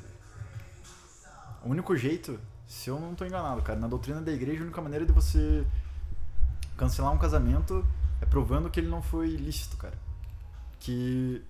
o 1.64 1.70
único 1.70 1.96
jeito, 1.96 2.40
se 2.66 2.90
eu 2.90 3.00
não 3.00 3.14
tô 3.14 3.26
enganado, 3.26 3.62
cara, 3.62 3.78
na 3.78 3.88
doutrina 3.88 4.22
da 4.22 4.32
igreja, 4.32 4.62
a 4.62 4.64
única 4.64 4.82
maneira 4.82 5.06
de 5.06 5.12
você 5.12 5.66
cancelar 6.78 7.12
um 7.12 7.18
casamento 7.18 7.86
é 8.22 8.26
provando 8.26 8.70
que 8.70 8.80
ele 8.80 8.88
não 8.88 9.02
foi 9.02 9.28
lícito, 9.30 9.78
cara. 9.78 9.98
Que 10.80 11.44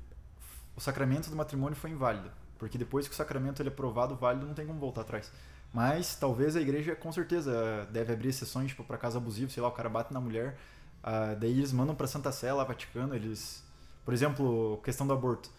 o 0.76 0.82
sacramento 0.82 1.30
do 1.30 1.36
matrimônio 1.36 1.76
foi 1.76 1.92
inválido. 1.92 2.32
Porque 2.58 2.78
depois 2.78 3.08
que 3.08 3.14
o 3.14 3.18
sacramento 3.18 3.62
ele 3.62 3.70
é 3.70 3.72
provado 3.72 4.16
válido, 4.16 4.48
não 4.48 4.54
tem 4.54 4.66
como 4.66 4.80
voltar 4.80 5.02
atrás. 5.02 5.32
Mas 5.78 6.16
talvez 6.16 6.56
a 6.56 6.60
igreja, 6.60 6.96
com 6.96 7.12
certeza, 7.12 7.88
deve 7.92 8.12
abrir 8.12 8.30
exceções, 8.30 8.70
tipo, 8.70 8.84
pra 8.84 8.98
caso 8.98 9.20
abusivo, 9.20 9.52
sei 9.52 9.62
lá, 9.62 9.70
o 9.70 9.72
cara 9.72 9.88
bate 9.88 10.12
na 10.12 10.20
mulher, 10.20 10.58
ah, 11.04 11.36
daí 11.40 11.52
eles 11.52 11.72
mandam 11.72 11.94
pra 11.94 12.08
Santa 12.08 12.32
Sé, 12.32 12.52
lá, 12.52 12.64
Vaticano, 12.64 13.14
eles... 13.14 13.64
Por 14.04 14.12
exemplo, 14.12 14.82
questão 14.84 15.06
do 15.06 15.14
aborto. 15.14 15.52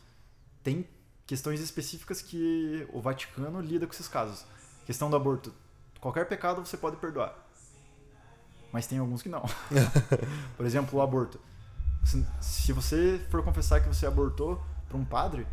Tem 0.60 0.88
questões 1.24 1.60
específicas 1.60 2.20
que 2.20 2.84
o 2.92 3.00
Vaticano 3.00 3.60
lida 3.60 3.86
com 3.86 3.92
esses 3.92 4.08
casos. 4.08 4.44
Questão 4.84 5.08
do 5.08 5.14
aborto. 5.14 5.54
Qualquer 6.00 6.26
pecado 6.26 6.66
você 6.66 6.76
pode 6.76 6.96
perdoar. 6.96 7.36
Mas 8.72 8.88
tem 8.88 8.98
alguns 8.98 9.22
que 9.22 9.28
não. 9.28 9.44
Por 10.58 10.66
exemplo, 10.66 10.98
o 10.98 11.00
aborto. 11.00 11.38
Se, 12.40 12.72
você 12.72 13.24
for 13.30 13.44
confessar 13.44 13.80
que 13.80 13.86
você 13.86 14.04
abortou 14.04 14.60
pra 14.88 14.98
um 14.98 15.04
padre, 15.04 15.46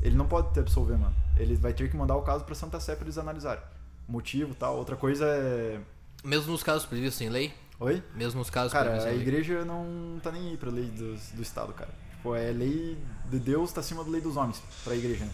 ele 0.00 0.14
não 0.14 0.28
pode 0.28 0.52
te 0.52 0.60
absolver, 0.60 0.96
mano. 0.96 1.16
Ele 1.38 1.54
vai 1.56 1.72
ter 1.72 1.90
que 1.90 1.96
mandar 1.96 2.16
o 2.16 2.22
caso 2.22 2.44
pra 2.44 2.54
Santa 2.54 2.80
Sé 2.80 2.94
pra 2.96 3.04
eles 3.04 3.18
analisarem. 3.18 3.62
Motivo 4.08 4.54
tal. 4.54 4.76
Outra 4.76 4.96
coisa 4.96 5.24
é. 5.26 5.80
Mesmo 6.24 6.52
nos 6.52 6.62
casos 6.62 6.84
previstos 6.86 7.20
em 7.20 7.28
lei? 7.28 7.54
Oi? 7.80 8.02
Mesmo 8.14 8.40
nos 8.40 8.50
casos 8.50 8.72
Cara, 8.72 8.86
previstos 8.86 9.06
a 9.08 9.14
em 9.14 9.18
lei. 9.18 9.26
igreja 9.26 9.64
não 9.64 10.18
tá 10.22 10.32
nem 10.32 10.50
aí 10.50 10.56
pra 10.56 10.70
lei 10.70 10.86
do, 10.86 11.14
do 11.36 11.42
Estado, 11.42 11.72
cara. 11.72 11.90
Tipo, 12.10 12.34
é 12.34 12.50
lei 12.50 12.98
de 13.30 13.38
Deus 13.38 13.72
tá 13.72 13.80
acima 13.80 14.02
da 14.02 14.10
lei 14.10 14.20
dos 14.20 14.36
homens 14.36 14.60
pra 14.82 14.96
igreja, 14.96 15.24
né? 15.24 15.30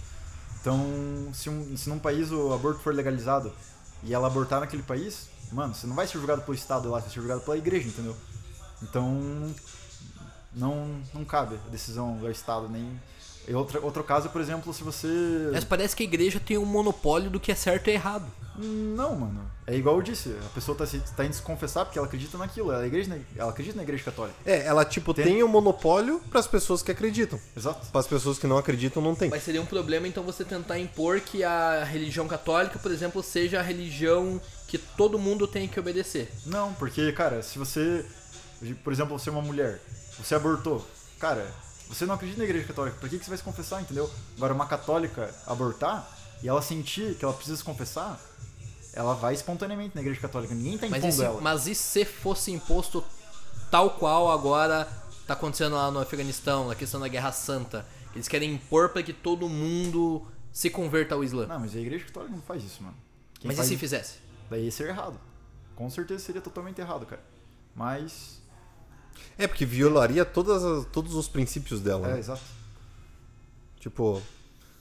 Então, 0.60 0.78
se, 1.32 1.48
um, 1.48 1.76
se 1.76 1.89
num 1.89 1.98
país 1.98 2.31
o 2.31 2.52
aborto 2.52 2.81
for 2.81 2.94
legalizado 2.94 3.51
e 4.02 4.12
ela 4.12 4.26
abortar 4.26 4.60
naquele 4.60 4.82
país, 4.82 5.28
mano, 5.52 5.74
você 5.74 5.86
não 5.86 5.94
vai 5.94 6.06
ser 6.06 6.18
julgado 6.18 6.43
pelo 6.43 6.55
Estado 6.55 6.90
lá, 6.90 6.98
você 6.98 7.05
vai 7.06 7.14
ser 7.14 7.20
julgado 7.20 7.40
pela 7.43 7.56
igreja, 7.56 7.89
entendeu? 7.89 8.16
Então, 8.82 9.55
não, 10.55 11.01
não 11.12 11.24
cabe 11.24 11.56
a 11.66 11.70
decisão 11.70 12.16
do 12.16 12.31
Estado, 12.31 12.68
nem... 12.68 13.01
E 13.46 13.54
outra, 13.54 13.80
outro 13.80 14.02
caso, 14.02 14.28
por 14.30 14.40
exemplo, 14.40 14.72
se 14.72 14.82
você... 14.82 15.08
Mas 15.52 15.64
parece 15.64 15.94
que 15.94 16.02
a 16.02 16.06
igreja 16.06 16.40
tem 16.40 16.56
um 16.58 16.64
monopólio 16.64 17.30
do 17.30 17.38
que 17.40 17.52
é 17.52 17.54
certo 17.54 17.88
e 17.88 17.92
errado. 17.92 18.26
Não, 18.56 19.14
mano. 19.16 19.50
É 19.66 19.74
igual 19.74 19.96
eu 19.96 20.02
disse, 20.02 20.34
a 20.44 20.48
pessoa 20.54 20.76
tá, 20.76 20.86
se, 20.86 21.00
tá 21.16 21.24
indo 21.24 21.34
se 21.34 21.42
confessar 21.42 21.84
porque 21.84 21.98
ela 21.98 22.06
acredita 22.06 22.38
naquilo, 22.38 22.70
ela, 22.70 22.84
é 22.84 22.86
igreja, 22.86 23.18
ela 23.36 23.50
acredita 23.50 23.76
na 23.76 23.82
igreja 23.82 24.04
católica. 24.04 24.36
É, 24.44 24.64
ela 24.64 24.84
tipo 24.84 25.12
Tem- 25.12 25.24
tem 25.24 25.42
o 25.42 25.48
monopólio 25.48 26.20
pras 26.30 26.46
pessoas 26.46 26.82
que 26.82 26.90
acreditam. 26.90 27.40
Exato. 27.56 27.86
Para 27.90 28.00
as 28.00 28.06
pessoas 28.06 28.38
que 28.38 28.46
não 28.46 28.58
acreditam, 28.58 29.02
não 29.02 29.14
tem. 29.14 29.30
Mas 29.30 29.42
seria 29.42 29.60
um 29.60 29.66
problema 29.66 30.06
então 30.06 30.22
você 30.22 30.44
tentar 30.44 30.78
impor 30.78 31.20
que 31.20 31.42
a 31.42 31.82
religião 31.82 32.28
católica, 32.28 32.78
por 32.78 32.92
exemplo, 32.92 33.22
seja 33.22 33.58
a 33.58 33.62
religião 33.62 34.40
que 34.68 34.78
todo 34.78 35.18
mundo 35.18 35.48
tem 35.48 35.66
que 35.66 35.80
obedecer. 35.80 36.30
Não, 36.46 36.72
porque, 36.74 37.10
cara, 37.12 37.42
se 37.42 37.58
você, 37.58 38.04
por 38.84 38.92
exemplo, 38.92 39.18
você 39.18 39.30
é 39.30 39.32
uma 39.32 39.42
mulher, 39.42 39.80
você 40.18 40.34
abortou, 40.34 40.86
cara, 41.18 41.46
você 41.94 42.06
não 42.06 42.14
acredita 42.14 42.38
na 42.38 42.44
igreja 42.44 42.66
católica, 42.66 42.96
por 42.98 43.08
que, 43.08 43.18
que 43.18 43.24
você 43.24 43.30
vai 43.30 43.38
se 43.38 43.44
confessar, 43.44 43.80
entendeu? 43.80 44.10
Agora, 44.36 44.52
uma 44.52 44.66
católica 44.66 45.34
abortar 45.46 46.08
e 46.42 46.48
ela 46.48 46.60
sentir 46.60 47.14
que 47.14 47.24
ela 47.24 47.34
precisa 47.34 47.56
se 47.56 47.64
confessar, 47.64 48.20
ela 48.92 49.14
vai 49.14 49.34
espontaneamente 49.34 49.94
na 49.94 50.00
igreja 50.00 50.20
católica, 50.20 50.54
ninguém 50.54 50.78
tá 50.78 50.86
Mas 50.88 50.98
impondo 50.98 51.14
e, 51.14 51.16
se, 51.16 51.24
ela. 51.24 51.40
mas 51.40 51.66
e 51.66 51.74
se 51.74 52.04
fosse 52.04 52.52
imposto 52.52 53.04
tal 53.70 53.90
qual 53.90 54.30
agora 54.30 54.86
tá 55.26 55.34
acontecendo 55.34 55.74
lá 55.74 55.90
no 55.90 56.00
Afeganistão, 56.00 56.68
na 56.68 56.74
questão 56.74 57.00
da 57.00 57.08
Guerra 57.08 57.32
Santa? 57.32 57.86
Eles 58.14 58.28
querem 58.28 58.52
impor 58.52 58.90
para 58.90 59.02
que 59.02 59.12
todo 59.12 59.48
mundo 59.48 60.24
se 60.52 60.70
converta 60.70 61.16
ao 61.16 61.24
Islã. 61.24 61.46
Não, 61.46 61.58
mas 61.58 61.74
a 61.74 61.80
igreja 61.80 62.04
católica 62.04 62.32
não 62.34 62.42
faz 62.42 62.62
isso, 62.62 62.82
mano. 62.82 62.96
Quem 63.40 63.48
mas 63.48 63.58
e 63.58 63.68
se 63.68 63.76
fizesse? 63.76 64.18
Daí 64.48 64.64
ia 64.64 64.70
ser 64.70 64.88
errado. 64.88 65.18
Com 65.74 65.90
certeza 65.90 66.24
seria 66.24 66.40
totalmente 66.40 66.80
errado, 66.80 67.04
cara. 67.06 67.22
Mas. 67.74 68.40
É, 69.36 69.46
porque 69.46 69.64
violaria 69.66 70.24
todas 70.24 70.62
as- 70.64 70.84
todos 70.86 71.14
os 71.14 71.26
princípios 71.28 71.80
dela. 71.80 72.08
É, 72.08 72.12
né? 72.14 72.18
exato. 72.18 72.42
Tipo, 73.80 74.22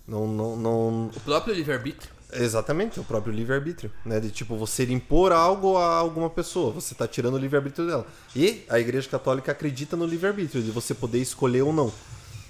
não, 0.07 0.27
não, 0.27 0.55
não, 0.55 1.05
O 1.15 1.19
próprio 1.21 1.53
livre-arbítrio. 1.53 2.11
Exatamente, 2.35 2.99
o 2.99 3.03
próprio 3.03 3.31
livre-arbítrio, 3.31 3.91
né? 4.03 4.19
De 4.19 4.31
tipo, 4.31 4.55
você 4.57 4.83
impor 4.91 5.31
algo 5.31 5.77
a 5.77 5.95
alguma 5.97 6.29
pessoa, 6.29 6.71
você 6.71 6.95
tá 6.95 7.07
tirando 7.07 7.35
o 7.35 7.37
livre-arbítrio 7.37 7.85
dela. 7.85 8.07
E 8.35 8.63
a 8.69 8.79
Igreja 8.79 9.07
Católica 9.07 9.51
acredita 9.51 9.95
no 9.95 10.05
livre-arbítrio, 10.05 10.63
de 10.63 10.71
você 10.71 10.95
poder 10.95 11.19
escolher 11.19 11.61
ou 11.61 11.71
não. 11.71 11.91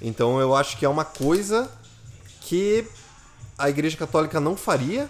Então 0.02 0.40
eu 0.40 0.56
acho 0.56 0.78
que 0.78 0.86
é 0.86 0.90
uma 0.90 1.04
coisa 1.04 1.70
que 2.42 2.88
a 3.58 3.70
Igreja 3.70 3.98
Católica 3.98 4.40
não 4.40 4.56
faria. 4.56 5.10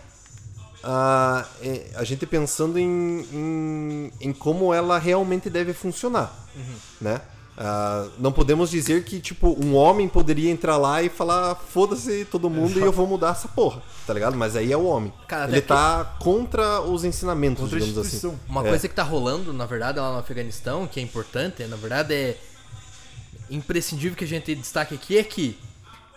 Ah, 0.83 1.45
é, 1.61 1.91
a 1.95 2.03
gente 2.03 2.25
pensando 2.25 2.77
em, 2.77 3.21
em, 3.31 4.11
em 4.19 4.33
como 4.33 4.73
ela 4.73 4.97
realmente 4.99 5.49
deve 5.49 5.73
funcionar, 5.73 6.33
né? 6.99 7.21
Ah, 7.55 8.07
não 8.17 8.31
podemos 8.31 8.71
dizer 8.71 9.03
que, 9.03 9.19
tipo, 9.19 9.55
um 9.63 9.75
homem 9.75 10.09
poderia 10.09 10.49
entrar 10.49 10.75
lá 10.75 11.03
e 11.03 11.09
falar 11.09 11.53
foda-se 11.55 12.25
todo 12.25 12.49
mundo 12.49 12.79
e 12.79 12.81
eu 12.81 12.91
vou 12.91 13.05
mudar 13.05 13.29
essa 13.29 13.47
porra, 13.47 13.79
tá 14.07 14.13
ligado? 14.13 14.35
Mas 14.35 14.55
aí 14.55 14.71
é 14.71 14.77
o 14.77 14.85
homem. 14.85 15.13
Cara, 15.27 15.51
Ele 15.51 15.61
tá 15.61 16.15
contra 16.19 16.81
os 16.81 17.03
ensinamentos, 17.03 17.61
Contra 17.61 17.77
a 17.77 17.79
digamos 17.79 18.07
assim. 18.07 18.35
Uma 18.49 18.65
É. 18.65 18.69
coisa 18.69 18.87
que 18.87 18.95
tá 18.95 19.03
rolando, 19.03 19.53
na 19.53 19.67
verdade, 19.67 19.99
lá 19.99 20.11
no 20.13 20.17
Afeganistão, 20.17 20.87
que 20.87 20.99
é 20.99 21.03
importante, 21.03 21.63
na 21.67 21.75
verdade 21.75 22.13
é 22.15 22.37
imprescindível 23.51 24.17
que 24.17 24.23
a 24.23 24.27
gente 24.27 24.55
destaque 24.55 24.95
aqui, 24.95 25.17
é 25.17 25.23
que 25.23 25.55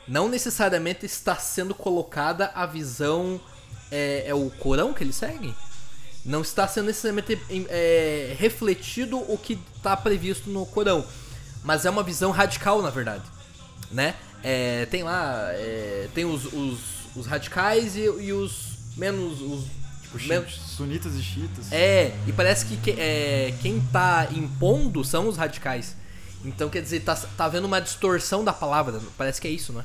não 0.09 0.29
necessariamente 0.29 1.05
está 1.05 1.37
sendo 1.37 1.75
colocada 1.75 2.51
a 2.55 2.65
visão. 2.65 3.39
É, 3.91 4.25
é 4.27 4.35
o 4.35 4.51
Corão 4.51 4.93
que 4.93 5.03
eles 5.03 5.17
seguem? 5.17 5.55
Não 6.25 6.43
está 6.43 6.67
sendo 6.67 6.87
necessariamente 6.87 7.39
é, 7.69 8.35
refletido 8.39 9.19
o 9.19 9.39
que 9.39 9.59
está 9.77 9.97
previsto 9.97 10.51
no 10.51 10.67
Corão. 10.67 11.05
Mas 11.63 11.85
é 11.85 11.91
uma 11.91 12.03
visão 12.03 12.31
radical, 12.31 12.83
na 12.83 12.91
verdade. 12.91 13.25
Né? 13.91 14.15
É, 14.43 14.87
tem 14.87 15.03
lá. 15.03 15.49
é, 15.53 16.09
tem 16.15 16.25
os, 16.25 16.45
os, 16.53 16.79
os 17.15 17.27
radicais 17.27 17.97
e, 17.97 18.01
e 18.01 18.33
os 18.33 18.73
menos. 18.97 19.41
Os, 19.41 19.65
Tipo, 20.07 20.29
menos 20.29 20.55
sunitas 20.55 21.15
e 21.15 21.23
chiitas. 21.23 21.73
é, 21.73 22.15
e 22.27 22.33
parece 22.33 22.65
que, 22.65 22.91
é, 22.93 23.53
quem 23.61 23.81
tá 23.93 24.29
impondo 24.31 25.05
são 25.05 25.29
os 25.29 25.37
radicais. 25.37 25.97
Então, 26.45 26.69
quer 26.69 26.81
dizer, 26.81 27.01
tá, 27.01 27.17
tá 27.17 27.45
havendo 27.45 27.67
uma 27.67 27.81
distorção 27.81 28.45
da 28.45 28.53
palavra. 28.53 29.01
Parece 29.19 29.41
que 29.41 29.49
é 29.49 29.51
isso, 29.51 29.73
né? 29.73 29.85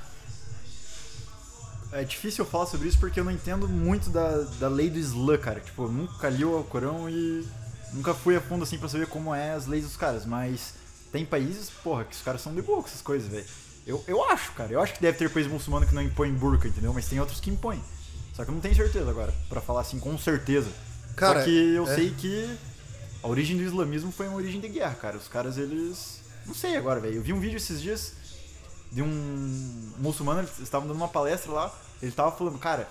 É 1.92 2.04
difícil 2.04 2.46
eu 2.46 2.50
falar 2.50 2.66
sobre 2.66 2.88
isso 2.88 2.98
porque 3.00 3.20
eu 3.20 3.24
não 3.24 3.32
entendo 3.32 3.68
muito 3.68 4.10
da, 4.10 4.38
da 4.60 4.70
lei 4.70 4.90
do 4.90 4.98
Islã, 4.98 5.38
cara. 5.38 5.60
Tipo, 5.60 5.84
eu 5.84 5.92
nunca 5.92 6.30
li 6.30 6.46
o 6.46 6.64
Corão 6.64 7.10
e 7.10 7.46
nunca 7.94 8.14
fui 8.14 8.36
a 8.36 8.42
fundo 8.42 8.64
assim 8.64 8.78
pra 8.78 8.88
saber 8.88 9.08
como 9.08 9.36
é 9.36 9.52
as 9.52 9.68
leis 9.68 9.84
dos 9.84 9.98
caras. 9.98 10.26
Mas 10.26 10.74
tem 11.12 11.26
países, 11.26 11.70
porra, 11.70 12.06
que 12.06 12.16
os 12.16 12.22
caras 12.22 12.42
são 12.42 12.56
de 12.56 12.62
boa 12.62 12.82
com 12.82 12.88
essas 12.88 13.02
coisas, 13.02 13.28
velho. 13.30 13.46
Eu, 13.86 14.02
eu 14.08 14.24
acho, 14.26 14.54
cara. 14.54 14.72
Eu 14.72 14.82
acho 14.82 14.94
que 14.94 15.02
deve 15.02 15.18
ter 15.18 15.30
país 15.30 15.48
muçulmano 15.48 15.86
que 15.86 15.94
não 15.94 16.02
impõe 16.02 16.32
burca, 16.32 16.68
entendeu? 16.68 16.94
Mas 16.94 17.08
tem 17.08 17.20
outros 17.20 17.42
que 17.42 17.50
impõem. 17.50 17.82
Só 18.34 18.46
que 18.46 18.50
eu 18.50 18.54
não 18.54 18.62
tenho 18.62 18.76
certeza 18.76 19.10
agora, 19.10 19.34
pra 19.50 19.60
falar 19.60 19.82
assim 19.82 20.00
com 20.00 20.18
certeza. 20.18 20.70
Cara, 21.16 21.40
Só 21.40 21.46
que 21.46 21.76
eu 21.76 21.86
é. 21.88 21.96
sei 21.96 22.12
que 22.12 22.58
a 23.22 23.28
origem 23.28 23.58
do 23.58 23.64
islamismo 23.64 24.12
foi 24.12 24.28
uma 24.28 24.38
origem 24.38 24.62
de 24.62 24.70
guerra, 24.70 24.96
cara. 24.96 25.18
Os 25.18 25.28
caras, 25.28 25.58
eles. 25.58 26.22
Não 26.46 26.54
sei 26.54 26.78
agora, 26.78 27.02
velho. 27.02 27.16
Eu 27.16 27.22
vi 27.22 27.34
um 27.34 27.40
vídeo 27.40 27.58
esses 27.58 27.82
dias 27.82 28.14
de 28.92 29.02
um 29.02 29.94
muçulmano, 29.98 30.42
eles 30.42 30.60
estavam 30.60 30.88
dando 30.88 30.98
uma 30.98 31.08
palestra 31.08 31.52
lá, 31.52 31.74
ele 32.02 32.12
tava 32.12 32.32
falando, 32.32 32.58
cara, 32.60 32.90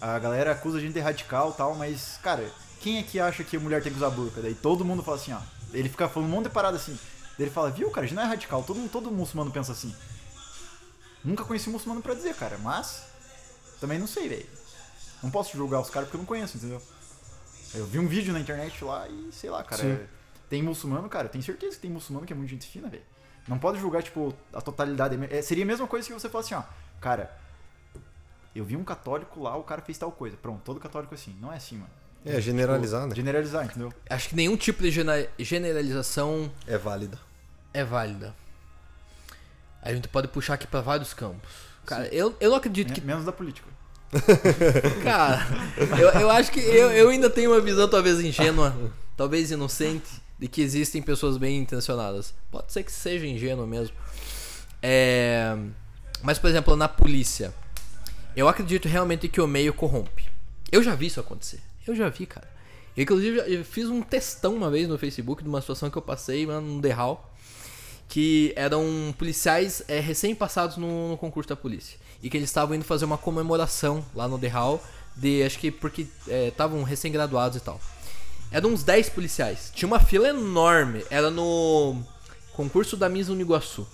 a 0.00 0.18
galera 0.18 0.52
acusa 0.52 0.78
a 0.78 0.80
gente 0.80 0.94
de 0.94 1.00
radical 1.00 1.50
e 1.50 1.54
tal, 1.54 1.74
mas, 1.74 2.18
cara, 2.22 2.50
quem 2.80 2.98
é 2.98 3.02
que 3.02 3.20
acha 3.20 3.44
que 3.44 3.56
a 3.56 3.60
mulher 3.60 3.82
tem 3.82 3.92
que 3.92 3.98
usar 3.98 4.10
burca? 4.10 4.40
Daí 4.40 4.54
todo 4.54 4.84
mundo 4.84 5.02
fala 5.02 5.16
assim, 5.16 5.32
ó. 5.32 5.40
Ele 5.72 5.88
fica 5.88 6.08
falando 6.08 6.28
um 6.28 6.32
monte 6.32 6.44
de 6.44 6.50
parada 6.50 6.76
assim. 6.76 6.98
Daí 7.38 7.46
ele 7.46 7.50
fala, 7.50 7.70
viu, 7.70 7.90
cara, 7.90 8.04
a 8.04 8.08
gente 8.08 8.16
não 8.16 8.22
é 8.22 8.26
radical, 8.26 8.62
todo, 8.64 8.88
todo 8.88 9.10
muçulmano 9.10 9.50
pensa 9.50 9.72
assim. 9.72 9.94
Nunca 11.24 11.44
conheci 11.44 11.68
um 11.68 11.72
muçulmano 11.72 12.02
pra 12.02 12.14
dizer, 12.14 12.34
cara, 12.34 12.58
mas 12.58 13.04
também 13.80 13.98
não 13.98 14.06
sei, 14.06 14.28
velho. 14.28 14.46
Não 15.22 15.30
posso 15.30 15.56
julgar 15.56 15.80
os 15.80 15.88
caras 15.88 16.08
porque 16.08 16.16
eu 16.16 16.20
não 16.20 16.26
conheço, 16.26 16.56
entendeu? 16.56 16.82
Eu 17.74 17.86
vi 17.86 17.98
um 17.98 18.08
vídeo 18.08 18.32
na 18.32 18.40
internet 18.40 18.84
lá 18.84 19.08
e 19.08 19.30
sei 19.32 19.50
lá, 19.50 19.62
cara. 19.62 19.82
Sim. 19.82 19.98
Tem 20.50 20.62
muçulmano, 20.62 21.08
cara, 21.08 21.28
tenho 21.28 21.44
certeza 21.44 21.76
que 21.76 21.82
tem 21.82 21.90
muçulmano 21.90 22.26
que 22.26 22.32
é 22.32 22.36
muito 22.36 22.50
gente 22.50 22.66
fina, 22.66 22.88
velho. 22.88 23.04
Não 23.48 23.58
pode 23.58 23.78
julgar, 23.80 24.02
tipo, 24.02 24.34
a 24.52 24.60
totalidade. 24.60 25.18
É, 25.30 25.42
seria 25.42 25.64
a 25.64 25.66
mesma 25.66 25.86
coisa 25.86 26.06
que 26.06 26.12
você 26.14 26.28
falar 26.28 26.44
assim, 26.44 26.54
ó, 26.54 26.62
cara, 27.00 27.30
eu 28.54 28.64
vi 28.64 28.76
um 28.76 28.84
católico 28.84 29.42
lá, 29.42 29.56
o 29.56 29.62
cara 29.64 29.82
fez 29.82 29.98
tal 29.98 30.12
coisa. 30.12 30.36
Pronto, 30.36 30.60
todo 30.64 30.78
católico 30.78 31.12
é 31.14 31.16
assim. 31.16 31.36
Não 31.40 31.52
é 31.52 31.56
assim, 31.56 31.76
mano. 31.76 31.90
É, 32.24 32.40
generalizar, 32.40 33.00
Tipo, 33.00 33.10
né? 33.10 33.16
Generalizar, 33.16 33.64
entendeu? 33.64 33.92
Acho 34.08 34.28
que 34.28 34.36
nenhum 34.36 34.56
tipo 34.56 34.80
de 34.82 34.92
generalização 35.38 36.52
É 36.68 36.78
válida. 36.78 37.18
é 37.74 37.82
válida. 37.82 38.32
A 39.82 39.92
gente 39.92 40.06
pode 40.06 40.28
puxar 40.28 40.54
aqui 40.54 40.66
pra 40.68 40.80
vários 40.80 41.12
campos. 41.12 41.50
Cara, 41.84 42.06
eu, 42.14 42.36
eu 42.38 42.50
não 42.50 42.56
acredito 42.58 42.88
Men- 42.90 42.94
que. 42.94 43.00
Menos 43.00 43.24
da 43.24 43.32
política. 43.32 43.68
Cara, 45.02 45.44
eu, 45.98 46.20
eu 46.20 46.30
acho 46.30 46.52
que 46.52 46.60
eu, 46.60 46.92
eu 46.92 47.08
ainda 47.08 47.28
tenho 47.28 47.50
uma 47.50 47.60
visão 47.60 47.88
talvez 47.88 48.20
ingênua, 48.20 48.72
talvez 49.16 49.50
inocente, 49.50 50.21
de 50.42 50.48
que 50.48 50.60
existem 50.60 51.00
pessoas 51.00 51.36
bem 51.36 51.56
intencionadas. 51.56 52.34
Pode 52.50 52.72
ser 52.72 52.82
que 52.82 52.90
seja 52.90 53.24
ingênuo 53.24 53.64
mesmo. 53.64 53.94
É, 54.82 55.56
mas, 56.20 56.36
por 56.36 56.50
exemplo, 56.50 56.74
na 56.74 56.88
polícia, 56.88 57.54
eu 58.34 58.48
acredito 58.48 58.88
realmente 58.88 59.28
que 59.28 59.40
o 59.40 59.46
meio 59.46 59.72
corrompe. 59.72 60.24
Eu 60.72 60.82
já 60.82 60.96
vi 60.96 61.06
isso 61.06 61.20
acontecer. 61.20 61.60
Eu 61.86 61.94
já 61.94 62.08
vi, 62.08 62.26
cara. 62.26 62.50
Eu, 62.96 63.04
inclusive, 63.04 63.38
eu 63.46 63.64
fiz 63.64 63.88
um 63.88 64.02
testão 64.02 64.56
uma 64.56 64.68
vez 64.68 64.88
no 64.88 64.98
Facebook 64.98 65.44
de 65.44 65.48
uma 65.48 65.60
situação 65.60 65.88
que 65.88 65.96
eu 65.96 66.02
passei 66.02 66.44
num 66.44 66.80
derral. 66.80 67.32
Que 68.08 68.52
eram 68.56 69.14
policiais 69.16 69.84
é, 69.86 70.00
recém-passados 70.00 70.76
no, 70.76 71.10
no 71.10 71.16
concurso 71.16 71.50
da 71.50 71.56
polícia. 71.56 71.96
E 72.20 72.28
que 72.28 72.36
eles 72.36 72.50
estavam 72.50 72.74
indo 72.74 72.84
fazer 72.84 73.04
uma 73.04 73.16
comemoração 73.16 74.04
lá 74.12 74.26
no 74.26 74.36
derral. 74.36 74.82
De, 75.14 75.44
acho 75.44 75.56
que 75.60 75.70
porque 75.70 76.08
estavam 76.48 76.82
recém-graduados 76.82 77.58
e 77.58 77.60
tal. 77.60 77.80
Eram 78.52 78.70
uns 78.70 78.82
10 78.82 79.08
policiais. 79.08 79.72
Tinha 79.74 79.86
uma 79.86 79.98
fila 79.98 80.28
enorme. 80.28 81.04
Era 81.08 81.30
no 81.30 81.96
concurso 82.52 82.96
da 82.96 83.08
Miss 83.08 83.28
Uniguaçu. 83.28 83.86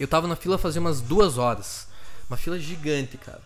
Eu 0.00 0.08
tava 0.08 0.26
na 0.26 0.34
fila 0.34 0.56
fazia 0.56 0.80
umas 0.80 1.02
duas 1.02 1.36
horas. 1.36 1.86
Uma 2.28 2.38
fila 2.38 2.58
gigante, 2.58 3.18
cara. 3.18 3.42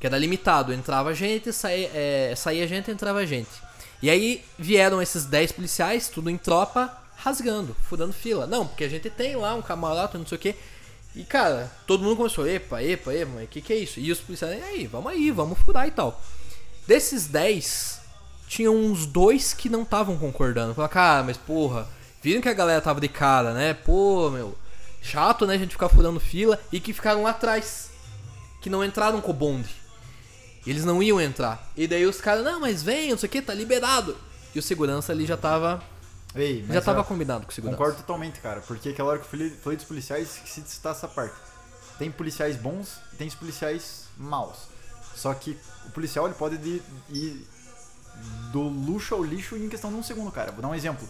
Que 0.00 0.06
era 0.06 0.16
limitado. 0.16 0.72
Entrava 0.72 1.12
gente, 1.12 1.52
saía, 1.52 1.90
é, 1.92 2.34
saía 2.36 2.68
gente, 2.68 2.90
entrava 2.90 3.26
gente. 3.26 3.50
E 4.00 4.08
aí 4.08 4.44
vieram 4.56 5.02
esses 5.02 5.24
10 5.24 5.52
policiais, 5.52 6.08
tudo 6.08 6.30
em 6.30 6.36
tropa, 6.38 6.96
rasgando, 7.16 7.74
furando 7.88 8.12
fila. 8.12 8.46
Não, 8.46 8.66
porque 8.66 8.84
a 8.84 8.88
gente 8.88 9.10
tem 9.10 9.34
lá 9.34 9.54
um 9.54 9.62
camarote, 9.62 10.18
não 10.18 10.26
sei 10.26 10.36
o 10.36 10.40
que. 10.40 10.54
E 11.16 11.24
cara, 11.24 11.72
todo 11.86 12.02
mundo 12.02 12.16
começou, 12.16 12.46
epa, 12.46 12.82
epa, 12.82 13.14
epa, 13.14 13.42
o 13.42 13.46
que, 13.46 13.60
que 13.60 13.72
é 13.72 13.76
isso? 13.76 13.98
E 13.98 14.12
os 14.12 14.20
policiais, 14.20 14.62
aí, 14.62 14.86
vamos 14.86 15.10
aí, 15.12 15.30
vamos 15.30 15.58
furar 15.58 15.86
e 15.88 15.90
tal. 15.90 16.20
Desses 16.86 17.26
10, 17.26 18.00
tinham 18.46 18.76
uns 18.76 19.06
dois 19.06 19.52
que 19.52 19.68
não 19.68 19.82
estavam 19.82 20.16
concordando. 20.16 20.74
Falaram, 20.74 20.92
cara, 20.92 21.22
mas 21.22 21.36
porra, 21.36 21.88
viram 22.22 22.40
que 22.40 22.48
a 22.48 22.54
galera 22.54 22.80
tava 22.80 23.00
de 23.00 23.08
cara, 23.08 23.52
né? 23.52 23.74
Pô, 23.74 24.30
meu, 24.30 24.56
chato, 25.02 25.46
né? 25.46 25.54
A 25.54 25.58
gente 25.58 25.72
ficar 25.72 25.88
furando 25.88 26.20
fila. 26.20 26.60
E 26.72 26.80
que 26.80 26.92
ficaram 26.92 27.22
lá 27.22 27.30
atrás. 27.30 27.90
Que 28.60 28.70
não 28.70 28.84
entraram 28.84 29.20
com 29.20 29.30
o 29.30 29.34
bonde. 29.34 29.74
Eles 30.66 30.84
não 30.84 31.02
iam 31.02 31.20
entrar. 31.20 31.70
E 31.76 31.86
daí 31.86 32.06
os 32.06 32.20
caras, 32.20 32.42
não, 32.44 32.60
mas 32.60 32.82
vem, 32.82 33.10
não 33.10 33.18
sei 33.18 33.28
o 33.28 33.30
que, 33.30 33.42
tá 33.42 33.52
liberado. 33.52 34.16
E 34.54 34.58
o 34.58 34.62
segurança 34.62 35.12
ali 35.12 35.26
já 35.26 35.36
tava. 35.36 35.82
Ei, 36.34 36.64
já 36.68 36.80
tava 36.80 37.04
combinado 37.04 37.44
com 37.44 37.52
o 37.52 37.54
segurança. 37.54 37.76
Concordo 37.76 37.98
totalmente, 37.98 38.40
cara. 38.40 38.60
Porque 38.60 38.88
aquela 38.88 39.10
hora 39.10 39.18
que 39.18 39.26
eu 39.26 39.30
falei, 39.30 39.50
falei 39.50 39.76
dos 39.76 39.86
policiais, 39.86 40.36
esqueci 40.36 40.62
de 40.62 40.70
citar 40.70 40.92
essa 40.92 41.06
parte. 41.06 41.36
Tem 41.98 42.10
policiais 42.10 42.56
bons 42.56 42.98
e 43.12 43.16
tem 43.16 43.28
os 43.28 43.34
policiais 43.34 44.04
maus. 44.16 44.56
Só 45.14 45.32
que 45.34 45.56
o 45.86 45.90
policial 45.90 46.26
ele 46.26 46.34
pode 46.34 46.56
ir, 46.56 46.82
ir 47.10 47.46
do 48.52 48.62
luxo 48.62 49.14
ao 49.14 49.22
lixo 49.24 49.56
em 49.56 49.68
questão 49.68 49.90
de 49.90 49.96
um 49.96 50.02
segundo, 50.02 50.30
cara. 50.30 50.52
Vou 50.52 50.62
dar 50.62 50.68
um 50.68 50.74
exemplo. 50.74 51.06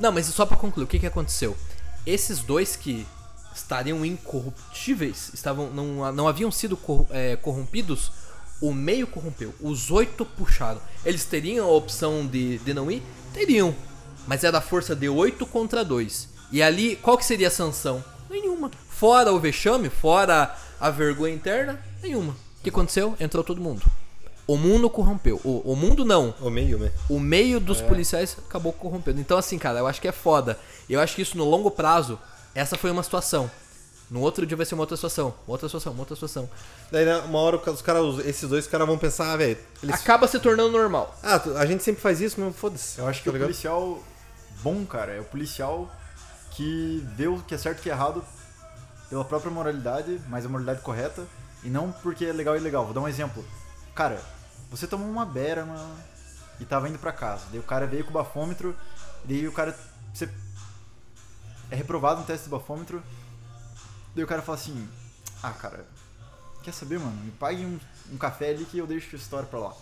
Não, 0.00 0.12
mas 0.12 0.26
só 0.26 0.46
pra 0.46 0.56
concluir, 0.56 0.84
o 0.84 0.86
que 0.88 0.98
que 0.98 1.06
aconteceu? 1.06 1.56
Esses 2.06 2.40
dois 2.40 2.76
que 2.76 3.06
estariam 3.54 4.04
incorruptíveis, 4.04 5.30
estavam 5.34 5.70
não, 5.70 6.12
não 6.12 6.28
haviam 6.28 6.50
sido 6.50 6.76
cor- 6.76 7.06
é, 7.10 7.36
corrompidos, 7.36 8.12
o 8.60 8.72
meio 8.72 9.06
corrompeu. 9.06 9.54
Os 9.60 9.90
oito 9.90 10.24
puxaram. 10.24 10.80
Eles 11.04 11.24
teriam 11.24 11.66
a 11.66 11.70
opção 11.70 12.26
de, 12.26 12.58
de 12.58 12.72
não 12.74 12.90
ir? 12.90 13.02
Teriam. 13.32 13.74
Mas 14.26 14.44
era 14.44 14.58
a 14.58 14.60
força 14.60 14.94
de 14.96 15.08
oito 15.08 15.46
contra 15.46 15.84
dois. 15.84 16.28
E 16.50 16.62
ali, 16.62 16.96
qual 16.96 17.16
que 17.18 17.24
seria 17.24 17.48
a 17.48 17.50
sanção? 17.50 18.02
Nenhuma. 18.30 18.70
Fora 18.88 19.32
o 19.32 19.38
vexame, 19.40 19.88
fora 19.90 20.54
a 20.80 20.90
vergonha 20.90 21.34
interna, 21.34 21.80
nenhuma. 22.02 22.32
O 22.32 22.62
que 22.62 22.70
aconteceu? 22.70 23.16
Entrou 23.20 23.44
todo 23.44 23.60
mundo. 23.60 23.82
O 24.48 24.56
mundo 24.56 24.88
corrompeu. 24.90 25.40
O, 25.44 25.72
o 25.72 25.76
mundo 25.76 26.04
não 26.04 26.34
O 26.40 26.48
meio, 26.48 26.78
né? 26.78 26.90
o 27.08 27.20
meio 27.20 27.60
dos 27.60 27.80
policiais 27.80 28.36
acabou 28.48 28.72
corrompendo. 28.72 29.20
Então, 29.20 29.38
assim, 29.38 29.58
cara, 29.58 29.78
eu 29.78 29.86
acho 29.86 30.00
que 30.00 30.08
é 30.08 30.12
foda. 30.12 30.58
Eu 30.88 31.00
acho 31.00 31.14
que 31.14 31.22
isso 31.22 31.36
no 31.36 31.44
longo 31.44 31.70
prazo, 31.70 32.18
essa 32.54 32.76
foi 32.76 32.90
uma 32.90 33.02
situação. 33.02 33.50
No 34.10 34.20
outro 34.20 34.46
dia 34.46 34.56
vai 34.56 34.64
ser 34.64 34.74
uma 34.74 34.84
outra 34.84 34.96
situação, 34.96 35.34
outra 35.46 35.68
situação, 35.68 35.92
uma 35.92 36.00
outra 36.00 36.16
situação. 36.16 36.48
Daí, 36.90 37.04
né, 37.04 37.18
uma 37.18 37.38
hora 37.40 37.58
os 37.70 37.82
caras, 37.82 38.18
esses 38.24 38.48
dois 38.48 38.66
caras 38.66 38.86
vão 38.86 38.96
pensar, 38.96 39.32
ah, 39.32 39.36
velho, 39.36 39.58
eles... 39.82 39.94
Acaba 39.96 40.26
se 40.26 40.38
tornando 40.38 40.72
normal. 40.72 41.14
Ah, 41.22 41.42
a 41.56 41.66
gente 41.66 41.84
sempre 41.84 42.00
faz 42.00 42.18
isso, 42.22 42.40
mesmo, 42.40 42.54
foda-se. 42.54 42.98
Eu 42.98 43.06
acho 43.06 43.18
que 43.18 43.26
tá 43.26 43.30
o 43.30 43.34
ligado? 43.34 43.48
policial 43.48 44.02
bom, 44.62 44.84
cara, 44.86 45.12
é 45.12 45.20
o 45.20 45.24
policial 45.24 45.90
que 46.52 47.06
vê 47.16 47.28
o 47.28 47.38
que 47.40 47.54
é 47.54 47.58
certo 47.58 47.78
e 47.78 47.80
o 47.80 47.82
que 47.82 47.90
é 47.90 47.92
errado 47.92 48.24
pela 49.10 49.24
própria 49.24 49.50
moralidade, 49.50 50.18
mas 50.28 50.44
a 50.44 50.48
moralidade 50.48 50.80
correta, 50.80 51.26
E 51.62 51.68
não 51.68 51.92
porque 51.92 52.24
é 52.24 52.32
legal 52.32 52.56
e 52.56 52.60
legal. 52.60 52.84
Vou 52.84 52.94
dar 52.94 53.00
um 53.00 53.08
exemplo. 53.08 53.44
Cara, 53.94 54.22
você 54.70 54.86
tomou 54.86 55.08
uma 55.08 55.24
berma 55.24 55.76
e 56.60 56.64
tava 56.64 56.88
indo 56.88 56.98
pra 56.98 57.12
casa. 57.12 57.46
Daí 57.50 57.60
o 57.60 57.64
cara 57.64 57.86
veio 57.86 58.04
com 58.04 58.10
o 58.10 58.14
bafômetro, 58.14 58.76
daí 59.24 59.46
o 59.46 59.52
cara. 59.52 59.76
Você 60.12 60.28
é 61.70 61.76
reprovado 61.76 62.20
no 62.20 62.26
teste 62.26 62.48
do 62.48 62.56
bafômetro. 62.56 63.02
Daí 64.14 64.24
o 64.24 64.26
cara 64.26 64.42
fala 64.42 64.58
assim: 64.58 64.88
Ah, 65.42 65.52
cara, 65.52 65.86
quer 66.62 66.72
saber, 66.72 66.98
mano? 66.98 67.16
Me 67.24 67.30
pague 67.32 67.64
um, 67.64 67.78
um 68.12 68.18
café 68.18 68.50
ali 68.50 68.64
que 68.64 68.78
eu 68.78 68.86
deixo 68.86 69.14
a 69.14 69.18
história 69.18 69.48
pra 69.48 69.58
lá. 69.58 69.74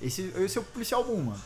Esse, 0.00 0.32
esse 0.36 0.58
é 0.58 0.60
o 0.60 0.64
policial 0.64 1.04
bom, 1.04 1.16
mano. 1.16 1.42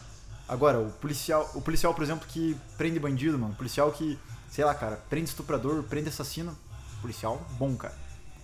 Agora, 0.49 0.81
o 0.81 0.91
policial, 0.91 1.49
o 1.55 1.61
policial, 1.61 1.95
por 1.95 2.03
exemplo, 2.03 2.27
que 2.27 2.57
prende 2.77 2.99
bandido, 2.99 3.39
mano. 3.39 3.55
Policial 3.55 3.93
que, 3.93 4.19
sei 4.51 4.65
lá, 4.65 4.75
cara, 4.75 4.97
prende 5.09 5.29
estuprador, 5.29 5.83
prende 5.85 6.09
assassino. 6.09 6.57
Policial 7.01 7.41
bom, 7.53 7.77
cara. 7.77 7.95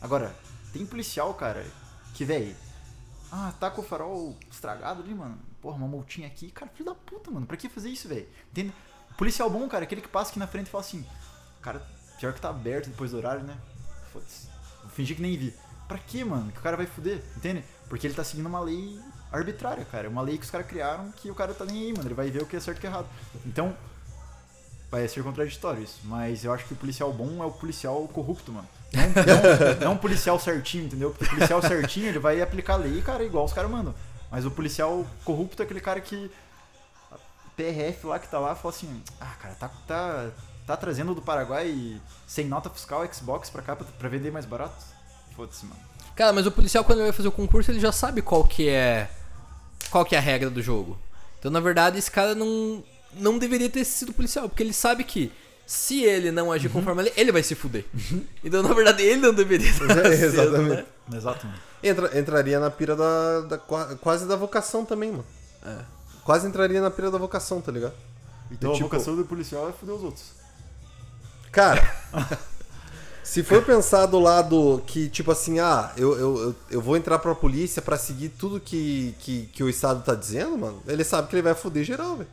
Agora, 0.00 0.34
tem 0.72 0.86
policial, 0.86 1.34
cara, 1.34 1.66
que, 2.14 2.24
velho. 2.24 2.54
Ah, 3.30 3.52
tá 3.58 3.70
com 3.70 3.80
o 3.80 3.84
farol 3.84 4.36
estragado 4.50 5.02
ali, 5.02 5.14
mano. 5.14 5.38
Porra, 5.60 5.76
uma 5.76 5.88
multinha 5.88 6.26
aqui. 6.26 6.50
Cara, 6.50 6.70
filho 6.70 6.86
da 6.86 6.94
puta, 6.94 7.30
mano. 7.30 7.46
Pra 7.46 7.56
que 7.56 7.68
fazer 7.68 7.88
isso, 7.88 8.08
velho? 8.08 8.28
Entende? 8.50 8.72
Policial 9.16 9.50
bom, 9.50 9.66
cara, 9.68 9.84
é 9.84 9.86
aquele 9.86 10.00
que 10.00 10.08
passa 10.08 10.30
aqui 10.30 10.38
na 10.38 10.46
frente 10.46 10.68
e 10.68 10.70
fala 10.70 10.84
assim: 10.84 11.04
Cara, 11.60 11.80
pior 12.18 12.32
que 12.32 12.40
tá 12.40 12.50
aberto 12.50 12.88
depois 12.88 13.10
do 13.10 13.16
horário, 13.16 13.42
né? 13.42 13.56
Foda-se. 14.12 14.48
Vou 14.82 14.90
fingir 14.90 15.16
que 15.16 15.22
nem 15.22 15.36
vi. 15.36 15.54
Pra 15.88 15.98
que, 15.98 16.24
mano? 16.24 16.50
Que 16.52 16.58
o 16.58 16.62
cara 16.62 16.76
vai 16.76 16.86
fuder, 16.86 17.22
entende? 17.36 17.64
Porque 17.88 18.06
ele 18.06 18.14
tá 18.14 18.24
seguindo 18.24 18.46
uma 18.46 18.60
lei 18.60 19.00
arbitrária, 19.32 19.84
cara. 19.84 20.08
Uma 20.08 20.22
lei 20.22 20.36
que 20.36 20.44
os 20.44 20.50
caras 20.50 20.66
criaram 20.66 21.10
que 21.12 21.30
o 21.30 21.34
cara 21.34 21.54
tá 21.54 21.64
nem 21.64 21.84
aí, 21.84 21.92
mano. 21.92 22.06
Ele 22.06 22.14
vai 22.14 22.30
ver 22.30 22.42
o 22.42 22.46
que 22.46 22.56
é 22.56 22.60
certo 22.60 22.76
e 22.76 22.78
o 22.78 22.80
que 22.80 22.86
é 22.86 22.90
errado. 22.90 23.08
Então, 23.44 23.76
vai 24.90 25.06
ser 25.08 25.22
contraditório 25.22 25.82
isso. 25.82 26.00
Mas 26.04 26.44
eu 26.44 26.52
acho 26.52 26.64
que 26.66 26.72
o 26.72 26.76
policial 26.76 27.12
bom 27.12 27.42
é 27.42 27.46
o 27.46 27.52
policial 27.52 28.06
corrupto, 28.08 28.52
mano. 28.52 28.68
Não, 28.92 29.02
não, 29.02 29.80
não 29.80 29.92
um 29.92 29.98
policial 29.98 30.38
certinho, 30.38 30.84
entendeu? 30.84 31.10
Porque 31.10 31.24
o 31.24 31.28
policial 31.28 31.60
certinho, 31.60 32.06
ele 32.06 32.18
vai 32.18 32.40
aplicar 32.40 32.74
a 32.74 32.76
lei, 32.76 33.02
cara, 33.02 33.24
igual 33.24 33.44
os 33.44 33.52
caras 33.52 33.70
mandam. 33.70 33.94
Mas 34.30 34.44
o 34.44 34.50
policial 34.50 35.06
corrupto 35.24 35.62
é 35.62 35.64
aquele 35.64 35.80
cara 35.80 36.00
que. 36.00 36.30
PRF 37.56 38.06
lá 38.06 38.18
que 38.18 38.28
tá 38.28 38.38
lá 38.38 38.54
fala 38.54 38.74
assim: 38.74 39.02
Ah, 39.20 39.34
cara, 39.40 39.54
tá, 39.54 39.70
tá, 39.86 40.30
tá 40.66 40.76
trazendo 40.76 41.14
do 41.14 41.22
Paraguai 41.22 41.98
sem 42.26 42.46
nota 42.46 42.68
fiscal 42.68 43.02
Xbox 43.10 43.48
pra 43.48 43.62
cá 43.62 43.74
pra, 43.74 43.86
pra 43.98 44.08
vender 44.08 44.30
mais 44.30 44.44
barato? 44.44 44.84
Foda-se, 45.34 45.64
mano. 45.64 45.80
Cara, 46.14 46.32
mas 46.32 46.46
o 46.46 46.52
policial 46.52 46.84
quando 46.84 46.98
ele 46.98 47.08
vai 47.08 47.16
fazer 47.16 47.28
o 47.28 47.32
concurso, 47.32 47.70
ele 47.70 47.80
já 47.80 47.92
sabe 47.92 48.20
qual 48.20 48.44
que 48.44 48.68
é 48.68 49.08
qual 49.90 50.04
que 50.04 50.14
é 50.14 50.18
a 50.18 50.20
regra 50.20 50.50
do 50.50 50.62
jogo. 50.62 50.98
Então, 51.38 51.50
na 51.50 51.60
verdade, 51.60 51.98
esse 51.98 52.10
cara 52.10 52.34
não 52.34 52.84
não 53.14 53.38
deveria 53.38 53.70
ter 53.70 53.84
sido 53.84 54.12
policial, 54.12 54.48
porque 54.48 54.62
ele 54.62 54.72
sabe 54.72 55.02
que 55.04 55.32
se 55.66 56.02
ele 56.04 56.30
não 56.30 56.52
agir 56.52 56.68
conforme 56.68 57.00
a 57.00 57.04
lei, 57.04 57.12
ele 57.16 57.32
vai 57.32 57.42
se 57.42 57.54
fuder. 57.54 57.84
Então, 58.44 58.62
na 58.62 58.72
verdade, 58.72 59.02
ele 59.02 59.20
não 59.20 59.34
deveria 59.34 59.68
estar 59.70 59.84
É, 60.06 60.16
sendo, 60.16 60.24
exatamente. 60.26 60.68
né? 61.08 61.16
Exato, 61.16 61.46
mano. 61.46 61.58
Entra- 61.82 62.18
entraria 62.18 62.58
na 62.60 62.70
pira 62.70 62.94
da, 62.96 63.40
da- 63.42 63.58
qua- 63.58 63.96
Quase 63.96 64.26
da 64.26 64.36
vocação 64.36 64.84
também, 64.84 65.10
mano. 65.10 65.26
É. 65.64 65.76
Quase 66.24 66.46
entraria 66.46 66.80
na 66.80 66.90
pira 66.90 67.10
da 67.10 67.18
vocação, 67.18 67.60
tá 67.60 67.70
ligado? 67.72 67.94
Então 68.50 68.72
tipo- 68.72 68.84
a 68.86 68.88
vocação 68.88 69.16
do 69.16 69.24
policial 69.24 69.68
é 69.68 69.72
fuder 69.72 69.94
os 69.94 70.02
outros. 70.04 70.24
Cara, 71.52 71.82
se 73.24 73.42
for 73.42 73.62
pensar 73.64 74.06
do 74.06 74.18
lado 74.20 74.82
que, 74.86 75.08
tipo 75.08 75.30
assim, 75.32 75.58
ah, 75.58 75.92
eu, 75.96 76.16
eu, 76.18 76.54
eu, 76.70 76.80
vou 76.80 76.96
entrar 76.96 77.18
pra 77.18 77.34
polícia 77.34 77.80
pra 77.82 77.96
seguir 77.98 78.28
tudo 78.30 78.60
que, 78.60 79.14
que, 79.20 79.46
que 79.52 79.64
o 79.64 79.68
Estado 79.68 80.02
tá 80.04 80.14
dizendo, 80.14 80.56
mano, 80.56 80.80
ele 80.86 81.02
sabe 81.02 81.28
que 81.28 81.34
ele 81.34 81.42
vai 81.42 81.54
foder 81.54 81.82
geral, 81.84 82.16
velho. 82.18 82.28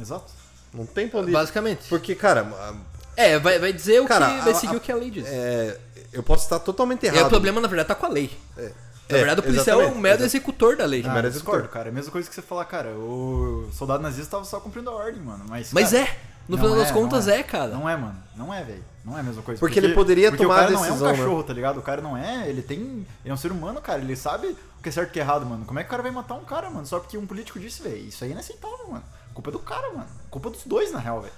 Exato. 0.00 0.32
Não 0.72 0.86
tem 0.86 1.08
pra 1.08 1.20
onde. 1.20 1.32
Basicamente. 1.32 1.88
Porque, 1.88 2.14
cara, 2.14 2.42
a- 2.42 2.74
É, 3.16 3.38
vai, 3.38 3.58
vai 3.58 3.72
dizer 3.72 4.00
o 4.00 4.06
Cara, 4.06 4.26
que. 4.30 4.40
Vai 4.40 4.52
a- 4.52 4.54
seguir 4.54 4.74
a- 4.74 4.78
o 4.78 4.80
que 4.80 4.92
a 4.92 4.96
lei 4.96 5.10
diz. 5.10 5.26
é, 5.26 5.78
eu 6.12 6.22
posso 6.22 6.44
estar 6.44 6.58
totalmente 6.60 7.02
E 7.02 7.06
errado. 7.06 7.18
aí 7.18 7.24
o 7.24 7.28
problema, 7.28 7.60
na 7.60 7.68
verdade, 7.68 7.88
tá 7.88 7.94
com 7.94 8.06
a 8.06 8.08
lei. 8.08 8.30
É. 8.56 8.62
Na 9.10 9.16
É, 9.16 9.18
verdade, 9.18 9.40
o 9.40 9.42
policial 9.42 9.78
é 9.80 9.82
exatamente, 9.82 10.02
mero 10.02 10.22
executor 10.24 10.76
da 10.76 10.86
lei. 10.86 11.02
Ah, 11.04 11.10
Ah, 11.10 11.14
mero 11.14 11.30
discordo, 11.30 11.58
executor. 11.62 11.72
cara. 11.74 11.88
É 11.88 11.90
a 11.90 11.94
mesma 11.94 12.12
coisa 12.12 12.28
que 12.28 12.34
você 12.34 12.40
falar, 12.42 12.64
cara, 12.66 12.90
o 12.90 13.68
soldado 13.72 14.02
nazista 14.02 14.30
tava 14.30 14.44
só 14.44 14.60
cumprindo 14.60 14.88
a 14.88 14.94
ordem, 14.94 15.20
mano. 15.20 15.44
Mas, 15.48 15.72
Mas 15.72 15.90
cara, 15.90 16.04
é. 16.04 16.16
No 16.48 16.56
final 16.56 16.74
das 16.76 16.90
é, 16.90 16.92
contas, 16.92 17.28
é, 17.28 17.42
cara. 17.42 17.68
Não 17.68 17.88
é, 17.88 17.96
mano. 17.96 18.16
Não 18.36 18.52
é, 18.54 18.62
velho. 18.64 18.84
Não 19.04 19.16
é 19.16 19.20
a 19.20 19.22
mesma 19.22 19.42
coisa. 19.42 19.58
Porque 19.60 19.78
ele 19.78 19.94
poderia 19.94 20.30
porque 20.30 20.42
tomar 20.44 20.54
a 20.54 20.56
o 20.56 20.60
cara 20.62 20.70
não 20.72 20.82
decisão, 20.82 21.06
é 21.06 21.10
né? 21.12 21.14
um 21.14 21.18
cachorro, 21.22 21.42
tá 21.42 21.52
ligado? 21.52 21.78
O 21.78 21.82
cara 21.82 22.00
não 22.00 22.16
é. 22.16 22.48
Ele 22.48 22.62
tem. 22.62 22.78
Ele 22.78 23.06
é 23.24 23.32
um 23.32 23.36
ser 23.36 23.50
humano, 23.52 23.80
cara. 23.80 24.00
Ele 24.00 24.14
sabe 24.16 24.48
o 24.48 24.82
que 24.82 24.88
é 24.88 24.92
certo 24.92 25.08
e 25.08 25.10
o 25.10 25.12
que 25.12 25.18
é 25.20 25.22
errado, 25.22 25.44
mano. 25.46 25.64
Como 25.64 25.78
é 25.78 25.82
que 25.82 25.88
o 25.88 25.90
cara 25.90 26.02
vai 26.02 26.12
matar 26.12 26.34
um 26.34 26.44
cara, 26.44 26.70
mano? 26.70 26.86
Só 26.86 26.98
porque 27.00 27.16
um 27.18 27.26
político 27.26 27.58
disse, 27.58 27.82
velho. 27.82 27.96
Isso 27.98 28.22
aí 28.24 28.30
é 28.30 28.32
inaceitável, 28.32 28.88
mano. 28.88 29.04
Culpa 29.40 29.50
é 29.50 29.52
do 29.52 29.58
cara, 29.58 29.92
mano. 29.92 30.06
Culpa 30.30 30.50
dos 30.50 30.64
dois, 30.64 30.92
na 30.92 30.98
real, 30.98 31.22
velho. 31.22 31.32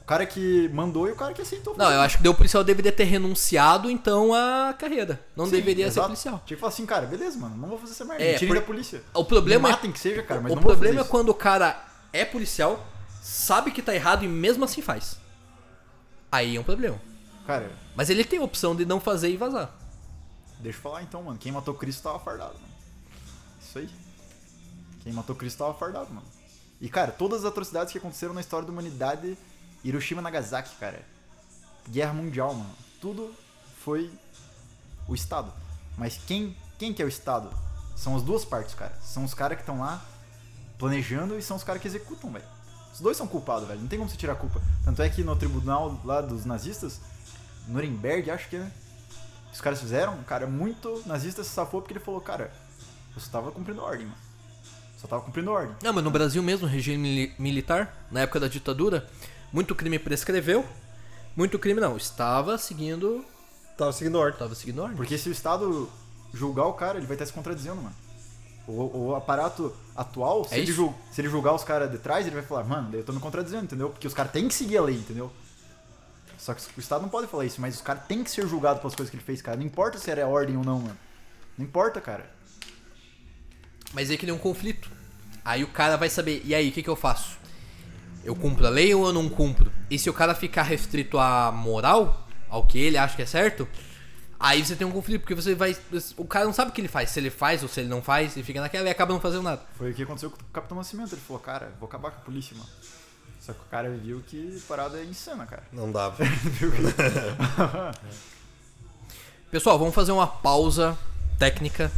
O 0.00 0.04
cara 0.06 0.24
que 0.26 0.68
mandou 0.70 1.08
e 1.08 1.12
o 1.12 1.16
cara 1.16 1.32
que 1.34 1.42
aceitou. 1.42 1.76
Não, 1.76 1.90
eu 1.90 2.00
acho 2.00 2.18
que 2.18 2.26
o 2.28 2.34
policial 2.34 2.62
deveria 2.64 2.92
ter 2.92 3.04
renunciado, 3.04 3.90
então, 3.90 4.32
à 4.34 4.74
carreira. 4.78 5.20
Não 5.36 5.44
Sim, 5.46 5.52
deveria 5.52 5.86
exato. 5.86 6.06
ser 6.06 6.08
policial. 6.08 6.42
Tinha 6.46 6.56
que 6.56 6.60
falar 6.60 6.72
assim, 6.72 6.86
cara, 6.86 7.06
beleza, 7.06 7.38
mano. 7.38 7.56
Não 7.56 7.68
vou 7.68 7.78
fazer 7.78 7.92
essa 7.92 8.04
merda. 8.04 8.22
É, 8.24 8.32
Me 8.32 8.38
tirem 8.38 8.54
por- 8.54 8.60
da 8.60 8.66
polícia. 8.66 9.02
O 9.14 9.24
problema 9.24 9.68
Me 9.68 9.74
é. 9.74 9.76
matem 9.76 9.92
que 9.92 9.98
seja, 9.98 10.22
cara, 10.22 10.40
mas 10.40 10.52
o 10.52 10.56
não 10.56 10.62
vou 10.62 10.72
problema 10.72 11.00
é 11.00 11.04
quando 11.04 11.28
o 11.30 11.34
cara 11.34 11.82
é 12.12 12.24
policial, 12.24 12.82
sabe 13.22 13.70
que 13.70 13.82
tá 13.82 13.94
errado 13.94 14.24
e 14.24 14.28
mesmo 14.28 14.64
assim 14.64 14.80
faz. 14.82 15.16
Aí 16.32 16.56
é 16.56 16.60
um 16.60 16.64
problema. 16.64 16.98
Cara, 17.46 17.70
Mas 17.94 18.08
ele 18.10 18.24
tem 18.24 18.38
a 18.38 18.42
opção 18.42 18.74
de 18.74 18.84
não 18.86 18.98
fazer 19.00 19.30
e 19.30 19.36
vazar. 19.36 19.70
Deixa 20.60 20.78
eu 20.78 20.82
falar 20.82 21.02
então, 21.02 21.22
mano. 21.22 21.38
Quem 21.38 21.52
matou 21.52 21.74
Cristo 21.74 22.02
tava 22.02 22.18
fardado, 22.18 22.54
mano. 22.54 22.74
Isso 23.60 23.78
aí. 23.78 23.88
Quem 25.02 25.12
matou 25.12 25.34
Cristo 25.36 25.58
tava 25.58 25.74
fardado, 25.74 26.08
mano. 26.12 26.26
E, 26.84 26.88
cara, 26.90 27.10
todas 27.10 27.40
as 27.40 27.46
atrocidades 27.46 27.92
que 27.92 27.98
aconteceram 27.98 28.34
na 28.34 28.42
história 28.42 28.66
da 28.66 28.70
humanidade, 28.70 29.38
Hiroshima 29.82 30.20
e 30.20 30.24
Nagasaki, 30.24 30.76
cara. 30.76 31.00
Guerra 31.88 32.12
Mundial, 32.12 32.52
mano. 32.52 32.74
Tudo 33.00 33.34
foi 33.82 34.12
o 35.08 35.14
Estado. 35.14 35.50
Mas 35.96 36.20
quem, 36.26 36.54
quem 36.78 36.92
que 36.92 37.00
é 37.00 37.04
o 37.06 37.08
Estado? 37.08 37.48
São 37.96 38.14
as 38.14 38.22
duas 38.22 38.44
partes, 38.44 38.74
cara. 38.74 38.92
São 39.02 39.24
os 39.24 39.32
caras 39.32 39.56
que 39.56 39.62
estão 39.62 39.80
lá 39.80 40.04
planejando 40.76 41.38
e 41.38 41.42
são 41.42 41.56
os 41.56 41.64
caras 41.64 41.80
que 41.80 41.88
executam, 41.88 42.30
velho. 42.30 42.44
Os 42.92 43.00
dois 43.00 43.16
são 43.16 43.26
culpados, 43.26 43.66
velho. 43.66 43.80
Não 43.80 43.88
tem 43.88 43.98
como 43.98 44.10
você 44.10 44.18
tirar 44.18 44.34
a 44.34 44.36
culpa. 44.36 44.60
Tanto 44.84 45.00
é 45.00 45.08
que 45.08 45.24
no 45.24 45.34
tribunal 45.34 45.98
lá 46.04 46.20
dos 46.20 46.44
nazistas, 46.44 47.00
Nuremberg, 47.66 48.30
acho 48.30 48.50
que 48.50 48.56
é. 48.56 48.70
Os 49.50 49.60
caras 49.62 49.80
fizeram, 49.80 50.16
um 50.16 50.22
cara 50.22 50.46
muito 50.46 51.02
nazista 51.06 51.42
se 51.42 51.48
safou 51.48 51.80
porque 51.80 51.94
ele 51.94 52.04
falou, 52.04 52.20
cara, 52.20 52.52
eu 53.14 53.22
só 53.22 53.30
tava 53.30 53.50
cumprindo 53.50 53.80
ordem, 53.80 54.04
mano. 54.04 54.23
Só 55.04 55.08
tava 55.08 55.22
cumprindo 55.22 55.50
ordem. 55.50 55.76
Não, 55.82 55.92
mas 55.92 56.02
no 56.02 56.10
Brasil 56.10 56.42
mesmo, 56.42 56.66
regime 56.66 56.96
mili- 56.96 57.34
militar, 57.38 58.06
na 58.10 58.20
época 58.20 58.40
da 58.40 58.48
ditadura, 58.48 59.06
muito 59.52 59.74
crime 59.74 59.98
prescreveu. 59.98 60.64
Muito 61.36 61.58
crime 61.58 61.78
não, 61.78 61.94
estava 61.98 62.56
seguindo. 62.56 63.22
Tava 63.76 63.92
seguindo 63.92 64.14
ordem. 64.18 64.32
Estava 64.32 64.54
seguindo 64.54 64.78
ordem. 64.80 64.96
Porque 64.96 65.18
se 65.18 65.28
o 65.28 65.32
Estado 65.32 65.90
julgar 66.32 66.64
o 66.64 66.72
cara, 66.72 66.96
ele 66.96 67.06
vai 67.06 67.16
estar 67.16 67.26
se 67.26 67.34
contradizendo, 67.34 67.82
mano. 67.82 67.94
O, 68.66 69.08
o 69.10 69.14
aparato 69.14 69.76
atual, 69.94 70.46
se, 70.46 70.54
É 70.54 70.58
ele 70.58 70.64
isso. 70.68 70.72
jul- 70.76 70.94
se 71.12 71.20
ele 71.20 71.28
julgar 71.28 71.52
os 71.52 71.62
caras 71.62 71.90
de 71.90 71.98
trás, 71.98 72.26
ele 72.26 72.34
vai 72.36 72.44
falar, 72.44 72.64
mano, 72.64 72.88
daí 72.90 73.00
eu 73.00 73.04
tô 73.04 73.12
me 73.12 73.20
contradizendo, 73.20 73.64
entendeu? 73.64 73.90
Porque 73.90 74.06
os 74.06 74.14
caras 74.14 74.32
têm 74.32 74.48
que 74.48 74.54
seguir 74.54 74.78
a 74.78 74.82
lei, 74.82 74.94
entendeu? 74.96 75.30
Só 76.38 76.54
que 76.54 76.62
o 76.78 76.80
Estado 76.80 77.02
não 77.02 77.10
pode 77.10 77.26
falar 77.26 77.44
isso, 77.44 77.60
mas 77.60 77.74
os 77.74 77.82
caras 77.82 78.04
têm 78.06 78.24
que 78.24 78.30
ser 78.30 78.46
julgados 78.48 78.80
pelas 78.80 78.94
coisas 78.94 79.10
que 79.10 79.16
ele 79.16 79.24
fez, 79.24 79.42
cara. 79.42 79.58
Não 79.58 79.64
importa 79.66 79.98
se 79.98 80.10
era 80.10 80.26
ordem 80.26 80.56
ou 80.56 80.64
não, 80.64 80.78
mano. 80.78 80.96
Não 81.58 81.64
importa, 81.66 82.00
cara. 82.00 82.24
Mas 83.94 84.10
aí 84.10 84.18
cria 84.18 84.34
um 84.34 84.38
conflito. 84.38 84.90
Aí 85.44 85.62
o 85.62 85.68
cara 85.68 85.96
vai 85.96 86.08
saber, 86.08 86.42
e 86.44 86.54
aí, 86.54 86.68
o 86.68 86.72
que, 86.72 86.82
que 86.82 86.88
eu 86.88 86.96
faço? 86.96 87.38
Eu 88.24 88.34
cumpro 88.34 88.66
a 88.66 88.70
lei 88.70 88.94
ou 88.94 89.06
eu 89.06 89.12
não 89.12 89.28
cumpro? 89.28 89.70
E 89.90 89.98
se 89.98 90.10
o 90.10 90.12
cara 90.12 90.34
ficar 90.34 90.62
restrito 90.62 91.18
à 91.18 91.52
moral, 91.52 92.26
ao 92.48 92.66
que 92.66 92.78
ele 92.78 92.96
acha 92.96 93.14
que 93.14 93.22
é 93.22 93.26
certo, 93.26 93.68
aí 94.40 94.64
você 94.64 94.74
tem 94.74 94.86
um 94.86 94.90
conflito, 94.90 95.20
porque 95.20 95.34
você 95.34 95.54
vai. 95.54 95.76
O 96.16 96.24
cara 96.24 96.46
não 96.46 96.52
sabe 96.52 96.70
o 96.70 96.74
que 96.74 96.80
ele 96.80 96.88
faz, 96.88 97.10
se 97.10 97.20
ele 97.20 97.30
faz 97.30 97.62
ou 97.62 97.68
se 97.68 97.80
ele 97.80 97.88
não 97.88 98.02
faz, 98.02 98.34
ele 98.36 98.44
fica 98.44 98.60
naquela 98.60 98.88
e 98.88 98.90
acaba 98.90 99.12
não 99.12 99.20
fazendo 99.20 99.42
nada. 99.42 99.62
Foi 99.76 99.90
o 99.90 99.94
que 99.94 100.02
aconteceu 100.02 100.30
com 100.30 100.40
o 100.40 100.44
Capitão 100.46 100.78
Nascimento. 100.78 101.12
Ele 101.14 101.20
falou, 101.20 101.42
cara, 101.42 101.72
vou 101.78 101.86
acabar 101.86 102.10
com 102.10 102.18
a 102.18 102.24
polícia, 102.24 102.56
mano. 102.56 102.68
Só 103.38 103.52
que 103.52 103.60
o 103.60 103.70
cara 103.70 103.90
viu 103.90 104.22
que 104.26 104.56
a 104.56 104.66
parada 104.66 104.98
é 104.98 105.04
insana, 105.04 105.44
cara. 105.44 105.64
Não 105.70 105.92
dava. 105.92 106.16
Pessoal, 109.50 109.78
vamos 109.78 109.94
fazer 109.94 110.12
uma 110.12 110.26
pausa 110.26 110.96
técnica 111.38 111.92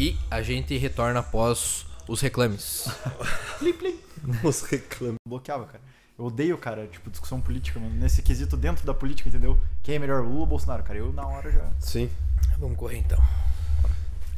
e 0.00 0.18
a 0.30 0.40
gente 0.40 0.76
retorna 0.78 1.20
após 1.20 1.84
os 2.08 2.20
reclames. 2.22 2.86
plim, 3.58 3.72
plim. 3.74 4.00
Os 4.42 4.62
reclames. 4.62 5.16
Bloqueava, 5.28 5.66
cara. 5.66 5.80
Eu 6.18 6.24
odeio, 6.26 6.56
cara, 6.58 6.86
tipo, 6.86 7.10
discussão 7.10 7.40
política, 7.40 7.78
mano. 7.78 7.94
Nesse 7.96 8.22
quesito 8.22 8.56
dentro 8.56 8.86
da 8.86 8.94
política, 8.94 9.28
entendeu? 9.28 9.58
Quem 9.82 9.96
é 9.96 9.98
melhor, 9.98 10.22
Lula 10.22 10.40
ou 10.40 10.46
Bolsonaro, 10.46 10.82
cara? 10.82 10.98
Eu 10.98 11.12
na 11.12 11.26
hora 11.26 11.50
já. 11.52 11.70
Sim. 11.78 12.10
Vamos 12.58 12.76
correr 12.78 12.96
então. 12.98 13.18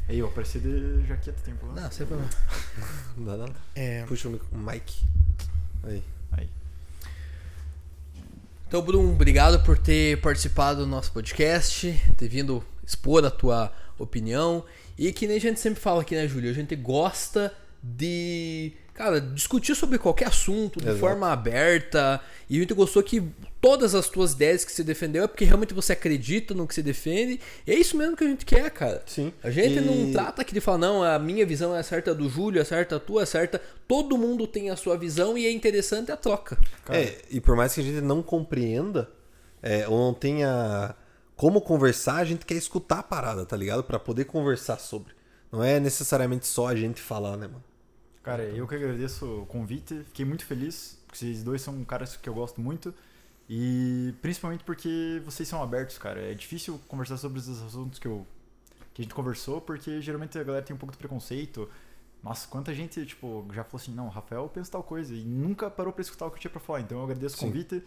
Aí, 0.09 0.19
eu 0.19 0.27
apareci 0.27 0.59
de 0.59 1.05
jaqueta, 1.07 1.41
tem 1.43 1.55
problema? 1.55 1.81
Não, 1.81 1.91
sem 1.91 2.05
problema. 2.05 2.29
Não 3.15 3.25
dá 3.25 3.37
nada. 3.37 3.55
É, 3.73 4.03
Puxa 4.03 4.27
o 4.27 4.31
mic- 4.31 4.43
o 4.51 4.57
mic. 4.57 5.01
Aí. 5.83 6.03
Aí. 6.33 6.49
Então, 8.67 8.81
Bruno, 8.81 9.11
obrigado 9.13 9.63
por 9.63 9.77
ter 9.77 10.19
participado 10.19 10.81
do 10.81 10.87
nosso 10.87 11.11
podcast, 11.11 12.01
ter 12.17 12.27
vindo 12.27 12.63
expor 12.85 13.23
a 13.25 13.31
tua 13.31 13.71
opinião. 13.99 14.65
E 14.97 15.11
que 15.11 15.27
nem 15.27 15.37
a 15.37 15.39
gente 15.41 15.59
sempre 15.59 15.79
fala 15.79 16.01
aqui, 16.01 16.15
né, 16.15 16.27
Júlio? 16.27 16.49
A 16.49 16.53
gente 16.53 16.75
gosta 16.75 17.53
de, 17.81 18.71
cara, 18.93 19.19
discutir 19.19 19.75
sobre 19.75 19.97
qualquer 19.97 20.27
assunto 20.27 20.79
de 20.79 20.85
Exato. 20.85 20.99
forma 20.99 21.31
aberta. 21.31 22.21
E 22.49 22.57
a 22.57 22.59
gente 22.61 22.73
gostou 22.73 23.03
que 23.03 23.21
todas 23.59 23.93
as 23.93 24.07
tuas 24.07 24.33
ideias 24.33 24.63
que 24.63 24.71
você 24.71 24.83
defendeu 24.83 25.23
é 25.23 25.27
porque 25.27 25.43
realmente 25.43 25.73
você 25.73 25.91
acredita 25.93 26.53
no 26.53 26.65
que 26.67 26.73
você 26.73 26.81
defende. 26.81 27.41
E 27.67 27.71
é 27.71 27.75
isso 27.75 27.97
mesmo 27.97 28.15
que 28.15 28.23
a 28.23 28.27
gente 28.27 28.45
quer, 28.45 28.69
cara. 28.71 29.03
Sim. 29.05 29.33
A 29.43 29.49
gente 29.49 29.79
E- 29.79 29.81
não 29.81 30.11
trata 30.13 30.41
aqui 30.43 30.53
de 30.53 30.61
falar, 30.61 30.77
não, 30.77 31.03
a 31.03 31.19
minha 31.19 31.45
visão 31.45 31.75
é 31.75 31.83
certa, 31.83 32.15
do 32.15 32.29
Júlio 32.29 32.61
é 32.61 32.63
certa, 32.63 32.95
a 32.95 32.99
tua 32.99 33.23
é 33.23 33.25
certa. 33.25 33.59
Todo 33.87 34.17
mundo 34.17 34.47
tem 34.47 34.69
a 34.69 34.75
sua 34.77 34.97
visão 34.97 35.37
e 35.37 35.45
é 35.45 35.51
interessante 35.51 36.09
a 36.11 36.15
troca. 36.15 36.57
Cara. 36.85 36.99
É, 36.99 37.17
e 37.29 37.41
por 37.41 37.55
mais 37.57 37.73
que 37.73 37.81
a 37.81 37.83
gente 37.83 37.99
não 38.01 38.23
compreenda, 38.23 39.09
é, 39.61 39.87
ou 39.89 39.97
não 39.97 40.13
tenha 40.13 40.95
como 41.35 41.61
conversar, 41.61 42.17
a 42.17 42.25
gente 42.25 42.45
quer 42.45 42.55
escutar 42.55 42.99
a 42.99 43.03
parada, 43.03 43.45
tá 43.45 43.57
ligado? 43.57 43.83
Pra 43.83 43.99
poder 43.99 44.25
conversar 44.25 44.77
sobre. 44.79 45.13
Não 45.51 45.63
é 45.63 45.79
necessariamente 45.79 46.47
só 46.47 46.67
a 46.67 46.75
gente 46.75 47.01
falar, 47.01 47.37
né, 47.37 47.47
mano? 47.47 47.63
Cara, 48.23 48.43
eu 48.43 48.67
que 48.67 48.75
agradeço 48.75 49.41
o 49.41 49.45
convite, 49.45 50.03
fiquei 50.05 50.25
muito 50.25 50.45
feliz, 50.45 50.97
porque 51.05 51.19
vocês 51.19 51.43
dois 51.43 51.61
são 51.61 51.83
caras 51.83 52.15
que 52.15 52.29
eu 52.29 52.33
gosto 52.33 52.61
muito. 52.61 52.93
E 53.49 54.13
principalmente 54.21 54.63
porque 54.63 55.21
vocês 55.25 55.47
são 55.47 55.61
abertos, 55.61 55.97
cara. 55.97 56.21
É 56.21 56.33
difícil 56.33 56.79
conversar 56.87 57.17
sobre 57.17 57.39
esses 57.39 57.61
assuntos 57.61 57.99
que, 57.99 58.07
eu, 58.07 58.25
que 58.93 59.01
a 59.01 59.03
gente 59.03 59.13
conversou, 59.13 59.59
porque 59.59 60.01
geralmente 60.01 60.39
a 60.39 60.43
galera 60.43 60.63
tem 60.65 60.73
um 60.75 60.79
pouco 60.79 60.93
de 60.93 60.97
preconceito. 60.97 61.69
Nossa, 62.23 62.47
quanta 62.47 62.73
gente, 62.73 63.05
tipo, 63.05 63.45
já 63.53 63.65
falou 63.65 63.81
assim, 63.81 63.93
não, 63.93 64.07
Rafael 64.07 64.47
pensa 64.47 64.71
tal 64.71 64.81
coisa, 64.83 65.13
e 65.13 65.25
nunca 65.25 65.69
parou 65.69 65.91
pra 65.91 66.01
escutar 66.01 66.25
o 66.25 66.31
que 66.31 66.37
eu 66.37 66.41
tinha 66.41 66.51
pra 66.51 66.61
falar. 66.61 66.79
Então 66.79 66.99
eu 66.99 67.03
agradeço 67.03 67.35
o 67.35 67.39
Sim. 67.39 67.47
convite 67.47 67.83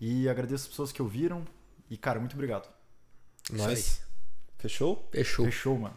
e 0.00 0.28
agradeço 0.28 0.64
as 0.64 0.68
pessoas 0.68 0.90
que 0.90 1.00
ouviram. 1.00 1.46
E, 1.88 1.96
cara, 1.96 2.18
muito 2.18 2.34
obrigado. 2.34 2.68
Nós. 3.52 4.00
Fechou? 4.58 5.08
Fechou. 5.12 5.44
Fechou, 5.44 5.78
mano. 5.78 5.96